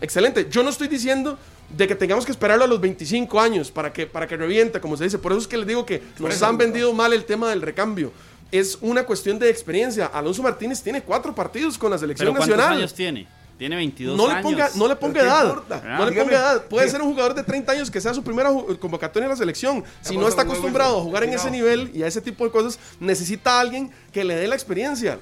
Excelente. 0.00 0.46
Yo 0.50 0.62
no 0.62 0.70
estoy 0.70 0.88
diciendo 0.88 1.38
de 1.76 1.86
que 1.86 1.94
tengamos 1.94 2.24
que 2.24 2.32
esperarlo 2.32 2.64
a 2.64 2.66
los 2.68 2.80
25 2.80 3.38
años 3.40 3.70
para 3.70 3.92
que, 3.92 4.06
para 4.06 4.26
que 4.26 4.36
reviente, 4.36 4.80
como 4.80 4.96
se 4.96 5.04
dice. 5.04 5.18
Por 5.18 5.32
eso 5.32 5.40
es 5.42 5.46
que 5.48 5.56
les 5.58 5.66
digo 5.66 5.84
que 5.84 6.02
nos 6.18 6.42
han 6.42 6.56
vendido 6.56 6.92
mal 6.94 7.12
el 7.12 7.24
tema 7.24 7.50
del 7.50 7.60
recambio. 7.62 8.12
Es 8.50 8.78
una 8.80 9.04
cuestión 9.04 9.38
de 9.38 9.50
experiencia. 9.50 10.06
Alonso 10.06 10.42
Martínez 10.42 10.82
tiene 10.82 11.02
cuatro 11.02 11.34
partidos 11.34 11.76
con 11.76 11.90
la 11.90 11.98
selección 11.98 12.28
¿Pero 12.28 12.38
cuántos 12.38 12.56
nacional. 12.56 12.78
años 12.78 12.94
tiene? 12.94 13.26
Tiene 13.58 13.74
22 13.76 14.16
No 14.16 14.28
le, 14.28 14.34
años. 14.34 14.42
ponga, 14.44 14.70
no 14.76 14.88
le 14.88 14.96
ponga 14.96 15.12
Pero 15.14 15.24
¿qué 15.24 15.74
edad. 15.74 15.98
No 15.98 16.06
le 16.08 16.12
ponga 16.12 16.32
edad. 16.38 16.64
Puede 16.66 16.88
ser 16.88 17.02
un 17.02 17.08
jugador 17.10 17.34
de 17.34 17.42
30 17.42 17.72
años 17.72 17.90
que 17.90 18.00
sea 18.00 18.14
su 18.14 18.22
primera 18.22 18.50
convocatoria 18.78 19.24
en 19.24 19.30
la 19.30 19.36
selección. 19.36 19.84
Si 20.00 20.16
no 20.16 20.28
está 20.28 20.42
acostumbrado 20.42 20.98
a 20.98 21.02
jugar 21.02 21.24
en 21.24 21.34
ese 21.34 21.50
nivel 21.50 21.90
y 21.92 22.02
a 22.04 22.06
ese 22.06 22.20
tipo 22.20 22.44
de 22.44 22.50
cosas, 22.52 22.78
necesita 23.00 23.56
a 23.58 23.60
alguien 23.60 23.90
que 24.12 24.24
le 24.24 24.36
dé 24.36 24.46
la 24.46 24.54
experiencia. 24.54 25.18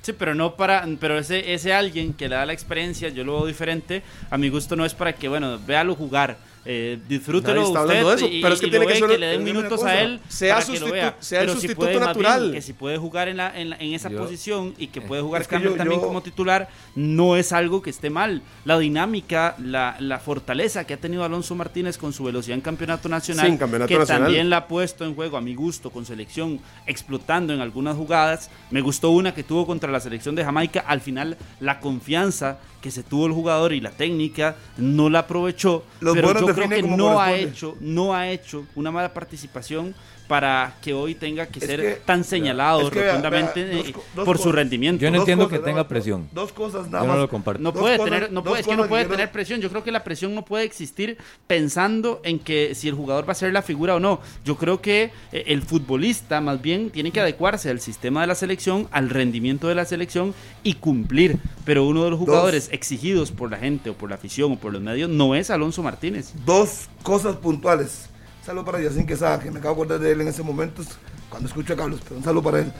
Sí, 0.00 0.12
pero 0.12 0.34
no 0.34 0.56
para, 0.56 0.84
pero 0.98 1.18
ese, 1.18 1.52
ese 1.54 1.72
alguien 1.72 2.12
que 2.12 2.28
le 2.28 2.34
da 2.34 2.46
la 2.46 2.52
experiencia, 2.52 3.08
yo 3.10 3.22
lo 3.22 3.34
veo 3.38 3.46
diferente, 3.46 4.02
a 4.30 4.38
mi 4.38 4.48
gusto 4.48 4.74
no 4.74 4.84
es 4.84 4.94
para 4.94 5.12
que, 5.12 5.28
bueno, 5.28 5.60
véalo 5.64 5.94
jugar, 5.94 6.38
Eh, 6.64 7.00
disfrútelo 7.08 7.62
está 7.66 7.82
usted 7.82 8.04
de 8.04 8.14
eso, 8.14 8.26
y, 8.28 8.40
pero 8.40 8.54
es 8.54 8.60
que 8.60 8.68
tiene 8.68 8.86
que 8.86 8.92
ve, 8.92 8.98
ser- 9.00 9.08
que 9.10 9.18
le 9.18 9.26
den 9.26 9.42
minutos 9.42 9.68
cosa, 9.80 9.88
a 9.88 10.00
él 10.00 10.20
sea 10.28 10.54
para 10.54 10.66
que 10.66 10.78
lo 10.78 10.86
sustitu- 10.86 10.92
vea. 10.92 11.16
sea 11.18 11.40
el 11.42 11.48
si 11.48 11.52
sustituto 11.54 11.76
puede, 11.80 11.94
más 11.98 11.98
bien, 12.16 12.22
natural. 12.28 12.52
que 12.52 12.62
si 12.62 12.72
puede 12.72 12.98
jugar 12.98 13.28
en, 13.28 13.36
la, 13.38 13.58
en, 13.60 13.70
la- 13.70 13.76
en 13.78 13.94
esa 13.94 14.08
Yo- 14.10 14.18
posición 14.18 14.74
y 14.78 14.86
que 14.86 15.00
puede 15.00 15.22
jugar 15.22 15.42
Es 15.42 15.48
que 15.48 15.54
Campbell 15.56 15.72
yo- 15.72 15.76
también 15.76 16.00
yo- 16.00 16.06
como 16.06 16.22
titular, 16.22 16.68
no 16.94 17.36
es 17.36 17.52
algo 17.52 17.82
que 17.82 17.90
esté 17.90 18.10
mal. 18.10 18.42
La 18.64 18.78
dinámica, 18.78 19.56
la, 19.58 19.96
la 19.98 20.20
fortaleza 20.20 20.84
que 20.86 20.94
ha 20.94 20.98
tenido 20.98 21.24
Alonso 21.24 21.56
Martínez 21.56 21.98
con 21.98 22.12
su 22.12 22.22
velocidad 22.22 22.54
en 22.54 22.60
campeonato 22.60 23.08
nacional, 23.08 23.46
Sí, 23.46 23.52
en 23.52 23.58
campeonato 23.58 23.88
que 23.88 23.98
nacional. 23.98 24.22
también 24.24 24.48
la 24.48 24.58
ha 24.58 24.68
puesto 24.68 25.04
en 25.04 25.16
juego 25.16 25.36
a 25.36 25.40
mi 25.40 25.56
gusto 25.56 25.90
con 25.90 26.06
selección, 26.06 26.60
explotando 26.86 27.52
en 27.52 27.60
algunas 27.60 27.96
jugadas. 27.96 28.50
Me 28.70 28.80
gustó 28.82 29.10
una 29.10 29.34
que 29.34 29.42
tuvo 29.42 29.66
contra 29.66 29.90
la 29.90 29.98
selección 29.98 30.36
de 30.36 30.44
Jamaica. 30.44 30.84
Al 30.86 31.00
final, 31.00 31.36
la 31.58 31.80
confianza 31.80 32.58
que 32.82 32.90
se 32.90 33.02
tuvo 33.02 33.26
el 33.26 33.32
jugador 33.32 33.72
y 33.72 33.80
la 33.80 33.92
técnica 33.92 34.56
no 34.76 35.08
la 35.08 35.20
aprovechó. 35.20 35.84
Los 36.00 36.14
pero 36.14 36.38
yo 36.38 36.54
creo 36.54 36.68
que 36.68 36.82
no 36.82 37.20
ha 37.20 37.32
hecho, 37.32 37.76
no 37.80 38.12
ha 38.12 38.28
hecho 38.28 38.66
una 38.74 38.90
mala 38.90 39.14
participación 39.14 39.94
para 40.28 40.74
que 40.80 40.94
hoy 40.94 41.14
tenga 41.14 41.46
que 41.46 41.58
Es 41.58 41.66
ser 41.66 41.80
que- 41.80 41.90
tan 42.04 42.24
señalado 42.24 42.82
es 42.82 42.90
que 42.90 43.00
vea, 43.00 43.08
rotundamente 43.08 43.64
vea, 43.64 43.76
dos 43.78 43.90
co- 43.92 44.04
dos 44.14 44.24
por 44.24 44.38
su 44.38 44.50
rendimiento. 44.52 45.02
Yo 45.02 45.10
no 45.10 45.18
entiendo 45.18 45.44
cosas, 45.44 45.58
que 45.58 45.64
tenga 45.64 45.88
presión. 45.88 46.28
Dos 46.32 46.52
cosas 46.52 46.88
nada 46.88 47.04
Yo 47.04 47.12
no 47.12 47.18
lo 47.18 47.28
comparto. 47.28 47.62
No 47.62 47.72
puede 47.72 47.96
cosas- 47.98 48.12
tener, 48.14 48.32
no 48.32 48.42
puede, 48.42 48.60
es 48.60 48.66
que 48.66 48.76
no 48.76 48.86
puede 48.88 49.04
tener 49.04 49.30
presión. 49.30 49.60
Yo 49.60 49.68
creo 49.70 49.84
que 49.84 49.92
la 49.92 50.04
presión 50.04 50.34
no 50.34 50.44
puede 50.44 50.64
existir 50.64 51.18
pensando 51.46 52.20
en 52.24 52.38
que 52.38 52.74
si 52.74 52.88
el 52.88 52.94
jugador 52.94 53.28
va 53.28 53.32
a 53.32 53.34
ser 53.34 53.52
la 53.52 53.62
figura 53.62 53.94
o 53.96 54.00
no. 54.00 54.20
Yo 54.44 54.56
creo 54.56 54.80
que 54.80 55.10
eh, 55.32 55.44
el 55.48 55.62
futbolista 55.62 56.40
más 56.40 56.62
bien 56.62 56.90
tiene 56.90 57.10
que 57.10 57.20
adecuarse 57.20 57.68
al 57.70 57.80
sistema 57.80 58.22
de 58.22 58.26
la 58.28 58.34
selección, 58.34 58.88
al 58.90 59.10
rendimiento 59.10 59.68
de 59.68 59.74
la 59.74 59.84
selección 59.84 60.34
y 60.62 60.74
cumplir. 60.74 61.38
Pero 61.64 61.84
uno 61.86 62.04
de 62.04 62.10
los 62.10 62.18
jugadores 62.18 62.68
exigidos 62.72 63.30
por 63.32 63.50
la 63.50 63.58
gente 63.58 63.90
o 63.90 63.94
por 63.94 64.08
la 64.08 64.16
afición 64.16 64.52
o 64.52 64.56
por 64.56 64.72
los 64.72 64.80
medios 64.82 65.10
no 65.10 65.34
es 65.34 65.50
Alonso 65.50 65.82
Martínez. 65.82 66.32
Dos 66.46 66.88
cosas 67.02 67.36
puntuales. 67.36 68.08
Saludo 68.44 68.64
para 68.64 68.80
Yacine 68.80 69.06
Quesada, 69.06 69.38
que 69.38 69.52
me 69.52 69.60
acabo 69.60 69.76
de 69.76 69.82
acordar 69.82 70.00
de 70.00 70.10
él 70.10 70.20
en 70.20 70.26
ese 70.26 70.42
momento 70.42 70.82
cuando 71.30 71.48
escucho 71.48 71.74
a 71.74 71.76
Carlos, 71.76 72.00
pero 72.02 72.16
un 72.16 72.24
saludo 72.24 72.42
para 72.42 72.58
él. 72.58 72.72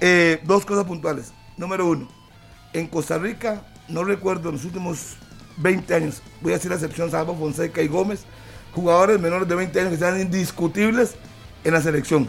Eh, 0.00 0.40
dos 0.44 0.64
cosas 0.64 0.86
puntuales. 0.86 1.32
Número 1.58 1.86
uno, 1.86 2.08
en 2.72 2.86
Costa 2.86 3.18
Rica, 3.18 3.62
no 3.88 4.02
recuerdo 4.02 4.48
en 4.48 4.54
los 4.54 4.64
últimos 4.64 5.16
20 5.58 5.94
años, 5.94 6.22
voy 6.40 6.52
a 6.52 6.56
decir 6.56 6.70
la 6.70 6.76
excepción, 6.76 7.10
Salvo 7.10 7.36
Fonseca 7.36 7.82
y 7.82 7.88
Gómez, 7.88 8.24
jugadores 8.72 9.20
menores 9.20 9.46
de 9.46 9.56
20 9.56 9.80
años 9.80 9.92
que 9.92 9.98
sean 9.98 10.18
indiscutibles 10.18 11.16
en 11.64 11.74
la 11.74 11.82
selección. 11.82 12.26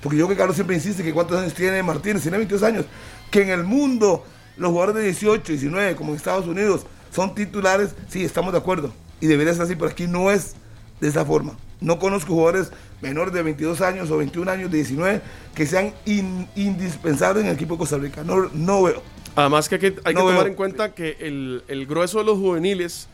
Porque 0.00 0.16
yo 0.16 0.28
que 0.28 0.36
Carlos 0.36 0.54
siempre 0.54 0.76
insiste 0.76 1.02
que 1.02 1.12
cuántos 1.12 1.40
años 1.40 1.54
tiene 1.54 1.82
Martínez, 1.82 2.22
tiene 2.22 2.36
22 2.36 2.62
años, 2.62 2.84
que 3.32 3.42
en 3.42 3.48
el 3.48 3.64
mundo 3.64 4.24
los 4.56 4.70
jugadores 4.70 4.94
de 4.94 5.02
18, 5.02 5.42
19, 5.42 5.96
como 5.96 6.10
en 6.10 6.16
Estados 6.16 6.46
Unidos, 6.46 6.86
son 7.12 7.34
titulares, 7.34 7.96
sí, 8.08 8.24
estamos 8.24 8.52
de 8.52 8.58
acuerdo. 8.58 8.92
Y 9.20 9.26
debería 9.26 9.54
ser 9.54 9.62
así, 9.62 9.74
pero 9.74 9.90
aquí 9.90 10.06
no 10.06 10.30
es 10.30 10.54
de 11.00 11.08
esa 11.08 11.24
forma. 11.24 11.56
No 11.80 11.98
conozco 11.98 12.34
jugadores 12.34 12.72
menores 13.00 13.32
de 13.32 13.42
22 13.42 13.80
años 13.80 14.10
o 14.10 14.16
21 14.18 14.50
años, 14.50 14.70
de 14.70 14.78
19, 14.78 15.20
que 15.54 15.66
sean 15.66 15.94
in- 16.06 16.48
indispensables 16.56 17.44
en 17.44 17.50
el 17.50 17.54
equipo 17.56 17.74
de 17.74 17.78
Costa 17.78 17.98
Rica. 17.98 18.24
No, 18.24 18.48
no 18.52 18.82
veo. 18.82 19.02
Además 19.36 19.68
que 19.68 19.76
hay 19.76 19.80
que, 19.80 19.86
hay 20.04 20.14
No 20.14 20.26
que 20.26 20.32
tomar 20.32 20.46
en 20.48 20.54
cuenta 20.54 20.94
que 20.94 21.16
el, 21.20 21.62
el 21.68 21.86
grueso 21.86 22.18
de 22.18 22.24
los 22.24 22.38
juveniles 22.38 23.08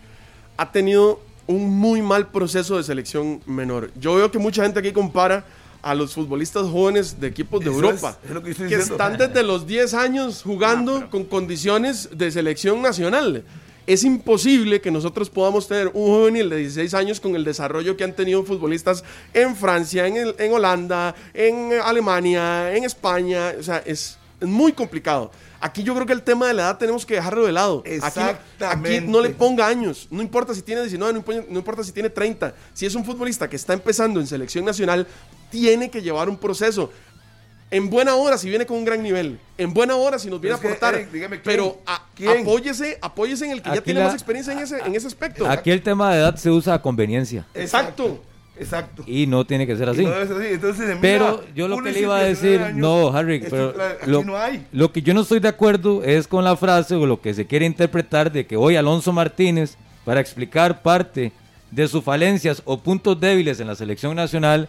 ha 0.56 0.72
tenido 0.72 1.20
un 1.46 1.68
muy 1.78 2.00
mal 2.00 2.28
proceso 2.28 2.78
de 2.78 2.82
selección 2.84 3.42
menor. 3.44 3.90
Yo 4.00 4.14
veo 4.14 4.30
que 4.30 4.38
mucha 4.38 4.62
gente 4.62 4.78
aquí 4.80 4.92
compara 4.92 5.44
a 5.82 5.94
los 5.94 6.14
futbolistas 6.14 6.62
jóvenes 6.62 7.20
de 7.20 7.26
equipos 7.26 7.60
de 7.60 7.66
Eso 7.66 7.74
Europa, 7.74 8.16
es, 8.24 8.30
que 8.30 8.50
estoy 8.52 8.68
que 8.70 8.76
diciendo. 8.78 8.94
están 8.94 9.18
desde 9.18 9.42
los 9.42 9.66
10 9.66 9.92
años 9.92 10.40
jugando 10.42 11.10
con 11.10 11.24
condiciones 11.24 12.08
de 12.16 12.30
selección 12.30 12.80
nacional. 12.80 13.44
Es 13.87 14.03
imposible 14.05 14.80
que 14.80 14.91
nosotros 14.91 15.28
podamos 15.28 15.68
tener 15.68 15.89
un 15.89 16.07
juvenil 16.07 16.49
de 16.49 16.57
16 16.57 16.95
años 16.95 17.20
con 17.20 17.37
el 17.37 17.45
desarrollo 17.45 17.97
que 17.97 18.05
han 18.05 18.14
tenido 18.16 18.43
futbolistas 18.43 19.05
en 19.35 19.55
Francia, 19.55 20.07
en, 20.07 20.16
el- 20.16 20.35
en 20.39 20.53
Holanda, 20.55 21.14
en 21.35 21.70
Alemania, 21.82 22.74
en 22.74 22.85
España. 22.85 23.53
O 23.59 23.62
sea, 23.62 23.78
es, 23.85 24.16
es 24.41 24.49
muy 24.49 24.72
complicado. 24.72 25.30
Aquí 25.61 25.82
yo 25.82 25.95
creo 25.95 26.07
que 26.07 26.12
el 26.14 26.22
tema 26.22 26.47
de 26.49 26.55
la 26.55 26.62
edad 26.64 26.78
tenemos 26.78 27.05
que 27.07 27.14
dejarlo 27.14 27.45
de 27.47 27.53
lado. 27.53 27.80
Aquí, 27.80 27.91
Exactamente. 27.95 28.66
aquí 28.99 29.07
no 29.07 29.20
le 29.20 29.30
ponga 29.30 29.66
años. 29.66 30.09
No 30.11 30.22
importa 30.22 30.55
si 30.55 30.62
tiene 30.62 30.80
19, 30.82 31.12
no 31.12 31.22
impo- 31.24 31.47
no 31.49 31.59
importa 31.59 31.82
si 31.85 31.93
tiene 31.93 32.11
30. 32.11 32.55
Si 32.72 32.87
es 32.87 32.95
un 32.95 33.05
futbolista 33.05 33.49
que 33.49 33.57
está 33.57 33.72
empezando 33.74 34.18
en 34.20 34.26
selección 34.26 34.64
nacional, 34.64 35.07
tiene 35.51 35.91
que 35.91 36.01
llevar 36.03 36.28
un 36.28 36.37
proceso. 36.39 36.91
En 37.74 37.90
buena 37.90 38.14
hora 38.14 38.38
si 38.38 38.48
viene 38.48 38.66
con 38.66 38.76
un 38.78 38.84
gran 38.84 39.02
nivel. 39.02 39.38
En 39.58 39.74
buena 39.74 39.96
hora 39.96 40.18
si 40.18 40.30
nos 40.30 40.40
viene 40.40 40.54
Es 40.54 40.60
que, 40.60 40.68
a 40.68 40.70
aportar. 40.70 40.94
Eric, 40.94 41.10
dígame, 41.10 41.40
¿quién? 41.40 41.56
pero 41.56 41.78
a- 41.86 42.06
¿Quién? 42.14 42.42
apóyese, 42.42 42.98
apóyese 43.02 43.46
en 43.46 43.50
el 43.50 43.62
que 43.62 43.70
ya 43.70 43.80
tiene 43.80 43.98
la- 44.00 44.06
más 44.06 44.14
experiencia 44.14 44.52
en 44.52 44.60
ese, 44.60 44.78
en 44.78 44.94
ese 44.94 45.06
aspecto. 45.08 45.48
Aquí 45.50 45.70
el 45.70 45.82
tema 45.82 46.12
de 46.14 46.20
edad 46.20 46.36
se 46.36 46.50
usa 46.50 46.74
a 46.74 46.82
conveniencia 46.82 47.46
Exacto. 47.54 48.22
Exacto. 48.56 49.02
y 49.08 49.26
no 49.26 49.44
tiene 49.44 49.66
que 49.66 49.76
ser 49.76 49.88
así. 49.88 50.04
No 50.04 50.12
así. 50.12 50.32
Entonces, 50.52 50.86
mira, 50.86 50.98
Pero 51.00 51.44
yo 51.56 51.66
lo 51.66 51.82
que 51.82 51.90
le 51.90 51.98
iba 52.00 52.16
a 52.18 52.24
19 52.26 52.28
decir, 52.52 52.62
años, 52.64 52.78
no, 52.78 53.08
Harry, 53.16 53.36
es 53.42 53.50
pero 53.50 53.74
lo, 54.06 54.22
no 54.22 54.36
hay. 54.36 54.64
lo 54.70 54.92
que 54.92 55.02
yo 55.02 55.12
no 55.12 55.22
estoy 55.22 55.40
de 55.40 55.48
acuerdo 55.48 56.04
es 56.04 56.28
con 56.28 56.44
la 56.44 56.56
frase 56.56 56.94
o 56.94 57.04
lo 57.06 57.20
que 57.20 57.34
se 57.34 57.44
quiere 57.46 57.66
interpretar 57.66 58.30
de 58.30 58.46
que 58.46 58.56
hoy 58.56 58.76
Alonso 58.76 59.12
Martínez, 59.12 59.76
para 60.04 60.20
explicar 60.20 60.82
parte 60.82 61.32
de 61.72 61.88
sus 61.88 62.04
falencias 62.04 62.62
o 62.64 62.78
puntos 62.78 63.18
débiles 63.18 63.58
en 63.58 63.66
la 63.66 63.74
selección 63.74 64.14
nacional, 64.14 64.68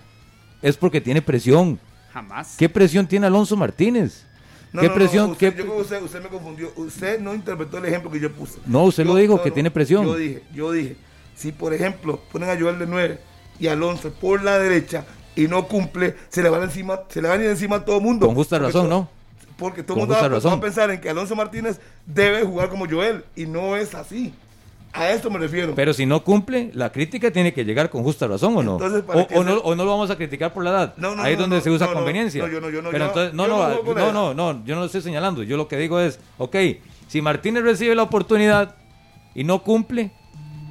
es 0.63 0.75
porque 0.75 0.99
tiene 1.01 1.21
presión. 1.21 1.79
Jamás. 2.15 2.55
¿Qué 2.57 2.69
presión 2.69 3.05
tiene 3.05 3.27
Alonso 3.27 3.57
Martínez? 3.57 4.23
No, 4.71 4.79
¿Qué 4.79 4.87
no, 4.87 4.93
no, 4.93 4.95
presión? 4.97 5.31
usted- 5.31 5.51
qué- 5.51 5.57
yo 5.57 5.63
creo 5.65 5.75
que 5.75 5.81
usted, 5.81 6.01
usted 6.01 6.23
me 6.23 6.29
confundió. 6.29 6.71
Usted 6.77 7.19
no 7.19 7.33
interpretó 7.33 7.77
el 7.77 7.83
ejemplo 7.85 8.09
que 8.09 8.21
yo 8.21 8.31
puse. 8.31 8.57
No, 8.65 8.83
usted 8.85 9.05
lo 9.05 9.15
dijo, 9.17 9.41
que 9.41 9.51
tiene 9.51 9.69
presión. 9.69 10.05
Yo 10.05 10.15
dije, 10.15 10.41
yo 10.53 10.71
dije, 10.71 10.95
si 11.35 11.51
por 11.51 11.73
ejemplo 11.73 12.21
ponen 12.31 12.49
a 12.49 12.57
Joel 12.57 12.79
de 12.79 12.87
9 12.87 13.19
y 13.59 13.67
Alonso 13.67 14.13
por 14.13 14.41
la 14.43 14.57
derecha 14.57 15.03
y 15.35 15.49
no 15.49 15.67
cumple, 15.67 16.15
se 16.29 16.41
le 16.41 16.47
van 16.49 16.63
encima, 16.63 17.01
se 17.09 17.21
le 17.21 17.27
van 17.27 17.41
a 17.41 17.43
ir 17.43 17.49
encima 17.49 17.75
a 17.75 17.85
todo 17.85 17.97
el 17.97 18.03
mundo. 18.03 18.27
Con 18.27 18.35
justa 18.35 18.59
razón, 18.59 18.87
¿no? 18.87 19.09
Porque 19.57 19.83
todo 19.83 19.95
Con 19.95 20.03
el 20.03 20.07
mundo 20.07 20.39
va, 20.49 20.53
a 20.53 20.61
pensar 20.61 20.91
en 20.91 21.01
que 21.01 21.09
Alonso 21.09 21.35
Martínez 21.35 21.81
debe 22.05 22.43
jugar 22.43 22.69
como 22.69 22.87
Joel 22.89 23.25
y 23.35 23.45
no 23.45 23.75
es 23.75 23.93
así. 23.93 24.33
A 24.95 25.09
esto 25.11 25.29
me 25.29 25.39
refiero. 25.39 25.73
Pero 25.75 25.93
si 25.93 26.05
no 26.05 26.23
cumple, 26.23 26.71
la 26.73 26.91
crítica 26.91 27.29
tiene 27.31 27.53
que 27.53 27.65
llegar 27.65 27.89
con 27.89 28.03
justa 28.03 28.27
razón 28.27 28.55
o 28.57 28.63
no. 28.63 28.73
Entonces, 28.73 29.03
¿para 29.03 29.21
o, 29.23 29.43
no 29.43 29.55
o 29.55 29.75
no 29.75 29.83
lo 29.83 29.91
vamos 29.91 30.09
a 30.09 30.15
criticar 30.15 30.53
por 30.53 30.63
la 30.63 30.69
edad. 30.71 30.93
No, 30.97 31.15
no, 31.15 31.21
Ahí 31.23 31.33
es 31.33 31.37
no, 31.37 31.43
donde 31.43 31.57
no, 31.57 31.61
se 31.63 31.69
usa 31.69 31.91
conveniencia. 31.91 32.41
no, 32.43 32.49
yo 32.51 32.61
no, 32.61 32.69
yo 32.69 32.81
no, 32.81 32.89
Pero 32.91 33.03
yo- 33.05 33.09
entonces, 33.09 33.33
no, 33.33 33.43
yo 33.47 33.49
no, 33.49 33.93
no 33.93 33.93
no, 33.93 34.33
no, 34.33 34.53
no, 34.53 34.65
yo 34.65 34.75
no 34.75 34.81
lo 34.81 34.85
estoy 34.87 35.01
señalando. 35.01 35.43
Yo 35.43 35.57
lo 35.57 35.67
que 35.67 35.77
digo 35.77 35.99
es, 35.99 36.19
ok, 36.37 36.55
si 37.07 37.21
Martínez 37.21 37.63
recibe 37.63 37.93
la 37.95 38.03
oportunidad 38.03 38.75
y 39.33 39.43
no 39.43 39.61
cumple, 39.63 40.11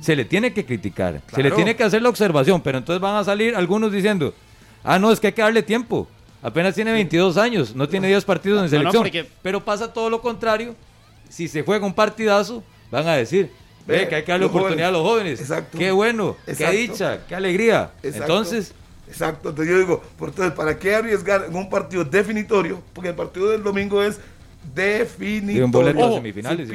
se 0.00 0.16
le 0.16 0.24
tiene 0.24 0.52
que 0.52 0.64
criticar. 0.64 1.20
Se 1.34 1.42
le 1.42 1.50
tiene 1.50 1.76
que 1.76 1.84
hacer 1.84 2.00
la 2.02 2.08
observación. 2.08 2.60
Pero 2.62 2.78
entonces 2.78 3.00
van 3.00 3.16
a 3.16 3.24
salir 3.24 3.54
algunos 3.54 3.92
diciendo, 3.92 4.34
ah, 4.82 4.98
no, 4.98 5.12
es 5.12 5.20
que 5.20 5.28
hay 5.28 5.32
que 5.34 5.42
darle 5.42 5.62
tiempo. 5.62 6.08
Apenas 6.42 6.74
tiene 6.74 6.92
22 6.92 7.36
años, 7.38 7.74
no 7.74 7.88
tiene 7.88 8.08
10 8.08 8.24
partidos 8.24 8.58
en 8.58 8.64
no, 8.64 8.68
selección. 8.70 9.02
porque- 9.02 9.26
Pero 9.42 9.64
pasa 9.64 9.92
todo 9.92 10.10
lo 10.10 10.20
contrario. 10.20 10.74
Si 11.30 11.48
se 11.48 11.62
juega 11.62 11.86
un 11.86 11.94
partidazo, 11.94 12.62
van 12.90 13.08
a 13.08 13.14
decir, 13.16 13.50
ve, 13.86 14.08
que 14.08 14.14
hay 14.16 14.22
que 14.24 14.32
darle 14.32 14.46
oportunidad 14.46 14.88
jóvenes. 14.88 14.88
a 14.88 14.90
los 14.92 15.02
jóvenes. 15.02 15.40
Exacto. 15.40 15.78
Qué 15.78 15.90
bueno, 15.90 16.36
Exacto. 16.46 16.72
qué 16.72 16.78
dicha, 16.78 17.26
qué 17.28 17.34
alegría. 17.34 17.90
Exacto. 18.02 18.22
Entonces, 18.24 18.74
Exacto, 19.06 19.50
entonces 19.50 19.72
yo 19.72 19.78
digo, 19.78 20.02
por 20.18 20.30
entonces, 20.30 20.54
¿para 20.54 20.76
qué 20.78 20.94
arriesgar 20.94 21.44
en 21.48 21.54
un 21.54 21.68
partido 21.70 22.04
definitorio? 22.04 22.82
Porque 22.94 23.10
el 23.10 23.14
partido 23.14 23.50
del 23.50 23.62
domingo 23.62 24.02
es 24.02 24.18
definitorio. 24.74 25.60
Y 25.60 25.64
un 25.64 25.70
boleto 25.70 26.02
a 26.02 26.06
Ojo, 26.06 26.16
semifinales. 26.16 26.68
Si 26.68 26.74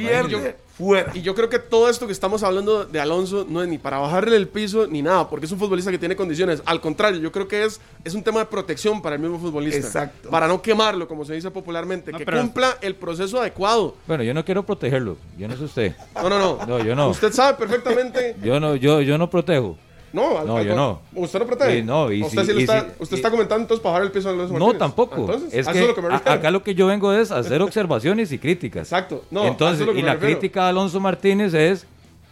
fuera. 0.79 1.11
Y 1.13 1.21
yo 1.21 1.35
creo 1.35 1.49
que 1.49 1.59
todo 1.59 1.89
esto 1.89 2.05
que 2.07 2.13
estamos 2.13 2.41
hablando 2.41 2.85
de 2.85 2.99
Alonso 3.01 3.45
no 3.49 3.61
es 3.61 3.67
ni 3.67 3.77
para 3.77 3.97
bajarle 3.97 4.37
el 4.37 4.47
piso 4.47 4.87
ni 4.87 5.01
nada, 5.01 5.29
porque 5.29 5.45
es 5.45 5.51
un 5.51 5.59
futbolista 5.59 5.91
que 5.91 5.97
tiene 5.97 6.15
condiciones. 6.15 6.61
Al 6.65 6.79
contrario, 6.79 7.19
yo 7.19 7.31
creo 7.33 7.47
que 7.49 7.65
es, 7.65 7.81
es 8.05 8.13
un 8.13 8.23
tema 8.23 8.39
de 8.39 8.45
protección 8.45 9.01
para 9.01 9.15
el 9.15 9.21
mismo 9.21 9.37
futbolista. 9.39 9.79
Exacto. 9.79 10.29
Para 10.29 10.47
no 10.47 10.61
quemarlo, 10.61 11.07
como 11.07 11.25
se 11.25 11.33
dice 11.33 11.51
popularmente. 11.51 12.11
No, 12.13 12.17
que 12.17 12.25
pero- 12.25 12.39
cumpla 12.39 12.77
el 12.81 12.95
proceso 12.95 13.41
adecuado. 13.41 13.95
Bueno, 14.07 14.23
yo 14.23 14.33
no 14.33 14.45
quiero 14.45 14.65
protegerlo. 14.65 15.17
Yo 15.37 15.47
no 15.49 15.57
sé 15.57 15.63
usted. 15.65 15.95
No, 16.15 16.29
no, 16.29 16.39
no. 16.39 16.65
No, 16.65 16.79
yo 16.83 16.95
no. 16.95 17.09
Usted 17.09 17.33
sabe 17.33 17.57
perfectamente. 17.57 18.37
Yo 18.41 18.59
no, 18.59 18.75
yo, 18.75 19.01
yo 19.01 19.17
no 19.17 19.29
protejo. 19.29 19.77
No, 20.13 20.39
al- 20.39 20.47
No, 20.47 20.57
al- 20.57 20.65
yo 20.65 20.75
no. 20.75 21.01
Usted 21.13 21.39
no 21.39 21.45
protege. 21.45 21.77
Sí, 21.77 21.83
no, 21.83 22.11
y 22.11 22.23
usted 22.23 22.41
si- 22.41 22.47
sí 22.47 22.53
lo 22.53 22.59
y 22.59 22.63
está, 22.63 22.81
si- 22.81 22.87
usted 23.03 23.17
está 23.17 23.29
comentando 23.31 23.61
entonces 23.63 23.83
bajar 23.83 24.01
el 24.03 24.11
piso 24.11 24.33
los 24.33 24.51
No, 24.51 24.73
tampoco. 24.73 25.15
Entonces, 25.17 25.53
es 25.53 25.67
que 25.67 25.87
lo 25.87 25.95
que 25.95 26.01
me 26.01 26.13
acá 26.15 26.51
lo 26.51 26.63
que 26.63 26.73
yo 26.75 26.87
vengo 26.87 27.13
es 27.13 27.31
hacer 27.31 27.61
observaciones 27.61 28.31
y 28.31 28.39
críticas. 28.39 28.83
Exacto. 28.87 29.23
No, 29.31 29.45
Entonces, 29.45 29.81
y 29.95 30.01
la 30.01 30.13
refiero. 30.13 30.19
crítica 30.39 30.65
a 30.65 30.69
Alonso 30.69 30.99
Martínez 30.99 31.53
es 31.53 31.85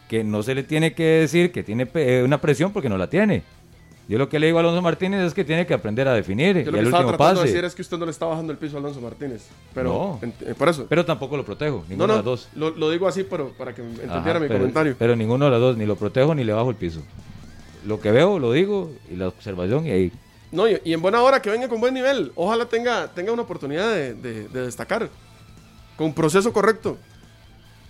que 0.09 0.23
no 0.23 0.41
se 0.43 0.55
le 0.55 0.63
tiene 0.63 0.93
que 0.93 1.03
decir 1.03 1.51
que 1.51 1.63
tiene 1.63 1.87
eh, 1.93 2.21
una 2.23 2.39
presión 2.39 2.71
porque 2.71 2.89
no 2.89 2.97
la 2.97 3.09
tiene. 3.09 3.43
Yo 4.09 4.17
lo 4.17 4.29
que 4.29 4.39
le 4.39 4.45
digo 4.47 4.57
a 4.57 4.61
Alonso 4.61 4.81
Martínez 4.81 5.21
es 5.21 5.33
que 5.33 5.43
tiene 5.43 5.65
que 5.67 5.73
aprender 5.73 6.07
a 6.07 6.13
definir 6.13 6.55
Yo 6.55 6.61
y 6.61 6.65
lo 6.67 6.71
que 6.71 6.79
el 6.79 6.85
estaba 6.85 7.03
último 7.03 7.17
tratando 7.17 7.41
de 7.41 7.45
pase. 7.47 7.53
decir 7.53 7.65
es 7.65 7.75
que 7.75 7.81
usted 7.81 7.97
no 7.97 8.05
le 8.05 8.11
está 8.11 8.25
bajando 8.25 8.53
el 8.53 8.57
piso 8.57 8.77
a 8.77 8.79
Alonso 8.79 9.01
Martínez. 9.01 9.47
Pero, 9.73 10.17
No. 10.21 10.27
eh, 10.47 10.53
por 10.57 10.69
eso. 10.69 10.85
Pero 10.87 11.03
tampoco 11.05 11.35
lo 11.35 11.43
protejo, 11.43 11.79
no, 11.79 11.89
ninguno 11.89 12.07
no, 12.07 12.13
de 12.13 12.17
las 12.19 12.23
dos. 12.25 12.47
Lo, 12.55 12.69
lo 12.69 12.89
digo 12.89 13.05
así 13.05 13.23
pero 13.29 13.49
para 13.49 13.75
que 13.75 13.81
entendiera 13.81 14.15
Ajá, 14.21 14.39
mi 14.39 14.47
pero, 14.47 14.59
comentario. 14.59 14.95
Pero 14.97 15.13
ninguno 15.17 15.43
de 15.45 15.51
los 15.51 15.59
dos, 15.59 15.77
ni 15.77 15.85
lo 15.85 15.97
protejo 15.97 16.33
ni 16.33 16.45
le 16.45 16.53
bajo 16.53 16.69
el 16.69 16.77
piso. 16.77 17.01
Lo 17.87 17.99
que 17.99 18.11
veo, 18.11 18.37
lo 18.39 18.51
digo, 18.51 18.91
y 19.11 19.15
la 19.15 19.27
observación, 19.29 19.87
y 19.87 19.91
ahí. 19.91 20.11
No, 20.51 20.67
y, 20.67 20.79
y 20.83 20.93
en 20.93 21.01
buena 21.01 21.21
hora 21.21 21.41
que 21.41 21.49
venga 21.49 21.67
con 21.67 21.79
buen 21.79 21.93
nivel. 21.93 22.31
Ojalá 22.35 22.65
tenga, 22.65 23.07
tenga 23.13 23.31
una 23.31 23.41
oportunidad 23.43 23.89
de, 23.93 24.13
de- 24.13 24.47
de 24.47 24.61
destacar. 24.65 25.09
Con 25.95 26.13
proceso 26.13 26.51
correcto. 26.53 26.97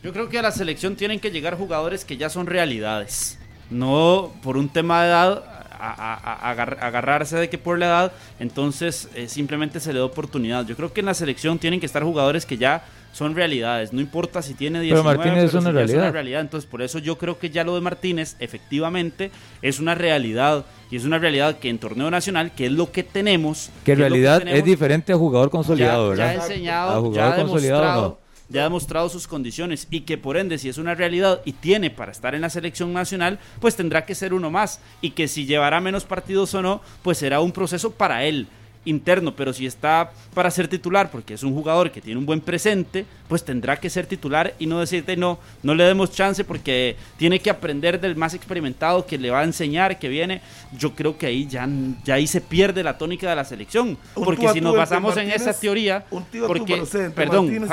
Yo 0.03 0.13
creo 0.13 0.29
que 0.29 0.39
a 0.39 0.41
la 0.41 0.51
selección 0.51 0.95
tienen 0.95 1.19
que 1.19 1.31
llegar 1.31 1.57
jugadores 1.57 2.05
que 2.05 2.15
ya 2.17 2.29
son 2.29 2.45
realidades. 2.47 3.37
no 3.69 4.31
por 4.43 4.55
un 4.55 4.69
tema 4.69 5.03
de 5.03 5.09
edad 5.09 5.43
a, 5.79 6.51
agarrarse 6.87 7.35
de 7.37 7.49
que 7.49 7.57
por 7.57 7.77
la 7.77 7.85
edad, 7.87 8.11
entonces 8.39 9.09
eh, 9.13 9.27
simplemente 9.27 9.79
se 9.79 9.93
le 9.93 9.99
da 9.99 10.05
oportunidad. 10.05 10.65
Yo 10.65 10.75
creo 10.75 10.91
que 10.93 11.01
en 11.01 11.05
la 11.07 11.13
selección 11.13 11.59
tienen 11.59 11.79
que 11.79 11.85
estar 11.85 12.03
jugadores 12.03 12.45
que 12.45 12.57
ya 12.57 12.83
son 13.17 13.35
realidades, 13.35 13.93
no 13.93 13.99
importa 13.99 14.43
si 14.43 14.53
tiene 14.53 14.79
19, 14.79 15.03
pero 15.03 15.17
Martínez 15.17 15.45
es, 15.45 15.53
una 15.55 15.71
realidad. 15.71 15.95
es 15.95 16.01
una 16.03 16.11
realidad. 16.11 16.41
Entonces, 16.41 16.69
por 16.69 16.83
eso 16.83 16.99
yo 16.99 17.17
creo 17.17 17.39
que 17.39 17.49
ya 17.49 17.63
lo 17.63 17.73
de 17.73 17.81
Martínez 17.81 18.35
efectivamente 18.39 19.31
es 19.63 19.79
una 19.79 19.95
realidad. 19.95 20.65
Y 20.91 20.97
es 20.97 21.03
una 21.03 21.17
realidad 21.17 21.57
que 21.57 21.69
en 21.69 21.79
torneo 21.79 22.11
nacional, 22.11 22.51
que 22.53 22.67
es 22.67 22.71
lo 22.71 22.91
que 22.91 23.01
tenemos, 23.01 23.71
que 23.83 23.93
en 23.93 23.99
realidad 23.99 24.47
es, 24.47 24.63
diferente 24.63 25.13
a 25.13 25.17
jugador 25.17 25.49
consolidado, 25.49 26.13
ya, 26.13 26.25
Ya 26.25 26.29
ha 26.29 26.33
enseñado, 26.35 27.11
ya 27.11 27.33
ha 27.33 27.37
demostrado 27.37 28.19
ya 28.49 28.61
ha 28.61 28.63
demostrado 28.63 29.09
sus 29.09 29.27
condiciones 29.27 29.87
y 29.91 30.01
que 30.01 30.17
por 30.17 30.37
ende 30.37 30.57
si 30.57 30.69
es 30.69 30.77
una 30.77 30.95
realidad 30.95 31.41
y 31.43 31.51
tiene 31.51 31.89
para 31.89 32.13
estar 32.13 32.33
en 32.33 32.41
la 32.41 32.49
selección 32.49 32.93
nacional, 32.93 33.39
pues 33.59 33.75
tendrá 33.75 34.05
que 34.05 34.15
ser 34.15 34.33
uno 34.33 34.49
más. 34.49 34.79
Y 35.01 35.11
que 35.11 35.27
si 35.27 35.45
llevará 35.45 35.81
menos 35.81 36.05
partidos 36.05 36.53
o 36.53 36.61
no, 36.61 36.81
pues 37.01 37.17
será 37.17 37.41
un 37.41 37.51
proceso 37.51 37.91
para 37.91 38.23
él 38.23 38.47
interno, 38.87 39.35
pero 39.35 39.53
si 39.53 39.65
está 39.65 40.11
para 40.33 40.49
ser 40.51 40.67
titular, 40.67 41.11
porque 41.11 41.33
es 41.33 41.43
un 41.43 41.53
jugador 41.53 41.91
que 41.91 42.01
tiene 42.01 42.19
un 42.19 42.25
buen 42.25 42.41
presente, 42.41 43.05
pues 43.27 43.43
tendrá 43.43 43.77
que 43.79 43.89
ser 43.89 44.05
titular 44.05 44.53
y 44.59 44.65
no 44.65 44.79
decirte 44.79 45.17
no, 45.17 45.39
no 45.63 45.75
le 45.75 45.83
demos 45.83 46.11
chance 46.11 46.43
porque 46.43 46.95
tiene 47.17 47.39
que 47.39 47.49
aprender 47.49 47.99
del 47.99 48.15
más 48.15 48.33
experimentado 48.33 49.05
que 49.05 49.17
le 49.17 49.29
va 49.29 49.41
a 49.41 49.43
enseñar, 49.43 49.99
que 49.99 50.09
viene. 50.09 50.41
Yo 50.77 50.95
creo 50.95 51.17
que 51.17 51.27
ahí 51.27 51.47
ya, 51.47 51.67
ya 52.03 52.15
ahí 52.15 52.27
se 52.27 52.41
pierde 52.41 52.83
la 52.83 52.97
tónica 52.97 53.29
de 53.29 53.35
la 53.35 53.45
selección, 53.45 53.97
porque 54.13 54.47
si 54.49 54.61
nos 54.61 54.75
basamos 54.75 55.17
en 55.17 55.29
esa 55.29 55.53
teoría, 55.53 56.05
porque, 56.47 56.83
perdón, 57.15 57.65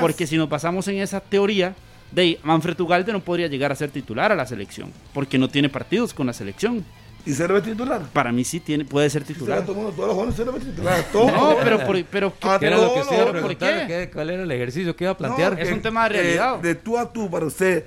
porque 0.00 0.26
si 0.26 0.36
nos 0.36 0.48
basamos 0.48 0.88
en 0.88 0.98
esa 0.98 1.20
teoría, 1.20 1.74
de 2.14 2.38
Manfred 2.44 2.78
Ugalde 2.80 3.12
no 3.12 3.20
podría 3.20 3.48
llegar 3.48 3.72
a 3.72 3.74
ser 3.74 3.90
titular 3.90 4.30
a 4.30 4.36
la 4.36 4.46
selección, 4.46 4.92
porque 5.12 5.36
no 5.36 5.48
tiene 5.48 5.68
partidos 5.68 6.14
con 6.14 6.26
la 6.26 6.32
selección. 6.32 6.84
¿Y 7.26 7.32
se 7.32 7.46
debe 7.48 7.62
titular? 7.62 8.02
Para 8.12 8.32
mí 8.32 8.44
sí 8.44 8.60
tiene, 8.60 8.84
puede 8.84 9.08
ser 9.08 9.24
titular. 9.24 9.64
Todo 9.64 9.90
todos 9.92 10.08
los 10.08 10.14
jóvenes 10.14 10.34
se 10.34 10.44
debe 10.44 10.60
titular. 10.60 11.04
No, 11.14 11.56
pero, 11.62 11.86
por, 11.86 12.04
pero 12.04 12.32
ah, 12.42 12.58
¿qué, 12.60 12.66
era 12.66 12.76
lo 12.76 12.92
que 12.92 13.00
usted 13.00 13.40
¿por 13.40 13.56
qué? 13.56 14.10
¿Cuál 14.12 14.30
era 14.30 14.42
el 14.42 14.50
ejercicio 14.50 14.94
que 14.94 15.04
iba 15.04 15.12
a 15.12 15.16
plantear? 15.16 15.58
es 15.58 15.72
un 15.72 15.80
tema 15.80 16.04
de 16.04 16.08
realidad. 16.10 16.58
de 16.58 16.74
tú 16.74 16.98
a 16.98 17.10
tú, 17.10 17.30
para 17.30 17.46
usted, 17.46 17.86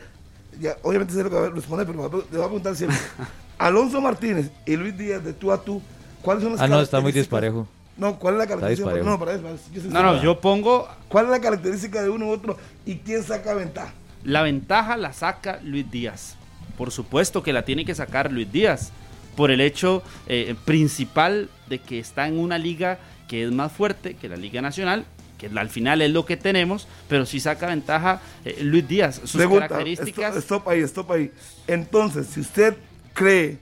ya, 0.60 0.76
obviamente 0.82 1.14
sé 1.14 1.24
lo 1.24 1.30
que 1.30 1.36
va 1.36 1.48
a 1.48 1.50
responder, 1.50 1.86
pero 1.86 2.02
le 2.02 2.08
voy 2.10 2.22
a 2.22 2.46
preguntar 2.46 2.76
siempre. 2.76 2.98
Alonso 3.60 4.02
Martínez 4.02 4.52
y 4.66 4.76
Luis 4.76 4.98
Díaz, 4.98 5.24
de 5.24 5.34
tú 5.34 5.52
a 5.52 5.62
tú, 5.62 5.82
¿cuáles 6.22 6.44
son 6.44 6.54
las 6.54 6.62
Ah, 6.62 6.68
no, 6.68 6.82
está 6.82 7.00
muy 7.00 7.12
disparejo. 7.12 7.68
No, 7.96 8.18
¿cuál 8.18 8.36
es 8.36 8.40
la 8.40 8.48
característica? 8.48 8.98
No, 9.04 9.20
para 9.20 9.34
eso, 9.34 9.44
no, 9.90 10.04
no, 10.04 10.22
yo 10.22 10.40
pongo. 10.40 10.88
¿Cuál 11.10 11.26
es 11.26 11.32
la 11.32 11.42
característica 11.42 12.02
de 12.02 12.10
uno 12.10 12.28
u 12.28 12.30
otro 12.30 12.58
y 12.86 12.98
quién 12.98 13.24
saca 13.24 13.54
ventaja? 13.56 13.94
La 14.24 14.44
ventaja 14.44 14.98
la 14.98 15.14
saca 15.14 15.60
Luis 15.64 15.90
Díaz. 15.90 16.36
Por 16.78 16.92
supuesto 16.92 17.42
que 17.42 17.54
la 17.54 17.66
tiene 17.66 17.86
que 17.86 17.96
sacar 17.96 18.32
Luis 18.32 18.52
Díaz 18.52 18.92
por 19.38 19.52
el 19.52 19.62
hecho 19.62 20.04
eh, 20.28 20.56
principal 20.66 21.50
de 21.70 21.78
que 21.78 22.00
está 22.00 22.28
en 22.28 22.40
una 22.40 22.58
liga 22.58 22.98
que 23.30 23.44
es 23.44 23.52
más 23.52 23.72
fuerte 23.72 24.16
que 24.16 24.28
la 24.28 24.36
Liga 24.36 24.62
Nacional, 24.62 25.06
que 25.38 25.48
al 25.56 25.70
final 25.70 26.02
es 26.02 26.12
lo 26.12 26.26
que 26.26 26.38
tenemos, 26.38 26.88
pero 27.08 27.24
sí 27.26 27.40
saca 27.40 27.68
ventaja 27.68 28.20
eh, 28.44 28.58
Luis 28.64 28.88
Díaz. 28.88 29.22
Sus 29.24 29.40
características. 29.40 30.36
Stop, 30.38 30.68
ahí, 30.68 30.80
stop 30.82 31.12
ahí. 31.12 31.32
Entonces, 31.68 32.26
si 32.26 32.40
usted 32.40 32.76
cree 33.14 33.60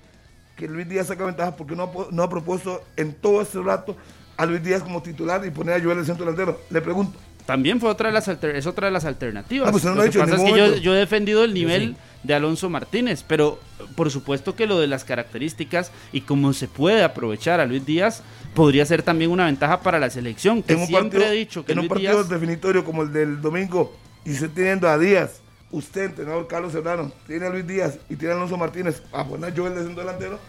que 0.55 0.69
Luis 0.69 0.88
Díaz 0.88 1.07
saca 1.07 1.26
ventaja, 1.26 1.57
porque 1.57 1.76
no, 1.76 1.91
no 2.09 2.23
ha 2.23 2.30
propuesto 2.30 2.82
en 2.95 3.13
todo 3.13 3.41
este 3.41 3.61
rato 3.61 3.97
a 4.38 4.45
Luis 4.45 4.63
Díaz 4.63 4.82
como 4.82 5.01
titular 5.01 5.45
y 5.45 5.51
poner 5.51 5.76
a 5.76 5.84
Joel 5.84 5.99
el 5.99 6.05
centro 6.05 6.26
delantero? 6.26 6.61
Le 6.69 6.82
pregunto. 6.82 7.19
También 7.45 7.82
fue 7.82 7.89
otra 7.89 8.09
de 8.09 8.13
las 8.13 8.28
es 8.28 8.65
otra 8.65 8.88
de 8.88 8.91
las 8.91 9.05
alternativas. 9.05 9.67
Ah, 9.67 9.71
pues 9.71 9.84
lo 9.84 9.93
que 9.93 10.19
pasa 10.19 10.36
es 10.36 10.41
que 10.41 10.82
yo, 10.82 10.95
he 10.95 10.99
defendido 10.99 11.43
el 11.43 11.53
nivel 11.53 11.95
de 12.26 12.34
Alonso 12.34 12.69
Martínez, 12.69 13.23
pero 13.28 13.59
por 13.95 14.11
supuesto 14.11 14.55
que 14.55 14.67
lo 14.67 14.80
de 14.80 14.88
las 14.88 15.03
características 15.03 15.91
y 16.11 16.21
cómo 16.21 16.53
se 16.53 16.67
puede 16.67 17.03
aprovechar 17.03 17.59
a 17.59 17.65
Luis 17.65 17.86
Díaz 17.86 18.23
podría 18.53 18.86
ser 18.86 19.03
también 19.03 19.32
una 19.32 19.45
ventaja 19.45 19.82
para 19.82 19.99
la 19.99 20.09
selección. 20.09 20.63
Que 20.63 20.78
siempre 20.86 21.28
he 21.28 21.32
dicho 21.32 21.65
que 21.65 21.73
en 21.73 21.80
un 21.80 21.88
partido 21.88 22.23
definitorio 22.23 22.84
como 22.84 23.03
el 23.03 23.11
del 23.11 23.41
domingo 23.41 23.95
y 24.26 24.32
usted 24.32 24.49
teniendo 24.49 24.89
a 24.89 24.97
Díaz, 24.97 25.41
usted, 25.71 26.05
entrenador 26.05 26.47
Carlos 26.47 26.71
Serrano, 26.71 27.11
tiene 27.28 27.45
a 27.45 27.49
Luis 27.49 27.67
Díaz 27.67 27.99
y 28.09 28.15
tiene 28.15 28.34
a 28.34 28.38
Alonso 28.38 28.57
Martínez 28.57 29.03
a 29.11 29.26
poner 29.26 29.53
yo 29.53 29.67
el 29.67 29.95
delantero, 29.95 30.39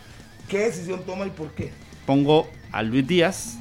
¿qué 0.48 0.58
decisión 0.60 1.02
toma 1.04 1.26
y 1.26 1.30
por 1.30 1.50
qué? 1.52 1.72
Pongo 2.06 2.48
a 2.72 2.82
Luis 2.82 3.06
Díaz 3.06 3.58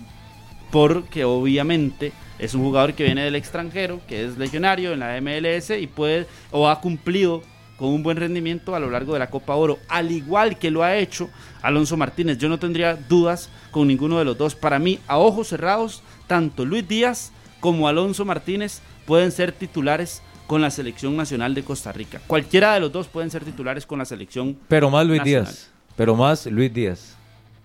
porque 0.71 1.23
obviamente 1.23 2.11
es 2.37 2.53
un 2.53 2.61
jugador 2.63 2.93
que 2.93 3.03
viene 3.03 3.23
del 3.23 3.35
extranjero, 3.35 4.01
que 4.07 4.25
es 4.25 4.37
legionario 4.37 4.93
en 4.93 4.99
la 4.99 5.19
MLS 5.21 5.69
y 5.69 5.87
puede 5.87 6.27
o 6.51 6.69
ha 6.69 6.81
cumplido 6.81 7.43
con 7.77 7.89
un 7.89 8.03
buen 8.03 8.17
rendimiento 8.17 8.75
a 8.75 8.79
lo 8.79 8.89
largo 8.89 9.13
de 9.13 9.19
la 9.19 9.29
Copa 9.29 9.55
Oro, 9.55 9.79
al 9.87 10.11
igual 10.11 10.57
que 10.57 10.71
lo 10.71 10.83
ha 10.83 10.95
hecho 10.95 11.29
Alonso 11.61 11.97
Martínez. 11.97 12.37
Yo 12.37 12.49
no 12.49 12.59
tendría 12.59 12.95
dudas 12.95 13.49
con 13.71 13.87
ninguno 13.87 14.17
de 14.17 14.25
los 14.25 14.37
dos. 14.37 14.55
Para 14.55 14.79
mí, 14.79 14.99
a 15.07 15.17
ojos 15.17 15.49
cerrados, 15.49 16.03
tanto 16.27 16.65
Luis 16.65 16.87
Díaz 16.87 17.31
como 17.59 17.87
Alonso 17.87 18.25
Martínez 18.25 18.81
pueden 19.05 19.31
ser 19.31 19.51
titulares 19.51 20.21
con 20.47 20.61
la 20.61 20.69
selección 20.69 21.17
nacional 21.17 21.53
de 21.55 21.63
Costa 21.63 21.91
Rica. 21.91 22.21
Cualquiera 22.27 22.73
de 22.73 22.79
los 22.79 22.91
dos 22.91 23.07
pueden 23.07 23.31
ser 23.31 23.43
titulares 23.43 23.85
con 23.85 23.99
la 23.99 24.05
selección. 24.05 24.57
Pero 24.67 24.89
más 24.89 25.05
Luis 25.05 25.23
Díaz. 25.23 25.71
Pero 25.95 26.15
más 26.15 26.45
Luis 26.45 26.73
Díaz. 26.73 27.15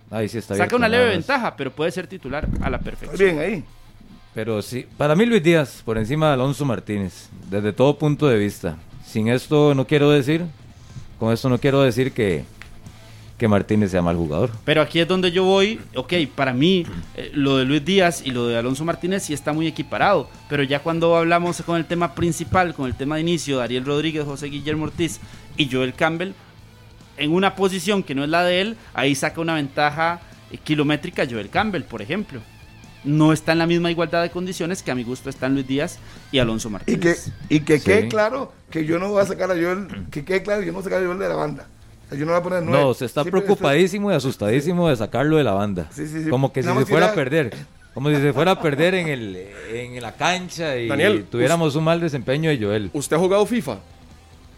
Ahí 0.09 0.27
sí 0.27 0.39
está 0.39 0.55
Saca 0.55 0.75
una 0.75 0.89
leve 0.89 1.09
ventaja, 1.09 1.55
pero 1.55 1.71
puede 1.71 1.91
ser 1.91 2.07
titular 2.07 2.47
a 2.61 2.69
la 2.69 2.79
perfección. 2.79 3.17
Bien, 3.17 3.39
ahí. 3.39 3.63
Pero 4.33 4.61
sí, 4.61 4.85
para 4.97 5.15
mí 5.15 5.25
Luis 5.25 5.43
Díaz, 5.43 5.81
por 5.85 5.97
encima 5.97 6.27
de 6.27 6.33
Alonso 6.33 6.65
Martínez, 6.65 7.29
desde 7.49 7.71
todo 7.71 7.97
punto 7.97 8.27
de 8.27 8.37
vista. 8.37 8.77
Sin 9.11 9.27
esto 9.27 9.75
no 9.75 9.85
quiero 9.85 10.09
decir, 10.09 10.45
con 11.19 11.33
esto 11.33 11.49
no 11.49 11.57
quiero 11.57 11.81
decir 11.81 12.13
que, 12.13 12.45
que 13.37 13.45
Martínez 13.49 13.91
sea 13.91 14.01
mal 14.01 14.15
jugador. 14.15 14.51
Pero 14.63 14.81
aquí 14.81 15.01
es 15.01 15.07
donde 15.07 15.33
yo 15.33 15.43
voy, 15.43 15.81
ok, 15.95 16.13
para 16.33 16.53
mí 16.53 16.85
eh, 17.17 17.29
lo 17.33 17.57
de 17.57 17.65
Luis 17.65 17.83
Díaz 17.83 18.21
y 18.25 18.31
lo 18.31 18.47
de 18.47 18.57
Alonso 18.57 18.85
Martínez 18.85 19.23
sí 19.23 19.33
está 19.33 19.51
muy 19.51 19.67
equiparado, 19.67 20.29
pero 20.47 20.63
ya 20.63 20.79
cuando 20.79 21.17
hablamos 21.17 21.61
con 21.63 21.75
el 21.75 21.83
tema 21.83 22.15
principal, 22.15 22.73
con 22.73 22.85
el 22.85 22.95
tema 22.95 23.15
de 23.15 23.21
inicio, 23.21 23.59
Ariel 23.59 23.85
Rodríguez, 23.85 24.23
José 24.23 24.47
Guillermo 24.47 24.85
Ortiz 24.85 25.19
y 25.57 25.69
Joel 25.69 25.93
Campbell, 25.93 26.31
en 27.17 27.33
una 27.33 27.53
posición 27.57 28.03
que 28.03 28.15
no 28.15 28.23
es 28.23 28.29
la 28.29 28.45
de 28.45 28.61
él, 28.61 28.77
ahí 28.93 29.13
saca 29.13 29.41
una 29.41 29.55
ventaja 29.55 30.21
kilométrica 30.63 31.27
Joel 31.29 31.49
Campbell, 31.49 31.83
por 31.83 32.01
ejemplo 32.01 32.39
no 33.03 33.33
está 33.33 33.53
en 33.53 33.59
la 33.59 33.67
misma 33.67 33.91
igualdad 33.91 34.21
de 34.21 34.29
condiciones 34.29 34.83
que 34.83 34.91
a 34.91 34.95
mi 34.95 35.03
gusto 35.03 35.29
están 35.29 35.53
Luis 35.53 35.67
Díaz 35.67 35.99
y 36.31 36.39
Alonso 36.39 36.69
Martínez. 36.69 37.31
Y 37.49 37.59
que, 37.59 37.75
y 37.75 37.79
que 37.79 37.81
quede 37.81 38.07
claro 38.07 38.51
que 38.69 38.85
yo 38.85 38.99
no 38.99 39.09
voy 39.09 39.21
a 39.21 39.25
sacar 39.25 39.51
a 39.51 39.55
Joel, 39.55 39.87
que 40.11 40.23
quede 40.23 40.43
claro, 40.43 40.61
yo 40.61 40.67
no 40.67 40.79
voy 40.79 40.81
a 40.81 40.83
sacar 40.83 41.03
a 41.03 41.05
Joel 41.05 41.19
de 41.19 41.29
la 41.29 41.35
banda. 41.35 41.67
yo 42.11 42.19
no 42.19 42.27
voy 42.27 42.39
a 42.39 42.43
poner 42.43 42.63
nueve. 42.63 42.83
No, 42.83 42.93
se 42.93 43.05
está 43.05 43.23
preocupadísimo 43.23 44.11
y 44.11 44.15
asustadísimo 44.15 44.89
de 44.89 44.95
sacarlo 44.95 45.37
de 45.37 45.43
la 45.43 45.53
banda. 45.53 45.89
Como 46.29 46.53
que 46.53 46.63
si 46.63 46.69
se 46.69 46.85
fuera 46.85 47.07
a 47.07 47.13
perder. 47.13 47.55
Como 47.93 48.09
si 48.09 48.15
se 48.15 48.31
fuera 48.31 48.51
a 48.51 48.61
perder 48.61 48.95
en, 48.95 49.07
el, 49.09 49.35
en 49.73 50.01
la 50.01 50.13
cancha 50.13 50.77
y 50.77 50.87
tuviéramos 51.29 51.75
un 51.75 51.83
mal 51.83 51.99
desempeño 51.99 52.49
de 52.49 52.57
Joel. 52.57 52.89
¿Usted 52.93 53.17
ha 53.17 53.19
jugado 53.19 53.45
FIFA? 53.45 53.79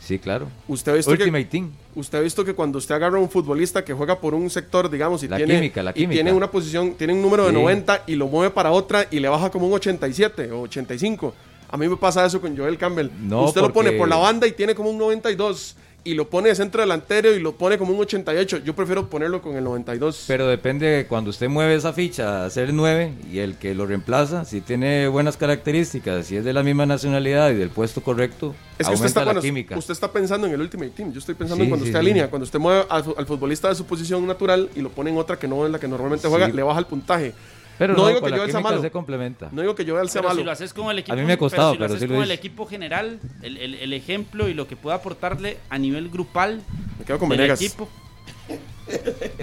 Sí, 0.05 0.19
claro. 0.19 0.47
Usted 0.67 0.91
ha 0.91 0.95
visto 0.95 1.15
que, 1.17 1.67
Usted 1.95 2.17
ha 2.17 2.21
visto 2.21 2.43
que 2.43 2.53
cuando 2.53 2.77
usted 2.77 2.93
agarra 2.95 3.17
a 3.17 3.21
un 3.21 3.29
futbolista 3.29 3.85
que 3.85 3.93
juega 3.93 4.19
por 4.19 4.33
un 4.33 4.49
sector, 4.49 4.89
digamos, 4.89 5.23
y, 5.23 5.29
tiene, 5.29 5.71
y 5.95 6.07
tiene 6.07 6.33
una 6.33 6.51
posición, 6.51 6.95
tiene 6.95 7.13
un 7.13 7.21
número 7.21 7.45
de 7.45 7.53
90 7.53 8.03
y 8.07 8.15
lo 8.15 8.27
mueve 8.27 8.53
para 8.53 8.71
otra 8.71 9.07
y 9.09 9.19
le 9.19 9.29
baja 9.29 9.49
como 9.49 9.67
un 9.67 9.73
87 9.73 10.51
o 10.51 10.61
85. 10.61 11.33
A 11.69 11.77
mí 11.77 11.87
me 11.87 11.95
pasa 11.95 12.25
eso 12.25 12.41
con 12.41 12.55
Joel 12.55 12.77
Campbell. 12.77 13.09
usted 13.31 13.61
lo 13.61 13.71
pone 13.71 13.93
por 13.93 14.09
la 14.09 14.17
banda 14.17 14.45
y 14.45 14.51
tiene 14.51 14.75
como 14.75 14.89
un 14.89 14.97
92 14.97 15.75
y 16.05 16.15
lo 16.15 16.29
pone 16.29 16.49
de 16.49 16.55
centro 16.55 16.81
delantero 16.81 17.33
y 17.33 17.39
lo 17.39 17.55
pone 17.55 17.77
como 17.77 17.93
un 17.93 17.99
88. 17.99 18.59
Yo 18.59 18.75
prefiero 18.75 19.09
ponerlo 19.09 19.41
con 19.41 19.55
el 19.55 19.63
92. 19.63 20.25
Pero 20.27 20.47
depende 20.47 21.05
cuando 21.07 21.29
usted 21.29 21.47
mueve 21.49 21.75
esa 21.75 21.93
ficha 21.93 22.45
a 22.45 22.49
ser 22.49 22.73
9 22.73 23.13
y 23.31 23.39
el 23.39 23.55
que 23.55 23.73
lo 23.73 23.85
reemplaza, 23.85 24.45
si 24.45 24.61
tiene 24.61 25.07
buenas 25.07 25.37
características, 25.37 26.25
si 26.25 26.37
es 26.37 26.43
de 26.43 26.53
la 26.53 26.63
misma 26.63 26.85
nacionalidad 26.85 27.51
y 27.51 27.55
del 27.55 27.69
puesto 27.69 28.01
correcto, 28.01 28.53
es 28.77 28.87
que 28.87 28.93
usted 28.93 29.07
está, 29.07 29.25
la 29.25 29.39
química. 29.39 29.77
Usted 29.77 29.93
está 29.93 30.11
pensando 30.11 30.47
en 30.47 30.53
el 30.53 30.61
Ultimate 30.61 30.91
Team. 30.91 31.13
Yo 31.13 31.19
estoy 31.19 31.35
pensando 31.35 31.63
en 31.63 31.69
cuando 31.69 31.85
usted 31.85 31.97
alinea, 31.97 32.29
cuando 32.29 32.43
usted 32.43 32.59
mueve 32.59 32.85
al, 32.89 33.25
futbolista 33.25 33.69
de 33.69 33.75
su 33.75 33.85
posición 33.85 34.25
natural 34.27 34.69
y 34.75 34.81
lo 34.81 34.89
pone 34.89 35.09
en 35.09 35.17
otra 35.17 35.37
que 35.37 35.47
no 35.47 35.65
es 35.65 35.71
la 35.71 35.79
que 35.79 35.87
normalmente 35.87 36.27
juega, 36.27 36.47
le 36.47 36.63
baja 36.63 36.79
el 36.79 36.85
puntaje. 36.85 37.33
Pero 37.77 37.95
no, 37.95 38.07
digo 38.07 38.21
que 38.21 38.31
yo 38.31 38.47
sea 38.47 38.59
malo. 38.59 38.81
Se 38.81 38.91
complementa. 38.91 39.49
No 39.51 39.61
digo 39.61 39.75
que 39.75 39.85
yo 39.85 40.07
sea 40.07 40.21
malo. 40.21 40.35
Si 40.35 40.43
lo 40.43 40.51
haces 40.51 40.73
con 40.73 40.91
el 40.91 40.99
equipo, 40.99 41.13
a 41.13 41.15
mí 41.15 41.23
me 41.23 41.33
ha 41.33 41.37
costado, 41.37 41.73
pero, 41.73 41.85
si 41.85 41.89
lo 41.89 41.97
haces 41.97 42.11
con 42.11 42.23
el 42.23 42.31
equipo 42.31 42.65
general, 42.65 43.19
el, 43.41 43.57
el, 43.57 43.75
el, 43.75 43.93
ejemplo 43.93 44.47
y 44.47 44.53
lo 44.53 44.67
que 44.67 44.75
pueda 44.75 44.97
aportarle 44.97 45.57
a 45.69 45.77
nivel 45.77 46.09
grupal 46.09 46.61
me 46.99 47.05
quedo 47.05 47.19
con 47.19 47.29
Venegas. 47.29 47.61
equipo. 47.61 47.89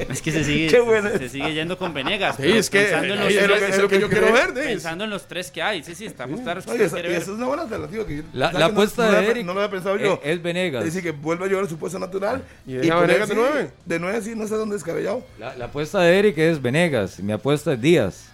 Es 0.08 0.22
que 0.22 0.32
se 0.32 0.44
sigue, 0.44 0.70
se 1.18 1.28
sigue 1.28 1.54
yendo 1.54 1.78
con 1.78 1.94
Venegas. 1.94 2.36
Sí, 2.36 2.50
es 2.50 2.68
que 2.68 2.82
pensando 2.82 3.14
en 3.14 3.20
los 3.20 3.32
es, 3.32 3.44
tres, 3.44 3.78
lo, 3.78 3.88
que 3.88 4.00
yo 4.00 4.08
quiero 4.08 4.32
ver. 4.32 4.52
Pensando 4.54 5.04
en 5.04 5.10
los 5.10 5.26
tres 5.26 5.50
que 5.50 5.62
hay. 5.62 5.82
Sí, 5.82 5.94
sí, 5.94 6.06
estamos 6.06 6.38
sí. 6.38 6.44
claros. 6.44 6.66
Oye, 6.66 6.84
esa, 6.84 7.00
es 7.00 7.28
una 7.28 7.46
buena 7.46 7.62
alternativa. 7.62 8.06
Que 8.06 8.24
la, 8.32 8.52
la 8.52 8.66
apuesta 8.66 9.10
de 9.10 9.30
Eric 9.30 9.44
no 9.44 9.54
lo 9.54 9.60
había 9.60 9.70
pensado 9.70 9.96
yo. 9.96 10.20
Es, 10.22 10.42
Venegas. 10.42 10.84
Decir, 10.84 11.02
que 11.02 11.12
vuelva 11.12 11.46
a 11.46 11.48
llevar 11.48 11.68
su 11.68 11.78
puesto 11.78 11.98
natural. 11.98 12.42
Y, 12.66 12.74
y 12.74 12.90
Venegas 12.90 13.28
de 13.28 13.34
nueve. 13.34 13.70
De 13.84 13.98
nueve, 13.98 14.22
sí, 14.22 14.34
no 14.34 14.46
sé 14.46 14.54
dónde 14.56 14.74
descabellado. 14.74 15.24
La, 15.38 15.56
la 15.56 15.66
apuesta 15.66 16.00
de 16.00 16.18
Eric 16.18 16.38
es 16.38 16.60
Venegas. 16.60 17.20
Mi 17.20 17.32
apuesta 17.32 17.72
es 17.72 17.80
Díaz. 17.80 18.30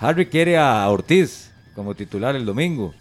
Harry 0.00 0.26
quiere 0.26 0.56
a 0.56 0.88
Ortiz 0.88 1.50
como 1.74 1.94
titular 1.94 2.34
el 2.34 2.44
domingo. 2.44 2.94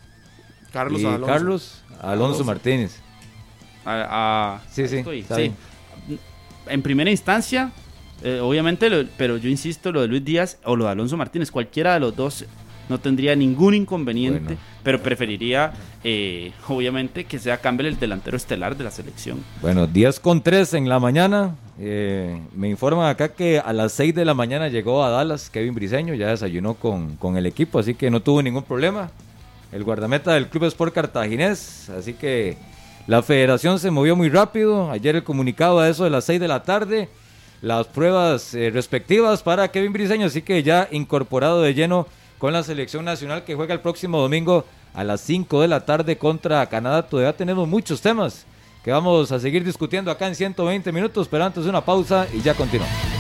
Carlos 0.72 1.02
y 1.02 1.06
Alonso. 1.06 1.26
Carlos 1.26 1.84
Alonso, 2.02 2.44
Martínez. 2.44 3.00
A, 3.86 4.62
sí, 4.70 4.88
sí, 4.88 5.04
sí. 5.04 5.54
En 6.70 6.82
primera 6.82 7.10
instancia, 7.10 7.72
eh, 8.24 8.40
obviamente, 8.42 8.90
pero 9.18 9.38
yo 9.38 9.50
insisto, 9.50 9.92
lo 9.92 10.02
de 10.02 10.08
Luis 10.08 10.24
Díaz 10.24 10.58
o 10.64 10.76
lo 10.76 10.86
de 10.86 10.92
Alonso 10.92 11.18
Martínez, 11.18 11.52
cualquiera 11.52 11.94
de 11.94 12.00
los 12.00 12.16
dos 12.16 12.46
no 12.90 13.00
tendría 13.00 13.36
ningún 13.36 13.76
inconveniente, 13.76 14.58
pero 14.84 15.02
preferiría, 15.02 15.72
eh, 16.04 16.52
obviamente, 16.68 17.24
que 17.24 17.38
sea 17.38 17.58
Campbell 17.58 17.86
el 17.86 18.00
delantero 18.00 18.36
estelar 18.36 18.76
de 18.76 18.84
la 18.84 18.92
selección. 18.92 19.44
Bueno, 19.62 19.86
10 19.86 20.20
con 20.20 20.42
3 20.42 20.74
en 20.74 20.90
la 20.90 21.00
mañana. 21.00 21.56
Eh, 21.80 22.42
me 22.56 22.68
informan 22.68 23.08
acá 23.08 23.30
que 23.30 23.60
a 23.60 23.72
las 23.74 23.94
6 23.94 24.16
de 24.16 24.26
la 24.26 24.34
mañana 24.34 24.70
llegó 24.70 25.04
a 25.04 25.10
Dallas 25.12 25.52
Kevin 25.52 25.76
Briseño, 25.76 26.16
ya 26.16 26.30
desayunó 26.30 26.74
con, 26.74 27.16
con 27.18 27.38
el 27.38 27.46
equipo, 27.46 27.78
así 27.78 27.94
que 27.94 28.10
no 28.10 28.22
tuvo 28.22 28.42
ningún 28.42 28.64
problema. 28.64 29.12
El 29.72 29.84
guardameta 29.84 30.34
del 30.34 30.48
Club 30.48 30.66
Sport 30.66 30.94
Cartaginés, 30.94 31.92
así 31.92 32.14
que 32.14 32.58
la 33.10 33.24
federación 33.24 33.80
se 33.80 33.90
movió 33.90 34.16
muy 34.16 34.30
rápido. 34.30 34.92
Ayer 34.92 35.16
el 35.16 35.24
comunicado 35.24 35.80
a 35.80 35.90
eso 35.90 36.04
de 36.04 36.12
las 36.12 36.26
6 36.26 36.40
de 36.40 36.48
la 36.48 36.62
tarde 36.62 37.10
las 37.60 37.88
pruebas 37.88 38.54
eh, 38.54 38.70
respectivas 38.70 39.42
para 39.42 39.68
Kevin 39.70 39.94
Briseño, 39.94 40.28
así 40.28 40.44
que 40.44 40.62
ya 40.62 40.88
incorporado 40.92 41.64
de 41.64 41.74
lleno 41.74 42.06
con 42.38 42.54
la 42.54 42.62
selección 42.62 43.04
nacional 43.04 43.46
que 43.46 43.56
juega 43.56 43.74
el 43.74 43.80
próximo 43.80 44.22
domingo 44.22 44.64
a 44.94 45.04
las 45.04 45.22
5 45.22 45.60
de 45.60 45.68
la 45.68 45.86
tarde 45.86 46.20
contra 46.20 46.64
Canadá. 46.68 47.02
Todavía 47.02 47.36
tenemos 47.36 47.68
muchos 47.68 48.00
temas 48.00 48.46
que 48.84 48.92
vamos 48.92 49.32
a 49.32 49.40
seguir 49.40 49.64
discutiendo 49.64 50.12
acá 50.12 50.28
en 50.28 50.36
120 50.36 50.92
minutos, 50.92 51.28
pero 51.28 51.46
antes 51.46 51.64
de 51.64 51.70
una 51.72 51.82
pausa 51.82 52.28
y 52.32 52.42
ya 52.42 52.54
continuamos. 52.54 53.19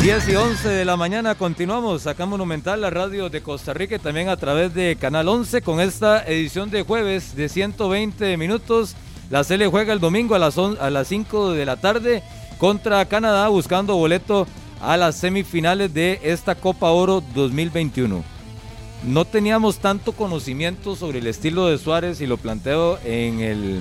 10 0.00 0.28
y 0.28 0.36
11 0.36 0.68
de 0.68 0.84
la 0.84 0.96
mañana 0.96 1.34
continuamos 1.34 2.06
acá 2.06 2.24
Monumental, 2.24 2.80
la 2.80 2.88
radio 2.88 3.30
de 3.30 3.42
Costa 3.42 3.74
Rica 3.74 3.96
y 3.96 3.98
también 3.98 4.28
a 4.28 4.36
través 4.36 4.72
de 4.72 4.94
Canal 4.94 5.26
11 5.26 5.60
con 5.60 5.80
esta 5.80 6.24
edición 6.24 6.70
de 6.70 6.82
jueves 6.82 7.34
de 7.34 7.48
120 7.48 8.36
minutos. 8.36 8.94
La 9.28 9.42
Cele 9.42 9.66
juega 9.66 9.92
el 9.92 9.98
domingo 9.98 10.36
a 10.36 10.38
las, 10.38 10.56
a 10.56 10.90
las 10.90 11.08
5 11.08 11.50
de 11.50 11.66
la 11.66 11.78
tarde 11.78 12.22
contra 12.58 13.04
Canadá 13.06 13.48
buscando 13.48 13.96
boleto 13.96 14.46
a 14.80 14.96
las 14.96 15.16
semifinales 15.16 15.92
de 15.92 16.20
esta 16.22 16.54
Copa 16.54 16.90
Oro 16.90 17.20
2021. 17.34 18.22
No 19.02 19.24
teníamos 19.24 19.78
tanto 19.78 20.12
conocimiento 20.12 20.94
sobre 20.94 21.18
el 21.18 21.26
estilo 21.26 21.66
de 21.66 21.76
Suárez 21.76 22.20
y 22.20 22.28
lo 22.28 22.36
planteo 22.36 23.00
en 23.04 23.40
el 23.40 23.80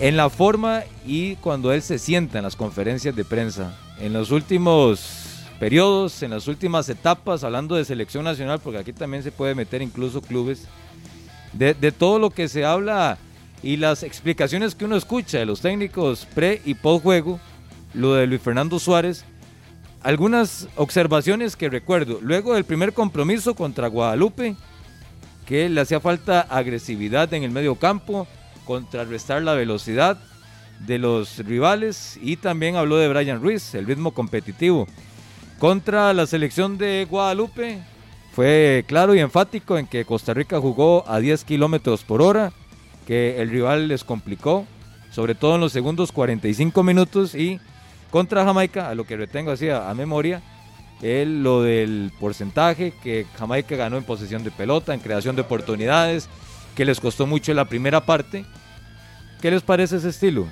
en 0.00 0.16
la 0.16 0.30
forma 0.30 0.84
y 1.04 1.34
cuando 1.36 1.72
él 1.72 1.82
se 1.82 1.98
sienta 1.98 2.38
en 2.38 2.44
las 2.44 2.54
conferencias 2.54 3.16
de 3.16 3.24
prensa. 3.24 3.76
En 4.00 4.12
los 4.12 4.30
últimos 4.30 5.44
periodos, 5.58 6.22
en 6.22 6.30
las 6.30 6.46
últimas 6.46 6.88
etapas, 6.88 7.42
hablando 7.42 7.74
de 7.74 7.84
selección 7.84 8.24
nacional, 8.24 8.60
porque 8.60 8.78
aquí 8.78 8.92
también 8.92 9.22
se 9.24 9.32
puede 9.32 9.56
meter 9.56 9.82
incluso 9.82 10.22
clubes, 10.22 10.68
de, 11.52 11.74
de 11.74 11.90
todo 11.90 12.18
lo 12.18 12.30
que 12.30 12.48
se 12.48 12.64
habla 12.64 13.18
y 13.62 13.76
las 13.76 14.04
explicaciones 14.04 14.74
que 14.76 14.84
uno 14.84 14.96
escucha 14.96 15.38
de 15.38 15.46
los 15.46 15.60
técnicos 15.60 16.26
pre 16.32 16.62
y 16.64 16.74
post 16.74 17.02
juego, 17.02 17.40
lo 17.92 18.14
de 18.14 18.26
Luis 18.28 18.40
Fernando 18.40 18.78
Suárez, 18.78 19.24
algunas 20.02 20.68
observaciones 20.76 21.56
que 21.56 21.68
recuerdo. 21.68 22.20
Luego 22.22 22.54
del 22.54 22.64
primer 22.64 22.92
compromiso 22.92 23.54
contra 23.54 23.88
Guadalupe, 23.88 24.54
que 25.44 25.68
le 25.68 25.80
hacía 25.80 25.98
falta 25.98 26.42
agresividad 26.42 27.32
en 27.34 27.42
el 27.42 27.50
medio 27.50 27.74
campo, 27.74 28.28
contrarrestar 28.64 29.42
la 29.42 29.54
velocidad 29.54 30.18
de 30.80 30.98
los 30.98 31.38
rivales 31.38 32.18
y 32.22 32.36
también 32.36 32.76
habló 32.76 32.96
de 32.96 33.08
Brian 33.08 33.40
Ruiz, 33.42 33.74
el 33.74 33.86
ritmo 33.86 34.12
competitivo. 34.12 34.86
Contra 35.58 36.12
la 36.12 36.26
selección 36.26 36.78
de 36.78 37.06
Guadalupe 37.10 37.80
fue 38.32 38.84
claro 38.86 39.14
y 39.14 39.18
enfático 39.18 39.76
en 39.76 39.86
que 39.86 40.04
Costa 40.04 40.32
Rica 40.32 40.60
jugó 40.60 41.04
a 41.08 41.18
10 41.18 41.44
kilómetros 41.44 42.04
por 42.04 42.22
hora, 42.22 42.52
que 43.06 43.40
el 43.42 43.50
rival 43.50 43.88
les 43.88 44.04
complicó, 44.04 44.66
sobre 45.10 45.34
todo 45.34 45.56
en 45.56 45.60
los 45.60 45.72
segundos 45.72 46.12
45 46.12 46.82
minutos 46.82 47.34
y 47.34 47.58
contra 48.10 48.44
Jamaica, 48.44 48.88
a 48.88 48.94
lo 48.94 49.04
que 49.04 49.16
retengo 49.16 49.50
así 49.50 49.68
a, 49.68 49.92
memoria, 49.94 50.42
él 51.02 51.42
lo 51.42 51.62
del 51.62 52.12
porcentaje 52.18 52.92
que 53.02 53.26
Jamaica 53.36 53.76
ganó 53.76 53.96
en 53.96 54.04
posesión 54.04 54.44
de 54.44 54.50
pelota, 54.50 54.94
en 54.94 55.00
creación 55.00 55.36
de 55.36 55.42
oportunidades, 55.42 56.28
que 56.74 56.84
les 56.84 57.00
costó 57.00 57.26
mucho 57.26 57.52
la 57.54 57.64
primera 57.64 58.06
parte. 58.06 58.44
¿Qué 59.42 59.50
les 59.50 59.62
parece 59.62 59.96
ese 59.96 60.08
estilo? 60.08 60.46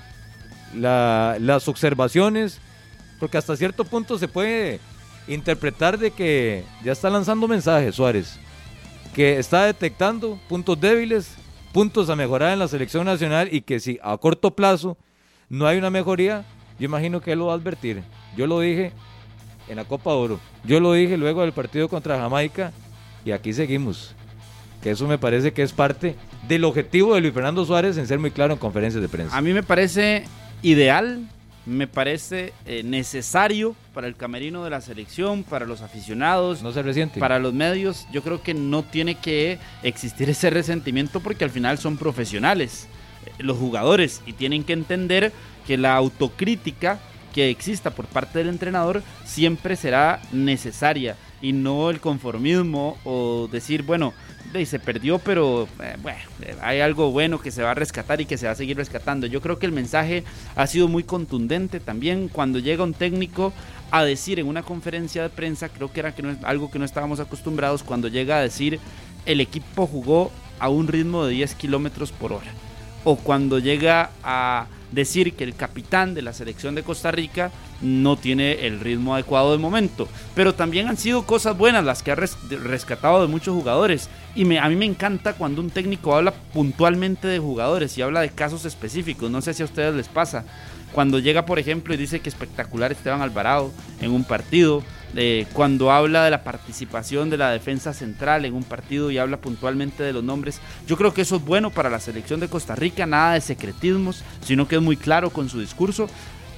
Las 0.74 1.68
observaciones, 1.68 2.60
porque 3.18 3.38
hasta 3.38 3.56
cierto 3.56 3.84
punto 3.84 4.18
se 4.18 4.28
puede 4.28 4.80
interpretar 5.28 5.98
de 5.98 6.10
que 6.10 6.64
ya 6.84 6.92
está 6.92 7.10
lanzando 7.10 7.48
mensajes 7.48 7.94
Suárez, 7.94 8.38
que 9.14 9.38
está 9.38 9.64
detectando 9.64 10.38
puntos 10.48 10.80
débiles, 10.80 11.34
puntos 11.72 12.10
a 12.10 12.16
mejorar 12.16 12.52
en 12.52 12.58
la 12.58 12.68
selección 12.68 13.04
nacional 13.04 13.48
y 13.50 13.62
que 13.62 13.80
si 13.80 13.98
a 14.02 14.16
corto 14.18 14.50
plazo 14.52 14.96
no 15.48 15.66
hay 15.66 15.78
una 15.78 15.90
mejoría, 15.90 16.44
yo 16.78 16.84
imagino 16.84 17.20
que 17.20 17.32
él 17.32 17.38
lo 17.38 17.46
va 17.46 17.52
a 17.52 17.56
advertir. 17.56 18.02
Yo 18.36 18.46
lo 18.46 18.60
dije 18.60 18.92
en 19.68 19.76
la 19.76 19.84
Copa 19.84 20.10
Oro. 20.10 20.38
Yo 20.64 20.80
lo 20.80 20.92
dije 20.92 21.16
luego 21.16 21.42
del 21.42 21.52
partido 21.52 21.88
contra 21.88 22.18
Jamaica 22.18 22.72
y 23.24 23.32
aquí 23.32 23.52
seguimos. 23.52 24.14
Que 24.82 24.90
eso 24.90 25.06
me 25.06 25.18
parece 25.18 25.52
que 25.52 25.62
es 25.62 25.72
parte 25.72 26.16
del 26.46 26.64
objetivo 26.64 27.14
de 27.14 27.20
Luis 27.20 27.32
Fernando 27.32 27.64
Suárez 27.64 27.96
en 27.96 28.06
ser 28.06 28.18
muy 28.18 28.30
claro 28.30 28.52
en 28.52 28.58
conferencias 28.58 29.02
de 29.02 29.08
prensa. 29.08 29.36
A 29.36 29.40
mí 29.40 29.52
me 29.52 29.62
parece 29.62 30.24
ideal, 30.62 31.28
me 31.66 31.88
parece 31.88 32.52
eh, 32.64 32.82
necesario 32.84 33.74
para 33.92 34.07
el 34.07 34.14
camerino 34.16 34.62
de 34.62 34.70
la 34.70 34.80
selección, 34.80 35.42
para 35.42 35.66
los 35.66 35.82
aficionados, 35.82 36.62
no 36.62 36.72
se 36.72 36.82
resiente. 36.82 37.18
para 37.18 37.38
los 37.38 37.52
medios. 37.52 38.07
Yo 38.12 38.22
creo 38.22 38.42
que 38.42 38.54
no 38.54 38.84
tiene 38.84 39.16
que 39.16 39.59
existir 39.82 40.30
ese 40.30 40.48
resentimiento 40.50 41.20
porque 41.20 41.44
al 41.44 41.50
final 41.50 41.78
son 41.78 41.96
profesionales 41.96 42.86
eh, 43.26 43.30
los 43.38 43.59
jugadores 43.59 44.22
y 44.26 44.32
tienen 44.32 44.62
que 44.62 44.74
entender 44.74 45.32
que 45.66 45.76
la 45.76 45.96
autocrítica 45.96 47.00
que 47.34 47.50
exista 47.50 47.90
por 47.90 48.07
parte 48.07 48.38
del 48.38 48.48
entrenador 48.48 49.02
siempre 49.24 49.76
será 49.76 50.22
necesaria 50.32 51.16
y 51.42 51.52
no 51.52 51.90
el 51.90 52.00
conformismo 52.00 52.96
o 53.04 53.48
decir, 53.50 53.82
bueno, 53.82 54.14
se 54.64 54.78
perdió, 54.78 55.18
pero 55.18 55.68
eh, 55.82 55.97
bueno, 56.03 56.18
hay 56.62 56.80
algo 56.80 57.11
bueno 57.11 57.40
que 57.40 57.51
se 57.51 57.62
va 57.62 57.72
a 57.72 57.74
rescatar 57.74 58.20
y 58.20 58.26
que 58.26 58.38
se 58.38 58.47
va 58.47 58.53
a 58.53 58.55
seguir 58.57 58.76
rescatando. 58.76 59.26
Yo 59.26 59.40
creo 59.40 59.59
que 59.59 59.66
el 59.66 59.72
mensaje 59.72 60.24
ha 60.55 60.66
sido 60.66 60.88
muy 60.88 61.05
contundente 61.05 61.80
también 61.80 62.28
cuando 62.28 62.59
llega 62.59 62.84
un 62.84 62.94
técnico 62.94 63.53
a 63.90 64.05
decir 64.05 64.38
en 64.38 64.47
una 64.47 64.62
conferencia 64.62 65.22
de 65.22 65.28
prensa, 65.28 65.68
creo 65.68 65.92
que 65.92 66.01
era 66.01 66.14
algo 66.42 66.70
que 66.70 66.78
no 66.78 66.84
estábamos 66.84 67.20
acostumbrados, 67.20 67.82
cuando 67.82 68.09
llega 68.09 68.38
a 68.38 68.42
decir 68.42 68.80
el 69.26 69.40
equipo 69.40 69.86
jugó 69.86 70.30
a 70.59 70.68
un 70.68 70.88
ritmo 70.88 71.26
de 71.26 71.32
10 71.32 71.55
kilómetros 71.57 72.12
por 72.12 72.32
hora. 72.32 72.51
O 73.05 73.16
cuando 73.16 73.59
llega 73.59 74.11
a 74.24 74.66
decir 74.97 75.34
que 75.34 75.44
el 75.44 75.55
capitán 75.55 76.14
de 76.14 76.22
la 76.22 76.32
selección 76.32 76.74
de 76.74 76.82
Costa 76.82 77.12
Rica 77.12 77.53
no 77.82 78.16
tiene 78.16 78.66
el 78.66 78.80
ritmo 78.80 79.14
adecuado 79.14 79.53
de 79.53 79.59
momento. 79.59 80.09
Pero 80.34 80.55
también 80.55 80.88
han 80.88 80.97
sido 80.97 81.26
cosas 81.26 81.57
buenas 81.57 81.84
las 81.84 82.03
que 82.03 82.11
ha 82.11 82.16
rescatado 82.16 83.20
de 83.20 83.28
muchos 83.28 83.55
jugadores. 83.55 84.09
Y 84.34 84.47
me, 84.47 84.59
a 84.59 84.68
mí 84.68 84.74
me 84.74 84.86
encanta 84.86 85.34
cuando 85.34 85.61
un 85.61 85.70
técnico 85.70 86.16
habla 86.16 86.32
puntualmente 86.32 87.28
de 87.28 87.38
jugadores 87.38 87.97
y 87.97 88.03
habla 88.03 88.22
de 88.22 88.30
casos 88.30 88.64
específicos. 88.64 89.30
No 89.30 89.42
sé 89.42 89.53
si 89.53 89.62
a 89.62 89.66
ustedes 89.66 89.94
les 89.94 90.09
pasa. 90.09 90.44
Cuando 90.92 91.18
llega, 91.18 91.44
por 91.44 91.59
ejemplo, 91.59 91.92
y 91.92 91.99
dice 91.99 92.20
que 92.20 92.30
espectacular 92.30 92.90
Esteban 92.90 93.20
Alvarado 93.20 93.70
en 94.01 94.12
un 94.12 94.24
partido, 94.24 94.82
cuando 95.52 95.90
habla 95.90 96.24
de 96.24 96.30
la 96.30 96.44
participación 96.44 97.30
de 97.30 97.38
la 97.38 97.50
defensa 97.50 97.94
central 97.94 98.44
en 98.44 98.54
un 98.54 98.64
partido 98.64 99.11
y 99.11 99.18
habla 99.18 99.38
puntualmente 99.38 100.02
de 100.02 100.12
los 100.12 100.22
nombres. 100.22 100.61
Yo 100.86 100.96
creo 100.96 101.14
que 101.14 101.22
eso 101.22 101.36
es 101.36 101.44
bueno 101.44 101.70
para 101.70 101.90
la 101.90 102.00
selección 102.00 102.40
de 102.40 102.48
Costa 102.48 102.74
Rica, 102.74 103.07
nada 103.07 103.34
de 103.34 103.40
secretismos, 103.40 104.22
sino 104.42 104.68
que 104.68 104.76
es 104.76 104.82
muy 104.82 104.96
claro 104.96 105.30
con 105.30 105.48
su 105.48 105.61
discurso. 105.61 106.09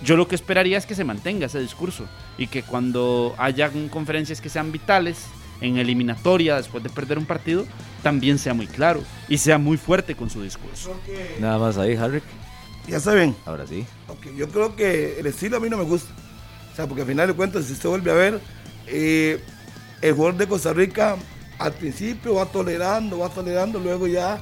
Yo 0.04 0.16
lo 0.16 0.28
que 0.28 0.34
esperaría 0.34 0.78
es 0.78 0.86
que 0.86 0.94
se 0.94 1.04
mantenga 1.04 1.46
ese 1.46 1.60
discurso 1.60 2.06
y 2.36 2.46
que 2.46 2.62
cuando 2.62 3.34
haya 3.38 3.70
conferencias 3.90 4.40
que 4.40 4.48
sean 4.48 4.72
vitales, 4.72 5.26
en 5.60 5.76
eliminatoria 5.76 6.56
después 6.56 6.82
de 6.82 6.90
perder 6.90 7.18
un 7.18 7.26
partido, 7.26 7.66
también 8.02 8.38
sea 8.38 8.54
muy 8.54 8.66
claro 8.66 9.02
y 9.28 9.38
sea 9.38 9.58
muy 9.58 9.76
fuerte 9.76 10.14
con 10.14 10.30
su 10.30 10.42
discurso. 10.42 10.94
Nada 11.40 11.58
más 11.58 11.78
ahí, 11.78 11.96
Harry. 11.96 12.22
Ya 12.86 13.00
saben. 13.00 13.34
Ahora 13.44 13.66
sí. 13.66 13.84
yo 14.36 14.48
creo 14.48 14.76
que 14.76 15.18
el 15.18 15.26
estilo 15.26 15.56
a 15.56 15.60
mí 15.60 15.68
no 15.68 15.76
me 15.76 15.84
gusta 15.84 16.12
porque 16.86 17.02
al 17.02 17.08
final 17.08 17.28
de 17.28 17.34
cuentas, 17.34 17.64
si 17.64 17.74
se 17.74 17.88
vuelve 17.88 18.10
a 18.10 18.14
ver, 18.14 18.40
eh, 18.86 19.40
el 20.00 20.14
jugador 20.14 20.36
de 20.36 20.46
Costa 20.46 20.72
Rica 20.72 21.16
al 21.58 21.72
principio 21.72 22.34
va 22.34 22.46
tolerando, 22.46 23.18
va 23.18 23.28
tolerando, 23.28 23.80
luego 23.80 24.06
ya 24.06 24.40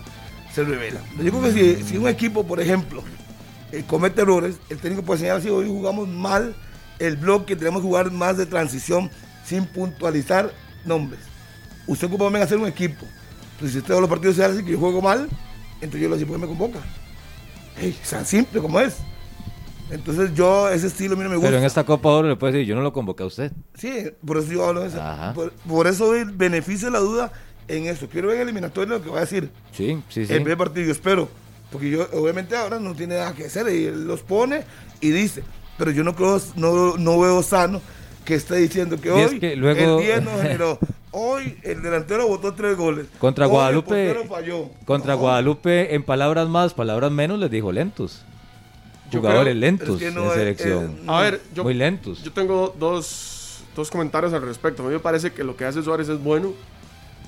se 0.55 0.65
revela. 0.65 1.01
Yo 1.23 1.31
creo 1.31 1.43
que 1.43 1.83
si, 1.83 1.97
un 1.97 2.09
equipo, 2.09 2.47
por 2.47 2.61
ejemplo, 2.61 3.03
eh, 3.73 3.85
comete 3.87 4.23
errores, 4.23 4.57
el 4.69 4.79
técnico 4.79 5.03
puede 5.03 5.21
señalar 5.21 5.43
si 5.43 5.49
hoy 5.49 5.67
jugamos 5.67 6.09
mal 6.09 6.55
el 6.99 7.17
bloque, 7.17 7.57
tenemos 7.57 7.81
que 7.81 7.89
jugar 7.89 8.11
más 8.11 8.37
de 8.37 8.47
transición 8.47 9.11
sin 9.45 9.65
puntualizar 9.67 10.53
nombres. 10.85 11.21
Usted 11.87 12.07
ocupa 12.09 12.27
a 12.27 12.43
hacer 12.43 12.59
un 12.59 12.67
equipo. 12.67 13.07
Entonces, 13.53 13.73
si 13.73 13.79
usted 13.79 13.95
los 14.01 14.09
partidos 14.09 14.37
se 14.37 14.45
hace 14.45 14.65
que 14.65 14.73
yo 14.73 14.79
juego 14.79 15.01
mal, 15.01 15.29
entonces 15.81 16.01
yo 16.01 16.09
lo 16.09 16.17
porque 16.17 16.39
me 16.39 16.47
convoca. 16.47 16.81
es 17.81 17.97
tan 18.09 18.27
simple 18.27 18.61
como 18.61 18.81
es. 18.81 18.97
Entonces 19.91 20.35
yo, 20.35 20.69
ese 20.69 20.89
estilo 20.89 21.15
a 21.15 21.17
mí 21.17 21.23
no 21.25 21.31
me 21.31 21.37
gusta. 21.37 21.49
Pero 21.49 21.59
en 21.59 21.65
esta 21.65 21.85
Copa 21.85 22.09
Oro 22.09 22.29
le 22.29 22.37
puede 22.37 22.55
decir, 22.55 22.67
yo 22.67 22.75
no 22.75 22.83
lo 22.83 22.93
convoqué 22.93 23.23
a 23.23 23.27
usted. 23.27 23.53
Sí, 23.75 23.93
por 24.25 24.39
eso 24.39 24.53
yo 24.53 24.65
hablo 24.65 24.81
de 24.81 24.89
eso. 24.89 25.01
Por, 25.67 25.87
eso 25.87 26.15
el 26.15 26.31
beneficio 26.31 26.89
de 26.89 26.93
la 26.93 26.99
duda 26.99 27.33
en 27.69 27.87
eso. 27.87 28.09
Quiero 28.09 28.29
ver 28.29 28.39
el 28.39 28.43
eliminatorio 28.45 28.99
lo 28.99 29.03
que 29.03 29.11
va 29.11 29.19
a 29.19 29.21
decir. 29.21 29.51
Sí, 29.73 30.03
sí, 30.09 30.27
sí. 30.27 30.33
El 30.33 30.43
primer 30.43 30.59
partido, 30.59 30.91
espero 30.91 31.29
Porque 31.71 31.91
yo, 31.91 32.07
obviamente, 32.13 32.57
ahora 32.57 32.81
no 32.81 32.95
tiene 32.95 33.17
nada 33.17 33.33
que 33.35 33.47
hacer 33.47 33.69
y 33.69 33.85
él 33.87 34.07
los 34.07 34.23
pone 34.23 34.65
y 35.01 35.11
dice. 35.11 35.43
Pero 35.79 35.91
yo 35.91 36.03
no 36.03 36.17
creo, 36.17 36.41
no, 36.57 36.97
no 36.97 37.21
veo 37.21 37.43
sano 37.43 37.81
que 38.25 38.35
esté 38.35 38.57
diciendo 38.57 39.01
que 39.01 39.09
Y 39.09 39.21
es 39.21 39.31
hoy 39.33 39.39
que 39.41 39.55
luego- 39.57 39.99
el 40.01 40.05
10 40.05 40.23
no 40.25 40.31
generó. 40.43 40.79
Hoy 41.19 41.57
el 41.63 41.81
delantero 41.81 42.29
votó 42.29 42.53
tres 42.53 42.77
goles. 42.77 43.07
Contra 43.19 43.47
Hoy 43.47 43.53
Guadalupe, 43.53 44.11
El 44.11 44.29
falló. 44.29 44.69
contra 44.85 45.15
No, 45.15 45.21
Guadalupe, 45.21 45.95
en 45.95 46.03
palabras 46.03 46.47
más, 46.47 46.75
palabras 46.75 47.11
menos, 47.11 47.39
les 47.39 47.51
dijo 47.51 47.73
lentos. 47.73 48.23
Jugadores 49.13 49.53
creo- 49.53 49.61
lentos 49.61 49.89
es 50.03 50.09
que 50.09 50.15
no 50.15 50.23
en 50.23 50.27
es- 50.29 50.35
selección. 50.35 50.85
eh, 50.99 51.05
A 51.07 51.21
ver, 51.21 51.41
yo, 51.55 51.63
Muy 51.65 51.75
lentos. 51.75 52.23
yo 52.23 52.33
tengo 52.33 52.75
dos, 52.79 53.61
dos 53.75 53.91
comentarios 53.91 54.33
al 54.33 54.43
respecto. 54.43 54.83
A 54.83 54.87
mí 54.87 54.93
me 54.93 54.99
parece 55.01 55.33
que 55.33 55.45
lo 55.45 55.57
que 55.57 55.65
hace 55.65 55.83
Suárez 55.83 56.09
es 56.09 56.23
bueno. 56.23 56.53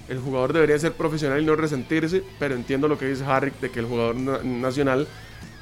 El 0.09 0.19
jugador 0.21 0.53
debería 0.55 0.79
ser 0.79 0.93
profesional 0.93 1.41
y 1.43 1.45
no 1.45 1.55
resentirse, 1.55 2.23
pero 2.39 2.55
entiendo 2.55 2.89
lo 2.89 2.97
que 2.99 3.07
dice 3.07 3.25
Harry 3.27 3.53
de 3.61 3.71
que 3.71 3.81
el 3.81 3.87
jugador 3.87 4.17
na- 4.17 4.39
nacional 4.43 5.07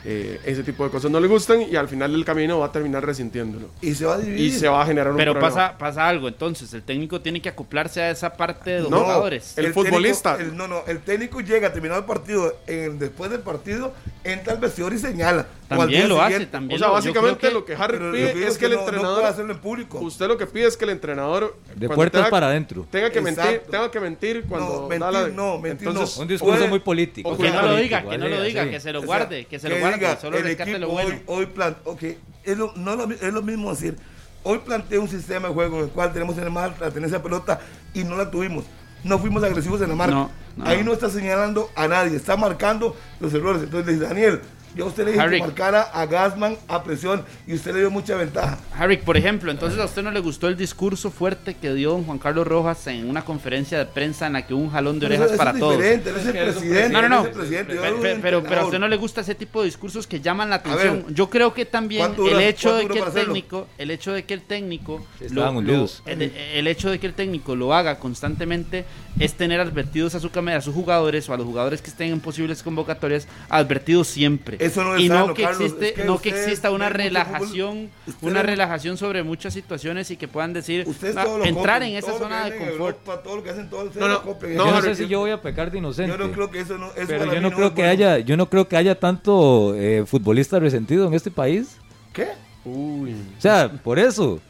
eh, 0.09 0.41
ese 0.45 0.63
tipo 0.63 0.85
de 0.85 0.91
cosas 0.91 1.11
no 1.11 1.19
le 1.19 1.27
gustan 1.27 1.63
y 1.63 1.75
al 1.75 1.89
final 1.89 2.13
del 2.13 2.25
camino 2.25 2.61
va 2.61 2.67
a 2.67 2.73
terminar 2.73 3.05
resintiéndolo. 3.05 3.71
Y 3.83 3.93
se 3.95 4.05
va 4.07 4.15
a 4.15 4.19
dividir. 4.19 4.47
Y 4.47 4.51
se 4.53 4.69
va 4.69 4.83
a 4.83 4.87
generar 4.87 5.11
un 5.11 5.17
Pero 5.17 5.33
problema. 5.33 5.53
pasa, 5.55 5.79
pasa 5.79 6.09
algo, 6.09 6.29
entonces 6.29 6.73
el 6.75 6.83
técnico 6.83 7.21
tiene 7.21 7.43
que 7.43 7.49
acoplarse 7.49 8.01
a 8.03 8.11
esa 8.11 8.35
parte 8.37 8.71
de 8.71 8.81
los 8.83 8.91
No, 8.91 9.01
jugadores. 9.01 9.59
el 9.59 9.73
futbolista. 9.75 10.37
técnico- 10.37 10.53
el- 10.53 10.57
no, 10.57 10.69
no, 10.69 10.83
el 10.87 11.01
técnico 11.01 11.41
llega 11.41 11.73
terminado 11.73 11.99
el 12.01 12.07
partido, 12.07 12.55
en- 12.69 12.99
después 13.01 13.31
del 13.31 13.41
partido, 13.41 13.93
entra 14.23 14.53
al 14.53 14.61
vestidor 14.61 14.93
y 14.95 14.99
señala. 14.99 15.47
También 15.69 16.09
lo 16.09 16.23
hace, 16.23 16.47
también 16.47 16.77
O 16.81 16.85
sea, 16.85 16.93
básicamente 16.93 17.49
que- 17.49 17.53
lo 17.53 17.65
que 17.65 17.75
Harry 17.75 17.99
pide 17.99 18.33
que 18.35 18.47
es 18.47 18.57
que 18.57 18.67
el 18.67 18.73
no- 18.73 18.77
no 18.79 18.83
entrenador. 18.85 19.25
hacerlo 19.25 19.53
en 19.53 19.59
público. 19.59 19.99
usted 19.99 20.29
lo 20.29 20.37
que 20.39 20.47
pide 20.47 20.67
es 20.67 20.77
que 20.77 20.85
el 20.85 20.91
entrenador. 20.93 21.57
De 21.75 21.89
puertas 21.89 22.21
tenga- 22.21 22.31
para 22.31 22.47
adentro. 22.47 22.87
Tenga 22.89 23.11
que 23.11 23.21
mentir, 23.21 23.63
tenga 23.69 23.91
que 23.91 23.99
mentir 23.99 24.45
cuando. 24.49 24.67
No, 24.69 24.83
da 24.83 24.89
mentir 24.89 25.13
la- 25.13 25.29
no, 25.35 25.59
mentir 25.59 25.89
entonces, 25.89 26.17
no. 26.17 26.23
Un 26.23 26.29
discurso 26.29 26.57
Puede- 26.57 26.69
muy 26.71 26.79
político. 26.79 27.31
o 27.31 27.37
Que 27.37 27.51
no 27.51 27.63
lo 27.63 27.77
diga, 27.77 28.09
que 28.09 28.17
no 28.19 28.29
lo 28.29 28.43
diga, 28.43 28.63
sí. 28.65 28.71
que 28.71 28.79
se 28.81 28.93
lo 28.93 28.99
O 29.01 29.03
sea, 29.03 29.07
guarde, 29.07 29.45
que 29.47 29.59
se 29.59 29.69
lo 29.69 29.79
guarde, 29.81 29.96
diga, 29.97 30.17
solo 30.21 30.37
el 30.39 30.45
rescate 30.45 30.71
equipo 30.71 30.87
lo 30.87 30.93
bueno. 30.93 31.11
Hoy, 31.11 31.23
hoy 31.27 31.47
plan, 31.47 31.77
ok, 31.85 32.03
es 32.45 32.57
lo, 32.59 32.73
no 32.77 32.97
lo 32.97 33.07
mi- 33.07 33.15
es 33.21 33.33
lo 33.33 33.43
mismo 33.43 33.71
decir, 33.71 33.97
hoy 34.43 34.59
planteé 34.59 34.99
un 34.99 35.09
sistema 35.09 35.49
de 35.49 35.55
juego 35.55 35.79
en 35.79 35.85
el 35.85 35.91
cual 35.91 36.13
tenemos 36.13 36.37
en 36.39 36.45
el 36.45 36.51
mar 36.51 36.75
la 36.81 36.91
tenencia 36.91 37.19
de 37.19 37.25
pelota 37.25 37.61
y 37.95 38.05
no 38.05 38.17
la 38.17 38.31
tuvimos. 38.31 38.65
No 39.05 39.19
fuimos 39.19 39.43
agresivos 39.45 39.81
en 39.83 39.89
la 39.91 39.95
marca. 39.95 40.15
No, 40.15 40.31
no. 40.57 40.67
Ahí 40.67 40.83
no 40.83 40.93
está 40.93 41.09
señalando 41.11 41.71
a 41.77 41.87
nadie, 41.87 42.17
está 42.17 42.37
marcando 42.37 42.97
los 43.21 43.33
errores. 43.35 43.63
Entonces 43.63 43.95
dice, 43.95 44.07
Daniel, 44.09 44.41
yo 44.77 44.85
a 44.85 44.89
usted 44.89 45.05
le 45.07 45.13
dije 45.13 45.23
Harry. 45.23 45.39
que 45.41 45.47
marcara 45.47 45.83
a 45.83 46.07
Gasman 46.07 46.57
a 46.69 46.85
presión 46.85 47.25
y 47.47 47.55
usted 47.55 47.73
le 47.73 47.81
dio 47.81 47.91
mucha 47.91 48.15
ventaja. 48.17 48.59
Harry, 48.79 48.99
por 48.99 49.17
ejemplo, 49.17 49.51
entonces 49.51 49.79
a 49.81 49.85
usted 49.87 50.03
no 50.03 50.11
le 50.11 50.21
gustó 50.21 50.49
el 50.49 50.57
discurso 50.57 51.11
fuerte 51.11 51.55
que 51.55 51.73
dio 51.75 51.91
don 51.93 52.05
Juan 52.05 52.19
Carlos 52.19 52.47
Rojas 52.47 52.87
en 52.87 53.09
una 53.09 53.25
conferencia 53.25 53.79
de 53.79 53.87
prensa 53.87 54.27
en 54.27 54.35
la 54.35 54.47
que 54.47 54.55
hubo 54.55 54.63
un 54.63 54.71
jalón 54.71 54.99
de 55.01 55.07
Pero 55.09 55.15
orejas 55.23 55.31
eso 55.33 55.39
para 55.39 55.51
es 55.53 55.59
todos. 55.59 55.77
diferente, 55.79 56.11
él 56.11 56.17
es 56.17 56.27
el 56.27 56.33
presidente. 56.53 56.89
No, 56.93 57.01
no, 57.01 57.07
él 57.07 57.11
no. 57.11 57.21
es 57.23 57.27
el 57.27 57.33
presidente, 57.33 57.75
yo 57.75 57.81
Pero, 57.81 57.97
pero- 58.23 58.43
pero 58.43 58.61
a 58.61 58.65
usted 58.67 58.79
no 58.79 58.89
le 58.89 58.97
gusta 58.97 59.23
ese 59.23 59.35
tipo 59.35 59.61
de 59.63 59.67
discursos 59.67 60.07
que 60.07 60.21
llaman 60.21 60.51
la 60.51 60.57
atención. 60.57 61.05
ver, 61.07 61.15
Yo 61.15 61.31
creo 61.31 61.55
que 61.55 61.65
también 61.65 62.01
¿cuánto 62.03 62.29
el 62.29 62.41
hecho 62.41 62.75
de 62.77 62.87
que 62.87 62.99
el 62.99 63.05
hacerlo? 63.05 63.33
técnico, 63.33 63.67
el 63.79 63.91
hecho 63.91 64.13
de 64.13 64.25
que 64.25 64.35
el 64.35 64.43
técnico, 64.43 65.05
Estaban 65.21 65.57
hundidos. 65.57 66.03
el, 66.07 66.23
el 66.23 66.67
hecho 66.67 66.91
de 66.91 66.99
que 66.99 67.07
el 67.07 67.15
técnico 67.15 67.57
lo 67.57 67.73
haga 67.75 67.99
constantemente 67.99 68.85
es 69.19 69.33
tener 69.35 69.61
advertidos 69.61 70.15
a 70.15 70.21
su 70.21 70.31
a 70.37 70.61
sus 70.61 70.75
jugadores 70.75 71.27
o 71.31 71.33
a 71.33 71.37
los 71.39 71.47
jugadores 71.47 71.81
que 71.81 71.89
estén 71.89 72.13
en 72.13 72.21
posibles 72.21 72.63
convocatorias 72.63 73.27
advertidos 73.49 74.07
siempre. 74.09 74.59
Eso 74.67 74.85
no 74.85 74.97
es 74.97 75.03
y 75.03 75.09
no 75.09 75.15
sano, 75.15 75.35
que 75.35 75.43
Carlos, 75.43 75.61
existe, 75.61 75.89
es 75.89 75.93
que 75.95 76.05
no 76.05 76.21
que 76.21 76.29
exista 76.31 76.71
una 76.71 76.89
relajación, 76.89 77.91
fútbol, 78.05 78.31
una 78.33 78.43
relajación 78.43 78.97
sobre 78.97 79.23
muchas 79.23 79.55
situaciones 79.55 80.11
y 80.11 80.17
que 80.17 80.29
puedan 80.29 80.53
decir 80.53 80.85
Ustedes 80.87 81.17
"Ah, 81.17 81.25
todo 81.25 81.39
lo 81.39 81.45
entrar 81.45 81.81
copian, 81.81 81.93
en 81.93 81.97
esa 81.99 82.19
zona 82.19 82.45
de 82.45 82.51
confort. 82.59 82.73
Europa, 82.73 83.23
todo 83.23 83.37
lo 83.37 83.43
que 83.43 83.51
hacen, 83.51 83.71
todo 83.71 83.85
ustedes 83.85 84.01
No, 84.01 84.09
no, 84.09 84.15
lo 84.15 84.23
copian. 84.23 84.55
no, 84.57 84.67
yo 84.67 84.71
no 84.73 84.83
sé 84.83 84.95
si 84.95 85.09
yo 85.09 85.21
voy 85.21 85.31
a 85.31 85.41
pecar 85.43 85.71
de 85.71 85.79
inocente. 85.79 86.17
Yo 86.17 86.27
no 86.27 86.33
creo 86.33 86.51
que 86.51 86.61
eso 86.61 86.79
no 86.79 86.87
eso 86.89 87.05
pero 87.07 87.33
yo 87.33 87.41
no 87.41 87.49
es 87.49 87.55
creo 87.55 87.71
que 87.71 87.83
bueno. 87.83 87.91
haya, 87.93 88.19
yo 88.19 88.37
no 88.37 88.49
creo 88.51 88.69
que 88.69 88.77
haya 88.77 88.99
tanto 88.99 89.75
eh, 89.77 90.05
futbolista 90.07 90.59
resentido 90.59 91.07
en 91.07 91.15
este 91.15 91.31
país. 91.31 91.77
¿Qué? 92.13 92.29
Uy. 92.65 93.13
O 93.39 93.41
sea, 93.41 93.71
por 93.71 93.99
eso. 93.99 94.41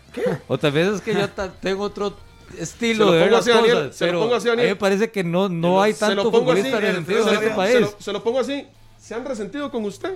Otras 0.49 0.73
veces 0.73 1.01
que 1.03 1.13
yo 1.13 1.29
tengo 1.61 1.83
otro 1.85 2.17
Se 2.57 2.63
estilo 2.63 3.07
lo 3.07 3.13
de 3.13 3.19
ver 3.19 3.29
pongo 3.29 3.37
las 3.39 3.47
así, 3.49 3.51
Daniel, 3.57 3.75
cosas, 3.75 3.97
se 3.97 4.05
lo 4.07 4.11
pero 4.13 4.21
pongo 4.21 4.35
así, 4.37 4.49
a 4.49 4.51
mí 4.53 4.57
Daniel. 4.57 4.75
me 4.75 4.77
parece 4.81 5.11
que 5.11 5.25
no, 5.25 5.49
no 5.51 5.83
hay 5.83 5.93
Se 5.93 5.99
tanto 6.01 6.25
lo 6.25 6.31
pongo 6.31 6.53
así, 6.53 6.63
futbolista 6.63 6.81
resentido 6.81 7.29
en 7.29 7.35
este 7.35 7.51
país. 7.51 7.87
Se 7.99 8.13
lo 8.13 8.23
pongo 8.23 8.41
así. 8.41 8.67
¿Se 9.07 9.15
han 9.15 9.24
resentido 9.24 9.70
con 9.70 9.85
usted? 9.85 10.15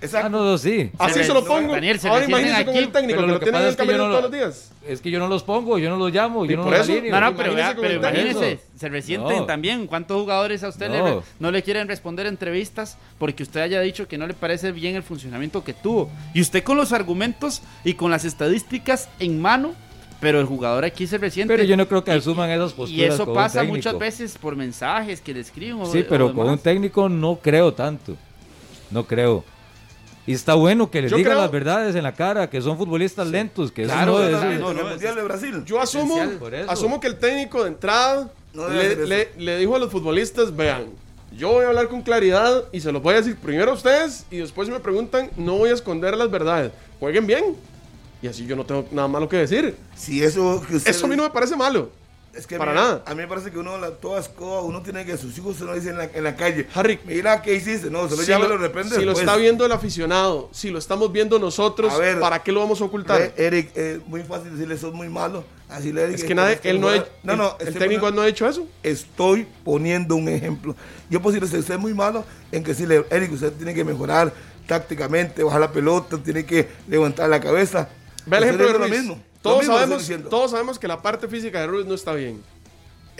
Exacto. 0.00 0.26
Ah, 0.26 0.30
no, 0.30 0.44
no, 0.44 0.56
sí. 0.58 0.90
Así 0.98 1.18
re- 1.18 1.24
se 1.26 1.32
lo 1.34 1.42
no, 1.42 1.46
pongo. 1.46 1.74
Daniel, 1.74 2.00
se 2.00 2.08
Ahora 2.08 2.24
imagínese 2.24 2.64
con 2.64 2.74
aquí, 2.74 2.78
el 2.84 2.90
técnico 2.90 3.20
que 3.20 3.26
lo 3.26 3.32
lo 3.34 3.38
que 3.38 3.44
tiene 3.44 3.58
pasa 3.58 3.62
en 3.62 3.68
el 3.68 3.70
es 3.70 3.76
que 3.76 3.82
yo 3.84 3.86
camerino 3.92 4.04
no 4.04 4.10
todos 4.10 4.22
lo- 4.22 4.28
los 4.28 4.52
días. 4.56 4.70
Es 4.88 5.00
que 5.02 5.10
yo 5.10 5.18
no 5.18 5.28
los 5.28 5.42
pongo, 5.42 5.78
yo 5.78 5.90
no 5.90 5.96
los 5.98 6.10
llamo, 6.12 6.44
yo 6.46 6.52
Y 6.52 6.56
no 6.56 6.62
por 6.64 6.72
los 6.72 6.88
eso-. 6.88 6.92
No, 6.94 7.20
no, 7.20 7.28
Imagínese 7.28 7.36
pero, 7.54 7.74
con 7.76 7.82
pero 7.82 7.94
imagínese, 7.94 8.60
se 8.76 8.88
resienten 8.88 9.36
No. 9.40 9.44
también. 9.44 9.86
¿Cuántos 9.86 10.18
jugadores 10.20 10.64
a 10.64 10.68
usted 10.70 10.90
le 10.90 10.98
No. 10.98 11.04
re- 11.20 11.26
no 11.38 11.50
le 11.50 11.62
quieren 11.62 11.86
responder 11.86 12.26
entrevistas 12.26 12.96
porque 13.18 13.42
usted 13.42 13.60
haya 13.60 13.80
dicho 13.82 14.08
que 14.08 14.16
no 14.18 14.26
le 14.26 14.32
parece 14.34 14.72
bien 14.72 14.96
el 14.96 15.02
funcionamiento 15.02 15.62
que 15.62 15.74
tuvo? 15.74 16.10
Y 16.34 16.40
usted 16.40 16.64
con 16.64 16.78
los 16.78 16.92
argumentos 16.92 17.60
y 17.84 17.92
con 17.94 18.10
las 18.10 18.24
estadísticas 18.24 19.08
en 19.20 19.38
mano, 19.38 19.74
pero 20.22 20.38
el 20.40 20.46
jugador 20.46 20.84
aquí 20.84 21.06
se 21.06 21.18
resiente. 21.18 21.52
Pero 21.52 21.64
yo 21.68 21.76
no 21.76 21.86
creo 21.88 22.02
que 22.04 22.12
asuman 22.12 22.48
esas 22.48 22.72
posturas. 22.72 22.90
y 22.98 23.04
eso 23.04 23.24
con 23.26 23.34
pasa 23.34 23.64
muchas 23.64 23.98
veces 23.98 24.38
por 24.38 24.54
mensajes 24.56 25.20
que 25.20 25.34
le 25.34 25.40
escriben. 25.40 25.82
o- 25.82 25.86
Sí, 25.86 26.00
o 26.00 26.06
pero 26.08 26.32
con 26.32 26.48
un 26.48 26.58
técnico 26.58 27.08
no 27.08 27.38
creo 27.42 27.74
tanto. 27.74 28.16
No 28.90 29.04
creo. 29.04 29.44
Y 30.24 30.32
está 30.34 30.54
bueno 30.54 30.88
que 30.88 31.02
les 31.02 31.10
Yo 31.10 31.16
digan 31.16 31.32
creo- 31.32 31.42
las 31.42 31.50
verdades 31.50 31.96
en 31.96 32.04
la 32.04 32.14
cara, 32.14 32.48
que 32.48 32.62
son 32.62 32.78
futbolistas 32.78 33.26
lentos, 33.26 33.72
que 33.72 33.82
Claro, 33.82 34.12
no 34.12 34.18
No, 34.30 34.52
es- 34.52 34.60
no, 34.60 34.72
no, 34.72 34.88
Mundial 34.90 35.16
de 35.16 35.22
Brasil. 35.24 35.62
Yo 35.66 35.80
asumo, 35.80 36.16
asumo 36.68 37.00
que 37.00 37.08
el 37.08 37.18
técnico 37.18 37.64
de 37.64 37.70
entrada 37.70 38.30
le- 38.54 39.30
le 39.36 39.58
dijo 39.58 39.74
a 39.74 39.80
los 39.80 39.90
futbolistas, 39.90 40.54
vean, 40.54 40.84
yo 41.36 41.48
voy 41.48 41.64
a 41.64 41.68
hablar 41.68 41.88
con 41.88 42.02
claridad 42.02 42.62
y 42.70 42.78
se 42.80 42.92
los 42.92 43.02
voy 43.02 43.14
a 43.14 43.16
decir 43.16 43.34
primero 43.36 43.72
a 43.72 43.74
ustedes 43.74 44.24
y 44.30 44.36
después 44.36 44.68
si 44.68 44.72
me 44.72 44.78
preguntan, 44.78 45.30
no 45.36 45.56
voy 45.56 45.70
a 45.70 45.74
esconder 45.74 46.16
las 46.16 46.30
verdades. 46.30 46.70
Jueguen 47.00 47.26
bien. 47.26 47.56
Y 48.22 48.28
así 48.28 48.46
yo 48.46 48.54
no 48.56 48.64
tengo 48.64 48.86
nada 48.92 49.08
malo 49.08 49.28
que 49.28 49.36
decir. 49.36 49.76
Si 49.96 50.22
eso 50.22 50.62
que 50.66 50.76
usted 50.76 50.90
Eso 50.90 51.06
a 51.06 51.08
mí 51.08 51.16
no 51.16 51.24
me 51.24 51.30
parece 51.30 51.56
malo. 51.56 51.90
Es 52.34 52.46
que 52.46 52.56
Para 52.56 52.72
mí- 52.72 52.78
nada. 52.78 53.02
A 53.04 53.10
mí 53.10 53.16
me 53.16 53.28
parece 53.28 53.50
que 53.50 53.58
uno, 53.58 53.76
la, 53.76 53.90
todas 53.90 54.30
cosas, 54.30 54.64
uno 54.66 54.80
tiene 54.80 55.04
que 55.04 55.18
sus 55.18 55.36
hijos 55.36 55.56
se 55.56 55.64
lo 55.64 55.74
dicen 55.74 55.90
en 55.90 55.98
la, 55.98 56.04
en 56.04 56.24
la 56.24 56.34
calle. 56.34 56.66
Harry, 56.72 56.98
Mira 57.04 57.42
qué 57.42 57.54
hiciste, 57.54 57.90
no, 57.90 58.08
se 58.08 58.16
lo 58.16 58.22
si 58.22 58.28
llama 58.30 58.46
lo, 58.46 58.56
lo 58.56 58.62
reprende. 58.62 58.96
si 58.96 59.04
lo 59.04 59.12
está 59.12 59.36
viendo 59.36 59.66
el 59.66 59.72
aficionado, 59.72 60.48
si 60.50 60.70
lo 60.70 60.78
estamos 60.78 61.12
viendo 61.12 61.38
nosotros, 61.38 61.98
ver, 61.98 62.20
¿para 62.20 62.42
qué 62.42 62.50
lo 62.50 62.60
vamos 62.60 62.80
a 62.80 62.84
ocultar? 62.84 63.20
Eh, 63.20 63.34
Eric, 63.36 63.76
es 63.76 64.06
muy 64.06 64.22
fácil 64.22 64.52
decirle, 64.52 64.76
eso 64.76 64.88
es 64.88 64.94
muy 64.94 65.10
malo. 65.10 65.44
Así 65.68 65.92
le 65.92 66.14
es 66.14 66.24
que 66.24 66.34
nadie, 66.34 66.58
él 66.64 66.80
no 66.80 66.88
ha 66.88 66.96
hecho, 66.96 67.08
No, 67.22 67.36
no, 67.36 67.56
el, 67.60 67.66
estoy 67.68 67.80
técnico 67.80 68.00
poniendo- 68.02 68.12
no 68.12 68.22
ha 68.22 68.28
hecho 68.28 68.48
eso. 68.48 68.66
Estoy 68.82 69.46
poniendo 69.62 70.16
un 70.16 70.28
ejemplo. 70.28 70.74
Yo 71.10 71.20
puedo 71.20 71.34
decirle, 71.38 71.58
usted 71.60 71.74
es 71.74 71.80
muy 71.80 71.92
malo 71.92 72.24
en 72.50 72.62
que 72.64 72.70
decirle, 72.70 73.04
Eric, 73.10 73.32
usted 73.32 73.52
tiene 73.52 73.74
que 73.74 73.84
mejorar 73.84 74.32
tácticamente, 74.66 75.42
bajar 75.42 75.60
la 75.60 75.70
pelota, 75.72 76.16
tiene 76.16 76.46
que 76.46 76.66
levantar 76.88 77.28
la 77.28 77.40
cabeza. 77.40 77.90
Ve 78.26 78.36
el 78.38 78.44
ejemplo 78.44 78.66
de 78.66 78.72
Ruiz. 78.74 78.90
lo 78.90 78.96
mismo. 78.96 79.14
Lo 79.14 79.40
Todos, 79.42 79.58
mismo 79.60 79.74
sabemos, 79.74 80.10
todos 80.30 80.50
sabemos 80.52 80.78
que 80.78 80.86
la 80.88 81.02
parte 81.02 81.26
física 81.28 81.60
de 81.60 81.66
Ruiz 81.66 81.86
no 81.86 81.94
está 81.94 82.12
bien. 82.14 82.42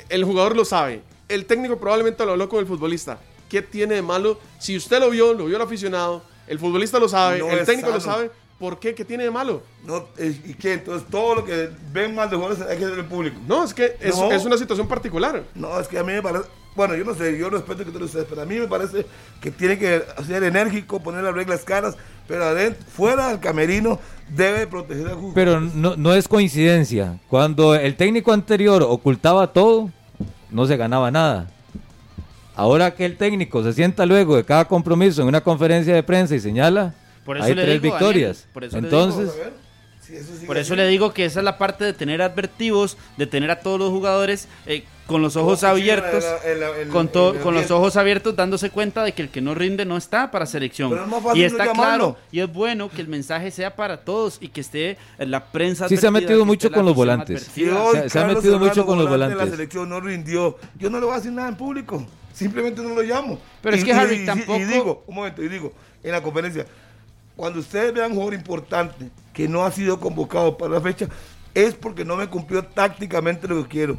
El 0.09 0.25
jugador 0.25 0.55
lo 0.57 0.65
sabe. 0.65 1.03
El 1.29 1.47
técnico 1.47 1.79
probablemente 1.79 2.25
lo 2.25 2.33
habló 2.33 2.49
con 2.49 2.61
el 2.61 2.67
futbolista. 2.67 3.19
¿Qué 3.49 3.61
tiene 3.63 3.97
de 3.97 4.03
malo? 4.03 4.39
Si 4.59 4.77
usted 4.77 5.01
lo 5.01 5.11
vio, 5.11 5.35
lo 5.35 5.47
vio 5.47 5.57
el 5.57 5.63
aficionado, 5.63 6.23
el 6.47 6.59
futbolista 6.59 6.99
lo 6.99 7.09
sabe, 7.09 7.39
No 7.41 7.51
el 7.51 7.65
técnico 7.67 7.91
lo 7.91 8.01
sano. 8.01 8.15
sabe, 8.15 8.31
¿por 8.59 8.79
qué? 8.79 8.95
¿Qué 8.95 9.05
tiene 9.05 9.25
de 9.25 9.31
malo? 9.31 9.63
No, 9.85 10.07
eh, 10.17 10.35
¿Y 10.45 10.55
qué? 10.55 10.75
Entonces 10.75 11.09
todo 11.11 11.35
lo 11.37 11.45
que 11.45 11.69
ven 11.93 12.15
mal 12.15 12.31
de 12.31 12.37
jugadores 12.37 12.63
hay 12.63 12.79
que 12.79 12.85
hacerlo 12.85 13.03
en 13.03 13.09
público. 13.09 13.37
No, 13.47 13.65
es 13.65 13.75
que 13.75 13.97
es, 14.01 14.17
No. 14.17 14.31
es 14.33 14.45
una 14.45 14.57
situación 14.57 14.87
particular. 14.89 15.43
No, 15.55 15.79
es 15.81 15.89
que 15.89 15.99
a 15.99 16.05
mí 16.05 16.13
me 16.13 16.23
parece. 16.23 16.45
Bueno, 16.75 16.95
yo 16.97 17.05
no 17.05 17.15
sé, 17.15 17.37
yo 17.39 17.51
respeto 17.51 17.85
que 17.85 17.91
todos 17.91 18.07
ustedes, 18.07 18.27
pero 18.29 18.43
a 18.43 18.47
mí 18.47 18.59
me 18.59 18.67
parece 18.67 19.05
que 19.41 19.51
tiene 19.51 19.79
que 19.79 20.03
ser 20.27 20.43
enérgico, 20.43 21.01
poner 21.03 21.23
las 21.23 21.35
reglas 21.35 21.65
caras, 21.65 21.97
pero 22.27 22.45
adentro, 22.45 22.83
fuera 22.91 23.29
del 23.29 23.41
camerino, 23.41 24.01
debe 24.31 24.67
proteger 24.67 25.07
al 25.09 25.15
jugador. 25.17 25.35
Pero 25.35 25.61
no, 25.61 25.97
no 25.97 26.15
es 26.15 26.29
coincidencia. 26.29 27.19
Cuando 27.29 27.75
el 27.75 27.95
técnico 27.97 28.33
anterior 28.33 28.83
ocultaba 28.83 29.53
todo, 29.53 29.91
no 30.51 30.67
se 30.67 30.77
ganaba 30.79 31.11
nada. 31.11 31.51
Ahora 32.55 32.95
que 32.95 33.05
el 33.05 33.17
técnico 33.17 33.63
se 33.63 33.73
sienta 33.73 34.05
luego 34.07 34.37
de 34.37 34.45
cada 34.45 34.67
compromiso 34.67 35.23
en 35.23 35.29
una 35.29 35.41
conferencia 35.43 35.95
de 35.95 36.03
prensa 36.03 36.35
y 36.35 36.41
señala, 36.41 36.95
Por 37.25 37.37
eso 37.37 37.47
hay 37.47 37.55
le 37.55 37.63
tres 37.65 37.83
digo, 37.83 37.95
victorias. 37.95 38.37
Daniel, 38.39 38.53
por 38.53 38.65
eso 38.65 38.77
le 38.81 38.85
Entonces, 38.87 39.31
eso 40.11 40.35
sigue 40.35 40.47
Por 40.47 40.59
eso 40.59 40.77
le 40.77 40.87
digo 40.89 41.15
que 41.15 41.25
esa 41.25 41.41
es 41.41 41.45
la 41.45 41.57
parte 41.57 41.85
de 41.85 41.95
tener 41.95 42.21
advertidos, 42.21 42.99
de 43.17 43.27
tener 43.27 43.51
a 43.51 43.61
todos 43.61 43.79
los 43.79 43.89
jugadores 43.91 44.49
eh, 44.67 44.85
con 45.13 45.23
los 45.23 45.37
ojos 45.37 45.63
Ojo, 45.63 45.71
abiertos, 45.73 46.25
sí, 46.25 46.49
en 46.49 46.61
la- 46.61 46.67
en 46.67 46.75
la- 46.75 46.81
en- 46.83 46.89
con, 46.89 47.07
en 47.07 47.13
to- 47.13 47.35
el 47.35 47.41
con 47.41 47.55
los 47.55 47.71
ojos 47.71 47.97
abiertos, 47.97 48.35
dándose 48.35 48.71
cuenta 48.71 49.05
de 49.05 49.13
que 49.13 49.23
el 49.23 49.29
que 49.29 49.41
no 49.41 49.55
rinde 49.55 49.85
no 49.85 49.97
está 49.97 50.31
para 50.33 50.47
selección. 50.47 50.91
Pero 50.91 51.05
es 51.05 51.09
más 51.09 51.23
fácil 51.23 51.41
y 51.41 51.45
está 51.45 51.67
llamarlo. 51.67 52.15
claro, 52.15 52.17
y 52.33 52.41
es 52.41 52.53
bueno 52.53 52.89
que 52.91 53.01
el 53.01 53.09
mensaje 53.09 53.51
sea 53.53 53.77
para 53.77 53.99
todos 54.05 54.39
y 54.41 54.49
que 54.49 54.61
esté 54.63 54.97
en 55.19 55.31
la 55.31 55.45
prensa. 55.53 55.89
Sí 55.89 55.97
se 55.97 56.07
ha 56.09 56.11
metido 56.11 56.45
mucho 56.45 56.73
con 56.73 56.85
los 56.85 56.95
volantes. 56.97 57.49
Hoy 57.57 57.97
Se- 58.03 58.09
se 58.11 58.19
ha 58.19 58.27
metido 58.27 58.59
mucho 58.59 58.85
con 58.85 58.99
los 58.99 59.09
volantes. 59.09 59.39
la 59.39 59.47
selección 59.47 59.89
no 59.89 60.01
rindió. 60.01 60.59
Yo 60.79 60.91
no 60.91 60.99
le 60.99 61.07
voy 61.07 61.15
a 61.15 61.19
decir 61.19 61.31
nada 61.33 61.49
en 61.49 61.57
público. 61.57 62.05
Simplemente 62.33 62.81
no 62.83 62.95
lo 62.95 63.03
llamo. 63.03 63.39
Pero 63.61 63.77
es 63.77 63.85
que, 63.85 63.93
Harry, 63.93 64.25
tampoco- 64.25 64.57
Y 64.59 64.65
digo, 64.65 65.05
un 65.07 65.15
momento, 65.15 65.43
y 65.43 65.49
digo, 65.49 65.73
en 66.03 66.13
la 66.13 66.23
conferencia, 66.23 66.67
cuando 67.37 67.61
ustedes 67.61 67.93
vean 67.93 68.07
un 68.11 68.15
jugador 68.15 68.35
importante 68.35 69.11
que 69.35 69.47
no 69.49 69.65
ha 69.65 69.71
sido 69.71 70.01
convocado 70.01 70.57
para 70.57 70.73
la 70.75 70.81
fecha, 70.81 71.09
es 71.55 71.75
porque 71.75 72.05
no 72.05 72.17
me 72.17 72.27
cumplió 72.29 72.65
tácticamente 72.65 73.47
lo 73.47 73.63
que 73.63 73.69
quiero. 73.69 73.99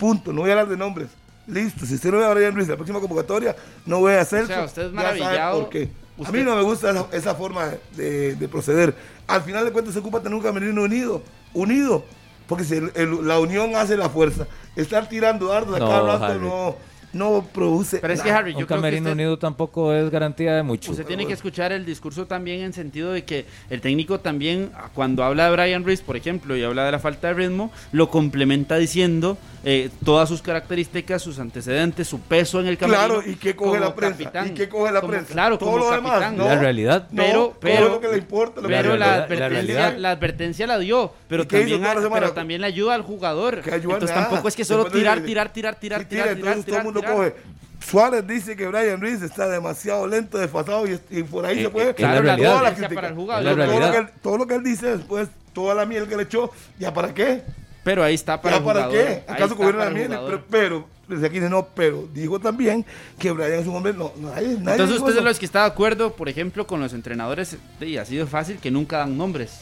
Punto. 0.00 0.32
No 0.32 0.40
voy 0.40 0.50
a 0.50 0.54
hablar 0.54 0.68
de 0.68 0.76
nombres. 0.76 1.08
Listo, 1.46 1.86
si 1.86 1.94
usted 1.94 2.10
no 2.10 2.18
ve 2.18 2.26
a 2.26 2.34
Brian 2.34 2.54
Ruiz 2.54 2.64
en 2.66 2.70
la 2.72 2.76
próxima 2.76 2.98
convocatoria, 3.00 3.54
no 3.86 3.98
voy 4.00 4.14
a 4.14 4.20
hacer 4.22 4.44
O 4.44 4.46
sea, 4.48 4.64
usted 4.64 4.86
es 4.86 4.92
maravillado. 4.92 5.60
por 5.60 5.68
qué. 5.70 5.90
A 6.24 6.30
mí 6.32 6.42
no 6.42 6.54
me 6.56 6.62
gusta 6.62 6.90
esa, 6.90 7.06
esa 7.12 7.34
forma 7.34 7.70
de, 7.96 8.34
de 8.36 8.48
proceder. 8.48 8.94
Al 9.26 9.42
final 9.42 9.64
de 9.64 9.72
cuentas 9.72 9.94
se 9.94 10.00
ocupa 10.00 10.20
tener 10.20 10.36
un 10.36 10.42
camerino 10.42 10.82
unido, 10.82 11.22
unido. 11.54 12.04
Porque 12.46 12.64
si 12.64 12.74
el- 12.74 12.92
el- 12.94 13.26
la 13.28 13.38
unión 13.38 13.74
hace 13.76 13.96
la 13.96 14.08
fuerza. 14.10 14.46
Estar 14.76 15.08
tirando 15.08 15.46
dardos 15.46 15.76
a 15.76 15.78
No, 15.78 15.88
cada 15.88 16.02
rato 16.12 16.24
Harry. 16.24 16.40
no, 16.40 16.76
no 17.12 17.44
produce 17.52 17.98
Pero 17.98 18.12
es 18.12 18.20
que 18.22 18.28
nada. 18.28 18.40
Harry, 18.40 18.52
yo 18.52 18.58
Un 18.60 18.64
creo 18.64 18.68
que 18.78 18.82
camerino 18.82 19.02
usted- 19.10 19.12
unido 19.12 19.38
tampoco 19.38 19.92
es 19.92 20.10
garantía 20.10 20.54
de 20.54 20.62
mucho. 20.62 20.90
Usted 20.92 21.04
tiene 21.06 21.26
que 21.26 21.32
escuchar 21.32 21.72
el 21.72 21.84
discurso 21.84 22.26
también 22.26 22.60
en 22.60 22.72
sentido 22.72 23.12
de 23.12 23.24
que 23.24 23.46
el 23.68 23.80
técnico 23.80 24.20
también, 24.20 24.70
cuando 24.94 25.24
habla 25.24 25.46
de 25.50 25.56
Brian 25.56 25.84
Reese, 25.84 26.02
por 26.04 26.16
ejemplo, 26.16 26.56
y 26.56 26.62
habla 26.62 26.84
de 26.84 26.92
la 26.92 26.98
falta 26.98 27.28
de 27.28 27.34
ritmo, 27.34 27.70
lo 27.92 28.08
complementa 28.10 28.76
diciendo 28.76 29.36
eh, 29.62 29.90
todas 30.06 30.26
sus 30.26 30.40
características, 30.40 31.20
sus 31.20 31.38
antecedentes, 31.38 32.08
su 32.08 32.18
peso 32.20 32.60
en 32.60 32.66
el 32.66 32.78
camerino. 32.78 33.06
Claro, 33.06 33.22
¿y 33.30 33.34
qué 33.34 33.54
coge 33.54 33.78
la 33.78 33.94
prensa? 33.94 34.16
capitán. 34.18 34.46
¿Y 34.48 34.50
qué 34.54 34.70
coge 34.70 34.90
la 34.90 35.00
Como- 35.02 35.12
prensa? 35.12 35.32
Claro, 35.34 35.58
Todo 35.58 35.72
como 35.72 35.84
lo 35.84 35.90
demás, 35.90 36.12
capitán. 36.12 36.36
no. 36.38 36.44
La 36.46 36.58
realidad. 36.58 37.08
No, 37.10 37.22
Pero- 37.22 37.56
pero- 37.60 37.88
lo 37.90 38.00
que 38.00 38.08
le 38.08 38.16
importa. 38.16 38.62
lo 38.62 38.68
que 38.68 38.74
Pero 38.74 38.96
la, 38.96 39.14
advertencia, 39.16 39.48
realidad- 39.50 39.96
la 39.98 40.10
advertencia 40.12 40.66
la 40.66 40.78
dio, 40.78 41.12
pero 41.28 41.42
¿Y 41.42 41.46
qué 41.46 41.58
hizo 41.60 41.78
también, 41.78 42.06
a- 42.06 42.10
pero 42.14 42.32
también 42.32 42.60
le 42.62 42.68
ayuda 42.68 42.94
al 42.94 43.02
jugador. 43.02 43.60
Que 43.60 43.74
ayuda 43.74 43.94
Entonces 43.94 44.16
nada. 44.16 44.28
tampoco 44.28 44.48
es 44.48 44.56
que 44.56 44.64
solo 44.64 44.86
tirar, 44.86 45.20
tirar, 45.20 45.52
tirar, 45.52 45.78
tirar, 45.78 46.00
Sí, 46.00 46.06
tirar, 46.06 46.24
tira, 46.24 46.34
tirar, 46.36 46.36
entonces 46.54 46.64
tirar, 46.64 46.82
coge. 47.02 47.34
Suárez 47.80 48.26
dice 48.26 48.56
que 48.56 48.66
Brian 48.68 49.00
Ruiz 49.00 49.22
está 49.22 49.48
demasiado 49.48 50.06
lento, 50.06 50.36
desfasado 50.38 50.86
y, 50.86 51.00
y 51.10 51.22
por 51.22 51.46
ahí 51.46 51.60
Eh, 51.60 51.62
se 51.62 51.70
puede. 51.70 51.90
eh, 51.90 51.94
Claro, 51.94 52.22
la 52.22 52.36
toda 52.36 52.48
la 52.48 52.58
advertencia 52.58 52.88
crítica. 52.88 52.94
para 53.00 53.08
el 53.08 53.14
jugador. 53.14 53.48
Es 53.50 53.56
la 53.56 53.66
Todo 53.66 53.80
lo 53.80 53.90
que 53.92 53.96
él- 53.98 54.08
todo 54.22 54.38
lo 54.38 54.46
que 54.46 54.54
él 54.56 54.62
dice 54.64 54.96
después, 54.96 55.28
toda 55.54 55.74
la 55.74 55.86
miel 55.86 56.06
que 56.06 56.16
le 56.16 56.24
echó, 56.24 56.50
¿ya 56.78 56.92
para 56.92 57.14
qué? 57.14 57.42
Pero 57.82 58.04
ahí 58.04 58.14
está 58.14 58.40
para 58.42 58.56
¿Ya 58.56 58.58
el 58.58 58.64
para 58.64 58.84
jugador. 58.84 59.06
qué? 59.06 59.22
¿Acaso 59.26 59.56
para 59.56 59.72
la 59.78 59.86
el 59.88 59.94
miel? 59.94 60.08
Pero, 60.26 60.44
pero, 60.50 60.86
desde 61.08 61.26
aquí 61.26 61.36
dice 61.36 61.48
no, 61.48 61.66
pero 61.74 62.06
dijo 62.12 62.38
también 62.38 62.84
que 63.18 63.30
Brian 63.32 63.52
es 63.54 63.66
un 63.66 63.76
hombre, 63.76 63.94
no, 63.94 64.12
no 64.18 64.28
nadie, 64.30 64.48
nadie 64.58 64.72
Entonces 64.72 64.96
usted 64.98 65.08
es 65.10 65.14
de 65.16 65.22
los 65.22 65.38
que 65.38 65.46
está 65.46 65.60
de 65.62 65.66
acuerdo, 65.68 66.12
por 66.12 66.28
ejemplo, 66.28 66.66
con 66.66 66.80
los 66.80 66.92
entrenadores, 66.92 67.56
y 67.80 67.96
ha 67.96 68.04
sido 68.04 68.26
fácil 68.26 68.58
que 68.58 68.70
nunca 68.70 68.98
dan 68.98 69.16
nombres. 69.16 69.60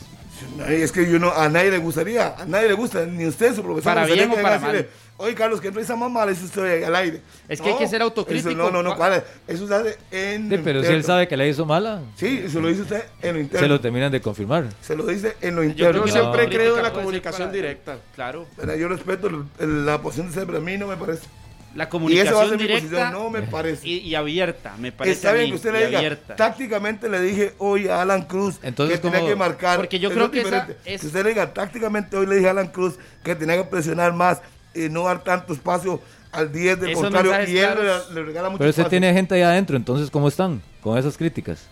Es 0.68 0.92
que 0.92 1.10
yo 1.10 1.18
no, 1.18 1.32
a 1.32 1.48
nadie 1.48 1.70
le 1.70 1.78
gustaría, 1.78 2.34
a 2.36 2.44
nadie 2.46 2.68
le 2.68 2.74
gusta, 2.74 3.04
ni 3.06 3.26
usted, 3.26 3.54
su 3.54 3.62
profesor. 3.62 3.84
Para 3.94 4.06
le 4.06 4.14
bien 4.14 4.30
o 4.30 4.34
para 4.34 4.58
decirle, 4.58 4.88
Oye, 5.20 5.34
Carlos, 5.34 5.60
que 5.60 5.72
risa 5.72 5.96
más 5.96 6.08
mal, 6.12 6.28
eso 6.28 6.44
usted 6.44 6.84
al 6.84 6.94
aire. 6.94 7.20
Es 7.48 7.60
que 7.60 7.70
hay 7.70 7.76
que 7.76 7.88
ser 7.88 8.02
autocrítico. 8.02 8.50
Eso, 8.50 8.56
no, 8.56 8.70
no, 8.70 8.84
no, 8.84 8.96
¿cuál? 8.96 9.24
Eso 9.48 9.66
se 9.66 9.74
hace 9.74 9.98
en. 10.12 10.48
Sí, 10.48 10.60
pero 10.62 10.80
si 10.84 10.92
él 10.92 11.02
sabe 11.02 11.26
que 11.26 11.36
la 11.36 11.44
hizo 11.44 11.66
mala, 11.66 12.02
Sí, 12.16 12.44
se 12.48 12.60
lo 12.60 12.68
dice 12.68 12.82
usted 12.82 13.02
en 13.20 13.34
lo 13.34 13.40
interno. 13.40 13.58
se 13.58 13.68
lo 13.68 13.80
terminan 13.80 14.12
de 14.12 14.20
confirmar. 14.20 14.66
Se 14.80 14.94
lo 14.94 15.04
dice 15.06 15.34
en 15.40 15.56
lo 15.56 15.64
interno. 15.64 15.90
creo 15.90 16.06
Yo 16.06 16.14
No. 16.14 16.20
siempre 16.22 16.44
he 16.44 16.48
creído 16.48 16.76
en 16.76 16.84
la 16.84 16.92
comunicación 16.92 17.48
para- 17.48 17.52
directa. 17.52 17.98
Claro. 18.14 18.46
Mira, 18.60 18.76
Yo 18.76 18.86
respeto 18.86 19.28
la 19.58 20.00
posición 20.00 20.28
de 20.28 20.34
ser, 20.34 20.46
pero 20.46 20.58
a 20.58 20.60
mí 20.60 20.78
no 20.78 20.86
me 20.86 20.96
parece. 20.96 21.26
La 21.74 21.84
Y 21.84 21.84
esa 21.84 21.84
va 21.84 21.84
a 21.84 21.88
comunicación 21.90 22.48
ser 22.48 22.56
mi 22.58 22.62
directa 22.62 22.88
posición, 22.88 23.12
no 23.12 23.30
me 23.30 23.42
parece. 23.42 23.86
y, 23.88 23.98
y 23.98 24.14
abierta, 24.14 24.74
me 24.78 24.90
parece 24.90 25.16
Está 25.16 25.30
a 25.30 25.32
bien 25.34 25.44
mí, 25.44 25.50
que 25.50 25.56
usted 25.56 25.72
le 25.72 25.86
diga, 25.86 25.98
abierta. 25.98 26.34
tácticamente 26.36 27.08
le 27.08 27.20
dije 27.20 27.54
hoy 27.58 27.88
a 27.88 28.00
Alan 28.02 28.22
Cruz 28.22 28.56
Entonces, 28.62 28.98
que 29.00 29.10
tenía 29.10 29.26
que 29.28 29.36
marcar. 29.36 29.76
Porque 29.76 29.98
yo 29.98 30.08
Eso 30.08 30.16
creo 30.16 30.30
que 30.30 30.40
esa 30.40 30.66
es- 30.84 31.00
Que 31.00 31.06
usted 31.06 31.22
le 31.22 31.28
diga, 31.30 31.52
tácticamente 31.52 32.16
hoy 32.16 32.26
le 32.26 32.36
dije 32.36 32.48
a 32.48 32.52
Alan 32.52 32.68
Cruz 32.68 32.98
que 33.22 33.34
tenía 33.34 33.56
que 33.56 33.64
presionar 33.64 34.12
más 34.14 34.40
y 34.74 34.88
no 34.88 35.04
dar 35.04 35.22
tanto 35.22 35.52
espacio 35.52 36.00
al 36.32 36.50
10 36.52 36.80
del 36.80 36.90
Esos 36.90 37.02
contrario. 37.02 37.32
Y 37.48 37.58
él 37.58 37.68
le, 37.76 38.14
le 38.14 38.22
regala 38.26 38.48
mucho 38.48 38.58
Pero 38.58 38.70
usted 38.70 38.82
espacio. 38.82 39.00
tiene 39.00 39.12
gente 39.12 39.34
ahí 39.34 39.42
adentro, 39.42 39.76
entonces 39.76 40.10
¿cómo 40.10 40.28
están 40.28 40.62
con 40.82 40.96
esas 40.98 41.16
críticas? 41.16 41.68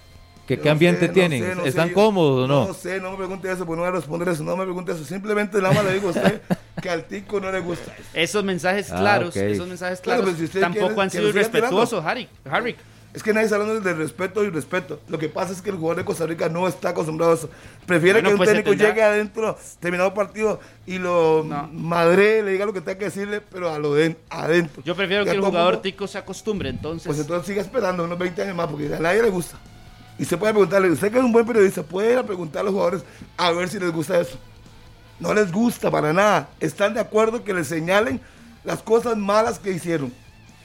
¿Qué, 0.46 0.58
qué 0.58 0.64
no 0.66 0.70
ambiente 0.72 1.00
sé, 1.00 1.06
no 1.08 1.12
tienen? 1.14 1.42
sé, 1.42 1.54
no 1.56 1.62
sé, 1.62 1.68
¿Están 1.70 1.88
yo- 1.88 1.94
cómodos 1.94 2.44
o 2.44 2.46
no? 2.46 2.68
No 2.68 2.74
sé, 2.74 3.00
no 3.00 3.10
me 3.10 3.16
pregunte 3.16 3.48
eso, 3.50 3.66
porque 3.66 3.76
no 3.76 3.82
voy 3.82 3.88
a 3.88 3.92
responder 3.92 4.28
eso. 4.28 4.44
No 4.44 4.56
me 4.56 4.64
pregunte 4.64 4.92
eso. 4.92 5.04
Simplemente 5.04 5.60
nada 5.60 5.74
más 5.74 5.84
le 5.84 5.94
digo 5.94 6.08
a 6.08 6.10
usted 6.12 6.40
que 6.82 6.88
al 6.90 7.04
tico 7.04 7.40
no 7.40 7.50
le 7.50 7.60
gusta. 7.60 7.92
Esos 8.14 8.44
mensajes 8.44 8.90
Ah, 8.92 8.96
claros, 9.00 9.30
ok. 9.30 9.36
esos 9.42 9.66
mensajes 9.68 10.00
Claro, 10.00 10.22
claros 10.22 10.36
pero 10.36 10.38
si 10.38 10.44
usted 10.44 10.60
tampoco 10.60 10.86
quiere 10.86 11.02
han 11.02 11.10
sido 11.10 11.28
irrespetuosos, 11.28 12.04
Harry. 12.04 12.28
Harry. 12.48 12.76
Es 13.14 13.22
que 13.22 13.32
nadie 13.32 13.46
está 13.46 13.56
hablando 13.56 13.80
del 13.80 13.96
respeto 13.96 14.44
y 14.44 14.50
respeto. 14.50 15.00
Lo 15.08 15.18
que 15.18 15.30
pasa 15.30 15.50
es 15.54 15.62
que 15.62 15.70
el 15.70 15.76
jugador 15.76 15.96
de 15.96 16.04
Costa 16.04 16.26
Rica 16.26 16.50
no 16.50 16.68
está 16.68 16.90
acostumbrado 16.90 17.32
a 17.32 17.34
eso. 17.36 17.48
Prefiere 17.86 18.20
Bueno, 18.20 18.28
que 18.28 18.34
un 18.34 18.38
pues 18.38 18.50
técnico 18.50 18.70
tendrá- 18.72 18.88
llegue 18.90 19.02
adentro, 19.02 19.58
terminado 19.80 20.12
partido, 20.12 20.60
y 20.86 20.98
lo 20.98 21.42
No. 21.42 21.66
madre, 21.72 22.42
le 22.42 22.52
diga 22.52 22.66
lo 22.66 22.74
que 22.74 22.82
tenga 22.82 22.98
que 22.98 23.06
decirle, 23.06 23.40
pero 23.40 23.72
a 23.72 23.78
lo 23.78 23.94
de 23.94 24.16
adentro. 24.28 24.82
Yo 24.84 24.94
prefiero 24.94 25.24
Ya 25.24 25.30
que 25.32 25.38
el 25.38 25.42
jugador 25.42 25.72
mundo- 25.74 25.80
tico 25.80 26.06
se 26.06 26.18
acostumbre, 26.18 26.68
entonces. 26.68 27.06
Pues 27.06 27.18
entonces 27.18 27.46
siga 27.46 27.62
esperando 27.62 28.04
unos 28.04 28.18
20 28.18 28.42
años 28.42 28.54
más, 28.54 28.66
porque 28.68 28.94
a 28.94 28.98
nadie 29.00 29.22
le 29.22 29.30
gusta. 29.30 29.56
Y 30.18 30.22
usted 30.22 30.38
puede 30.38 30.52
preguntarle, 30.52 30.90
usted 30.90 31.12
que 31.12 31.18
es 31.18 31.24
un 31.24 31.32
buen 31.32 31.46
periodista, 31.46 31.82
puede 31.82 32.12
ir 32.12 32.18
a 32.18 32.22
preguntar 32.22 32.60
a 32.60 32.64
los 32.64 32.72
jugadores 32.72 33.02
a 33.36 33.50
ver 33.52 33.68
si 33.68 33.78
les 33.78 33.92
gusta 33.92 34.20
eso. 34.20 34.38
No 35.18 35.32
les 35.34 35.52
gusta 35.52 35.90
para 35.90 36.12
nada. 36.12 36.48
Están 36.60 36.94
de 36.94 37.00
acuerdo 37.00 37.44
que 37.44 37.54
les 37.54 37.68
señalen 37.68 38.20
las 38.64 38.82
cosas 38.82 39.16
malas 39.16 39.58
que 39.58 39.72
hicieron. 39.72 40.12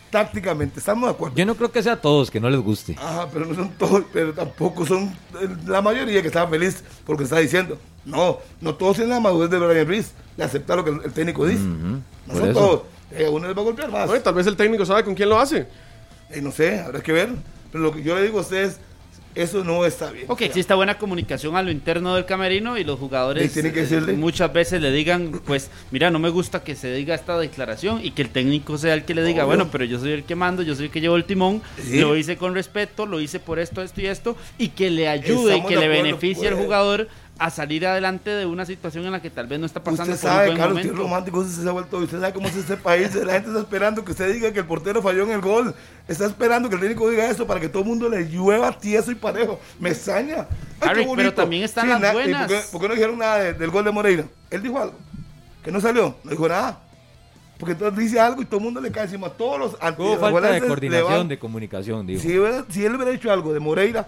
Tácticamente, 0.09 0.79
estamos 0.79 1.07
de 1.07 1.15
acuerdo. 1.15 1.37
Yo 1.37 1.45
no 1.45 1.55
creo 1.55 1.71
que 1.71 1.81
sea 1.81 1.93
a 1.93 2.01
todos 2.01 2.29
que 2.29 2.41
no 2.41 2.49
les 2.49 2.59
guste. 2.59 2.97
Ajá, 2.99 3.29
pero 3.31 3.45
no 3.45 3.55
son 3.55 3.69
todos, 3.77 4.03
pero 4.11 4.33
tampoco 4.33 4.85
son 4.85 5.05
eh, 5.39 5.47
la 5.65 5.81
mayoría 5.81 6.21
que 6.21 6.27
estaba 6.27 6.49
feliz 6.49 6.83
porque 7.05 7.23
está 7.23 7.37
diciendo. 7.39 7.77
No, 8.03 8.39
no 8.59 8.75
todos 8.75 8.97
tienen 8.97 9.13
la 9.13 9.21
madurez 9.21 9.49
de 9.49 9.57
Brian 9.57 9.87
Reese, 9.87 10.11
de 10.35 10.43
aceptar 10.43 10.75
lo 10.75 10.83
que 10.83 10.89
el, 10.89 11.13
técnico 11.13 11.45
dice. 11.45 11.63
No 11.63 12.01
por 12.27 12.35
son 12.35 12.49
eso. 12.49 12.59
todos. 12.59 12.81
Eh, 13.11 13.29
uno 13.29 13.47
les 13.47 13.55
va 13.55 13.61
a 13.61 13.63
golpear 13.63 13.89
más. 13.89 14.09
Oye, 14.09 14.19
tal 14.19 14.33
vez 14.33 14.47
el 14.47 14.57
técnico 14.57 14.85
sabe 14.85 15.05
con 15.05 15.15
quién 15.15 15.29
lo 15.29 15.39
hace. 15.39 15.67
Eh, 16.29 16.41
no 16.41 16.51
sé, 16.51 16.81
habrá 16.81 17.01
que 17.01 17.13
ver. 17.13 17.29
Pero 17.71 17.81
lo 17.81 17.93
que 17.93 18.03
yo 18.03 18.15
le 18.15 18.23
digo 18.23 18.39
a 18.39 18.41
ustedes, 18.41 18.79
eso 19.35 19.63
no 19.63 19.85
está 19.85 20.11
bien. 20.11 20.25
O 20.27 20.35
que 20.35 20.45
exista 20.45 20.75
buena 20.75 20.97
comunicación 20.97 21.55
a 21.55 21.61
lo 21.61 21.71
interno 21.71 22.15
del 22.15 22.25
camerino 22.25 22.77
y 22.77 22.83
los 22.83 22.99
jugadores 22.99 23.53
tiene 23.53 23.71
que 23.71 23.83
eh, 23.83 23.99
muchas 24.17 24.51
veces 24.51 24.81
le 24.81 24.91
digan, 24.91 25.41
pues, 25.45 25.69
mira, 25.91 26.09
no 26.11 26.19
me 26.19 26.29
gusta 26.29 26.63
que 26.63 26.75
se 26.75 26.93
diga 26.93 27.15
esta 27.15 27.37
declaración 27.39 28.01
y 28.03 28.11
que 28.11 28.21
el 28.21 28.29
técnico 28.29 28.77
sea 28.77 28.93
el 28.93 29.03
que 29.05 29.13
le 29.15 29.23
diga, 29.23 29.43
Obvio. 29.45 29.55
bueno, 29.57 29.69
pero 29.71 29.85
yo 29.85 29.99
soy 29.99 30.11
el 30.11 30.23
que 30.23 30.35
mando, 30.35 30.61
yo 30.63 30.75
soy 30.75 30.85
el 30.85 30.91
que 30.91 31.01
llevo 31.01 31.15
el 31.15 31.25
timón, 31.25 31.61
Sí. 31.83 31.99
lo 31.99 32.15
hice 32.15 32.37
con 32.37 32.53
respeto, 32.53 33.05
lo 33.05 33.19
hice 33.19 33.39
por 33.39 33.59
esto, 33.59 33.81
esto 33.81 34.01
y 34.01 34.05
esto, 34.07 34.35
y 34.57 34.69
que 34.69 34.89
le 34.89 35.07
ayude 35.07 35.57
y 35.57 35.61
que 35.63 35.75
le 35.75 35.85
acuerdo, 35.85 36.03
beneficie 36.03 36.47
al 36.47 36.53
pues. 36.55 36.65
jugador 36.65 37.07
a 37.41 37.49
salir 37.49 37.87
adelante 37.87 38.29
de 38.29 38.45
una 38.45 38.65
situación 38.65 39.03
en 39.05 39.11
la 39.11 39.21
que 39.21 39.31
tal 39.31 39.47
vez 39.47 39.59
no 39.59 39.65
está 39.65 39.83
pasando 39.83 40.13
Usted 40.13 40.21
por 40.21 40.29
un 40.29 40.35
sabe, 40.37 40.45
buen 40.49 40.57
Carlos, 40.59 40.77
que 40.77 40.83
momento. 40.87 41.03
romántico 41.03 41.39
usted 41.39 41.63
se 41.63 41.67
ha 41.67 41.71
vuelto. 41.71 41.97
Usted 41.97 42.19
sabe 42.19 42.33
cómo 42.33 42.47
es 42.47 42.55
este 42.55 42.77
país. 42.77 43.15
La 43.15 43.33
gente 43.33 43.47
está 43.49 43.59
esperando 43.61 44.05
que 44.05 44.11
usted 44.11 44.31
diga 44.31 44.51
que 44.53 44.59
el 44.59 44.65
portero 44.65 45.01
falló 45.01 45.23
en 45.23 45.31
el 45.31 45.41
gol. 45.41 45.73
Está 46.07 46.25
esperando 46.27 46.69
que 46.69 46.75
el 46.75 46.81
técnico 46.81 47.09
diga 47.09 47.27
esto 47.29 47.47
para 47.47 47.59
que 47.59 47.67
todo 47.67 47.81
el 47.81 47.89
mundo 47.89 48.07
le 48.09 48.25
llueva 48.29 48.77
tieso 48.77 49.11
y 49.11 49.15
parejo. 49.15 49.59
Me 49.79 49.89
extraña. 49.89 50.45
Pero 51.15 51.33
también 51.33 51.63
están 51.63 51.89
las 51.89 51.99
na- 51.99 52.09
¿y 52.11 52.13
buenas. 52.13 52.47
¿por 52.47 52.55
qué, 52.57 52.63
por 52.71 52.81
qué 52.81 52.87
no 52.89 52.93
dijeron 52.93 53.17
nada 53.17 53.37
de- 53.39 53.53
del 53.55 53.71
gol 53.71 53.83
de 53.85 53.91
Moreira? 53.91 54.25
Él 54.51 54.61
dijo 54.61 54.77
algo. 54.79 54.95
Que 55.63 55.71
no 55.71 55.81
salió. 55.81 56.15
No 56.23 56.31
dijo 56.31 56.47
nada. 56.47 56.79
Porque 57.57 57.73
entonces 57.73 57.97
dice 57.99 58.19
algo 58.19 58.41
y 58.41 58.45
todo 58.45 58.57
el 58.57 58.63
mundo 58.65 58.81
le 58.81 58.91
cae 58.91 59.03
encima. 59.05 59.29
Todos 59.29 59.59
los 59.59 59.73
Hubo 59.97 60.17
falta 60.17 60.51
de 60.51 60.61
coordinación, 60.61 61.27
de 61.27 61.39
comunicación, 61.39 62.05
digo. 62.07 62.19
Si, 62.21 62.29
si 62.73 62.85
él 62.85 62.95
hubiera 62.95 63.11
dicho 63.11 63.31
algo 63.31 63.53
de 63.53 63.59
Moreira, 63.59 64.07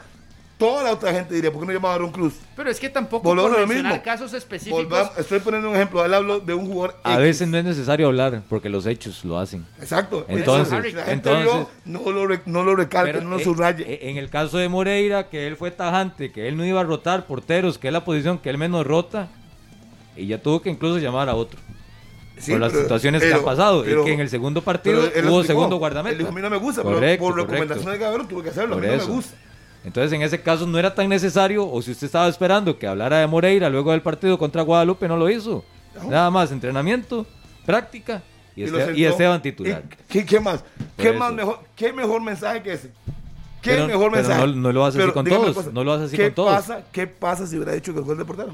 toda 0.67 0.83
la 0.83 0.91
otra 0.91 1.11
gente 1.11 1.33
diría, 1.35 1.51
¿por 1.51 1.61
qué 1.61 1.67
no 1.67 1.73
llamaba 1.73 1.93
a 1.93 1.95
Aaron 1.97 2.11
Cruz? 2.11 2.33
Pero 2.55 2.69
es 2.69 2.79
que 2.79 2.89
tampoco 2.89 3.23
Volvemos 3.23 3.51
por 3.51 3.59
mencionar 3.67 3.91
mismo. 3.93 4.03
casos 4.05 4.33
específicos. 4.33 4.83
Volvamos- 4.83 5.17
estoy 5.17 5.39
poniendo 5.39 5.69
un 5.69 5.75
ejemplo. 5.75 6.05
Él 6.05 6.13
habló 6.13 6.39
de 6.39 6.53
un 6.53 6.65
jugador. 6.67 6.95
A 7.03 7.13
X. 7.13 7.21
veces 7.23 7.47
no 7.49 7.57
es 7.57 7.65
necesario 7.65 8.07
hablar 8.07 8.41
porque 8.49 8.69
los 8.69 8.85
hechos 8.85 9.25
lo 9.25 9.37
hacen. 9.37 9.65
Exacto. 9.79 10.25
Entonces, 10.29 10.73
Eso, 10.73 10.81
si 10.83 10.91
la 10.93 11.03
gente 11.03 11.29
entonces- 11.29 11.53
vio, 11.53 11.69
no 11.85 12.11
lo, 12.11 12.39
no 12.45 12.63
lo 12.63 12.75
recalque, 12.75 13.11
Pero, 13.13 13.23
no 13.25 13.31
lo 13.31 13.39
eh, 13.39 13.43
subraye. 13.43 13.83
eh, 13.91 14.09
en 14.09 14.17
el 14.17 14.29
caso 14.29 14.57
de 14.57 14.69
Moreira, 14.69 15.29
que 15.29 15.47
él 15.47 15.57
fue 15.57 15.71
tajante, 15.71 16.31
que 16.31 16.47
él 16.47 16.55
no 16.57 16.65
iba 16.65 16.81
a 16.81 16.83
rotar 16.83 17.25
porteros, 17.27 17.77
que 17.77 17.87
es 17.87 17.93
la 17.93 18.05
posición 18.05 18.37
que 18.37 18.49
él 18.49 18.57
menos 18.57 18.85
rota, 18.87 19.27
y 20.15 20.27
ya 20.27 20.41
tuvo 20.41 20.61
que 20.61 20.69
incluso 20.69 20.99
llamar 20.99 21.27
a 21.29 21.35
otro. 21.35 21.59
Sí, 22.37 22.51
por 22.51 22.61
las 22.61 22.71
pero- 22.71 22.83
situaciones 22.83 23.21
que 23.21 23.33
han 23.33 23.43
pasado. 23.43 23.83
pero- 23.83 24.01
y 24.01 24.05
que 24.05 24.13
en 24.13 24.19
el 24.19 24.29
segundo 24.29 24.61
partido 24.61 24.99
hubo 24.99 25.05
explicó. 25.07 25.43
segundo 25.43 25.77
guardameta. 25.77 26.13
Él 26.13 26.17
dijo, 26.17 26.29
a 26.31 26.33
mí 26.33 26.41
no 26.41 26.49
me 26.49 26.57
gusta, 26.57 26.81
pero 26.81 26.93
por 26.95 26.99
correcto. 27.01 27.35
recomendación 27.35 27.91
de 27.91 27.97
Gabriel 27.99 28.27
tuve 28.27 28.43
que 28.43 28.49
hacerlo. 28.49 28.75
Por 28.75 28.83
a 28.85 28.87
mí 28.87 28.95
no 28.95 29.01
eso. 29.01 29.07
me 29.09 29.15
gusta. 29.15 29.37
Entonces, 29.85 30.13
en 30.13 30.21
ese 30.21 30.41
caso 30.41 30.65
no 30.65 30.79
era 30.79 30.93
tan 30.95 31.09
necesario, 31.09 31.69
o 31.69 31.81
si 31.81 31.91
usted 31.91 32.05
estaba 32.05 32.27
esperando 32.27 32.77
que 32.79 32.87
hablara 32.87 33.19
de 33.19 33.27
Moreira 33.27 33.69
luego 33.69 33.91
del 33.91 34.01
partido 34.01 34.37
contra 34.37 34.61
Guadalupe, 34.61 35.07
no 35.07 35.17
lo 35.17 35.29
hizo. 35.29 35.63
No. 36.01 36.09
Nada 36.09 36.31
más, 36.31 36.51
entrenamiento, 36.51 37.25
práctica 37.65 38.21
y, 38.55 38.63
Y 38.63 38.67
lo 38.67 38.79
Este- 38.79 38.97
y. 38.99 39.05
Esteban 39.05 39.41
titular. 39.41 39.83
¿Y 39.89 39.95
¿Qué, 40.11 40.25
qué 40.25 40.39
más? 40.39 40.63
¿Qué 40.97 41.09
eso. 41.09 41.19
más 41.19 41.33
mejor, 41.33 41.59
qué 41.75 41.91
mejor 41.93 42.21
mensaje 42.21 42.61
que 42.63 42.73
ese? 42.73 42.91
¿Qué 43.61 43.71
Pero- 43.71 43.87
mejor 43.87 44.11
pero 44.11 44.23
mensaje? 44.23 44.47
no- 44.47 44.55
no 44.55 44.71
lo 44.71 44.85
hace 44.85 45.01
así 45.01 45.11
con 45.11 45.25
todos, 45.25 45.55
cosa, 45.55 45.69
no 45.73 45.83
lo 45.83 45.93
hace 45.93 46.03
así 46.05 46.17
¿qué 46.17 46.25
con 46.25 46.35
todos. 46.35 46.53
Pasa, 46.55 46.83
¿Qué 46.91 47.07
pasa 47.07 47.47
si 47.47 47.55
hubiera 47.55 47.71
dicho 47.73 47.93
que 47.93 47.99
el 47.99 48.05
gol 48.05 48.17
de 48.17 48.25
portero? 48.25 48.53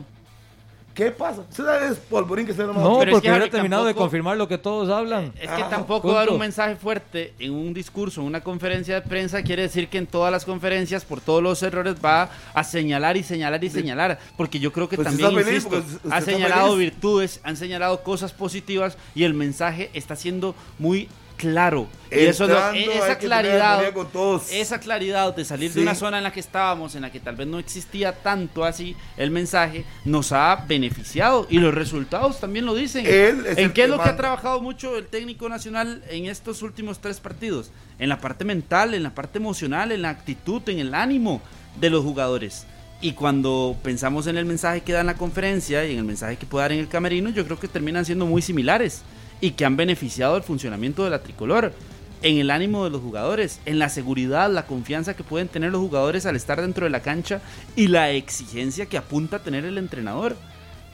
¿Qué 1.00 1.12
pasa? 1.12 1.44
Usted 1.50 1.92
es 1.92 1.98
polvorín 1.98 2.46
que 2.46 2.54
se 2.54 2.62
lo 2.62 2.74
No, 2.74 3.00
Pero 3.00 3.12
es 3.12 3.16
porque 3.16 3.22
que, 3.28 3.30
hubiera 3.30 3.46
Harry, 3.46 3.52
terminado 3.52 3.86
de 3.86 3.96
confirmar 3.96 4.36
lo 4.36 4.50
que 4.50 4.58
todos 4.58 4.90
hablan. 4.90 5.32
Es 5.40 5.50
que 5.50 5.64
Ah, 5.64 5.70
tampoco 5.70 6.12
dar 6.12 6.30
un 6.30 6.38
mensaje 6.38 6.76
fuerte 6.76 7.34
en 7.40 7.54
un 7.54 7.74
discurso, 7.74 8.20
en 8.20 8.28
una 8.28 8.42
conferencia 8.42 8.96
de 8.96 9.02
prensa, 9.08 9.42
quiere 9.42 9.62
decir 9.62 9.88
que 9.88 9.98
en 9.98 10.08
todas 10.08 10.30
las 10.30 10.44
conferencias, 10.44 11.06
por 11.06 11.22
todos 11.22 11.42
los 11.42 11.64
errores, 11.64 11.96
va 12.04 12.30
a 12.54 12.64
señalar 12.66 13.16
y 13.16 13.24
señalar 13.24 13.64
y 13.64 13.70
señalar. 13.70 14.20
Porque 14.36 14.60
yo 14.60 14.74
creo 14.74 14.90
que 14.90 14.98
Pues 14.98 15.08
también, 15.08 15.34
feliz, 15.42 15.64
usted 15.64 15.84
ha 16.12 16.20
señalado 16.20 16.74
feliz. 16.74 16.92
virtudes, 16.92 17.40
han 17.44 17.56
señalado 17.56 18.04
cosas 18.04 18.34
positivas 18.34 18.98
y 19.16 19.24
el 19.24 19.34
mensaje 19.34 19.90
está 19.94 20.18
siendo 20.18 20.54
muy 20.80 21.08
claro. 21.40 21.88
Y 22.12 22.20
eso 22.26 22.44
es 22.44 22.50
lo- 22.50 22.56
Entrando, 22.58 22.92
hay 22.92 22.98
esa 22.98 23.18
claridad, 23.18 23.72
armonía 23.76 23.94
con 23.94 24.08
todos. 24.12 24.52
esa 24.52 24.80
claridad 24.80 25.34
de 25.36 25.46
salir 25.46 25.70
Sí. 25.72 25.76
de 25.78 25.84
una 25.84 25.96
zona 25.96 26.18
en 26.18 26.24
la 26.24 26.34
que 26.34 26.40
estábamos, 26.40 26.96
en 26.96 27.04
la 27.04 27.12
que 27.12 27.20
tal 27.20 27.36
vez 27.36 27.48
no 27.48 27.60
existía 27.60 28.12
tanto 28.14 28.66
así 28.66 28.96
el 29.16 29.32
mensaje, 29.32 29.86
nos 30.06 30.32
ha 30.32 30.66
beneficiado 30.68 31.48
y 31.50 31.60
los 31.60 31.74
resultados 31.74 32.40
también 32.40 32.66
lo 32.66 32.76
dicen. 32.76 33.06
¿En 33.08 33.72
qué 33.74 33.84
es 33.84 33.90
lo 33.90 34.02
que 34.02 34.10
ha 34.10 34.18
trabajado 34.18 34.60
mucho 34.62 34.98
el 34.98 35.08
técnico 35.08 35.48
nacional 35.48 36.04
en 36.10 36.26
estos 36.26 36.62
últimos 36.62 37.00
tres 37.00 37.20
partidos? 37.20 37.72
En 38.00 38.10
la 38.10 38.20
parte 38.20 38.44
mental, 38.44 38.94
en 38.94 39.04
la 39.04 39.16
parte 39.16 39.38
emocional, 39.40 39.92
en 39.92 40.02
la 40.02 40.10
actitud, 40.10 40.62
en 40.68 40.80
el 40.80 40.94
ánimo 40.94 41.42
de 41.80 41.90
los 41.90 42.04
jugadores. 42.04 42.66
Y 43.02 43.14
cuando 43.14 43.78
pensamos 43.82 44.28
en 44.28 44.38
el 44.38 44.44
mensaje 44.46 44.82
que 44.82 44.92
da 44.92 45.00
en 45.02 45.06
la 45.08 45.14
conferencia 45.16 45.86
y 45.86 45.94
en 45.94 46.00
el 46.00 46.04
mensaje 46.04 46.36
que 46.36 46.46
puede 46.46 46.64
dar 46.64 46.72
en 46.74 46.80
el 46.80 46.90
camerino, 46.90 47.30
yo 47.30 47.46
creo 47.46 47.58
que 47.58 47.70
terminan 47.70 48.04
siendo 48.04 48.26
muy 48.26 48.42
similares 48.42 49.04
y 49.42 49.52
que 49.52 49.66
han 49.66 49.78
beneficiado 49.78 50.36
el 50.38 50.44
funcionamiento 50.44 51.04
de 51.04 51.10
la 51.12 51.20
tricolor, 51.20 51.74
en 52.22 52.38
el 52.38 52.52
ánimo 52.52 52.84
de 52.84 52.90
los 52.90 53.02
jugadores, 53.02 53.62
en 53.66 53.80
la 53.80 53.88
seguridad, 53.88 54.52
la 54.52 54.66
confianza 54.66 55.16
que 55.16 55.24
pueden 55.24 55.48
tener 55.48 55.72
los 55.72 55.80
jugadores 55.82 56.26
al 56.26 56.36
estar 56.36 56.60
dentro 56.60 56.86
de 56.86 56.90
la 56.90 57.02
cancha 57.02 57.42
y 57.78 57.88
la 57.88 58.12
exigencia 58.12 58.88
que 58.88 58.98
apunta 58.98 59.38
a 59.38 59.40
tener 59.40 59.64
el 59.64 59.78
entrenador 59.78 60.36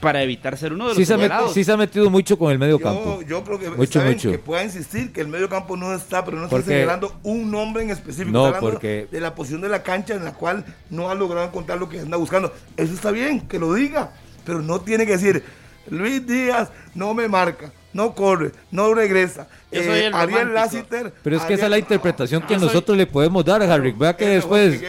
para 0.00 0.22
evitar 0.22 0.56
ser 0.56 0.72
uno 0.74 0.84
de 0.84 0.88
los 0.90 0.98
Sí 0.98 1.06
se, 1.06 1.16
sí 1.54 1.64
se 1.64 1.72
ha 1.72 1.76
metido 1.76 2.08
mucho 2.10 2.38
con 2.38 2.52
el 2.52 2.58
medio 2.58 2.78
campo. 2.78 3.22
Yo, 3.22 3.26
yo 3.26 3.44
creo 3.44 3.58
que 3.58 3.70
Mucho, 3.70 4.00
mucho. 4.02 4.30
que 4.30 4.38
pueda 4.38 4.62
insistir 4.62 5.10
que 5.12 5.22
el 5.22 5.26
medio 5.26 5.48
campo 5.48 5.76
no 5.76 5.92
está, 5.94 6.24
pero 6.24 6.36
no 6.36 6.44
está 6.44 6.62
señalando 6.62 7.18
un 7.24 7.50
nombre 7.50 7.82
en 7.82 7.90
específico. 7.90 8.30
No, 8.30 8.46
está 8.46 8.58
hablando 8.58 8.74
porque- 8.74 9.08
de 9.10 9.20
la 9.20 9.34
posición 9.34 9.62
de 9.62 9.68
la 9.70 9.82
cancha 9.82 10.14
en 10.14 10.24
la 10.24 10.34
cual 10.34 10.64
no 10.90 11.10
ha 11.10 11.14
logrado 11.14 11.46
encontrar 11.48 11.78
lo 11.78 11.88
que 11.88 11.98
anda 12.00 12.18
buscando. 12.18 12.52
Eso 12.76 12.92
está 12.92 13.10
bien, 13.10 13.40
que 13.40 13.58
lo 13.58 13.72
diga, 13.74 14.12
pero 14.44 14.60
no 14.62 14.80
tiene 14.82 15.06
que 15.06 15.12
decir, 15.12 15.42
Luis 15.88 16.24
Díaz 16.26 16.70
no 16.94 17.14
me 17.14 17.26
marca, 17.26 17.72
no 17.96 18.14
corre, 18.14 18.52
no 18.70 18.94
regresa. 18.94 19.48
Yo 19.72 19.82
soy 19.82 19.98
el 20.00 20.14
Ariel. 20.14 20.54
Lassiter. 20.54 21.12
Pero 21.22 21.36
es 21.36 21.42
que 21.44 21.54
esa 21.54 21.64
es 21.64 21.70
la 21.70 21.78
interpretación 21.78 22.42
que 22.42 22.54
soy- 22.58 22.66
nosotros 22.68 22.96
le 22.96 23.06
podemos 23.06 23.44
dar 23.44 23.62
a 23.62 23.72
Harry. 23.74 23.92
Vea 23.92 24.14
que 24.16 24.26
después. 24.28 24.80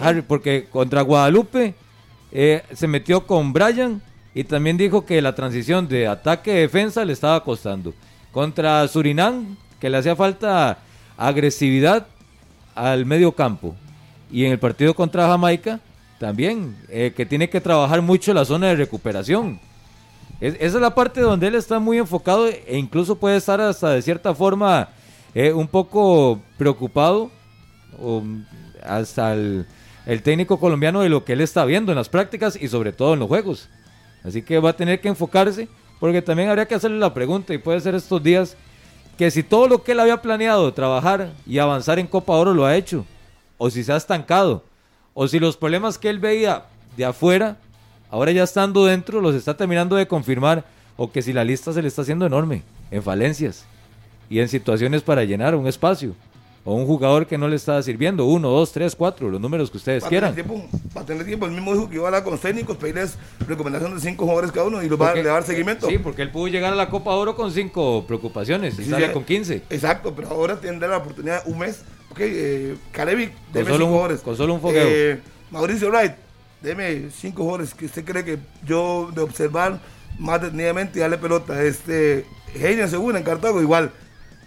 Harry, 0.00 0.22
porque 0.22 0.66
contra 0.70 1.02
Guadalupe 1.02 1.74
eh, 2.32 2.62
se 2.74 2.86
metió 2.88 3.26
con 3.26 3.52
Brian 3.52 4.02
y 4.34 4.44
también 4.44 4.76
dijo 4.76 5.04
que 5.06 5.20
la 5.22 5.34
transición 5.34 5.86
de 5.88 6.06
ataque-defensa 6.08 7.04
le 7.04 7.12
estaba 7.12 7.44
costando. 7.44 7.94
Contra 8.32 8.86
Surinam, 8.88 9.56
que 9.80 9.88
le 9.90 9.96
hacía 9.98 10.16
falta 10.16 10.78
agresividad 11.16 12.06
al 12.74 13.04
medio 13.06 13.32
campo. 13.32 13.74
Y 14.30 14.44
en 14.44 14.52
el 14.52 14.58
partido 14.58 14.94
contra 14.94 15.26
Jamaica, 15.26 15.80
también, 16.18 16.76
eh, 16.88 17.12
que 17.16 17.24
tiene 17.26 17.48
que 17.48 17.60
trabajar 17.60 18.02
mucho 18.02 18.34
la 18.34 18.44
zona 18.44 18.68
de 18.68 18.76
recuperación. 18.76 19.60
Es- 20.40 20.54
esa 20.54 20.76
es 20.76 20.80
la 20.82 20.94
parte 20.94 21.20
donde 21.20 21.48
él 21.48 21.54
está 21.54 21.78
muy 21.78 21.98
enfocado 21.98 22.46
e 22.48 22.78
incluso 22.78 23.16
puede 23.16 23.36
estar 23.36 23.60
hasta 23.60 23.90
de 23.90 24.02
cierta 24.02 24.34
forma 24.34 24.88
eh, 25.34 25.52
un 25.52 25.68
poco 25.68 26.40
preocupado 26.56 27.30
o, 28.00 28.20
mm, 28.20 28.44
hasta 28.84 29.34
el, 29.34 29.66
el 30.06 30.22
técnico 30.22 30.58
colombiano 30.58 31.00
de 31.00 31.08
lo 31.08 31.24
que 31.24 31.32
él 31.34 31.40
está 31.40 31.64
viendo 31.64 31.92
en 31.92 31.96
las 31.96 32.08
prácticas 32.08 32.56
y 32.60 32.68
sobre 32.68 32.92
todo 32.92 33.14
en 33.14 33.20
los 33.20 33.28
juegos. 33.28 33.68
Así 34.24 34.42
que 34.42 34.58
va 34.58 34.70
a 34.70 34.76
tener 34.76 35.00
que 35.00 35.08
enfocarse 35.08 35.68
porque 36.00 36.22
también 36.22 36.48
habría 36.48 36.66
que 36.66 36.74
hacerle 36.74 36.98
la 36.98 37.12
pregunta 37.14 37.52
y 37.52 37.58
puede 37.58 37.80
ser 37.80 37.94
estos 37.94 38.22
días 38.22 38.56
que 39.16 39.30
si 39.30 39.42
todo 39.42 39.66
lo 39.68 39.82
que 39.82 39.92
él 39.92 40.00
había 40.00 40.22
planeado 40.22 40.72
trabajar 40.72 41.32
y 41.46 41.58
avanzar 41.58 41.98
en 41.98 42.06
Copa 42.06 42.34
Oro 42.34 42.54
lo 42.54 42.64
ha 42.64 42.76
hecho 42.76 43.04
o 43.58 43.68
si 43.70 43.82
se 43.82 43.92
ha 43.92 43.96
estancado 43.96 44.64
o 45.14 45.26
si 45.26 45.40
los 45.40 45.56
problemas 45.56 45.98
que 45.98 46.08
él 46.08 46.20
veía 46.20 46.64
de 46.96 47.04
afuera 47.04 47.56
ahora 48.10 48.32
ya 48.32 48.42
estando 48.44 48.84
dentro 48.86 49.20
los 49.20 49.34
está 49.34 49.56
terminando 49.56 49.96
de 49.96 50.06
confirmar 50.06 50.64
o 50.96 51.10
que 51.12 51.22
si 51.22 51.32
la 51.32 51.44
lista 51.44 51.72
se 51.72 51.82
le 51.82 51.88
está 51.88 52.02
haciendo 52.02 52.26
enorme 52.26 52.62
en 52.90 53.02
falencias 53.02 53.64
y 54.30 54.40
en 54.40 54.48
situaciones 54.48 55.02
para 55.02 55.24
llenar 55.24 55.54
un 55.54 55.66
espacio 55.66 56.14
o 56.64 56.74
un 56.74 56.86
jugador 56.86 57.26
que 57.26 57.38
no 57.38 57.48
le 57.48 57.56
está 57.56 57.82
sirviendo, 57.82 58.26
uno, 58.26 58.50
dos, 58.50 58.72
tres, 58.72 58.94
cuatro, 58.94 59.30
los 59.30 59.40
números 59.40 59.70
que 59.70 59.78
ustedes 59.78 60.02
Para 60.02 60.10
quieran. 60.10 60.34
tener, 60.34 60.46
tiempo, 60.46 60.68
para 60.92 61.06
tener 61.06 61.24
tiempo, 61.24 61.46
el 61.46 61.52
mismo 61.52 61.72
dijo 61.72 61.88
que 61.88 61.94
iba 61.94 62.04
a 62.04 62.06
hablar 62.08 62.24
con 62.24 62.32
los 62.32 62.40
técnicos, 62.42 62.76
pedirles 62.76 63.16
recomendación 63.46 63.94
de 63.94 64.00
cinco 64.02 64.24
jugadores 64.24 64.52
cada 64.52 64.66
uno 64.66 64.82
y 64.82 64.88
los 64.88 65.00
va 65.00 65.14
le 65.14 65.22
va 65.22 65.30
a 65.30 65.34
dar 65.34 65.44
seguimiento. 65.44 65.86
Sí, 65.88 65.96
porque 65.96 66.20
él 66.20 66.30
pudo 66.30 66.48
llegar 66.48 66.72
a 66.72 66.76
la 66.76 66.90
Copa 66.90 67.12
Oro 67.12 67.34
con 67.36 67.52
cinco 67.52 68.04
preocupaciones 68.06 68.78
y 68.78 68.84
Sí, 68.84 68.90
sale 68.90 69.06
sí. 69.06 69.12
con 69.14 69.24
15. 69.24 69.62
Exacto, 69.70 70.12
pero 70.14 70.28
ahora 70.28 70.60
tendrá 70.60 70.88
la 70.88 70.98
oportunidad 70.98 71.42
un 71.46 71.58
mes. 71.58 71.84
Ok, 72.10 72.18
eh, 72.20 72.76
cinco 73.78 73.84
un- 73.86 73.90
jugadores. 73.92 74.20
con 74.20 74.36
solo 74.36 74.52
un 74.54 74.60
fogueo. 74.60 74.86
Eh, 74.90 75.20
Mauricio 75.50 75.88
Wright, 75.88 76.12
deme 76.62 77.10
cinco 77.10 77.42
jugadores 77.42 77.74
que 77.74 77.86
usted 77.86 78.04
cree 78.04 78.24
que 78.24 78.38
yo 78.64 79.10
de 79.14 79.20
observar 79.22 79.80
más 80.18 80.40
detenidamente 80.40 80.98
y 80.98 81.02
darle 81.02 81.18
pelota. 81.18 81.62
Este, 81.62 82.26
Heiner 82.54 82.88
Segura 82.88 83.18
en 83.18 83.24
Cartago 83.24 83.60
igual. 83.60 83.92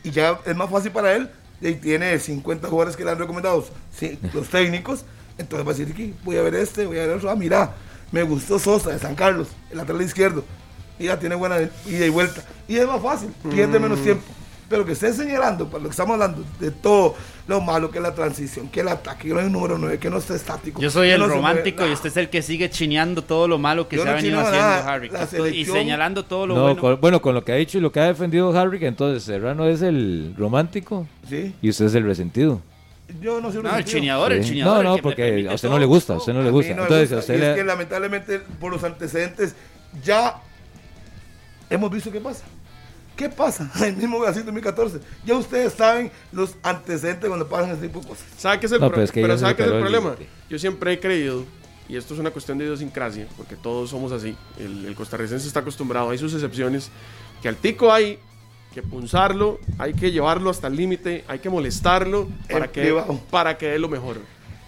Y 0.04 0.12
ya 0.12 0.40
es 0.46 0.56
más 0.56 0.70
fácil 0.70 0.92
para 0.92 1.14
él. 1.16 1.30
Y 1.62 1.74
tiene 1.76 2.18
50 2.18 2.68
jugadores 2.68 2.96
que 2.98 3.06
le 3.06 3.12
han 3.12 3.20
recomendado 3.20 3.66
sí, 3.96 4.18
los 4.34 4.50
técnicos. 4.50 5.06
Entonces 5.38 5.66
va 5.66 5.72
a 5.72 5.74
decir, 5.76 5.94
aquí 5.94 6.14
voy 6.24 6.38
a 6.38 6.42
ver 6.42 6.56
este, 6.56 6.86
voy 6.86 6.98
a 7.00 7.06
ver 7.06 7.18
otro. 7.18 7.30
Ah, 7.30 7.36
mira, 7.36 7.76
me 8.12 8.24
gustó 8.24 8.60
Sosa 8.60 8.90
de 8.92 9.00
San 9.00 9.16
Carlos, 9.16 9.48
el 9.70 9.78
lateral 9.78 10.02
izquierdo. 10.02 10.44
Y 11.00 11.06
ya 11.06 11.18
tiene 11.20 11.36
buena 11.36 11.58
ida 11.88 12.06
y 12.06 12.10
vuelta. 12.10 12.44
Y 12.68 12.78
es 12.78 12.86
más 12.88 13.02
fácil, 13.02 13.30
pierde 13.50 13.80
menos 13.80 14.00
Mm. 14.00 14.04
tiempo. 14.04 14.24
Pero 14.72 14.86
que 14.86 14.94
esté 14.94 15.12
señalando, 15.14 15.68
para 15.68 15.84
lo 15.84 15.90
que 15.90 15.92
estamos 15.92 16.14
hablando, 16.14 16.46
de 16.60 16.72
todo 16.72 17.14
lo 17.46 17.60
malo 17.60 17.92
que 17.92 17.98
es 17.98 18.02
la 18.04 18.16
transición, 18.16 18.70
que 18.70 18.80
el 18.80 18.88
ataque, 18.88 19.28
que 19.28 19.34
no 19.34 19.42
hay 19.42 19.48
un 19.48 19.52
número 19.52 19.78
9, 19.78 20.00
que 20.00 20.10
no 20.10 20.18
esté 20.18 20.34
estático. 20.36 20.82
Yo 20.82 20.90
soy 20.90 21.10
el 21.10 21.20
no 21.20 21.28
romántico 21.28 21.84
y 21.84 21.88
nah. 21.90 21.94
usted 21.94 22.08
es 22.10 22.16
el 22.18 22.30
que 22.30 22.42
sigue 22.42 22.70
chineando 22.70 23.22
todo 23.22 23.50
lo 23.50 23.58
malo 23.58 23.90
que 23.90 23.98
Yo 23.98 24.04
se 24.04 24.06
no 24.08 24.12
ha 24.14 24.16
venido 24.16 24.40
haciendo, 24.40 24.60
nada. 24.62 24.94
Harry. 24.94 25.12
Y 25.54 25.66
señalando 25.66 26.24
todo 26.24 26.48
lo 26.48 26.56
No, 26.56 26.62
bueno. 26.64 26.80
con- 26.80 27.02
bueno, 27.02 27.22
con 27.22 27.36
lo 27.36 27.44
que 27.44 27.52
ha 27.52 27.56
dicho 27.56 27.78
y 27.78 27.82
lo 27.82 27.92
que 27.92 28.00
ha 28.00 28.06
defendido 28.06 28.58
Harry, 28.58 28.84
entonces 28.86 29.24
Serrano 29.24 29.68
es 29.68 29.82
el 29.82 30.34
romántico 30.38 31.06
Sí, 31.28 31.54
y 31.62 31.70
usted 31.70 31.86
es 31.88 31.96
el 31.96 32.06
resentido. 32.06 32.62
yo 33.22 33.42
no 33.42 33.52
soy 33.52 33.62
No, 33.62 33.76
el 33.76 33.84
chineador, 33.84 34.32
el 34.32 34.46
chineador. 34.46 34.76
No, 34.76 34.80
el 34.94 34.98
no, 34.98 35.04
porque 35.04 35.48
a 35.50 35.54
usted 35.54 35.68
todo. 35.68 35.76
no 35.76 35.80
le 35.80 35.86
gusta, 35.86 36.14
a 36.14 36.16
usted 36.18 36.32
no 36.34 36.42
le 36.44 36.50
gusta. 36.50 36.74
no 36.76 36.84
Entonces, 36.84 37.12
a 37.12 37.18
usted 37.20 37.44
es 37.44 37.56
que 37.58 37.64
lamentablemente 37.66 38.40
por 38.40 38.72
los 38.72 38.82
antecedentes 38.86 39.54
ya 40.02 40.38
hemos 41.70 41.92
visto 41.92 42.10
qué 42.10 42.22
pasa. 42.22 42.46
¿Qué 43.16 43.30
pasa? 43.30 43.72
El 43.86 43.98
mismo 43.98 44.20
Brasil 44.20 44.44
2014. 44.46 45.00
Ya 45.26 45.36
ustedes 45.36 45.74
saben 45.74 46.12
los 46.32 46.56
antecedentes 46.64 47.28
cuando 47.28 47.48
pasan 47.48 47.72
ese 47.72 47.88
tipo 47.88 48.00
de 48.00 48.08
cosas. 48.08 48.26
¿Sabe 48.38 48.60
qué 48.60 48.66
es 48.66 48.72
el, 48.72 48.80
No, 48.80 48.88
pro- 48.88 48.96
pero 48.96 49.04
es 49.06 49.12
que 49.12 49.22
pero 49.22 49.38
¿sabe 49.38 49.56
qué 49.56 49.64
es 49.64 49.70
el 49.72 49.80
problema? 49.80 50.16
Yo 50.50 50.58
siempre 50.58 50.94
he 50.94 51.00
creído, 51.00 51.44
y 51.88 51.98
esto 51.98 52.14
es 52.14 52.20
una 52.20 52.32
cuestión 52.32 52.58
de 52.58 52.66
idiosincrasia, 52.66 53.28
porque 53.38 53.56
todos 53.56 53.90
somos 53.90 54.12
así, 54.12 54.36
el, 54.60 54.86
el 54.86 54.96
costarricense 54.96 55.46
está 55.48 55.60
acostumbrado, 55.60 56.10
hay 56.10 56.18
sus 56.18 56.34
excepciones, 56.34 56.90
que 57.42 57.48
al 57.50 57.58
tico 57.58 57.92
hay 57.92 58.18
que 58.74 58.82
punzarlo, 58.82 59.60
hay 59.78 59.94
que 59.94 60.12
llevarlo 60.12 60.50
hasta 60.50 60.68
el 60.68 60.78
límite, 60.78 61.26
hay 61.28 61.40
que 61.40 61.50
molestarlo 61.50 62.30
para 62.50 62.66
En 62.66 62.72
que, 62.72 62.82
privado. 62.82 63.20
para 63.30 63.58
que 63.58 63.68
dé 63.68 63.80
lo 63.80 63.90
mejor. 63.90 64.18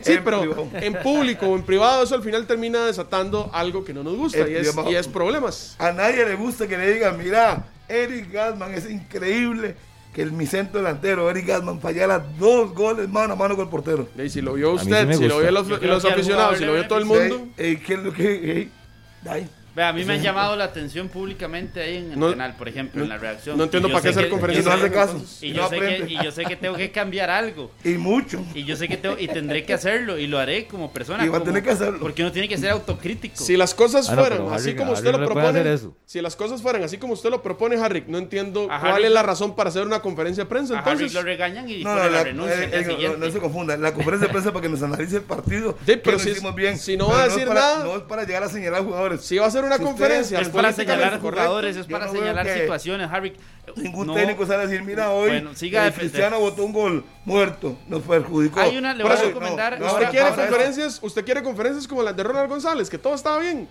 Sí, 0.01 0.11
En 0.11 0.23
pero 0.25 0.41
privado. 0.41 0.67
en 0.73 0.93
público 1.01 1.45
o 1.47 1.55
en 1.55 1.63
privado 1.63 2.03
eso 2.03 2.13
al 2.13 2.21
final 2.23 2.45
termina 2.45 2.85
desatando 2.85 3.49
algo 3.53 3.85
que 3.85 3.93
no 3.93 4.03
nos 4.03 4.17
gusta 4.17 4.39
y 4.49 4.53
es, 4.55 4.75
y 4.89 4.95
es 4.95 5.07
problemas. 5.07 5.75
A 5.79 5.93
nadie 5.93 6.25
le 6.25 6.35
gusta 6.35 6.67
que 6.67 6.77
le 6.77 6.91
digan, 6.93 7.17
mira, 7.17 7.67
Eric 7.93 8.31
Gasman 8.31 8.73
es 8.73 8.89
increíble 8.89 9.75
que 10.13 10.21
el, 10.21 10.31
mi 10.31 10.45
centro 10.45 10.79
delantero, 10.79 11.29
Eric 11.29 11.47
Gasman, 11.47 11.79
fallara 11.79 12.19
dos 12.19 12.73
goles 12.73 13.09
mano 13.09 13.33
a 13.33 13.35
mano 13.35 13.55
con 13.55 13.65
el 13.65 13.69
portero. 13.69 14.07
Y 14.17 14.29
si 14.29 14.41
lo 14.41 14.53
vio 14.53 14.77
sí 14.77 14.85
usted, 14.85 15.13
si 15.13 15.27
lo 15.27 15.39
vio 15.39 15.51
los, 15.51 15.67
que 15.67 15.89
aficionados, 15.89 16.57
si 16.57 16.65
lo 16.65 16.73
vio 16.73 16.87
todo 16.87 16.99
el 16.99 17.05
mundo, 17.05 17.47
Ey, 17.57 17.67
ey, 17.71 17.77
¿qué 17.77 17.93
es 17.93 17.99
lo 17.99 18.13
que.? 18.13 18.51
ey, 18.51 18.71
ay. 19.27 19.49
Vea, 19.75 19.89
a 19.89 19.93
mí 19.93 20.03
me 20.05 20.13
han 20.13 20.21
llamado 20.21 20.55
la 20.55 20.65
atención 20.65 21.09
públicamente 21.09 21.81
ahí 21.81 21.97
en 21.97 22.11
el 22.13 22.19
No- 22.19 22.29
canal, 22.29 22.55
por 22.55 22.67
ejemplo, 22.69 23.01
en 23.03 23.09
la 23.09 23.17
reacción. 23.17 23.57
no 23.57 23.63
entiendo 23.63 23.89
para 23.89 24.01
qué 24.03 24.09
hacer 24.09 24.25
que- 24.25 24.29
conferencia 24.29 24.61
Y 24.61 24.65
no 24.65 24.71
hace 24.71 24.83
de 24.83 24.91
caso. 24.91 25.13
prensa, 25.15 25.45
Y 25.45 25.53
yo, 25.53 25.61
no 25.63 25.69
sé 25.69 25.79
que, 25.79 26.05
y 26.09 26.23
yo 26.23 26.31
sé 26.31 26.45
que 26.45 26.55
tengo 26.55 26.75
que 26.75 26.91
cambiar 26.91 27.29
algo. 27.31 27.71
Y 27.83 27.89
mucho. 27.97 28.43
Y 28.53 28.65
yo 28.65 28.75
sé 28.75 28.87
que 28.87 28.97
tengo, 28.97 29.15
y 29.17 29.27
tendré 29.27 29.63
que 29.65 29.73
hacerlo, 29.73 30.19
y 30.19 30.27
lo 30.27 30.37
haré 30.37 30.67
como 30.67 30.91
persona. 30.93 31.25
Y 31.25 31.29
va 31.29 31.39
a 31.39 31.43
tener 31.43 31.63
que 31.63 31.71
hacerlo. 31.71 31.99
Porque 31.99 32.21
uno 32.21 32.31
tiene 32.31 32.47
que 32.47 32.57
ser 32.57 32.69
autocrítico. 32.69 33.35
Si 33.43 33.57
las 33.57 33.73
cosas 33.73 34.09
Ah, 34.09 34.15
fueran 34.15 34.47
así 34.53 34.69
Harry- 34.69 34.75
como 34.77 34.91
Harry 34.91 34.99
usted 34.99 35.11
no 35.11 35.17
lo 35.17 35.25
propone, 35.25 35.73
eso. 35.73 35.95
si 36.05 36.21
las 36.21 36.35
cosas 36.35 36.61
fueran 36.61 36.83
así 36.83 36.97
como 36.97 37.13
usted 37.13 37.31
lo 37.31 37.41
propone, 37.41 37.75
Harry, 37.77 38.03
no 38.07 38.19
entiendo 38.19 38.67
A 38.69 38.79
cuál 38.79 38.93
Harry- 38.93 39.05
es 39.05 39.11
la 39.11 39.23
razón 39.23 39.55
para 39.55 39.69
hacer 39.69 39.87
una 39.87 40.01
conferencia 40.01 40.43
de 40.43 40.49
prensa. 40.49 40.75
a 40.75 40.79
Harry 40.81 40.91
Entonces, 40.91 41.13
lo 41.15 41.23
regañan 41.23 41.67
y 41.67 41.83
No, 41.83 41.95
la 41.95 42.09
la- 42.09 42.23
renuncia 42.23 42.63
eh, 42.63 42.69
eh, 42.71 42.83
no, 42.85 42.91
siguiente. 42.91 43.17
no, 43.17 43.25
no 43.25 43.31
se 43.31 43.39
confunda. 43.39 43.75
La 43.77 43.91
conferencia 43.93 44.27
de 44.27 44.31
prensa 44.33 44.51
para 44.53 44.61
que 44.61 44.69
nos 44.69 44.83
analice 44.83 45.15
el 45.17 45.23
partido. 45.23 45.75
Sí, 45.85 45.95
pero 46.03 46.19
si- 46.19 46.29
hicimos 46.29 46.53
bien. 46.53 46.77
si 46.77 46.95
no 46.95 47.07
va 47.09 47.21
a 47.21 47.27
decir 47.27 47.47
nada- 47.47 47.83
No 47.83 47.95
es 47.95 48.03
para 48.03 48.23
llegar 48.23 48.43
a 48.43 48.49
señalar 48.49 48.83
jugadores. 48.83 49.21
si 49.21 49.37
va 49.39 49.47
a 49.47 49.51
ser 49.51 49.62
una 49.63 49.77
Si 49.77 49.83
conferencia, 49.83 50.39
es 50.39 50.49
para 50.49 50.71
señalar 50.73 51.19
correcto, 51.19 51.29
jugadores, 51.29 51.75
es 51.77 51.87
para 51.87 52.05
no 52.07 52.11
señalar 52.13 52.47
situaciones, 52.47 53.09
Harry. 53.11 53.33
Ningún 53.77 54.07
no- 54.07 54.13
técnico 54.13 54.45
sale 54.45 54.63
a 54.63 54.67
decir, 54.67 54.83
mira, 54.83 55.11
hoy 55.11 55.29
Bueno, 55.29 55.55
siga 55.55 55.83
a 55.83 55.87
eh. 55.87 55.93
Cristiano 55.93 56.39
botó 56.39 56.63
un 56.65 56.73
gol 56.73 57.05
muerto, 57.25 57.77
nos 57.87 58.01
perjudicó. 58.03 58.59
Hay 58.59 58.77
una- 58.77 58.93
le 58.93 59.03
voy 59.03 59.13
a 59.13 59.15
recomendar- 59.15 59.79
no, 59.79 59.85
¿Usted 59.85 59.97
ahora- 59.97 60.09
quiere 60.09 60.25
ahora- 60.29 60.47
conferencias? 60.47 60.99
¿Usted 61.01 61.23
quiere 61.25 61.43
conferencias 61.43 61.87
como 61.87 62.03
las 62.03 62.15
de 62.15 62.23
Ronald 62.23 62.49
González? 62.49 62.89
Que 62.89 62.97
todo 62.97 63.13
estaba 63.15 63.39
bien. 63.39 63.67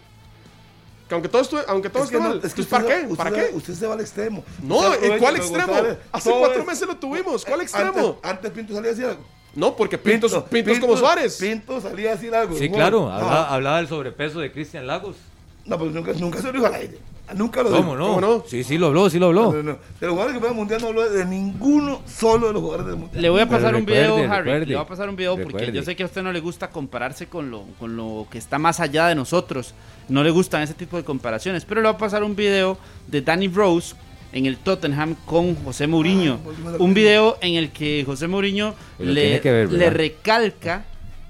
Que 1.08 1.14
aunque 1.14 1.28
todo, 1.28 1.42
estu- 1.42 1.64
aunque 1.68 1.90
todo 1.90 2.04
Es 2.04 2.08
que 2.10 2.16
esté 2.16 2.28
no, 2.28 2.34
mal. 2.36 2.40
es 2.44 2.54
que 2.54 2.62
Entonces, 2.62 2.66
¿para 2.66 2.84
qué? 2.86 3.02
usted 3.06 3.16
¿Para 3.16 3.30
se- 3.30 3.36
qué? 3.50 3.56
Usted 3.56 3.74
se 3.74 3.86
va 3.86 3.94
al 3.94 4.00
extremo. 4.00 4.44
No, 4.62 4.76
Usted 4.76 4.86
¿en 4.88 4.94
aprovecha 4.94 5.18
cuál 5.18 5.36
extremo? 5.36 5.74
Hace 6.12 6.30
cuatro 6.30 6.60
es- 6.62 6.66
meses 6.66 6.88
lo 6.88 6.96
tuvimos. 6.96 7.44
¿Cuál 7.44 7.60
extremo? 7.60 8.18
Antes, 8.22 8.50
Pinto 8.50 8.72
salía 8.74 8.88
a 8.88 8.92
decir 8.94 9.06
algo. 9.06 9.24
No, 9.54 9.76
porque 9.76 9.98
Pintos, 9.98 10.32
Pintos 10.48 10.78
como 10.78 10.96
Suárez. 10.96 11.36
Pinto 11.38 11.78
salía 11.82 12.12
a 12.12 12.14
decir 12.14 12.34
algo. 12.34 12.56
Sí, 12.56 12.70
claro, 12.70 13.10
hablaba, 13.12 13.52
hablaba 13.52 13.76
del 13.76 13.88
sobrepeso 13.88 14.40
de 14.40 14.50
Cristian 14.50 14.86
Lagos. 14.86 15.16
No, 15.64 15.78
pues 15.78 15.92
nunca, 15.92 16.12
nunca 16.14 16.38
se 16.40 16.46
lo 16.48 16.52
dijo 16.52 16.66
al 16.66 16.74
aire. 16.74 16.98
Nunca 17.36 17.62
lo 17.62 17.70
¿Cómo 17.70 17.78
dijo. 17.94 17.96
no? 17.96 18.06
¿Cómo 18.08 18.20
no? 18.20 18.44
Sí, 18.46 18.62
sí 18.64 18.76
lo 18.76 18.88
habló, 18.88 19.08
sí 19.08 19.18
lo 19.18 19.26
habló. 19.26 19.52
No, 19.52 19.62
no, 19.62 19.62
no. 19.62 19.78
De 20.00 20.06
los 20.06 20.10
jugadores 20.10 20.34
que 20.34 20.38
fueron 20.40 20.54
al 20.56 20.58
mundial 20.58 20.80
no 20.82 20.88
habló 20.88 21.08
de 21.08 21.24
ninguno 21.24 22.02
solo 22.04 22.48
de 22.48 22.52
los 22.52 22.62
jugadores 22.62 22.86
del 22.88 22.96
mundial. 22.96 23.22
Le 23.22 23.30
voy 23.30 23.40
a 23.40 23.48
pasar 23.48 23.74
un 23.76 23.86
video, 23.86 24.16
recuerde, 24.16 24.26
Harry. 24.34 24.44
recuerde. 24.44 24.66
Le 24.66 24.74
voy 24.74 24.84
a 24.84 24.88
pasar 24.88 25.08
un 25.08 25.16
video 25.16 25.34
porque 25.36 25.46
Recuerde. 25.58 25.72
yo 25.72 25.82
sé 25.84 25.96
que 25.96 26.02
a 26.02 26.06
usted 26.06 26.22
no 26.22 26.32
le 26.32 26.40
gusta 26.40 26.68
compararse 26.70 27.26
con 27.28 27.50
lo, 27.50 27.64
con 27.78 27.96
lo 27.96 28.26
que 28.30 28.38
está 28.38 28.58
más 28.58 28.80
allá 28.80 29.06
de 29.06 29.14
nosotros. 29.14 29.72
No 30.08 30.22
le 30.24 30.30
gustan 30.30 30.62
ese 30.62 30.74
tipo 30.74 30.96
de 30.96 31.04
comparaciones. 31.04 31.64
Pero 31.64 31.80
le 31.80 31.88
voy 31.88 31.94
a 31.94 31.98
pasar 31.98 32.22
un 32.24 32.34
video 32.36 32.76
de 33.06 33.22
Danny 33.22 33.48
Rose 33.48 33.94
en 34.32 34.44
el 34.46 34.56
Tottenham 34.58 35.14
con 35.24 35.54
José 35.64 35.86
Mourinho. 35.86 36.38
Un 36.80 36.92
video 36.92 37.38
en 37.40 37.54
el 37.54 37.70
que 37.70 38.02
José 38.04 38.26
Mourinho 38.28 38.74
Pero 38.98 39.10
le, 39.10 39.22
tiene 39.22 39.40
que 39.40 39.52
ver, 39.52 39.72
le 39.72 39.78
¿verdad? 39.78 39.96
recalca 39.96 40.84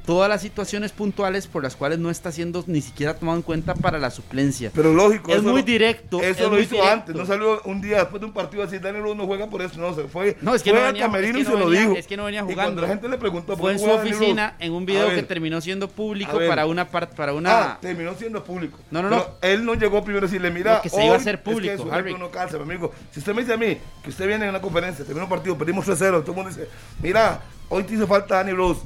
todas 0.05 0.29
las 0.29 0.43
situaciones 0.43 0.91
puntuales 0.93 1.47
por 1.47 1.63
las 1.63 1.77
cuales 1.77 1.99
no 1.99 2.11
está 2.11 2.33
siendo 2.33 2.65
ni 2.67 2.81
siquiera 2.81 3.15
tomado 3.15 3.37
en 3.39 3.43
cuenta 3.43 3.75
para 3.75 3.99
la 3.99 4.11
suplencia. 4.11 4.71
Pero 4.75 4.93
lógico. 4.93 5.33
Es 5.33 5.43
muy 5.43 5.61
lo- 5.61 5.67
directo, 5.67 6.21
Eso 6.21 6.45
es 6.47 6.51
lo 6.51 6.61
hizo 6.61 6.75
directo. 6.75 6.93
antes. 6.93 7.15
No 7.15 7.25
salió 7.25 7.61
un 7.65 7.81
día 7.81 7.99
después 7.99 8.21
de 8.21 8.27
un 8.27 8.33
partido 8.33 8.63
así. 8.65 8.79
Daniel 8.79 9.05
Rose 9.05 9.17
no 9.17 9.27
juega 9.27 9.49
por 9.49 9.63
eso. 9.63 9.81
No, 9.81 9.95
se 9.95 10.05
fue. 10.09 10.37
No, 10.41 10.55
es 10.55 10.63
que 10.63 10.71
fue 10.71 10.81
no 10.81 10.87
venía- 10.87 11.03
camerino 11.03 11.29
es 11.29 11.35
que 11.35 11.41
y 11.41 11.45
no 11.45 11.51
se 11.59 11.65
lo 11.65 11.71
venía- 11.71 11.81
dijo. 11.89 11.97
es 11.99 12.07
que 12.07 12.17
no 12.17 12.25
venía 12.25 12.41
Y 12.41 12.43
jugando. 12.43 12.63
cuando 12.63 12.83
la 12.83 12.89
gente 12.89 13.09
le 13.09 13.19
preguntó 13.19 13.57
Fue 13.57 13.73
en 13.73 13.79
su 13.79 13.91
oficina 13.91 14.57
en 14.59 14.73
un 14.73 14.85
video 14.87 15.09
que 15.09 15.15
ver, 15.17 15.27
terminó 15.27 15.61
siendo 15.61 15.89
público 15.89 16.39
para 16.49 16.67
una 16.67 16.89
par- 16.89 17.11
para 17.11 17.33
una 17.33 17.53
Ah, 17.53 17.79
terminó 17.81 18.15
siendo 18.15 18.43
público. 18.43 18.79
No, 18.91 19.03
no, 19.03 19.09
Pero 19.09 19.37
él 19.43 19.65
no 19.65 19.75
llegó 19.75 20.03
primero 20.03 20.27
a 20.27 20.29
decirle, 20.29 20.51
mira, 20.51 20.77
Lo 20.77 20.83
que 20.83 20.89
se 20.89 20.97
iba 20.97 21.05
a 21.05 21.11
hoy- 21.11 21.17
hacer 21.21 21.35
es 21.37 21.41
que 21.43 21.51
público, 21.51 21.89
Harry. 21.93 22.15
no 22.15 22.31
calza, 22.31 22.57
mi 22.59 22.65
amigo. 22.65 22.93
Si 23.13 23.21
usted 23.21 23.35
me 23.35 23.43
dice 23.43 23.53
a 23.55 23.57
mí 23.57 23.79
que 24.03 24.11
usted 24.11 24.27
viene 24.27 24.45
en 24.45 24.51
una 24.51 24.61
conferencia, 24.61 25.05
terminó 25.05 25.27
un 25.27 25.31
partido, 25.31 25.57
perdimos 25.57 25.85
3-0, 25.85 26.21
todo 26.23 26.33
el 26.33 26.37
mundo 26.37 26.51
dice, 26.51 26.69
mira, 27.01 27.41
hoy 27.69 27.85
te 27.85 27.95
hizo 27.95 28.07
falta 28.07 28.37
Danny 28.37 28.53
Rose. 28.53 28.81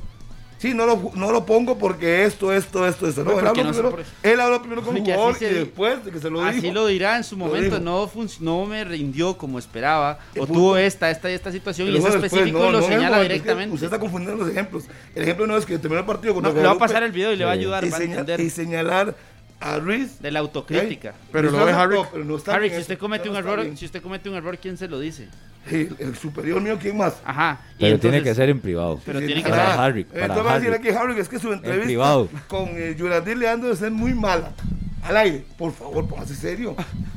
Sí, 0.58 0.72
no 0.72 0.86
lo, 0.86 1.10
no 1.14 1.32
lo 1.32 1.44
pongo 1.44 1.76
porque 1.76 2.24
esto, 2.24 2.52
esto, 2.52 2.86
esto, 2.86 3.06
esto. 3.08 3.24
No, 3.24 3.38
él, 3.38 3.46
habló 3.46 3.62
no 3.64 3.72
primero, 3.72 3.96
él 4.22 4.40
habló 4.40 4.60
primero 4.60 4.82
con 4.82 4.96
el 4.96 5.02
así 5.02 5.12
jugador 5.12 5.36
y 5.42 5.44
después 5.44 6.04
de 6.04 6.10
que 6.10 6.18
se 6.18 6.30
lo 6.30 6.42
Así 6.42 6.60
dijo. 6.60 6.72
lo 6.74 6.86
dirá 6.86 7.16
en 7.18 7.24
su 7.24 7.36
momento, 7.36 7.78
no, 7.78 8.10
no 8.40 8.64
me 8.64 8.84
rindió 8.84 9.36
como 9.36 9.58
esperaba, 9.58 10.18
o 10.38 10.46
tuvo 10.46 10.76
esta, 10.78 11.10
esta 11.10 11.30
y 11.30 11.34
esta 11.34 11.52
situación, 11.52 11.88
y 11.88 11.90
Pero 11.90 11.98
es 11.98 12.02
bueno, 12.04 12.22
después, 12.22 12.40
específico 12.40 12.64
no, 12.64 12.70
lo 12.72 12.82
señala 12.82 13.20
directamente. 13.20 13.74
Usted 13.74 13.86
está 13.86 13.98
confundiendo 13.98 14.42
los 14.42 14.50
ejemplos. 14.50 14.84
El 15.14 15.22
ejemplo 15.24 15.46
no 15.46 15.56
es 15.58 15.66
que 15.66 15.78
terminó 15.78 16.00
el 16.00 16.06
partido 16.06 16.32
con 16.32 16.42
No, 16.42 16.52
le 16.52 16.62
va 16.62 16.70
a 16.70 16.78
pasar 16.78 17.02
el 17.02 17.12
video 17.12 17.32
y 17.32 17.36
le 17.36 17.44
va 17.44 17.50
a 17.50 17.54
ayudar, 17.54 17.84
y, 17.84 17.90
va 17.90 17.96
a 17.96 18.00
señal- 18.00 18.40
y 18.40 18.48
señalar 18.50 19.14
a 19.60 19.78
Ruiz. 19.78 20.20
De 20.20 20.30
la 20.30 20.40
autocrítica. 20.40 21.14
Pero 21.32 21.50
No 21.50 21.64
lo 21.64 21.76
Harry. 21.78 21.94
no, 21.96 22.08
pero 22.10 22.24
no 22.24 22.36
está 22.36 22.54
Harry, 22.54 22.70
si 22.70 22.78
usted 22.78 22.98
comete 22.98 23.26
No 23.26 23.32
un 23.32 23.36
error, 23.38 23.60
bien. 23.62 23.76
si 23.76 23.84
usted 23.86 24.02
comete 24.02 24.28
un 24.28 24.36
error, 24.36 24.58
¿quién 24.58 24.76
se 24.76 24.88
lo 24.88 24.98
dice? 25.00 25.28
El, 25.70 25.96
el 25.98 26.16
superior 26.16 26.60
mío, 26.60 26.78
¿quién 26.80 26.96
más? 26.96 27.14
Ajá. 27.24 27.58
Pero 27.78 27.98
tiene 27.98 28.18
entonces- 28.18 28.22
que 28.22 28.34
ser 28.36 28.48
en 28.50 28.60
privado. 28.60 29.00
Pero 29.04 29.18
Sí, 29.20 29.26
tiene 29.26 29.42
que 29.42 29.50
para 29.50 29.70
ser- 29.72 29.80
Harry, 29.80 30.04
para 30.04 30.34
te 30.34 30.40
voy 30.40 30.50
a 30.50 30.54
decir 30.60 30.68
Harry. 30.74 30.88
aquí, 30.88 30.96
Harry, 30.96 31.20
es 31.20 31.28
que 31.28 31.38
su 31.40 31.52
entrevista 31.52 31.84
privado. 31.86 32.28
con 32.46 32.68
eh, 32.74 32.94
Yuradir 32.96 33.36
Leandro 33.36 33.74
ser 33.74 33.90
muy 33.90 34.14
mala. 34.14 34.52
Al 35.02 35.16
aire, 35.18 35.44
por 35.56 35.72
favor, 35.72 36.04
póngase 36.08 36.34
serio. 36.34 36.74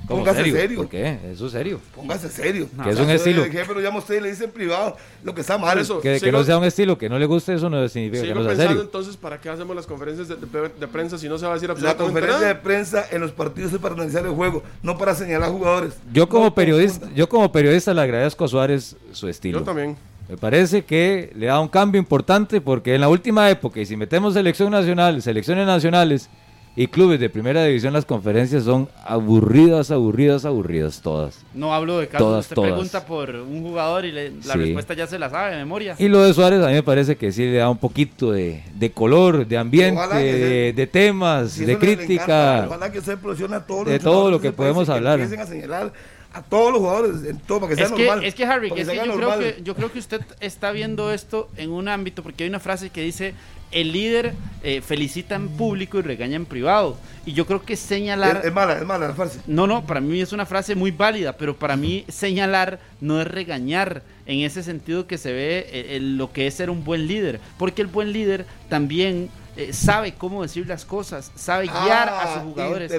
¿Cómo 0.08 0.20
Póngase 0.20 0.40
serio? 0.40 0.56
serio. 0.56 0.78
¿Por 0.78 0.90
qué? 0.90 1.18
Eso 1.32 1.48
es 1.48 1.52
serio. 1.52 1.80
Póngase 1.96 2.30
serio. 2.30 2.68
Que 2.84 2.90
es 2.92 3.00
un 3.00 3.10
estilo. 3.10 3.44
El 3.46 3.52
jefe 3.52 3.74
lo 3.74 3.80
llama 3.82 3.96
a 3.98 4.00
usted 4.00 4.18
y 4.18 4.22
le 4.22 4.30
dice 4.30 4.44
en 4.46 4.52
privado 4.52 4.96
lo 5.24 5.34
que 5.34 5.42
está 5.42 5.58
mal. 5.58 5.78
Eso, 5.80 6.00
Que, 6.00 6.32
no 6.32 6.44
sea 6.44 6.58
un 6.60 6.66
estilo, 6.66 6.98
que 7.00 7.10
no 7.10 7.18
le 7.18 7.26
guste, 7.26 7.54
eso 7.56 7.68
no 7.70 7.88
significa 7.90 8.24
que 8.24 8.30
no 8.34 8.42
sea 8.42 8.50
pensando 8.50 8.70
serio. 8.70 8.82
entonces 8.84 9.18
para 9.18 9.40
qué 9.42 9.50
hacemos 9.50 9.76
las 9.76 9.88
conferencias 9.88 10.28
de, 10.28 10.36
de- 10.36 10.70
de 10.70 10.88
prensa 10.88 11.18
si 11.18 11.28
no 11.30 11.38
se 11.40 11.46
va 11.46 11.52
a 11.52 11.56
decir 11.56 11.70
La 11.70 11.74
absolutamente 11.74 12.04
conferencia 12.14 12.48
de 12.48 12.56
prensa 12.56 13.06
en 13.12 13.22
los 13.22 13.32
partidos 13.32 13.74
es 13.74 13.80
para 13.80 13.96
analizar 13.96 14.24
el 14.26 14.32
juego, 14.34 14.62
no 14.84 14.98
para 14.98 15.16
señalar 15.16 15.50
jugadores. 15.52 15.94
Yo 16.14 16.30
como 16.30 16.46
No 16.46 16.54
periodista, 16.56 17.10
yo 17.16 17.28
como 17.30 17.52
periodista 17.52 17.94
le 17.94 18.02
agradezco 18.02 18.46
a 18.46 18.48
Suárez 18.48 18.96
su 19.14 19.28
estilo. 19.28 19.60
Yo 19.60 19.66
también. 19.66 19.96
Me 20.28 20.38
parece 20.38 20.84
que 20.86 21.32
le 21.36 21.48
da 21.48 21.60
un 21.60 21.68
cambio 21.68 21.98
importante 22.00 22.62
porque 22.62 22.94
en 22.94 23.02
la 23.02 23.10
última 23.10 23.50
época, 23.50 23.80
y 23.80 23.86
si 23.88 23.96
metemos 23.98 24.36
selección 24.36 24.70
nacional, 24.72 25.22
selecciones 25.24 25.66
nacionales 25.66 26.30
y 26.76 26.88
clubes 26.88 27.20
de 27.20 27.30
primera 27.30 27.64
división, 27.66 27.92
las 27.94 28.06
conferencias 28.06 28.64
son 28.64 28.88
aburridas, 29.06 29.92
aburridas, 29.92 30.46
aburridas 30.46 31.02
todas. 31.02 31.40
No 31.54 31.74
hablo 31.74 32.00
de 32.00 32.08
casos. 32.08 32.26
Todas, 32.28 32.46
usted 32.46 32.56
todas. 32.56 32.72
pregunta 32.72 33.06
por 33.06 33.36
un 33.36 33.62
jugador 33.62 34.06
y 34.06 34.12
le- 34.12 34.32
la 34.46 34.54
Sí. 34.54 34.60
respuesta 34.60 34.94
ya 34.94 35.06
se 35.08 35.20
la 35.20 35.30
sabe 35.30 35.52
de 35.52 35.58
memoria. 35.58 35.96
Y 36.00 36.08
lo 36.08 36.24
de 36.24 36.34
Suárez 36.34 36.62
a 36.64 36.68
mí 36.68 36.74
me 36.74 36.84
parece 36.84 37.18
que 37.18 37.32
sí 37.32 37.44
le 37.46 37.58
da 37.58 37.70
un 37.70 37.78
poquito 37.78 38.32
de, 38.32 38.64
de 38.76 38.92
color, 38.92 39.46
de 39.46 39.58
ambiente, 39.58 40.02
que 40.12 40.18
de, 40.18 40.74
de 40.74 40.88
temas, 40.88 41.52
Si 41.52 41.66
de 41.66 41.78
crítica. 41.78 42.24
encanta, 42.24 42.66
Ojalá 42.68 42.92
que 42.92 43.02
se 43.02 43.12
a 43.12 43.18
todos 43.18 43.40
los 43.86 43.92
de 43.92 44.00
todo 44.00 44.32
lo 44.32 44.40
que 44.40 44.48
de 44.48 44.54
podemos 44.54 44.88
y 44.88 44.92
hablar. 44.92 45.20
empiecen 45.20 45.42
a 45.46 45.48
señalar 45.50 45.92
a 46.32 46.44
todos 46.44 46.72
los 46.72 46.80
jugadores, 46.82 47.24
en 47.28 47.40
todo, 47.40 47.62
para 47.62 47.70
que 47.72 47.76
sea 47.76 47.86
es 47.88 47.92
que, 47.92 48.06
normal. 48.06 48.24
es 48.24 48.36
que 48.36 48.46
Harry, 48.46 48.70
que 48.72 48.82
es 48.82 48.88
que 48.88 48.96
yo, 48.96 49.16
creo 49.16 49.40
que 49.40 49.62
yo 49.64 49.76
creo 49.76 49.92
que 49.92 49.98
usted 49.98 50.22
está 50.40 50.72
viendo 50.72 51.12
esto 51.12 51.50
en 51.58 51.72
un 51.72 51.88
ámbito, 51.88 52.22
porque 52.22 52.44
hay 52.44 52.50
una 52.50 52.60
frase 52.60 52.92
que 52.92 53.02
dice, 53.02 53.34
el 53.72 53.92
líder 53.92 54.34
eh, 54.64 54.82
felicita 54.82 55.36
en 55.36 55.50
público 55.50 56.00
y 56.00 56.02
regaña 56.02 56.36
en 56.36 56.46
privado. 56.46 56.98
Y 57.26 57.34
yo 57.34 57.46
creo 57.46 57.64
que 57.64 57.76
señalar... 57.76 58.38
Es, 58.38 58.46
es 58.46 58.54
mala, 58.54 58.74
es 58.80 58.86
mala 58.86 59.08
la 59.10 59.14
frase. 59.14 59.40
No, 59.48 59.68
no, 59.68 59.86
para 59.86 60.02
mí 60.02 60.20
es 60.22 60.34
una 60.34 60.46
frase 60.46 60.76
muy 60.76 60.92
válida, 60.92 61.34
pero 61.38 61.56
para 61.56 61.76
mí 61.76 62.06
señalar 62.08 62.80
no 63.02 63.22
es 63.22 63.28
regañar 63.28 64.02
en 64.26 64.40
ese 64.40 64.64
sentido 64.64 65.06
que 65.08 65.18
se 65.18 65.32
ve 65.32 65.60
eh, 65.70 65.96
eh, 65.96 66.00
lo 66.02 66.32
que 66.32 66.48
es 66.48 66.54
ser 66.56 66.70
un 66.70 66.84
buen 66.84 67.08
líder, 67.08 67.40
porque 67.58 67.82
el 67.82 67.88
buen 67.88 68.12
líder 68.12 68.46
también 68.70 69.30
eh, 69.58 69.74
sabe 69.74 70.14
cómo 70.14 70.42
decir 70.42 70.68
las 70.68 70.86
cosas, 70.86 71.32
sabe 71.36 71.66
guiar 71.66 72.10
a 72.10 72.22
Ah, 72.22 72.34
sus 72.36 72.44
jugadores. 72.44 72.92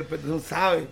Sabe, 0.46 0.86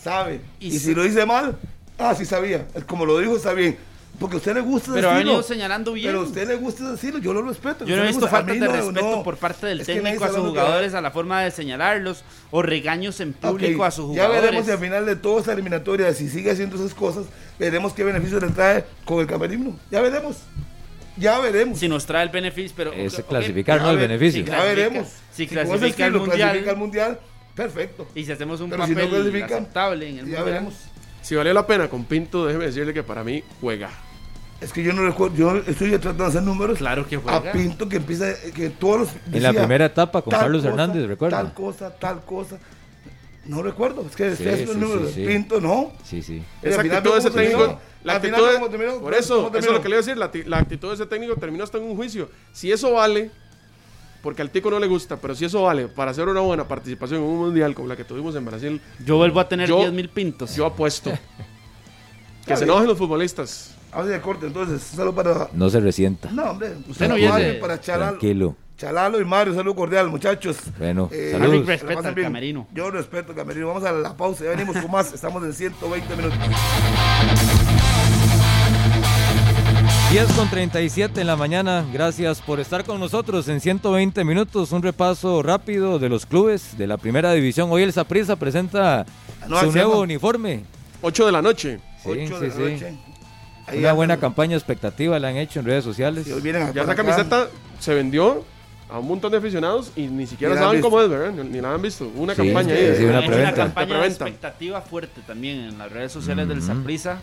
sabe. 0.00 0.40
Y 0.60 0.68
Y, 0.68 0.70
si- 0.72 0.78
si 0.80 0.94
lo 0.94 1.02
dice 1.02 1.24
mal, 1.26 1.56
ah, 1.98 2.14
sí 2.14 2.24
sabía. 2.24 2.66
Como 2.86 3.06
lo 3.06 3.18
dijo, 3.18 3.36
está 3.36 3.52
bien. 3.54 3.76
Porque 4.24 4.36
a 4.36 4.38
usted 4.38 4.54
le 4.54 4.60
gusta 4.62 4.92
Pero 4.94 5.10
ha 5.10 5.12
decirlo. 5.12 5.32
venido 5.32 5.46
señalando 5.46 5.92
bien. 5.92 6.06
Pero 6.08 6.20
a 6.20 6.22
usted 6.24 6.48
le 6.48 6.54
gusta 6.54 6.92
decirlo, 6.92 7.18
yo 7.18 7.34
lo 7.34 7.42
respeto. 7.42 7.84
Yo 7.84 7.94
no 7.94 8.04
he 8.04 8.06
visto 8.06 8.22
gusta, 8.22 8.36
a 8.36 8.40
faltas 8.40 8.54
mí 8.54 8.60
de 8.60 8.66
no, 8.68 8.72
respeto 8.72 9.16
no. 9.16 9.22
por 9.22 9.36
parte 9.36 9.66
del 9.66 9.80
Es 9.82 9.86
técnico 9.86 10.24
a 10.24 10.28
sus 10.28 10.36
lo 10.38 10.42
que 10.44 10.48
jugadores 10.48 10.94
a 10.94 11.02
la 11.02 11.10
forma 11.10 11.42
de 11.42 11.50
señalarlos 11.50 12.24
o 12.50 12.62
regaños 12.62 13.20
en 13.20 13.34
público 13.34 13.82
Ok, 13.82 13.86
a 13.86 13.90
sus 13.90 14.14
Ya 14.16 14.22
veremos 14.28 14.40
jugadores. 14.62 14.64
si 14.64 14.70
al 14.70 14.78
final 14.78 15.04
de 15.04 15.16
toda 15.16 15.40
esta 15.40 15.52
eliminatoria, 15.52 16.14
si 16.14 16.30
sigue 16.30 16.52
haciendo 16.52 16.76
esas 16.76 16.94
cosas, 16.94 17.26
veremos 17.58 17.92
qué 17.92 18.02
beneficio 18.02 18.40
le 18.40 18.48
trae 18.48 18.86
con 19.04 19.20
el 19.20 19.26
camerino. 19.26 19.78
Ya 19.90 20.00
veremos. 20.00 20.38
Ya 21.18 21.38
veremos. 21.40 21.78
Si 21.78 21.86
nos 21.86 22.06
trae 22.06 22.22
el 22.22 22.30
beneficio, 22.30 22.72
pero 22.74 22.92
Es 22.94 23.18
ok, 23.18 23.28
clasificar, 23.28 23.78
Ya 23.80 23.84
¿no? 23.84 23.90
El 23.90 23.98
beneficio. 23.98 24.40
sí, 24.42 24.50
ya 24.50 24.56
clasifica- 24.56 24.74
veremos. 24.74 25.08
si 25.34 25.46
con 25.46 25.58
ese 25.58 25.66
clasifica 25.66 25.84
al 25.84 26.10
estilo 26.12 26.18
mundial. 26.20 26.38
clasifica 26.48 26.70
al 26.70 26.76
mundial, 26.78 27.20
perfecto. 27.54 28.08
y 28.14 28.24
si 28.24 28.32
hacemos 28.32 28.60
un 28.62 28.70
Pero 28.70 28.86
si 28.86 28.94
no 28.94 29.00
papel 29.04 29.42
aceptable 29.44 30.08
en 30.08 30.12
el 30.12 30.16
Ya 30.16 30.22
mundial. 30.38 30.44
veremos. 30.44 30.74
Si 31.22 31.34
valió 31.36 31.54
la 31.54 31.66
pena 31.66 31.88
con 31.88 32.04
Pinto, 32.04 32.44
déjeme 32.46 32.66
decirle 32.66 32.92
que 32.92 33.02
para 33.02 33.24
mí 33.24 33.42
juega. 33.60 33.88
Es 34.60 34.72
que 34.72 34.82
yo 34.82 34.92
no 34.92 35.02
recuerdo, 35.02 35.36
yo 35.36 35.56
estoy 35.66 35.90
tratando 35.90 36.24
de 36.24 36.30
hacer 36.30 36.42
números. 36.42 36.78
Claro 36.78 37.06
que 37.06 37.16
juega. 37.16 37.36
A 37.38 37.52
Pinto 37.52 37.88
que 37.88 37.96
empieza, 37.96 38.26
que 38.54 38.70
todos 38.70 39.00
los. 39.00 39.08
En 39.32 39.42
la 39.42 39.52
primera 39.52 39.84
etapa 39.86 40.22
con 40.22 40.30
Carlos 40.30 40.62
cosa, 40.62 40.70
Hernández, 40.70 41.06
¿recuerda? 41.06 41.36
Tal 41.38 41.52
cosa, 41.54 41.94
tal 41.94 42.24
cosa. 42.24 42.58
No 43.46 43.62
recuerdo, 43.62 44.06
es 44.08 44.16
que 44.16 44.28
estoy 44.28 44.46
Sí, 44.46 44.52
haciendo 44.52 44.72
sí, 44.72 44.80
números. 44.80 45.08
sí, 45.10 45.14
sí. 45.20 45.26
Pinto, 45.26 45.60
no. 45.60 45.92
Sí, 46.02 46.22
sí. 46.22 46.42
Esa 46.62 46.80
actitud 46.80 47.12
de 47.12 47.18
ese 47.18 47.30
técnico. 47.30 47.78
La 48.04 48.14
Al 48.14 48.20
final 48.22 48.40
actitud 48.44 48.78
de- 48.78 49.00
por 49.00 49.14
eso, 49.14 49.44
¿Cómo 49.44 49.56
eso 49.58 49.68
es 49.68 49.72
lo 49.74 49.82
que 49.82 49.88
le 49.88 49.94
iba 49.96 49.98
a 49.98 50.02
decir. 50.02 50.16
La, 50.16 50.30
ti- 50.30 50.44
la 50.44 50.58
actitud 50.58 50.88
de 50.88 50.94
ese 50.94 51.06
técnico 51.06 51.36
terminó 51.36 51.64
hasta 51.64 51.76
en 51.78 51.84
un 51.84 51.96
juicio. 51.96 52.30
Si 52.52 52.70
eso 52.72 52.92
vale, 52.92 53.30
porque 54.22 54.40
al 54.40 54.48
tico 54.50 54.70
no 54.70 54.78
le 54.78 54.86
gusta, 54.86 55.16
pero 55.18 55.34
si 55.34 55.44
eso 55.44 55.62
vale 55.62 55.88
para 55.88 56.10
hacer 56.12 56.26
una 56.28 56.40
buena 56.40 56.66
participación 56.66 57.20
en 57.20 57.26
un 57.26 57.38
mundial 57.38 57.74
como 57.74 57.88
la 57.88 57.96
que 57.96 58.04
tuvimos 58.04 58.34
en 58.36 58.44
Brasil, 58.46 58.80
Yo 59.04 59.16
vuelvo 59.18 59.40
a 59.40 59.48
tener 59.48 59.68
Yo- 59.68 59.78
10 59.78 59.92
mil 59.92 60.08
pintos. 60.08 60.54
yo 60.56 60.64
apuesto. 60.66 61.12
que 62.46 62.56
se 62.56 62.64
enojen 62.64 62.86
los 62.86 62.96
futbolistas. 62.98 63.73
Vamos 63.94 64.08
de 64.08 64.20
corte, 64.20 64.46
entonces, 64.46 64.82
solo 64.82 65.14
para. 65.14 65.48
No 65.52 65.70
se 65.70 65.78
resienta. 65.80 66.28
No, 66.32 66.50
hombre. 66.50 66.72
Usted 66.88 67.08
no 67.08 67.14
viene- 67.14 67.54
Para 67.54 67.80
Chalalo, 67.80 68.10
Tranquilo. 68.18 68.56
Chalalo 68.76 69.20
y 69.20 69.24
Mario, 69.24 69.54
salud 69.54 69.74
cordial, 69.76 70.08
muchachos. 70.10 70.56
Bueno, 70.78 71.08
Eh, 71.12 71.36
respeta 71.64 71.94
pasen 71.94 72.06
al 72.08 72.14
bien. 72.14 72.26
camerino. 72.26 72.66
Yo 72.74 72.90
respeto 72.90 73.30
al 73.30 73.36
camerino. 73.36 73.68
Vamos 73.68 73.84
a 73.84 73.92
la 73.92 74.16
pausa, 74.16 74.42
ya 74.44 74.50
venimos 74.50 74.76
con 74.76 74.90
más. 74.90 75.12
Estamos 75.14 75.44
en 75.44 75.52
120 75.52 76.16
minutos. 76.16 76.38
10 80.10 80.26
con 80.32 80.48
37 80.48 81.20
en 81.20 81.26
la 81.26 81.36
mañana. 81.36 81.84
Gracias 81.92 82.40
por 82.40 82.60
estar 82.60 82.84
con 82.84 83.00
nosotros 83.00 83.48
en 83.48 83.60
120 83.60 84.24
minutos. 84.24 84.70
Un 84.72 84.82
repaso 84.82 85.42
rápido 85.42 85.98
de 85.98 86.08
los 86.08 86.26
clubes 86.26 86.76
de 86.78 86.86
la 86.86 86.96
primera 86.98 87.32
división. 87.32 87.68
Hoy 87.72 87.82
el 87.82 87.92
Saprissa 87.92 88.36
presenta 88.36 89.06
No, 89.48 89.60
su 89.60 89.72
nuevo 89.72 90.00
uniforme. 90.00 90.64
8 91.02 91.26
de 91.26 91.32
la 91.32 91.42
noche. 91.42 91.80
Sí, 92.02 92.10
8 92.10 92.38
sí, 92.38 92.44
de 92.44 92.50
sí. 92.50 92.58
la 92.60 92.70
noche. 92.70 92.94
Ahí 93.66 93.78
Una 93.78 93.92
buena 93.94 94.16
campaña 94.18 94.56
expectativa 94.56 95.18
la 95.18 95.28
han 95.28 95.36
hecho 95.36 95.60
en 95.60 95.66
redes 95.66 95.84
sociales. 95.84 96.26
Vienen 96.42 96.72
Ya 96.74 96.82
esa 96.82 96.92
acá. 96.92 97.02
camiseta 97.02 97.48
se 97.80 97.94
vendió 97.94 98.44
a 98.90 98.98
un 98.98 99.08
montón 99.08 99.32
de 99.32 99.38
aficionados 99.38 99.90
y 99.96 100.02
ni 100.06 100.26
siquiera 100.26 100.54
Ni 100.54 100.60
saben 100.60 100.80
cómo 100.82 101.00
es, 101.00 101.08
¿verdad? 101.08 101.32
Ni, 101.32 101.48
ni 101.48 101.60
la 101.60 101.72
han 101.74 101.80
visto. 101.82 102.10
Una 102.14 102.34
Sí, 102.34 102.42
campaña 102.42 102.74
ahí. 102.74 102.82
de- 102.82 102.96
sí, 102.96 103.04
una 103.04 103.20
Es 103.20 103.26
preventa. 103.26 103.54
campaña 103.54 103.98
de 104.00 104.06
expectativa 104.06 104.80
fuerte 104.82 105.20
también 105.26 105.60
en 105.60 105.78
las 105.78 105.90
redes 105.90 106.12
sociales 106.12 106.46
del 106.46 106.58
Ujú. 106.58 106.66
Saprissa. 106.66 107.20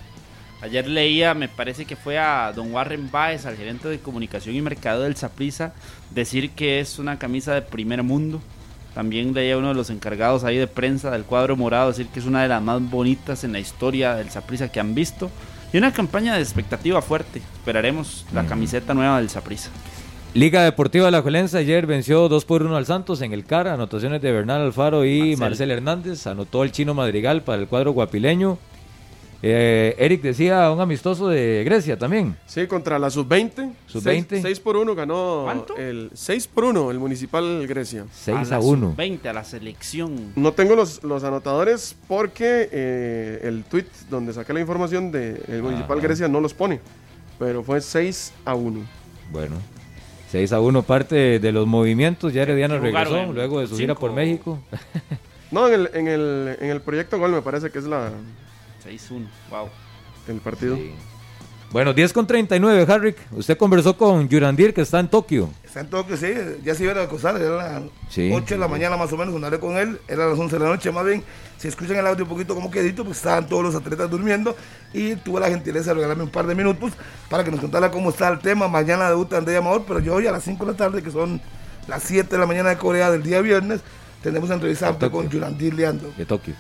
Ayer 0.64 0.88
leía, 0.88 1.34
me 1.34 1.48
parece 1.48 1.86
que 1.86 1.96
fue 1.96 2.20
a 2.20 2.52
don 2.56 2.72
Warren 2.72 3.10
Baez, 3.12 3.46
al 3.46 3.56
gerente 3.58 3.88
de 3.88 4.00
comunicación 4.00 4.56
y 4.56 4.62
mercado 4.62 5.04
del 5.04 5.16
Saprissa, 5.16 5.74
decir 6.12 6.52
que 6.52 6.80
es 6.80 7.00
una 7.00 7.18
camisa 7.18 7.54
de 7.56 7.62
primer 7.64 8.04
mundo. 8.04 8.42
También 8.94 9.34
leía 9.34 9.58
uno 9.58 9.70
de 9.70 9.74
los 9.74 9.90
encargados 9.90 10.44
ahí 10.44 10.58
de 10.58 10.68
prensa 10.68 11.10
del 11.12 11.24
cuadro 11.24 11.56
morado 11.56 11.88
decir 11.90 12.08
que 12.08 12.20
es 12.20 12.26
una 12.26 12.42
de 12.44 12.50
las 12.50 12.62
más 12.62 12.82
bonitas 12.82 13.44
en 13.44 13.54
la 13.54 13.60
historia 13.60 14.16
del 14.16 14.30
Saprissa 14.30 14.70
que 14.72 14.80
han 14.80 14.94
visto. 14.94 15.32
Y 15.74 15.78
una 15.78 15.94
campaña 15.94 16.36
de 16.36 16.42
expectativa 16.42 17.02
fuerte. 17.02 17.42
Esperaremos 17.56 18.26
la 18.34 18.42
Ujú. 18.42 18.50
camiseta 18.50 18.94
nueva 18.94 19.18
del 19.20 19.30
Saprissa. 19.30 19.70
Liga 20.34 20.64
Deportiva 20.64 21.12
La 21.12 21.22
Juelense 21.22 21.58
ayer 21.58 21.86
venció 21.86 22.30
2 22.30 22.46
por 22.46 22.64
1 22.64 22.76
al 22.78 22.86
Santos 22.86 23.22
en 23.22 23.34
el 23.34 23.44
CAR, 23.46 23.68
anotaciones 23.68 24.22
de 24.22 24.32
Bernal 24.32 24.62
Alfaro 24.62 25.06
y 25.06 25.36
Marcel, 25.36 25.72
Hernández, 25.72 26.26
anotó 26.26 26.64
el 26.64 26.72
chino 26.72 26.94
Madrigal 26.94 27.42
para 27.42 27.62
el 27.62 27.68
cuadro 27.68 27.92
guapileño. 27.92 28.58
Eh, 29.44 29.96
Eric 29.98 30.22
decía 30.22 30.70
un 30.72 30.80
amistoso 30.82 31.28
de 31.28 31.64
Grecia 31.66 31.98
también. 31.98 32.36
Sí, 32.46 32.68
contra 32.68 33.00
la 33.00 33.10
sub-20. 33.10 33.74
Sub-20. 33.88 34.42
6, 34.42 34.60
por 34.60 34.78
1 34.78 34.94
ganó 34.94 35.42
¿Cuánto? 35.46 35.76
el 35.78 36.12
6 36.14 36.48
por 36.48 36.66
1 36.66 36.92
el 36.92 37.00
Municipal 37.00 37.66
Grecia. 37.68 38.06
6 38.12 38.52
a 38.52 38.60
1. 38.60 38.94
20 38.96 39.30
a 39.30 39.34
la 39.34 39.44
selección. 39.44 40.32
No 40.36 40.54
tengo 40.54 40.76
los, 40.76 41.04
los 41.04 41.24
anotadores 41.24 41.96
porque 42.08 42.70
eh, 42.72 43.40
el 43.44 43.64
tweet 43.64 43.86
donde 44.12 44.32
saqué 44.34 44.54
la 44.54 44.60
información 44.60 45.12
del 45.12 45.64
Municipal 45.64 45.98
Ah. 45.98 46.02
Grecia 46.02 46.28
no 46.28 46.40
los 46.40 46.54
pone. 46.54 46.80
Pero 47.40 47.64
fue 47.64 47.82
6 47.82 48.34
a 48.46 48.54
1. 48.54 48.80
Bueno, 49.32 49.56
6 50.30 50.54
a 50.54 50.60
1 50.62 50.84
parte 50.84 51.40
de 51.40 51.52
los 51.52 51.66
movimientos. 51.66 52.32
Ya 52.32 52.44
Herediano 52.44 52.78
regresó 52.80 53.18
en 53.18 53.34
luego 53.34 53.60
de 53.62 53.68
su 53.68 53.76
gira 53.78 53.96
por. 53.96 54.14
México. 54.14 54.60
No, 55.50 55.68
en 55.68 55.74
el, 55.74 55.90
en, 55.96 56.08
el, 56.08 56.58
en 56.62 56.70
el 56.70 56.82
proyecto 56.82 57.18
Gol 57.18 57.32
me 57.32 57.42
parece 57.42 57.72
que 57.72 57.80
es 57.80 57.86
la, 57.86 58.12
6-1. 58.86 59.28
Wow. 59.50 59.70
el 60.28 60.38
partido. 60.38 60.76
Sí. 60.76 60.92
Bueno, 61.72 61.94
10 61.94 62.12
con 62.12 62.28
39, 62.28 62.86
Harrick. 62.92 63.18
Usted 63.32 63.58
conversó 63.58 63.96
con 63.96 64.28
Yurandir, 64.28 64.74
que 64.74 64.82
está 64.82 65.00
en 65.00 65.08
Tokio. 65.08 65.50
Está 65.64 65.80
en 65.80 65.90
Tokio, 65.90 66.18
sí, 66.18 66.28
ya 66.66 66.76
se 66.76 66.84
iba 66.84 66.92
a 67.00 67.04
acostar, 67.04 67.42
era 67.42 67.56
las 67.56 67.84
Sí. 68.10 68.30
8 68.34 68.56
de 68.56 68.60
la 68.60 68.68
mañana 68.68 68.98
más 68.98 69.12
o 69.14 69.18
menos 69.18 69.32
cuando 69.32 69.48
hablé 69.48 69.60
con 69.62 69.78
él, 69.78 69.98
era 70.10 70.28
las 70.28 70.38
11 70.38 70.58
de 70.58 70.64
la 70.66 70.70
noche 70.70 70.92
más 70.92 71.06
bien. 71.06 71.24
Si 71.58 71.70
escuchan 71.70 71.96
el 71.96 72.06
audio 72.06 72.26
un 72.26 72.30
poquito 72.30 72.56
como 72.56 72.70
quedito, 72.70 73.06
pues 73.06 73.18
estaban 73.18 73.48
todos 73.48 73.64
los 73.64 73.74
atletas 73.76 74.10
durmiendo 74.10 74.54
y 74.94 75.16
tuve 75.16 75.40
la 75.40 75.48
gentileza 75.48 75.92
de 75.92 75.96
regalarme 75.96 76.24
un 76.24 76.30
par 76.30 76.46
de 76.46 76.56
minutos 76.56 76.92
para 77.30 77.46
que 77.46 77.52
nos 77.52 77.62
contara 77.62 77.90
cómo 77.90 78.10
está 78.10 78.28
el 78.28 78.40
tema. 78.40 78.68
Mañana 78.68 79.08
debuta 79.08 79.38
Andrea 79.38 79.60
Amador, 79.60 79.86
pero 79.88 80.00
yo 80.02 80.16
hoy 80.16 80.28
a 80.28 80.32
las 80.34 80.44
5 80.44 80.66
de 80.66 80.72
la 80.74 80.78
tarde, 80.78 81.02
que 81.02 81.12
son 81.12 81.40
las 81.88 82.04
7 82.04 82.30
de 82.30 82.38
la 82.38 82.48
mañana 82.48 82.70
de 82.72 82.78
Corea 82.78 83.10
del 83.12 83.24
día 83.24 83.40
viernes, 83.40 83.80
tenemos 84.22 84.48
una 84.50 84.56
entrevista 84.56 84.94
con 85.10 85.30
Yurandir 85.30 85.74
Leando. 85.74 86.12
De 86.18 86.26
Tokio. 86.26 86.54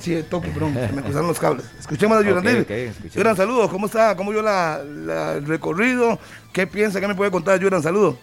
Sí, 0.00 0.12
de 0.14 0.22
Tokio, 0.22 0.52
perdón, 0.52 0.74
se 0.74 0.92
me 0.94 1.02
cruzaron 1.02 1.28
los 1.28 1.38
cables. 1.38 1.66
Escuchemos 1.78 2.18
a 2.18 2.22
Yurandir. 2.26 2.60
ok, 2.62 2.70
escuchemos. 2.70 3.14
Yuran, 3.14 3.36
saludos, 3.36 3.70
¿cómo 3.70 3.86
está? 3.86 4.16
¿Cómo 4.16 4.30
vio 4.30 4.40
la, 4.42 4.82
la- 4.84 5.34
el 5.34 5.46
recorrido? 5.46 6.18
¿Qué 6.52 6.66
piensa? 6.66 7.00
¿Qué 7.00 7.06
me 7.08 7.14
puede 7.14 7.30
contar, 7.30 7.60
Yuran? 7.60 7.82
Saludos. 7.82 8.16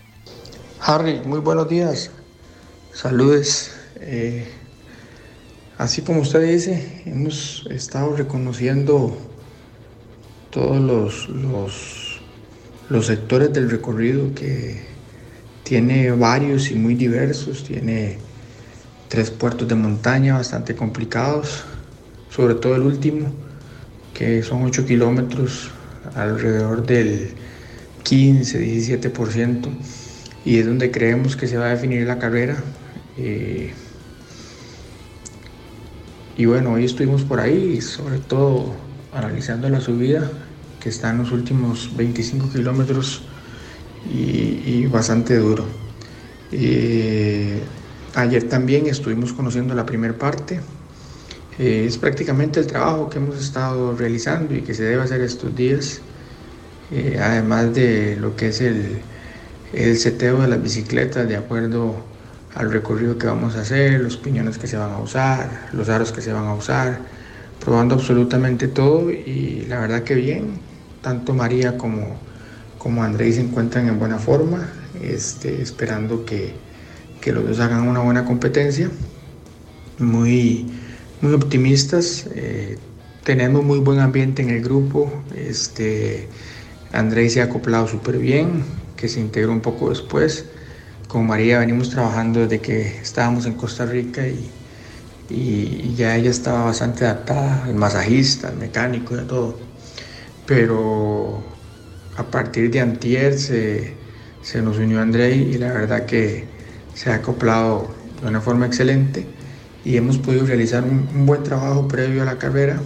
Harry, 0.82 1.22
muy 1.26 1.40
buenos 1.40 1.70
días. 1.70 2.12
Saludes. 2.94 3.76
Eh, 4.00 4.48
así 5.78 6.02
como 6.02 6.22
usted 6.22 6.42
dice, 6.42 7.04
hemos 7.06 7.66
estado 7.70 8.16
reconociendo 8.16 9.18
todos 10.50 10.80
los, 10.80 11.30
los, 11.30 12.22
los 12.90 13.06
sectores 13.06 13.54
del 13.54 13.70
recorrido 13.70 14.34
que 14.34 14.84
tiene 15.64 16.12
varios 16.12 16.72
y 16.72 16.76
muy 16.76 16.96
diversos. 16.96 17.64
Tiene 17.64 18.18
tres 19.08 19.32
puertos 19.32 19.68
de 19.68 19.76
montaña 19.76 20.36
bastante 20.36 20.76
complicados, 20.76 21.64
sobre 22.30 22.56
todo 22.56 22.76
el 22.76 22.82
último, 22.82 23.32
que 24.14 24.44
son 24.44 24.64
8 24.64 24.86
kilómetros, 24.86 25.72
alrededor 26.16 26.86
del 26.86 27.32
15-17%, 28.04 29.70
y 30.46 30.58
es 30.58 30.66
donde 30.66 30.92
creemos 30.92 31.36
que 31.36 31.48
se 31.48 31.58
va 31.58 31.66
a 31.66 31.70
definir 31.70 32.06
la 32.08 32.18
carrera. 32.20 32.58
Eh, 33.18 33.74
y 36.38 36.46
bueno, 36.46 36.74
hoy 36.74 36.86
estuvimos 36.86 37.24
por 37.24 37.40
ahí, 37.40 37.82
sobre 37.82 38.20
todo 38.20 38.76
analizando 39.14 39.70
la 39.70 39.82
subida, 39.82 40.30
que 40.80 40.90
está 40.90 41.10
en 41.10 41.20
los 41.20 41.32
últimos 41.32 41.96
25 41.98 42.50
kilómetros 42.52 43.24
y, 44.10 44.86
bastante 44.86 45.38
duro. 45.38 45.66
Eh, 46.52 47.62
ayer 48.18 48.50
también 48.50 48.88
estuvimos 48.88 49.32
conociendo 49.32 49.76
la 49.76 49.86
primera 49.86 50.14
parte. 50.14 50.60
Eh, 51.60 51.86
es 51.88 51.98
prácticamente 51.98 52.60
el 52.60 52.68
trabajo 52.68 53.10
que 53.10 53.20
hemos 53.20 53.38
estado 53.40 53.96
realizando 53.96 54.56
y 54.56 54.62
que 54.62 54.74
se 54.74 54.84
debe 54.84 55.04
hacer 55.04 55.22
estos 55.22 55.56
días, 55.56 56.02
eh, 56.92 57.20
además 57.22 57.74
de 57.74 58.16
lo 58.16 58.36
que 58.36 58.50
es 58.50 58.62
el, 58.62 59.00
el 59.74 59.98
seteo 59.98 60.42
de 60.42 60.48
las 60.48 60.62
bicicletas 60.62 61.28
de 61.28 61.36
acuerdo 61.36 61.96
al 62.56 62.72
recorrido 62.72 63.18
que 63.18 63.28
vamos 63.28 63.56
a 63.56 63.62
hacer, 63.62 64.00
los 64.02 64.18
piñones 64.18 64.58
que 64.58 64.68
se 64.68 64.78
van 64.78 64.92
a 64.92 65.00
usar, 65.00 65.70
los 65.74 65.90
aros 65.90 66.12
que 66.12 66.22
se 66.22 66.34
van 66.34 66.46
a 66.46 66.56
usar, 66.56 67.00
probando 67.64 67.96
absolutamente 67.96 68.68
todo 68.68 69.12
y 69.12 69.66
la 69.68 69.80
verdad 69.80 70.04
que 70.04 70.16
bien, 70.16 70.60
tanto 71.04 71.34
María 71.34 71.78
como, 71.78 72.20
como 72.80 73.04
Andrés 73.04 73.36
se 73.36 73.42
encuentran 73.42 73.88
en 73.88 74.00
buena 74.00 74.18
forma, 74.18 74.68
este, 75.02 75.62
esperando 75.62 76.26
que, 76.26 76.67
que 77.28 77.34
los 77.34 77.46
dos 77.46 77.60
hagan 77.60 77.88
una 77.90 78.00
buena 78.00 78.24
competencia, 78.26 78.90
muy, 79.98 80.80
muy 81.20 81.34
optimistas, 81.34 82.28
eh, 82.34 82.80
tenemos 83.24 83.64
muy 83.64 83.80
buen 83.80 84.00
ambiente 84.00 84.42
en 84.42 84.50
el 84.50 84.62
grupo, 84.62 85.24
este, 85.36 86.30
Andrés 86.92 87.34
se 87.34 87.42
ha 87.42 87.46
acoplado 87.46 87.88
súper 87.88 88.18
bien, 88.20 88.66
que 88.96 89.10
se 89.10 89.20
integró 89.20 89.52
un 89.52 89.62
poco 89.62 89.90
después, 89.90 90.52
con 91.08 91.28
María 91.28 91.60
venimos 91.60 91.90
trabajando 91.90 92.42
desde 92.42 92.62
que 92.62 92.82
estábamos 93.00 93.46
en 93.46 93.56
Costa 93.56 93.86
Rica 93.86 94.28
y, 94.28 94.56
y- 95.30 95.82
y 95.92 95.96
ya 95.96 96.16
ella 96.18 96.32
estaba 96.32 96.66
bastante 96.66 97.06
adaptada, 97.06 97.68
el 97.70 97.76
masajista, 97.76 98.50
el 98.50 98.58
mecánico, 98.58 99.16
de 99.18 99.26
todo. 99.26 99.62
Pero 100.46 101.58
a 102.16 102.32
partir 102.32 102.72
de 102.72 102.80
antier 102.82 103.38
se, 103.40 104.02
se 104.42 104.62
nos 104.62 104.78
unió 104.80 105.02
André 105.02 105.36
y 105.36 105.58
la 105.58 105.74
verdad 105.74 106.06
que 106.06 106.57
se 106.98 107.12
ha 107.12 107.16
acoplado 107.16 107.90
de 108.24 108.28
una 108.28 108.42
forma 108.42 108.66
excelente 108.66 109.28
y 109.86 109.98
hemos 109.98 110.18
podido 110.18 110.48
realizar 110.48 110.84
un, 110.84 111.28
buen 111.28 111.44
trabajo 111.44 111.88
previo 111.88 112.24
a 112.24 112.26
la 112.26 112.40
carrera, 112.40 112.82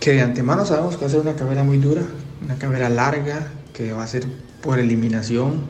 que 0.00 0.12
de 0.12 0.22
antemano 0.22 0.64
sabemos 0.64 0.96
que 0.96 1.02
va 1.02 1.06
a 1.06 1.10
ser 1.10 1.20
una 1.20 1.36
carrera 1.36 1.64
muy 1.64 1.76
dura, 1.76 2.00
una 2.42 2.56
carrera 2.56 2.88
larga, 2.88 3.52
que 3.74 3.92
va 3.92 4.04
a 4.04 4.06
ser 4.06 4.24
por 4.62 4.78
eliminación. 4.78 5.66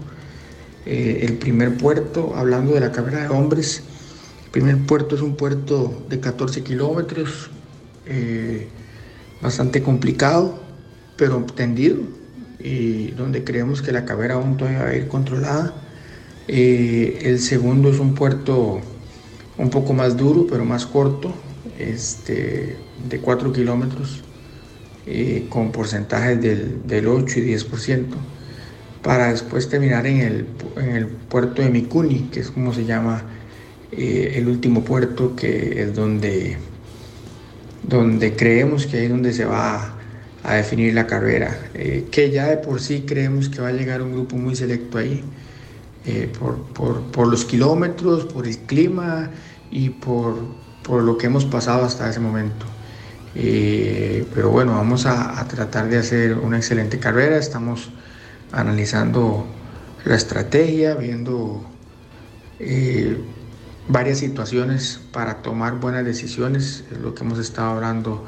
Eh, 0.86 1.26
el 1.28 1.38
primer 1.38 1.76
puerto, 1.76 2.34
hablando 2.36 2.74
de 2.74 2.80
la 2.80 2.92
carrera 2.92 3.22
de 3.22 3.28
hombres, 3.30 3.82
el 4.44 4.50
primer 4.52 4.78
puerto 4.86 5.16
es 5.16 5.20
un 5.20 5.34
puerto 5.34 6.06
de 6.08 6.20
14 6.20 6.62
kilómetros, 6.62 7.50
eh, 8.06 8.68
bastante 9.42 9.82
complicado, 9.82 10.60
pero 11.16 11.42
tendido, 11.42 11.96
y 12.60 13.10
donde 13.10 13.42
creemos 13.42 13.82
que 13.82 13.90
la 13.90 14.04
carrera 14.04 14.34
aún 14.34 14.56
todavía 14.56 14.84
va 14.84 14.90
a 14.90 14.94
ir 14.94 15.08
controlada. 15.08 15.74
Eh, 16.50 17.18
el 17.24 17.40
segundo 17.40 17.90
es 17.90 17.98
un 17.98 18.14
puerto 18.14 18.80
un 19.58 19.68
poco 19.68 19.92
más 19.92 20.16
duro, 20.16 20.46
pero 20.48 20.64
más 20.64 20.86
corto, 20.86 21.34
este, 21.78 22.76
de 23.06 23.20
4 23.20 23.52
kilómetros, 23.52 24.22
eh, 25.06 25.46
con 25.50 25.72
porcentajes 25.72 26.40
del, 26.40 26.86
del 26.86 27.06
8 27.06 27.40
y 27.40 27.54
10%, 27.54 28.06
para 29.02 29.30
después 29.30 29.68
terminar 29.68 30.06
en 30.06 30.20
el, 30.22 30.46
en 30.76 30.96
el 30.96 31.06
puerto 31.06 31.60
de 31.60 31.68
Mikuni, 31.68 32.30
que 32.32 32.40
es 32.40 32.50
como 32.50 32.72
se 32.72 32.86
llama 32.86 33.22
eh, 33.92 34.32
el 34.36 34.48
último 34.48 34.82
puerto, 34.84 35.36
que 35.36 35.82
es 35.82 35.94
donde, 35.94 36.56
donde 37.86 38.36
creemos 38.36 38.86
que 38.86 39.04
es 39.04 39.10
donde 39.10 39.34
se 39.34 39.44
va 39.44 39.94
a, 40.42 40.54
definir 40.54 40.94
la 40.94 41.06
carrera, 41.06 41.54
que 41.74 42.30
ya 42.30 42.46
de 42.46 42.56
por 42.56 42.80
sí 42.80 43.04
creemos 43.06 43.50
que 43.50 43.60
va 43.60 43.68
a 43.68 43.72
llegar 43.72 44.00
un 44.00 44.12
grupo 44.12 44.36
muy 44.36 44.56
selecto 44.56 44.96
ahí, 44.96 45.22
eh, 46.04 46.32
por, 46.38 46.56
por- 46.72 47.02
por 47.10 47.28
los 47.28 47.44
kilómetros, 47.44 48.24
por 48.26 48.46
el 48.46 48.58
clima 48.58 49.30
y 49.70 49.90
por, 49.90 50.36
por 50.82 51.02
lo 51.02 51.16
que 51.18 51.26
hemos 51.26 51.44
pasado 51.44 51.84
hasta 51.84 52.08
ese 52.08 52.20
momento. 52.20 52.66
Eh, 53.34 54.26
pero 54.34 54.50
bueno, 54.50 54.72
vamos 54.72 55.06
a, 55.06 55.38
a 55.38 55.46
tratar 55.46 55.88
de 55.88 55.98
hacer 55.98 56.34
una 56.38 56.56
excelente 56.56 56.98
carrera. 56.98 57.36
Estamos 57.36 57.90
analizando 58.52 59.46
la 60.04 60.16
estrategia, 60.16 60.94
viendo 60.94 61.62
eh, 62.58 63.18
varias 63.88 64.18
situaciones 64.18 65.00
para 65.12 65.42
tomar 65.42 65.78
buenas 65.80 66.04
decisiones, 66.04 66.84
es 66.90 66.98
lo 66.98 67.14
que 67.14 67.24
hemos 67.24 67.38
estado 67.38 67.72
hablando 67.72 68.24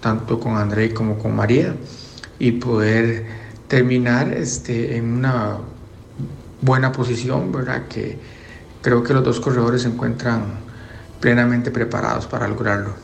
tanto 0.00 0.40
con 0.40 0.56
André 0.56 0.92
como 0.94 1.18
con 1.18 1.36
María, 1.36 1.74
y 2.38 2.52
poder 2.52 3.26
terminar 3.68 4.32
este, 4.32 4.96
en 4.96 5.12
una 5.12 5.58
buena 6.60 6.92
posición, 6.92 7.52
¿verdad? 7.52 7.88
Que 7.88 8.18
creo 8.82 9.02
que 9.02 9.14
los 9.14 9.24
dos 9.24 9.40
corredores 9.40 9.82
se 9.82 9.88
encuentran 9.88 10.60
plenamente 11.20 11.70
preparados 11.70 12.26
para 12.26 12.48
lograrlo. 12.48 12.94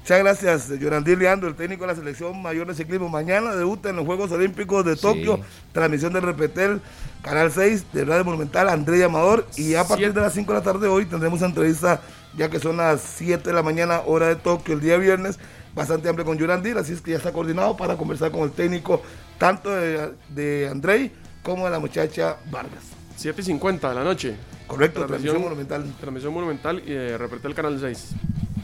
Muchas 0.00 0.20
gracias, 0.20 0.78
Yorandir 0.78 1.18
Leandro, 1.18 1.48
el 1.48 1.56
técnico 1.56 1.82
de 1.82 1.88
la 1.88 1.96
selección 1.96 2.40
mayor 2.40 2.68
de 2.68 2.74
ciclismo. 2.74 3.08
Mañana 3.08 3.56
debuta 3.56 3.90
en 3.90 3.96
los 3.96 4.06
Juegos 4.06 4.30
Olímpicos 4.30 4.84
de 4.84 4.94
Tokio, 4.94 5.40
transmisión 5.72 6.12
de 6.12 6.20
Repetel, 6.20 6.80
Canal 7.22 7.50
6 7.50 7.86
de 7.92 8.04
Radio 8.04 8.24
Monumental, 8.24 8.68
André 8.68 9.02
Amador. 9.02 9.48
Y 9.56 9.74
a 9.74 9.82
partir 9.82 10.14
de 10.14 10.20
las 10.20 10.32
5 10.32 10.52
de 10.52 10.58
la 10.60 10.64
tarde 10.64 10.86
hoy 10.86 11.06
tendremos 11.06 11.42
entrevista, 11.42 12.02
ya 12.36 12.48
que 12.48 12.60
son 12.60 12.76
las 12.76 13.00
7 13.00 13.42
de 13.48 13.52
la 13.52 13.64
mañana, 13.64 14.02
hora 14.06 14.28
de 14.28 14.36
Tokio, 14.36 14.74
el 14.74 14.80
día 14.80 14.96
viernes, 14.96 15.40
bastante 15.74 16.08
amplio 16.08 16.24
con 16.24 16.38
Yorandir. 16.38 16.78
Así 16.78 16.92
es 16.92 17.00
que 17.00 17.10
ya 17.10 17.16
está 17.16 17.32
coordinado 17.32 17.76
para 17.76 17.96
conversar 17.96 18.30
con 18.30 18.42
el 18.42 18.52
técnico, 18.52 19.02
tanto 19.38 19.70
de, 19.70 20.12
de 20.28 20.68
André 20.70 21.10
como 21.46 21.68
la 21.70 21.78
muchacha 21.78 22.38
Vargas. 22.50 22.82
7 23.14 23.40
y 23.40 23.44
50 23.44 23.88
de 23.88 23.94
la 23.94 24.02
noche. 24.02 24.34
Correcto, 24.66 25.06
transmisión, 25.06 25.40
monumental. 25.40 25.84
Transmisión 26.00 26.34
monumental 26.34 26.82
y 26.84 26.90
eh, 26.90 27.16
Repretel 27.16 27.54
Canal 27.54 27.78
6. 27.78 28.10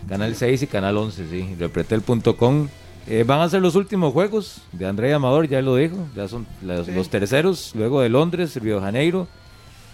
Canal 0.09 0.35
6 0.35 0.63
y 0.63 0.67
Canal 0.67 0.97
11, 0.97 1.29
sí. 1.31 1.55
Repretel.com. 1.61 2.69
Eh, 3.07 3.23
van 3.25 3.41
a 3.41 3.49
ser 3.49 3.63
los 3.63 3.77
últimos 3.77 4.13
juegos 4.13 4.63
de 4.73 4.87
André 4.87 5.15
Amador, 5.15 5.49
ya 5.49 5.63
lo 5.63 5.77
dijo. 5.77 5.97
Ya 6.17 6.27
son 6.27 6.45
los, 6.61 6.89
los 6.89 7.09
terceros, 7.09 7.73
luego 7.77 8.01
de 8.01 8.09
Londres, 8.09 8.57
Río 8.57 8.77
de 8.77 8.81
Janeiro 8.83 9.29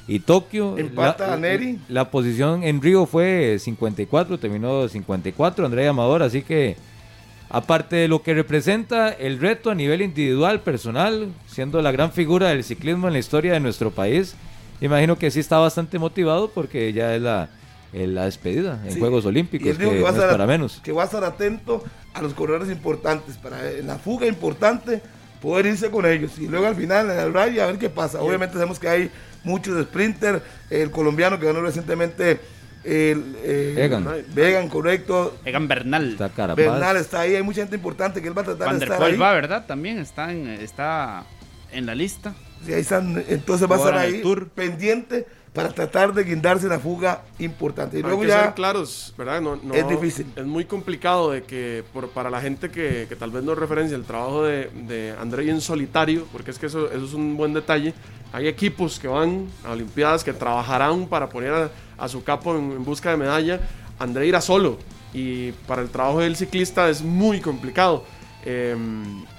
y 0.07 0.21
Tokio. 0.21 0.79
Empata 0.79 1.27
la, 1.27 1.35
a 1.35 1.37
Neri. 1.37 1.79
La 1.89 2.11
posición 2.11 2.65
en 2.65 2.81
Río 2.81 3.05
fue 3.05 3.59
54, 3.61 4.39
terminó 4.39 4.89
54 4.89 5.67
André 5.67 5.87
Amador, 5.87 6.23
así 6.23 6.41
que 6.41 6.77
aparte 7.51 7.97
de 7.97 8.09
lo 8.09 8.23
que 8.23 8.35
representa 8.35 9.09
el 9.11 9.39
reto 9.41 9.71
a 9.71 9.75
nivel 9.75 10.03
individual, 10.03 10.61
personal, 10.61 11.29
siendo 11.47 11.81
la 11.83 11.93
gran 11.93 12.13
figura 12.13 12.49
del 12.49 12.65
ciclismo 12.65 13.07
en 13.07 13.15
la 13.15 13.19
historia 13.19 13.53
de 13.55 13.61
nuestro 13.61 13.91
país, 13.91 14.35
imagino 14.81 15.19
que 15.19 15.31
sí 15.31 15.41
está 15.41 15.59
bastante 15.59 15.99
motivado 15.99 16.51
porque 16.51 16.93
ya 16.93 17.15
es 17.15 17.23
la, 17.23 17.49
la 17.93 18.25
despedida 18.27 18.81
en 18.85 18.93
Sí. 18.93 18.99
Juegos 19.01 19.25
Olímpicos, 19.25 19.77
que, 19.77 19.89
que 19.89 20.01
va 20.03 20.11
a 20.11 20.13
no 20.13 20.23
es 20.25 20.31
para 20.31 20.47
menos. 20.47 20.81
Que 20.83 20.93
va 20.93 21.03
a 21.03 21.07
estar 21.07 21.25
atento 21.25 21.83
a 22.15 22.23
los 22.23 22.35
corredores 22.35 22.71
importantes 22.71 23.37
para 23.37 23.71
en 23.71 23.87
la 23.87 23.99
fuga 23.99 24.27
importante 24.27 25.01
poder 25.41 25.67
irse 25.67 25.91
con 25.91 26.05
ellos 26.05 26.39
y 26.39 26.49
luego 26.49 26.67
al 26.67 26.75
final 26.75 27.11
en 27.11 27.19
el 27.19 27.33
rally 27.33 27.61
a 27.61 27.67
ver 27.67 27.79
qué 27.79 27.89
pasa. 27.89 28.21
Obviamente 28.21 28.55
sabemos 28.55 28.79
que 28.79 28.89
hay 28.89 29.11
muchos 29.45 29.81
sprinters, 29.85 30.43
el 30.69 30.91
colombiano 30.91 31.39
que 31.39 31.47
ganó 31.47 31.61
recientemente 31.61 32.41
el 32.89 33.37
eh, 33.43 33.75
Egan. 33.79 34.07
Vegan, 34.35 34.69
correcto. 34.69 35.37
Egan 35.45 35.69
Bernal. 35.69 36.13
Está 36.13 36.29
Carapaz. 36.31 36.57
Bernal 36.65 36.97
está 36.97 37.21
ahí, 37.21 37.35
hay 37.37 37.43
mucha 37.43 37.61
gente 37.63 37.77
importante 37.77 38.21
que 38.23 38.29
él 38.29 38.37
va 38.37 38.43
a 38.43 38.47
tratar 38.47 38.67
Van 38.69 38.79
de 38.79 38.81
der 38.87 38.93
estar 38.93 39.03
ahí. 39.03 39.11
Poel 39.13 39.23
va, 39.23 39.33
¿verdad? 39.33 39.67
También 39.67 39.99
está 39.99 40.33
en, 40.33 40.49
está 40.49 41.25
en 41.73 41.87
la 41.87 41.95
lista. 41.95 42.35
Sí, 42.65 42.73
ahí 42.73 42.81
están, 42.81 43.23
entonces 43.29 43.71
va 43.71 43.77
a 43.77 43.79
estar 43.79 43.93
Ahora 43.95 44.05
en 44.07 44.09
el 44.11 44.15
ahí 44.17 44.23
Tour. 44.23 44.49
pendiente 44.49 45.27
para 45.53 45.71
tratar 45.71 46.13
de 46.13 46.25
guindarse 46.25 46.65
en 46.67 46.71
la 46.71 46.79
fuga 46.79 47.23
importante. 47.39 47.97
Y 47.97 48.01
Hay 48.01 48.03
luego 48.05 48.21
que 48.23 48.29
ya 48.29 48.43
ser 48.45 48.55
claros, 48.55 49.15
¿verdad? 49.17 49.41
No, 49.41 49.57
no- 49.57 49.75
es 49.75 49.89
difícil. 49.89 50.27
Es 50.37 50.45
muy 50.45 50.65
complicado 50.65 51.31
de 51.33 51.43
que 51.43 51.83
por, 51.93 52.11
para 52.11 52.31
la 52.31 52.41
gente 52.41 52.71
que, 52.71 53.07
que 53.09 53.17
tal 53.17 53.31
vez 53.31 53.43
no 53.45 53.55
referencia 53.55 53.97
el 53.97 54.05
trabajo 54.05 54.45
de, 54.45 54.71
de 54.87 55.15
André 55.21 55.49
en 55.51 55.61
solitario, 55.61 56.27
porque 56.33 56.51
es 56.51 56.59
que 56.59 56.67
eso, 56.67 56.91
eso 56.91 57.05
es 57.05 57.15
un 57.15 57.37
buen 57.37 57.55
detalle. 57.55 57.95
Hay 58.33 58.47
equipos 58.47 58.99
que 59.01 59.09
van 59.09 59.47
a 59.65 59.71
Olimpiadas 59.73 60.23
que 60.23 60.33
trabajarán 60.33 61.07
para 61.07 61.29
poner 61.29 61.53
a, 61.53 61.71
a 61.99 62.09
su 62.09 62.23
capo 62.25 62.57
en, 62.57 62.73
en 62.73 62.85
busca 62.85 63.11
de 63.11 63.17
medalla. 63.17 63.61
André 63.99 64.27
irá 64.27 64.41
solo 64.41 64.79
y 65.13 65.53
para 65.67 65.83
el 65.83 65.89
trabajo 65.91 66.21
del 66.21 66.37
ciclista 66.37 66.89
es 66.89 67.03
muy 67.03 67.41
complicado. 67.41 68.05
Eh, 68.45 68.77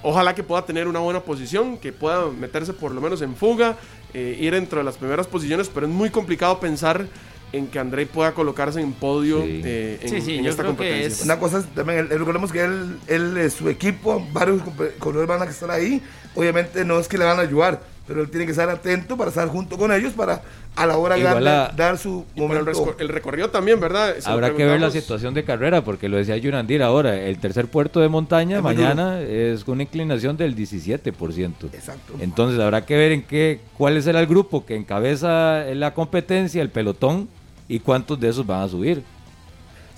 ojalá 0.02 0.34
que 0.34 0.42
pueda 0.42 0.64
tener 0.64 0.86
una 0.86 0.98
buena 1.00 1.20
posición, 1.20 1.78
que 1.78 1.92
pueda 1.92 2.26
meterse 2.28 2.72
por 2.72 2.92
lo 2.92 3.00
menos 3.00 3.22
en 3.22 3.34
fuga, 3.34 3.76
eh, 4.12 4.36
ir 4.38 4.52
dentro 4.52 4.78
de 4.78 4.84
las 4.84 4.96
primeras 4.98 5.26
posiciones, 5.26 5.68
pero 5.72 5.86
es 5.86 5.92
muy 5.92 6.10
complicado 6.10 6.60
pensar 6.60 7.06
en 7.52 7.66
que 7.66 7.78
André 7.80 8.06
pueda 8.06 8.32
colocarse 8.32 8.80
en 8.80 8.92
podio 8.92 9.42
Sí. 9.42 9.62
eh, 9.64 9.98
en, 10.02 10.08
Sí, 10.08 10.20
sí, 10.20 10.36
en 10.36 10.44
yo 10.44 10.50
esta 10.50 10.62
creo 10.62 10.76
que 10.76 10.84
competencia. 10.84 11.08
es- 11.08 11.24
Una 11.24 11.38
cosa 11.40 11.58
es 11.58 11.66
también, 11.74 12.08
recordemos 12.08 12.52
que 12.52 12.62
él, 12.62 12.98
él, 13.08 13.50
su 13.50 13.68
equipo, 13.68 14.24
varios 14.32 14.62
corredores 15.00 15.28
van 15.28 15.42
a 15.48 15.50
estar 15.50 15.70
ahí. 15.70 16.00
Obviamente 16.36 16.84
no 16.84 17.00
es 17.00 17.08
que 17.08 17.18
le 17.18 17.24
van 17.24 17.38
a 17.38 17.42
ayudar, 17.42 17.82
pero 18.10 18.22
él 18.22 18.28
tiene 18.28 18.44
que 18.44 18.50
estar 18.50 18.68
atento 18.68 19.16
para 19.16 19.28
estar 19.28 19.46
junto 19.46 19.78
con 19.78 19.92
ellos 19.92 20.12
para 20.14 20.42
a 20.74 20.84
la 20.84 20.96
hora 20.98 21.16
Igual 21.16 21.34
grande 21.44 21.50
a- 21.50 21.72
dar 21.76 21.96
su 21.96 22.24
el, 22.34 22.42
momento. 22.42 22.96
el 22.98 23.08
recorrido 23.08 23.50
también, 23.50 23.78
¿verdad? 23.78 24.16
Habrá 24.24 24.52
que 24.52 24.64
ver 24.64 24.80
la 24.80 24.90
situación 24.90 25.32
de 25.32 25.44
carrera, 25.44 25.84
porque 25.84 26.08
lo 26.08 26.16
decía 26.16 26.36
Yunandir 26.36 26.82
ahora, 26.82 27.16
el 27.16 27.38
tercer 27.38 27.68
puerto 27.68 28.00
de 28.00 28.08
montaña 28.08 28.56
Es 28.56 28.62
mañana 28.64 29.20
es 29.20 29.62
con 29.62 29.74
una 29.74 29.84
inclinación 29.84 30.36
del 30.36 30.56
17%. 30.56 31.52
Exacto. 31.72 32.14
Entonces 32.18 32.58
habrá 32.58 32.84
que 32.84 32.96
ver 32.96 33.12
en 33.12 33.22
qué, 33.22 33.60
cuál 33.78 34.02
será 34.02 34.18
el 34.18 34.26
grupo 34.26 34.66
que 34.66 34.74
encabeza 34.74 35.62
la 35.72 35.94
competencia, 35.94 36.62
el 36.62 36.70
pelotón, 36.70 37.28
y 37.68 37.78
cuántos 37.78 38.18
de 38.18 38.28
esos 38.28 38.44
van 38.44 38.62
a 38.62 38.68
subir. 38.68 39.04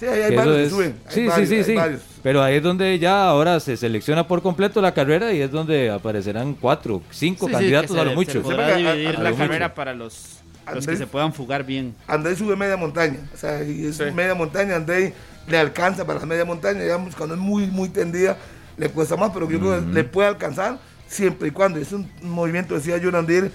Sí, 0.02 0.08
hay 0.08 0.30
Que 0.30 0.36
varios 0.36 0.56
que 0.56 0.70
suben. 0.70 0.94
hay 1.06 1.14
sí, 1.14 1.26
varios, 1.26 1.48
sí, 1.48 1.56
sí, 1.58 1.64
sí. 1.64 1.74
varios. 1.76 2.00
Pero 2.24 2.42
ahí 2.42 2.56
es 2.56 2.62
donde 2.62 2.98
ya 2.98 3.24
ahora 3.28 3.60
se 3.60 3.76
selecciona 3.76 4.26
por 4.26 4.42
completo 4.42 4.80
la 4.82 4.92
carrera 4.94 5.32
y 5.32 5.40
es 5.40 5.50
donde 5.52 5.90
aparecerán 5.90 6.54
cuatro, 6.54 7.02
cinco 7.12 7.46
Sí, 7.46 7.50
sí, 7.52 7.58
candidatos 7.58 7.96
a 7.96 8.04
lo 8.04 8.14
mucho. 8.14 8.32
Se 8.32 8.40
podrá 8.40 8.66
Sepa 8.66 8.78
que 8.78 8.88
a- 8.88 8.92
dividir 8.94 9.16
a- 9.16 9.20
a 9.20 9.22
la 9.22 9.32
carrera 9.32 9.66
mucho. 9.68 9.74
para 9.76 9.94
los, 9.94 10.14
los 10.66 10.74
Andrés- 10.74 10.86
que 10.86 10.96
se 10.96 11.06
puedan 11.06 11.32
fugar 11.32 11.64
bien. 11.64 11.94
André 12.08 12.34
sube 12.34 12.56
media 12.56 12.76
montaña. 12.76 13.18
O 13.32 13.36
sea, 13.36 13.62
y 13.62 13.86
es 13.86 13.96
Sí. 13.96 14.04
media 14.12 14.34
montaña. 14.34 14.74
André 14.74 15.14
le 15.46 15.56
alcanza 15.58 16.04
para 16.04 16.18
la 16.18 16.26
media 16.26 16.44
montaña. 16.44 16.80
Digamos, 16.82 17.14
cuando 17.14 17.36
es 17.36 17.40
muy, 17.40 17.66
muy 17.68 17.88
tendida, 17.88 18.36
le 18.76 18.88
cuesta 18.88 19.16
más, 19.16 19.30
pero 19.32 19.48
yo 19.48 19.60
creo 19.60 19.80
que 19.86 19.92
le 19.92 20.02
puede 20.04 20.28
alcanzar 20.28 20.78
siempre 21.06 21.46
y 21.48 21.50
cuando. 21.52 21.78
Es 21.78 21.92
un 21.92 22.10
movimiento, 22.22 22.74
decía 22.74 22.96
Yonandir, 22.98 23.52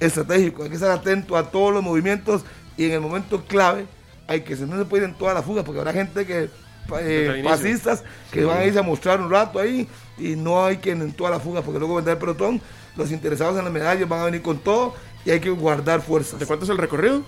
estratégico. 0.00 0.62
Hay 0.62 0.68
que 0.70 0.76
estar 0.76 0.90
atento 0.90 1.36
a 1.36 1.50
todos 1.50 1.72
los 1.72 1.82
movimientos 1.82 2.44
y 2.76 2.86
en 2.86 2.92
el 2.92 3.00
momento 3.00 3.44
clave 3.44 3.84
hay 4.26 4.42
que 4.42 4.56
no 4.56 4.78
se 4.78 4.84
puede 4.84 5.04
ir 5.04 5.10
en 5.10 5.16
toda 5.16 5.34
la 5.34 5.42
fuga 5.42 5.62
porque 5.62 5.80
habrá 5.80 5.92
gente 5.92 6.26
que. 6.26 6.50
Eh, 6.98 7.42
pasistas 7.44 8.02
que 8.32 8.44
van 8.44 8.58
a 8.58 8.64
irse 8.64 8.80
a 8.80 8.82
mostrar 8.82 9.20
un 9.20 9.30
rato 9.30 9.60
ahí 9.60 9.86
y 10.18 10.34
no 10.34 10.64
hay 10.64 10.80
ir 10.82 10.88
en 10.88 11.12
toda 11.12 11.30
la 11.30 11.38
fuga 11.38 11.62
porque 11.62 11.78
luego 11.78 11.94
vendrá 11.94 12.14
el 12.14 12.18
pelotón 12.18 12.60
los 12.96 13.12
interesados 13.12 13.56
en 13.56 13.64
las 13.64 13.72
medallas 13.72 14.08
van 14.08 14.20
a 14.20 14.24
venir 14.24 14.42
con 14.42 14.58
todo 14.58 14.92
y 15.24 15.30
hay 15.30 15.38
que 15.38 15.50
guardar 15.50 16.02
fuerzas 16.02 16.40
¿De 16.40 16.44
cuánto 16.44 16.64
es 16.64 16.70
el 16.70 16.78
recorrido? 16.78 17.22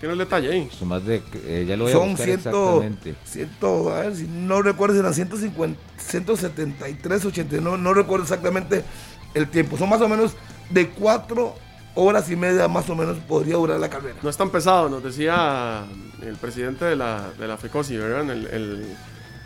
Tiene 0.00 0.14
el 0.14 0.18
detalle 0.18 0.50
ahí. 0.50 0.70
Son 0.72 0.88
más 0.88 1.04
de, 1.04 1.22
eh, 1.44 1.66
ya 1.68 1.76
lo 1.76 1.84
voy 1.84 1.92
a 1.92 1.96
son 1.96 2.08
buscar 2.08 2.26
100, 2.26 2.38
exactamente. 2.38 3.14
100, 3.24 3.50
a 3.62 4.00
ver, 4.00 4.16
si 4.16 4.26
no 4.26 4.62
recuerdo 4.62 4.94
si 4.94 5.00
eran 5.00 5.12
150, 5.12 5.78
173, 5.98 7.24
80, 7.26 7.56
no, 7.60 7.76
no 7.76 7.92
recuerdo 7.92 8.22
exactamente 8.22 8.82
el 9.34 9.46
tiempo. 9.48 9.76
Son 9.76 9.90
más 9.90 10.00
o 10.00 10.08
menos 10.08 10.32
de 10.70 10.88
cuatro 10.88 11.54
horas 11.94 12.30
y 12.30 12.36
media 12.36 12.68
más 12.68 12.88
o 12.90 12.94
menos 12.96 13.18
podría 13.18 13.56
durar 13.56 13.78
la 13.80 13.88
carrera. 13.90 14.16
No 14.22 14.30
es 14.30 14.36
tan 14.36 14.50
pesado, 14.50 14.88
nos 14.88 15.02
decía 15.02 15.84
el 16.22 16.36
presidente 16.36 16.84
de 16.84 16.96
la, 16.96 17.30
de 17.38 17.48
la 17.48 17.56
FECOSI, 17.56 17.96
¿verdad? 17.96 18.30
El, 18.30 18.46
el- 18.46 18.96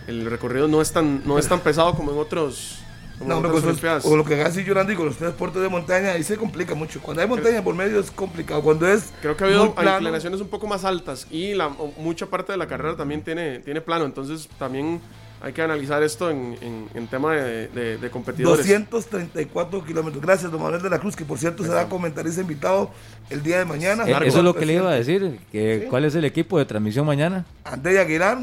el 0.06 0.26
recorrido 0.30 0.68
no 0.68 0.82
es 0.82 0.92
tan, 0.92 1.22
no 1.26 1.38
es 1.38 1.48
tan 1.48 1.60
pesado 1.60 1.94
como 1.94 2.12
en 2.12 2.18
otros. 2.18 2.80
Como 3.18 3.28
No, 3.28 3.34
en 3.34 3.36
hombre, 3.46 3.50
otras 3.52 3.62
con, 3.62 3.70
Olimpiadas. 3.70 3.98
esos- 4.00 4.10
con 4.10 4.18
lo 4.18 4.24
que 4.26 4.36
casi 4.36 4.62
llorando 4.64 4.92
y 4.92 4.96
con 4.96 5.06
los 5.06 5.16
transportes 5.16 5.62
de 5.62 5.68
montaña, 5.70 6.10
ahí 6.10 6.22
se 6.22 6.36
complica 6.36 6.74
mucho. 6.74 7.00
Cuando 7.00 7.22
hay 7.22 7.28
montaña 7.28 7.62
por 7.64 7.74
medio 7.74 8.00
es 8.00 8.10
complicado. 8.10 8.60
Cuando 8.60 8.86
es 8.86 9.12
Creo 9.22 9.34
que 9.36 9.44
ha 9.44 9.46
habido 9.46 9.74
plano, 9.74 9.98
inclinaciones 10.00 10.40
un 10.42 10.48
poco 10.48 10.66
más 10.66 10.84
altas 10.84 11.26
y 11.30 11.54
la, 11.54 11.70
mucha 11.96 12.26
parte 12.26 12.52
de 12.52 12.58
la 12.58 12.66
carrera 12.66 12.96
también 12.96 13.22
tiene, 13.22 13.60
tiene 13.60 13.80
plano, 13.80 14.04
entonces 14.04 14.46
también 14.58 15.00
hay 15.44 15.52
que 15.52 15.60
analizar 15.62 16.02
esto 16.02 16.30
en, 16.30 16.56
en- 16.62 16.88
en 16.94 17.06
tema 17.06 17.34
de, 17.34 17.68
de- 17.68 17.98
de 17.98 18.10
competidores. 18.10 18.66
234 18.66 19.84
kilómetros. 19.84 20.22
Gracias, 20.22 20.50
don 20.50 20.62
Manuel 20.62 20.80
de 20.82 20.88
la 20.88 20.98
Cruz, 20.98 21.14
que 21.14 21.24
por 21.24 21.38
cierto 21.38 21.62
será 21.64 21.86
comentarista 21.88 22.40
invitado 22.40 22.90
el 23.28 23.42
día 23.42 23.58
de 23.58 23.64
mañana. 23.66 24.04
Eh, 24.08 24.16
Eso 24.24 24.38
es 24.38 24.44
lo 24.44 24.54
que 24.54 24.64
le 24.64 24.74
iba 24.74 24.90
a 24.90 24.94
decir. 24.94 25.38
Que, 25.52 25.86
¿Cuál 25.90 26.06
es 26.06 26.14
el 26.14 26.24
equipo 26.24 26.58
de 26.58 26.64
transmisión 26.64 27.04
mañana? 27.04 27.44
André 27.64 27.98
Aguilar, 28.00 28.38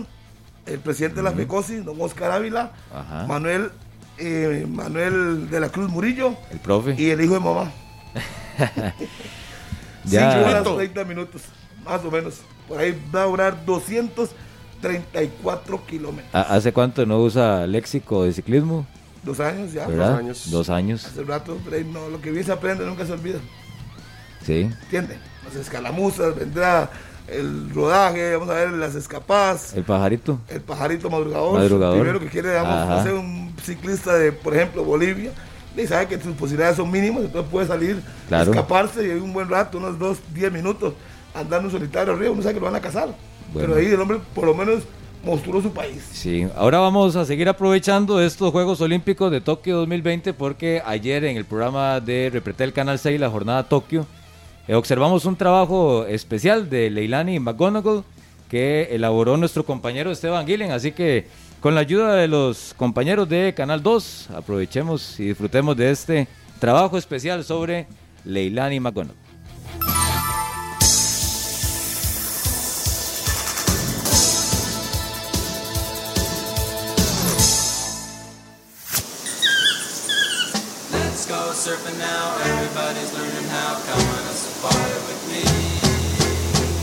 el 0.67 0.79
presidente 0.79 1.17
de 1.17 1.23
la 1.23 1.31
FECOSI, 1.31 1.77
don 1.77 1.99
Oscar 1.99 2.31
Ávila, 2.31 2.71
Ajá. 2.93 3.25
Manuel, 3.27 3.71
eh, 4.19 4.67
Manuel 4.69 5.49
de 5.49 5.59
la 5.59 5.69
Cruz 5.69 5.89
Murillo 5.89 6.35
El 6.51 6.59
profe. 6.59 6.93
y 6.97 7.09
el 7.09 7.19
hijo 7.21 7.33
de 7.33 7.39
mamá. 7.39 7.71
Ya. 10.03 10.31
5 10.33 10.39
horas 10.49 10.53
Chiquito. 10.63 10.75
30 10.77 11.03
minutos, 11.05 11.41
más 11.85 12.03
o 12.03 12.11
menos. 12.11 12.41
Por 12.67 12.79
ahí 12.79 12.99
va 13.13 13.23
a 13.23 13.25
durar 13.25 13.65
234 14.81 15.85
kilómetros. 15.85 16.33
¿Ha- 16.33 16.53
¿Hace 16.55 16.73
cuánto 16.73 17.05
no 17.05 17.19
usa 17.19 17.65
léxico 17.67 18.23
de 18.23 18.33
ciclismo? 18.33 18.85
Dos 19.23 19.39
años 19.39 19.71
ya. 19.71 19.87
¿Verdad? 19.87 20.17
años. 20.17 20.49
Dos 20.49 20.69
años. 20.69 21.05
Hace 21.05 21.23
rato, 21.23 21.57
no, 21.93 22.09
lo 22.09 22.21
que 22.21 22.31
bien 22.31 22.43
se 22.43 22.51
aprende 22.51 22.85
nunca 22.85 23.05
se 23.05 23.11
olvida. 23.13 23.39
Sí. 24.43 24.61
¿Entiende? 24.83 25.17
Las 25.45 25.55
escalamuzas, 25.55 26.35
vendrá 26.35 26.89
el 27.27 27.69
rodaje, 27.73 28.35
vamos 28.35 28.49
a 28.49 28.53
ver 28.55 28.71
las 28.71 28.95
escapadas. 28.95 29.73
El 29.75 29.83
pajarito. 29.83 30.39
el 30.49 30.61
pajarito 30.61 31.09
madrugador, 31.09 31.59
Madrugador. 31.59 31.95
primero 31.99 32.19
que 32.19 32.27
quiere, 32.27 32.49
digamos, 32.49 32.73
Ajá. 32.73 32.99
hacer 33.01 33.13
un 33.13 33.53
ciclista 33.63 34.15
de, 34.15 34.31
por 34.31 34.55
ejemplo, 34.55 34.83
Bolivia, 34.83 35.31
y 35.77 35.85
sabe 35.87 36.07
que 36.07 36.19
sus 36.19 36.35
posibilidades 36.35 36.75
son 36.77 36.89
mínimas, 36.91 37.23
entonces 37.23 37.49
puede 37.49 37.67
salir, 37.67 38.01
Claro. 38.27 38.51
escaparse 38.51 39.07
y 39.07 39.11
hay 39.11 39.19
un 39.19 39.31
buen 39.31 39.47
rato, 39.47 39.77
unos 39.77 39.97
dos, 39.99 40.17
diez 40.33 40.51
minutos, 40.51 40.93
andando 41.33 41.67
en 41.69 41.71
solitario 41.71 42.13
arriba, 42.13 42.31
uno 42.31 42.41
sabe 42.41 42.55
que 42.55 42.59
lo 42.59 42.65
van 42.65 42.75
a 42.75 42.81
cazar. 42.81 43.09
Bueno. 43.53 43.69
Pero 43.69 43.79
ahí 43.79 43.87
el 43.87 43.99
hombre, 43.99 44.19
por 44.33 44.45
lo 44.45 44.53
menos, 44.53 44.83
mostró 45.23 45.61
su 45.61 45.71
país. 45.71 46.07
Sí, 46.11 46.47
ahora 46.55 46.79
vamos 46.79 47.15
a 47.15 47.25
seguir 47.25 47.47
aprovechando 47.49 48.21
estos 48.21 48.51
Juegos 48.51 48.81
Olímpicos 48.81 49.31
de 49.31 49.41
Tokio 49.41 49.77
2020 49.77 50.33
porque 50.33 50.81
ayer 50.85 51.23
en 51.25 51.37
el 51.37 51.45
programa 51.45 51.99
de 51.99 52.29
Repretel 52.31 52.73
Canal 52.73 52.97
6, 52.99 53.19
la 53.19 53.29
jornada 53.29 53.67
Tokio, 53.67 54.05
eh, 54.67 54.75
observamos 54.75 55.25
un 55.25 55.35
trabajo 55.35 56.05
especial 56.05 56.69
de 56.69 56.89
Leilani 56.89 57.39
McGonagall 57.39 58.03
que 58.49 58.89
elaboró 58.91 59.37
nuestro 59.37 59.65
compañero 59.65 60.11
Esteban 60.11 60.45
Gillen, 60.45 60.71
así 60.71 60.91
que 60.91 61.27
con 61.61 61.75
la 61.75 61.81
ayuda 61.81 62.15
de 62.15 62.27
los 62.27 62.73
compañeros 62.75 63.29
de 63.29 63.53
Canal 63.55 63.83
2, 63.83 64.31
aprovechemos 64.35 65.19
y 65.19 65.25
disfrutemos 65.27 65.77
de 65.77 65.91
este 65.91 66.27
trabajo 66.59 66.97
especial 66.97 67.43
sobre 67.43 67.87
Leilani 68.25 68.79
McGonagall. 68.79 69.20
Surfing 81.61 81.93
now, 81.99 82.41
everybody's 82.41 83.13
learning 83.13 83.47
how. 83.53 83.77
Come 83.85 84.01
on 84.01 84.25
a 84.25 84.33
safari 84.33 84.97
with 85.05 85.21
me. 85.29 85.45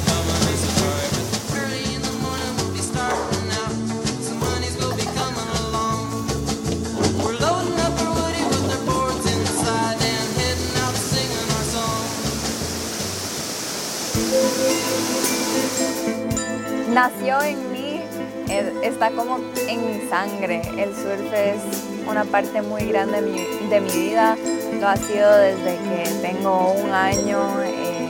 Come 0.07 0.27
on 0.35 0.39
a 0.39 0.55
safari 0.55 1.09
with 1.19 1.29
me. 1.35 1.59
Early 1.59 1.83
in 1.97 2.03
the 2.07 2.15
morning 2.23 2.53
we'll 2.59 2.71
be 2.71 2.79
starting 2.79 3.51
out. 3.59 3.75
Some 4.23 4.39
honeys 4.39 4.79
will 4.79 4.95
be 4.95 5.03
coming 5.19 5.51
along. 5.67 6.31
We're 7.19 7.39
loading 7.43 7.75
up 7.83 7.95
our 8.07 8.13
woody 8.23 8.45
with 8.47 8.71
our 8.71 8.83
boards 8.87 9.27
inside 9.27 9.99
and 9.99 10.29
heading 10.39 10.75
out 10.87 10.95
singing 10.95 11.49
our 11.59 11.67
song. 11.75 12.07
Nació 16.95 17.43
en 17.43 17.59
mí, 17.59 17.68
está 18.83 19.11
como 19.11 19.39
en 19.69 19.87
mi 19.87 20.09
sangre. 20.09 20.63
El 20.77 20.95
surf 20.95 21.33
es 21.33 21.61
una 22.09 22.25
parte 22.25 22.63
muy 22.63 22.85
grande 22.87 23.21
de 23.21 23.31
mi, 23.31 23.69
de 23.69 23.81
mi 23.81 23.91
vida. 23.91 24.37
Lo 24.81 24.89
ha 24.89 24.97
sido 24.97 25.31
desde 25.39 25.77
que 25.77 26.11
tengo 26.23 26.73
un 26.73 26.91
año 26.91 27.41
eh, 27.63 28.09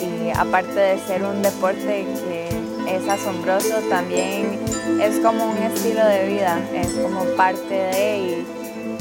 y 0.00 0.30
aparte 0.30 0.74
de 0.74 0.98
ser 0.98 1.22
un 1.22 1.42
deporte 1.42 2.06
que 2.28 2.48
es 2.88 3.08
asombroso, 3.08 3.76
también 3.88 4.58
es 5.00 5.18
como 5.20 5.46
un 5.46 5.56
estilo 5.58 6.04
de 6.04 6.26
vida, 6.26 6.60
es 6.74 6.88
como 6.92 7.24
parte 7.36 7.74
de 7.74 8.18
y 8.18 8.46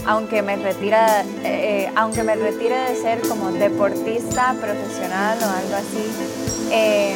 aunque 0.05 0.41
me 0.41 0.57
retira, 0.57 1.23
eh, 1.43 1.89
aunque 1.95 2.23
me 2.23 2.35
retire 2.35 2.75
de 2.89 2.95
ser 2.95 3.21
como 3.21 3.51
deportista 3.51 4.53
profesional 4.59 5.37
o 5.41 5.45
algo 5.45 5.75
así, 5.75 6.11
eh, 6.71 7.15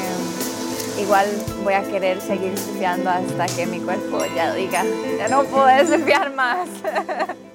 igual 1.00 1.28
voy 1.64 1.74
a 1.74 1.84
querer 1.84 2.22
seguir 2.22 2.58
surfeando 2.58 3.10
hasta 3.10 3.46
que 3.48 3.66
mi 3.66 3.80
cuerpo 3.80 4.20
ya 4.36 4.54
diga, 4.54 4.84
ya 5.18 5.28
no 5.28 5.44
puedo 5.44 5.68
surfear 5.88 6.34
más. 6.34 6.68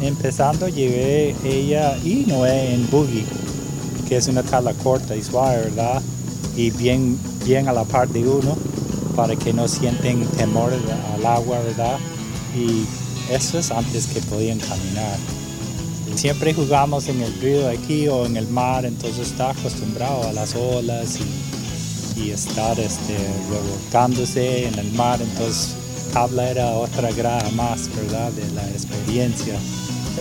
Empezando 0.00 0.68
llevé 0.68 1.34
ella 1.44 1.96
y 1.98 2.24
Noé 2.26 2.74
en 2.74 2.90
buggy, 2.90 3.24
que 4.08 4.16
es 4.16 4.26
una 4.26 4.42
tabla 4.42 4.74
corta 4.74 5.14
y 5.14 5.22
suave, 5.22 5.62
¿verdad? 5.62 6.02
Y 6.56 6.72
bien, 6.72 7.16
bien 7.44 7.68
a 7.68 7.72
la 7.72 7.84
par 7.84 8.08
de 8.08 8.26
uno, 8.26 8.56
para 9.14 9.36
que 9.36 9.52
no 9.52 9.68
sienten 9.68 10.26
temor 10.30 10.72
al 11.14 11.24
agua, 11.26 11.60
¿verdad? 11.60 11.98
Y 12.56 12.84
eso 13.30 13.58
es 13.58 13.70
antes 13.70 14.06
que 14.06 14.20
podían 14.20 14.58
caminar. 14.58 15.18
Siempre 16.14 16.52
jugamos 16.52 17.08
en 17.08 17.22
el 17.22 17.32
río 17.40 17.68
aquí 17.68 18.06
o 18.08 18.26
en 18.26 18.36
el 18.36 18.46
mar, 18.48 18.84
entonces 18.84 19.28
está 19.28 19.50
acostumbrado 19.50 20.28
a 20.28 20.32
las 20.32 20.54
olas 20.54 21.18
y, 22.16 22.20
y 22.20 22.30
estar 22.30 22.78
este, 22.78 23.16
revolcándose 23.50 24.66
en 24.66 24.78
el 24.78 24.92
mar, 24.92 25.20
entonces 25.22 25.74
tabla 26.12 26.50
era 26.50 26.68
otra 26.72 27.10
grada 27.12 27.48
más, 27.52 27.88
¿verdad? 27.96 28.30
De 28.32 28.48
la 28.50 28.68
experiencia. 28.68 29.54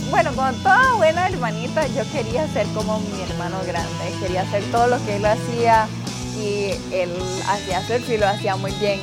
Bueno, 0.10 0.32
como 0.34 0.52
toda 0.64 0.94
buena 0.96 1.28
hermanita, 1.28 1.86
yo 1.88 2.10
quería 2.12 2.48
ser 2.54 2.66
como 2.68 3.00
mi 3.00 3.22
hermano 3.30 3.58
grande, 3.68 4.14
quería 4.22 4.44
hacer 4.44 4.64
todo 4.72 4.88
lo 4.88 5.06
que 5.06 5.18
él 5.18 5.26
hacía 5.26 5.88
y 6.40 6.72
él 6.94 7.12
hacía 7.48 7.86
surf 7.86 8.10
y 8.10 8.18
lo 8.18 8.28
hacía 8.28 8.56
muy 8.56 8.72
bien. 8.80 9.00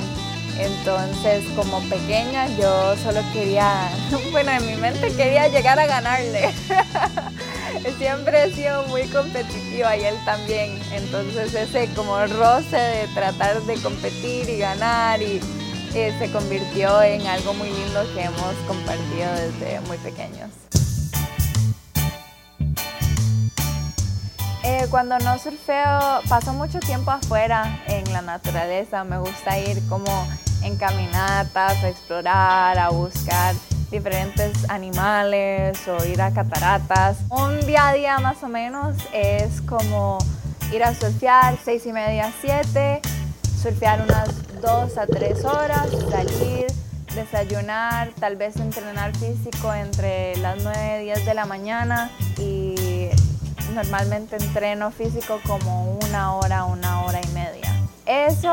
Entonces, 0.59 1.45
como 1.55 1.81
pequeña, 1.89 2.49
yo 2.57 2.97
solo 2.97 3.21
quería, 3.33 3.91
bueno, 4.33 4.51
en 4.51 4.67
mi 4.67 4.75
mente 4.77 5.15
quería 5.15 5.47
llegar 5.49 5.79
a 5.79 5.87
ganarle. 5.87 6.53
Siempre 7.99 8.45
he 8.45 8.53
sido 8.53 8.83
muy 8.85 9.03
competitiva 9.09 9.97
y 9.97 10.05
él 10.05 10.17
también. 10.25 10.79
Entonces, 10.93 11.55
ese 11.55 11.89
como 11.95 12.19
roce 12.27 12.77
de 12.77 13.07
tratar 13.15 13.63
de 13.63 13.75
competir 13.77 14.49
y 14.49 14.59
ganar 14.59 15.23
y 15.23 15.41
eh, 15.95 16.15
se 16.19 16.31
convirtió 16.33 17.03
en 17.03 17.27
algo 17.27 17.55
muy 17.55 17.71
lindo 17.71 18.03
que 18.15 18.23
hemos 18.23 18.55
compartido 18.67 19.31
desde 19.35 19.81
muy 19.83 19.97
pequeños. 19.99 20.51
Eh, 24.65 24.87
cuando 24.91 25.19
no 25.21 25.39
surfeo, 25.39 26.21
paso 26.29 26.53
mucho 26.53 26.79
tiempo 26.81 27.11
afuera 27.11 27.83
en 27.87 28.13
la 28.13 28.23
naturaleza. 28.23 29.03
Me 29.05 29.19
gusta 29.19 29.59
ir 29.59 29.81
como 29.89 30.29
en 30.63 30.77
caminatas, 30.77 31.83
a 31.83 31.89
explorar, 31.89 32.79
a 32.79 32.91
buscar 32.91 33.55
diferentes 33.91 34.69
animales 34.69 35.79
o 35.89 36.05
ir 36.05 36.21
a 36.21 36.33
cataratas. 36.33 37.19
Un 37.31 37.61
día 37.67 37.89
a 37.89 37.93
día 37.95 38.19
más 38.19 38.43
o 38.43 38.49
menos 38.49 38.97
es 39.13 39.61
como 39.63 40.19
ir 40.73 40.85
a 40.85 40.95
surfear 40.95 41.59
seis 41.65 41.87
y 41.87 41.93
media, 41.93 42.33
siete, 42.41 43.01
surfear 43.63 44.03
unas 44.03 44.29
dos 44.61 44.99
a 44.99 45.07
tres 45.07 45.45
horas, 45.45 45.89
salir, 46.11 46.67
desayunar, 47.15 48.11
tal 48.21 48.37
vez 48.37 48.57
entrenar 48.57 49.17
físico 49.17 49.73
entre 49.73 50.37
las 50.37 50.63
9 50.63 51.03
y 51.03 51.05
10 51.07 51.27
de 51.27 51.35
la 51.35 51.47
mañana 51.47 52.11
y 52.39 53.09
normalmente 53.75 54.37
entreno 54.37 54.91
físico 54.91 55.41
como 55.47 55.99
una 56.07 56.35
hora, 56.35 56.65
una 56.65 57.03
hora 57.03 57.21
y 57.23 57.29
media. 57.29 57.68
Eso 58.09 58.49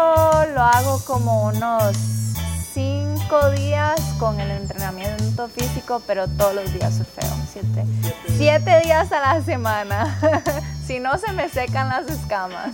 lo 0.53 0.61
hago 0.61 0.99
como 1.05 1.45
unos 1.45 1.95
cinco 2.73 3.51
días 3.51 3.97
con 4.19 4.41
el 4.41 4.51
entrenamiento 4.51 5.47
físico, 5.47 6.01
pero 6.05 6.27
todos 6.27 6.55
los 6.55 6.73
días 6.73 6.95
surfeo, 6.97 7.33
siete, 7.53 7.85
siete 8.35 8.81
días 8.81 9.09
a 9.13 9.21
la 9.21 9.41
semana. 9.41 10.19
si 10.85 10.99
no, 10.99 11.17
se 11.17 11.31
me 11.31 11.47
secan 11.47 11.87
las 11.87 12.05
escamas. 12.09 12.73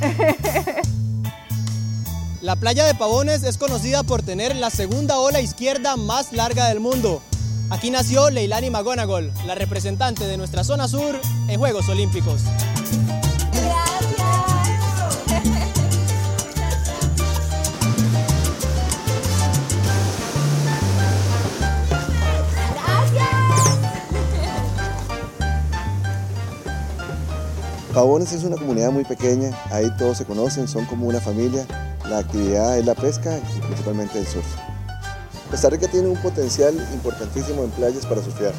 La 2.42 2.56
playa 2.56 2.84
de 2.84 2.94
Pavones 2.94 3.42
es 3.42 3.56
conocida 3.58 4.04
por 4.04 4.22
tener 4.22 4.54
la 4.54 4.70
segunda 4.70 5.18
ola 5.18 5.40
izquierda 5.40 5.96
más 5.96 6.32
larga 6.32 6.66
del 6.68 6.78
mundo. 6.78 7.20
Aquí 7.68 7.90
nació 7.90 8.30
Leilani 8.30 8.70
McGonagall, 8.70 9.32
la 9.44 9.56
representante 9.56 10.24
de 10.24 10.36
nuestra 10.36 10.62
zona 10.62 10.86
sur 10.86 11.20
en 11.48 11.58
Juegos 11.58 11.88
Olímpicos. 11.88 12.42
Pavones 27.98 28.32
es 28.32 28.44
una 28.44 28.54
comunidad 28.54 28.92
muy 28.92 29.02
pequeña, 29.02 29.50
ahí 29.72 29.90
todos 29.98 30.18
se 30.18 30.24
conocen, 30.24 30.68
son 30.68 30.84
como 30.84 31.08
una 31.08 31.20
familia. 31.20 31.66
La 32.08 32.18
actividad 32.18 32.78
es 32.78 32.86
la 32.86 32.94
pesca 32.94 33.36
y 33.56 33.58
principalmente 33.58 34.20
el 34.20 34.24
surf. 34.24 34.46
Costa 35.50 35.68
Rica 35.68 35.88
tiene 35.88 36.06
un 36.06 36.16
potencial 36.22 36.76
importantísimo 36.94 37.64
en 37.64 37.70
playas 37.70 38.06
para 38.06 38.22
surfear. 38.22 38.54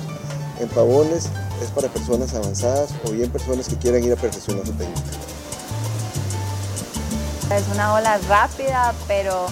En 0.59 0.67
Pavones 0.67 1.29
es 1.63 1.69
para 1.73 1.87
personas 1.87 2.33
avanzadas 2.33 2.89
o 3.05 3.11
bien 3.11 3.31
personas 3.31 3.69
que 3.69 3.77
quieran 3.77 4.03
ir 4.03 4.11
a 4.11 4.17
perfeccionar 4.17 4.65
su 4.65 4.73
técnica. 4.73 5.01
Es 7.55 7.63
una 7.73 7.93
ola 7.93 8.17
rápida, 8.27 8.93
pero 9.07 9.47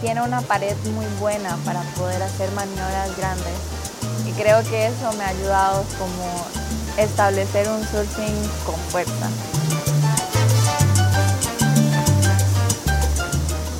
tiene 0.00 0.22
una 0.22 0.40
pared 0.40 0.74
muy 0.94 1.04
buena 1.20 1.58
para 1.66 1.82
poder 1.98 2.22
hacer 2.22 2.50
maniobras 2.52 3.14
grandes. 3.18 3.52
Y 4.26 4.32
creo 4.32 4.62
que 4.62 4.86
eso 4.86 5.12
me 5.18 5.24
ha 5.24 5.28
ayudado 5.28 5.84
como 5.98 6.67
establecer 6.98 7.68
un 7.68 7.80
surfing 7.86 8.34
con 8.66 8.74
fuerza. 8.90 9.30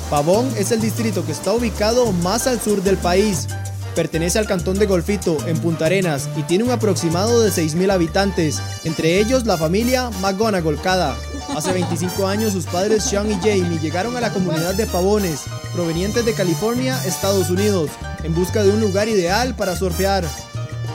Pavón 0.09 0.51
es 0.57 0.71
el 0.71 0.81
distrito 0.81 1.23
que 1.25 1.31
está 1.31 1.53
ubicado 1.53 2.11
más 2.11 2.47
al 2.47 2.59
sur 2.59 2.81
del 2.81 2.97
país. 2.97 3.47
Pertenece 3.93 4.39
al 4.39 4.47
cantón 4.47 4.79
de 4.79 4.85
Golfito, 4.85 5.37
en 5.45 5.59
Punta 5.59 5.85
Arenas, 5.85 6.29
y 6.35 6.43
tiene 6.43 6.63
un 6.63 6.71
aproximado 6.71 7.41
de 7.41 7.51
6.000 7.51 7.91
habitantes, 7.91 8.61
entre 8.85 9.19
ellos 9.19 9.45
la 9.45 9.57
familia 9.57 10.09
McGonagall 10.21 10.81
Cada. 10.81 11.15
Hace 11.55 11.73
25 11.73 12.27
años 12.27 12.53
sus 12.53 12.65
padres 12.65 13.03
Sean 13.03 13.29
y 13.29 13.35
Jamie 13.35 13.79
llegaron 13.79 14.15
a 14.15 14.21
la 14.21 14.31
comunidad 14.31 14.73
de 14.75 14.85
Pavones, 14.85 15.41
provenientes 15.73 16.25
de 16.25 16.33
California, 16.33 17.03
Estados 17.05 17.49
Unidos, 17.49 17.91
en 18.23 18.33
busca 18.33 18.63
de 18.63 18.71
un 18.71 18.79
lugar 18.79 19.09
ideal 19.09 19.55
para 19.55 19.75
surfear. 19.75 20.23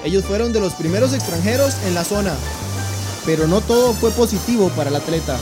Ellos 0.05 0.22
fueron 0.26 0.52
de 0.52 0.60
los 0.60 0.74
primeros 0.74 1.14
extranjeros 1.14 1.74
en 1.86 1.94
la 1.94 2.05
zona, 2.05 2.35
pero 3.24 3.47
no 3.47 3.62
todo 3.62 3.94
fue 3.94 4.10
positivo 4.10 4.68
para 4.76 4.90
el 4.90 4.97
atleta. 4.97 5.39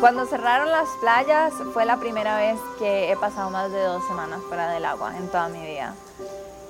Cuando 0.00 0.24
cerraron 0.26 0.70
las 0.70 0.88
playas 1.00 1.52
fue 1.74 1.84
la 1.84 1.98
primera 1.98 2.38
vez 2.38 2.60
que 2.78 3.10
he 3.10 3.16
pasado 3.16 3.50
más 3.50 3.72
de 3.72 3.82
dos 3.82 4.06
semanas 4.06 4.40
fuera 4.46 4.70
del 4.70 4.84
agua 4.84 5.16
en 5.16 5.26
toda 5.26 5.48
mi 5.48 5.66
vida. 5.66 5.96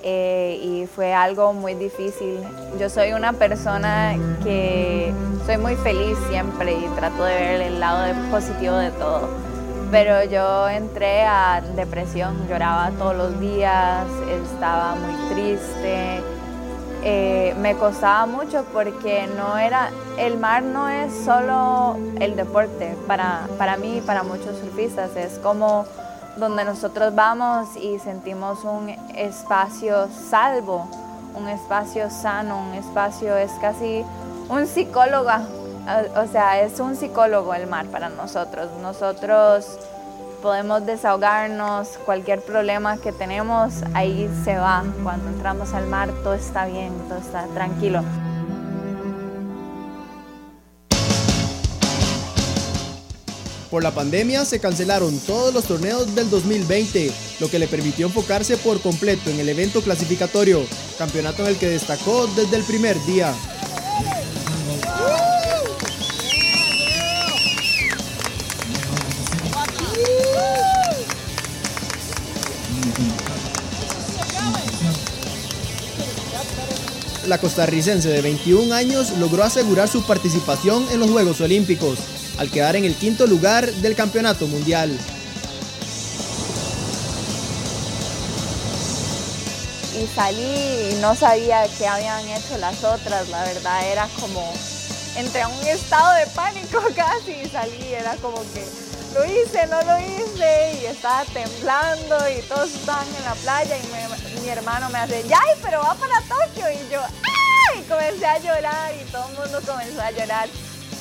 Eh, 0.02 0.60
y 0.62 0.86
fue 0.86 1.12
algo 1.12 1.52
muy 1.52 1.74
difícil. 1.74 2.38
Yo 2.78 2.88
soy 2.88 3.12
una 3.12 3.32
persona 3.32 4.14
que 4.44 5.12
soy 5.44 5.58
muy 5.58 5.74
feliz 5.76 6.16
siempre 6.28 6.74
y 6.74 6.86
trato 6.94 7.24
de 7.24 7.34
ver 7.34 7.60
el 7.62 7.80
lado 7.80 8.14
positivo 8.30 8.76
de 8.76 8.90
todo. 8.92 9.28
pero 9.90 10.22
yo 10.24 10.68
entré 10.68 11.22
a 11.22 11.62
depresión, 11.74 12.46
lloraba 12.48 12.90
todos 12.98 13.16
los 13.16 13.40
días, 13.40 14.06
estaba 14.44 14.94
muy 14.94 15.14
triste, 15.34 16.20
eh, 17.02 17.54
me 17.58 17.74
costaba 17.74 18.26
mucho 18.26 18.64
porque 18.72 19.26
no 19.36 19.56
era, 19.56 19.90
el 20.18 20.36
mar 20.36 20.62
no 20.62 20.88
es 20.88 21.12
solo 21.24 21.96
el 22.20 22.36
deporte, 22.36 22.96
para, 23.06 23.48
para 23.56 23.76
mí 23.76 23.98
y 23.98 24.00
para 24.00 24.22
muchos 24.24 24.58
surfistas, 24.58 25.16
es 25.16 25.38
como 25.38 25.86
donde 26.38 26.64
nosotros 26.64 27.14
vamos 27.14 27.76
y 27.76 27.98
sentimos 27.98 28.64
un 28.64 28.90
espacio 29.14 30.08
salvo, 30.30 30.88
un 31.34 31.48
espacio 31.48 32.10
sano, 32.10 32.60
un 32.60 32.74
espacio, 32.74 33.36
es 33.36 33.52
casi 33.60 34.04
un 34.48 34.66
psicólogo, 34.66 35.30
o 36.16 36.26
sea, 36.26 36.60
es 36.60 36.80
un 36.80 36.96
psicólogo 36.96 37.54
el 37.54 37.66
mar 37.66 37.86
para 37.86 38.08
nosotros. 38.08 38.68
Nosotros 38.80 39.78
podemos 40.42 40.86
desahogarnos, 40.86 41.98
cualquier 42.04 42.40
problema 42.42 42.96
que 42.98 43.12
tenemos, 43.12 43.82
ahí 43.94 44.30
se 44.44 44.56
va. 44.56 44.84
Cuando 45.02 45.28
entramos 45.28 45.74
al 45.74 45.86
mar 45.86 46.10
todo 46.22 46.34
está 46.34 46.66
bien, 46.66 46.92
todo 47.08 47.18
está 47.18 47.46
tranquilo. 47.54 48.02
Por 53.70 53.82
la 53.82 53.90
pandemia 53.90 54.46
se 54.46 54.60
cancelaron 54.60 55.18
todos 55.20 55.52
los 55.52 55.64
torneos 55.64 56.14
del 56.14 56.30
2020, 56.30 57.12
lo 57.38 57.50
que 57.50 57.58
le 57.58 57.68
permitió 57.68 58.06
enfocarse 58.06 58.56
por 58.56 58.80
completo 58.80 59.28
en 59.28 59.40
el 59.40 59.48
evento 59.50 59.82
clasificatorio, 59.82 60.64
campeonato 60.96 61.42
en 61.42 61.48
el 61.50 61.58
que 61.58 61.68
destacó 61.68 62.26
desde 62.28 62.56
el 62.56 62.62
primer 62.62 62.96
día. 63.04 63.34
La 77.26 77.36
costarricense 77.36 78.08
de 78.08 78.22
21 78.22 78.72
años 78.74 79.10
logró 79.18 79.44
asegurar 79.44 79.88
su 79.88 80.02
participación 80.04 80.86
en 80.90 81.00
los 81.00 81.10
Juegos 81.10 81.42
Olímpicos, 81.42 81.98
al 82.38 82.50
quedar 82.50 82.76
en 82.76 82.84
el 82.84 82.94
quinto 82.94 83.26
lugar 83.26 83.70
del 83.70 83.94
Campeonato 83.94 84.46
Mundial. 84.46 84.98
y 89.98 90.06
salí 90.14 90.90
y 90.92 90.94
no 91.00 91.14
sabía 91.14 91.66
qué 91.76 91.86
habían 91.86 92.28
hecho 92.28 92.56
las 92.58 92.84
otras, 92.84 93.28
la 93.28 93.42
verdad 93.44 93.84
era 93.90 94.08
como 94.20 94.52
entré 95.16 95.42
a 95.42 95.48
un 95.48 95.66
estado 95.66 96.14
de 96.16 96.26
pánico 96.28 96.80
casi 96.96 97.32
y 97.32 97.48
salí, 97.48 97.92
era 97.92 98.14
como 98.16 98.40
que 98.52 98.64
lo 99.14 99.24
hice, 99.24 99.66
no 99.66 99.82
lo 99.82 99.98
hice 99.98 100.80
y 100.80 100.86
estaba 100.86 101.24
temblando 101.24 102.16
y 102.30 102.42
todos 102.42 102.70
estaban 102.70 103.06
en 103.18 103.24
la 103.24 103.34
playa 103.34 103.76
y 103.76 104.40
mi 104.42 104.48
hermano 104.48 104.88
me 104.90 104.98
hace, 104.98 105.22
¡Yay, 105.22 105.58
pero 105.62 105.80
va 105.80 105.94
para 105.94 106.20
Tokio! 106.22 106.70
Y 106.70 106.92
yo, 106.92 107.00
¡ay! 107.02 107.80
Y 107.80 107.82
comencé 107.88 108.26
a 108.26 108.38
llorar 108.38 108.92
y 108.94 109.10
todo 109.10 109.26
el 109.28 109.38
mundo 109.38 109.60
comenzó 109.66 110.00
a 110.00 110.10
llorar 110.10 110.48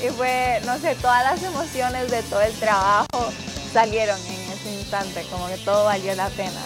y 0.04 0.10
fue, 0.10 0.62
no 0.66 0.78
sé, 0.80 0.96
todas 0.96 1.24
las 1.24 1.44
emociones 1.44 2.10
de 2.12 2.22
todo 2.24 2.42
el 2.42 2.54
trabajo 2.54 3.32
salieron 3.74 4.20
en 4.28 4.52
ese 4.52 4.74
instante, 4.74 5.26
como 5.32 5.48
que 5.48 5.58
todo 5.58 5.86
valió 5.86 6.16
la 6.16 6.30
pena. 6.30 6.62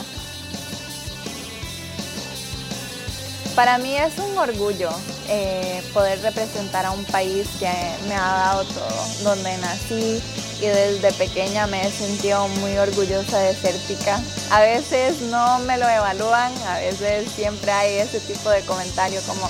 Para 3.56 3.78
mí 3.78 3.96
es 3.96 4.18
un 4.18 4.38
orgullo 4.38 4.90
eh, 5.28 5.84
poder 5.94 6.22
representar 6.22 6.86
a 6.86 6.92
un 6.92 7.04
país 7.06 7.48
que 7.60 7.72
me 8.08 8.16
ha 8.16 8.22
dado 8.22 8.64
todo, 8.64 9.08
donde 9.24 9.58
nací 9.58 10.22
y 10.62 10.66
desde 10.66 11.12
pequeña 11.14 11.68
me 11.68 11.86
he 11.86 11.92
sentido 11.92 12.48
muy 12.48 12.78
orgullosa 12.78 13.40
de 13.40 13.56
ser 13.56 13.76
tica. 13.88 14.22
A 14.52 14.62
veces 14.62 15.22
no 15.24 15.60
me 15.60 15.78
lo 15.78 15.88
evalúan, 15.88 16.54
a 16.68 16.78
veces 16.78 17.30
siempre 17.36 17.72
hay 17.72 17.96
ese 17.96 18.20
tipo 18.22 18.50
de 18.50 18.62
comentario 18.62 19.22
como, 19.28 19.50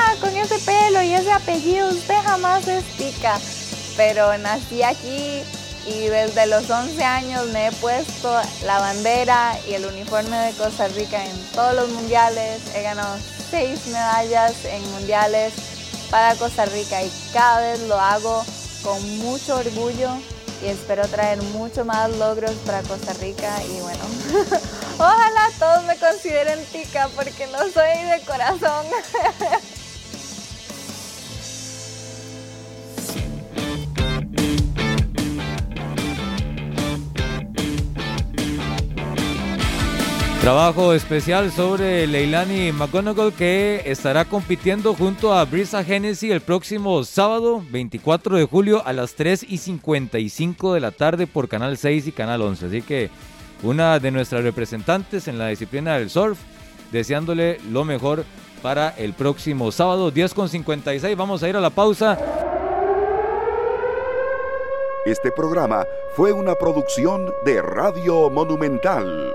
ah, 0.00 0.14
con 0.20 0.36
ese 0.36 0.58
pelo 0.60 1.02
y 1.02 1.12
ese 1.12 1.32
apellido 1.32 1.88
usted 1.88 2.14
jamás 2.24 2.66
es 2.68 2.84
tica. 2.96 3.38
Pero 3.96 4.36
nací 4.38 4.82
aquí 4.82 5.42
y 5.86 6.06
desde 6.06 6.46
los 6.46 6.68
11 6.68 7.02
años 7.02 7.46
me 7.48 7.68
he 7.68 7.72
puesto 7.72 8.30
la 8.64 8.78
bandera 8.78 9.58
y 9.68 9.74
el 9.74 9.86
uniforme 9.86 10.36
de 10.36 10.52
Costa 10.52 10.88
Rica 10.88 11.24
en 11.24 11.36
todos 11.52 11.74
los 11.74 11.88
mundiales. 11.90 12.60
He 12.74 12.82
ganado 12.82 13.16
seis 13.50 13.86
medallas 13.86 14.64
en 14.64 14.82
mundiales 14.92 15.52
para 16.10 16.34
Costa 16.36 16.66
Rica 16.66 17.02
y 17.02 17.10
cada 17.32 17.60
vez 17.60 17.80
lo 17.82 17.98
hago 17.98 18.44
con 18.82 19.18
mucho 19.18 19.56
orgullo 19.56 20.10
y 20.62 20.66
espero 20.66 21.06
traer 21.08 21.40
mucho 21.42 21.84
más 21.84 22.10
logros 22.16 22.52
para 22.66 22.82
Costa 22.82 23.12
Rica 23.14 23.62
y 23.64 23.80
bueno, 23.80 24.04
ojalá 24.98 25.48
todos 25.58 25.84
me 25.84 25.96
consideren 25.96 26.62
tica 26.66 27.08
porque 27.16 27.46
no 27.46 27.58
soy 27.58 28.04
de 28.04 28.20
corazón. 28.26 28.86
Trabajo 40.50 40.94
especial 40.94 41.52
sobre 41.52 42.08
Leilani 42.08 42.72
McGonagall 42.72 43.32
que 43.32 43.82
estará 43.86 44.24
compitiendo 44.24 44.94
junto 44.94 45.32
a 45.32 45.44
Brisa 45.44 45.80
Hennessy 45.80 46.32
el 46.32 46.40
próximo 46.40 47.04
sábado 47.04 47.62
24 47.70 48.34
de 48.34 48.46
julio 48.46 48.82
a 48.84 48.92
las 48.92 49.14
3 49.14 49.46
y 49.48 49.58
55 49.58 50.74
de 50.74 50.80
la 50.80 50.90
tarde 50.90 51.28
por 51.28 51.48
Canal 51.48 51.76
6 51.76 52.08
y 52.08 52.10
Canal 52.10 52.42
11. 52.42 52.66
Así 52.66 52.82
que 52.82 53.10
una 53.62 54.00
de 54.00 54.10
nuestras 54.10 54.42
representantes 54.42 55.28
en 55.28 55.38
la 55.38 55.46
disciplina 55.46 55.96
del 55.96 56.10
surf, 56.10 56.40
deseándole 56.90 57.60
lo 57.70 57.84
mejor 57.84 58.24
para 58.60 58.88
el 58.98 59.12
próximo 59.12 59.70
sábado 59.70 60.10
10 60.10 60.34
con 60.34 60.48
56. 60.48 61.16
Vamos 61.16 61.44
a 61.44 61.48
ir 61.48 61.56
a 61.56 61.60
la 61.60 61.70
pausa. 61.70 62.18
Este 65.06 65.30
programa 65.30 65.86
fue 66.16 66.32
una 66.32 66.56
producción 66.56 67.32
de 67.44 67.62
Radio 67.62 68.30
Monumental. 68.30 69.32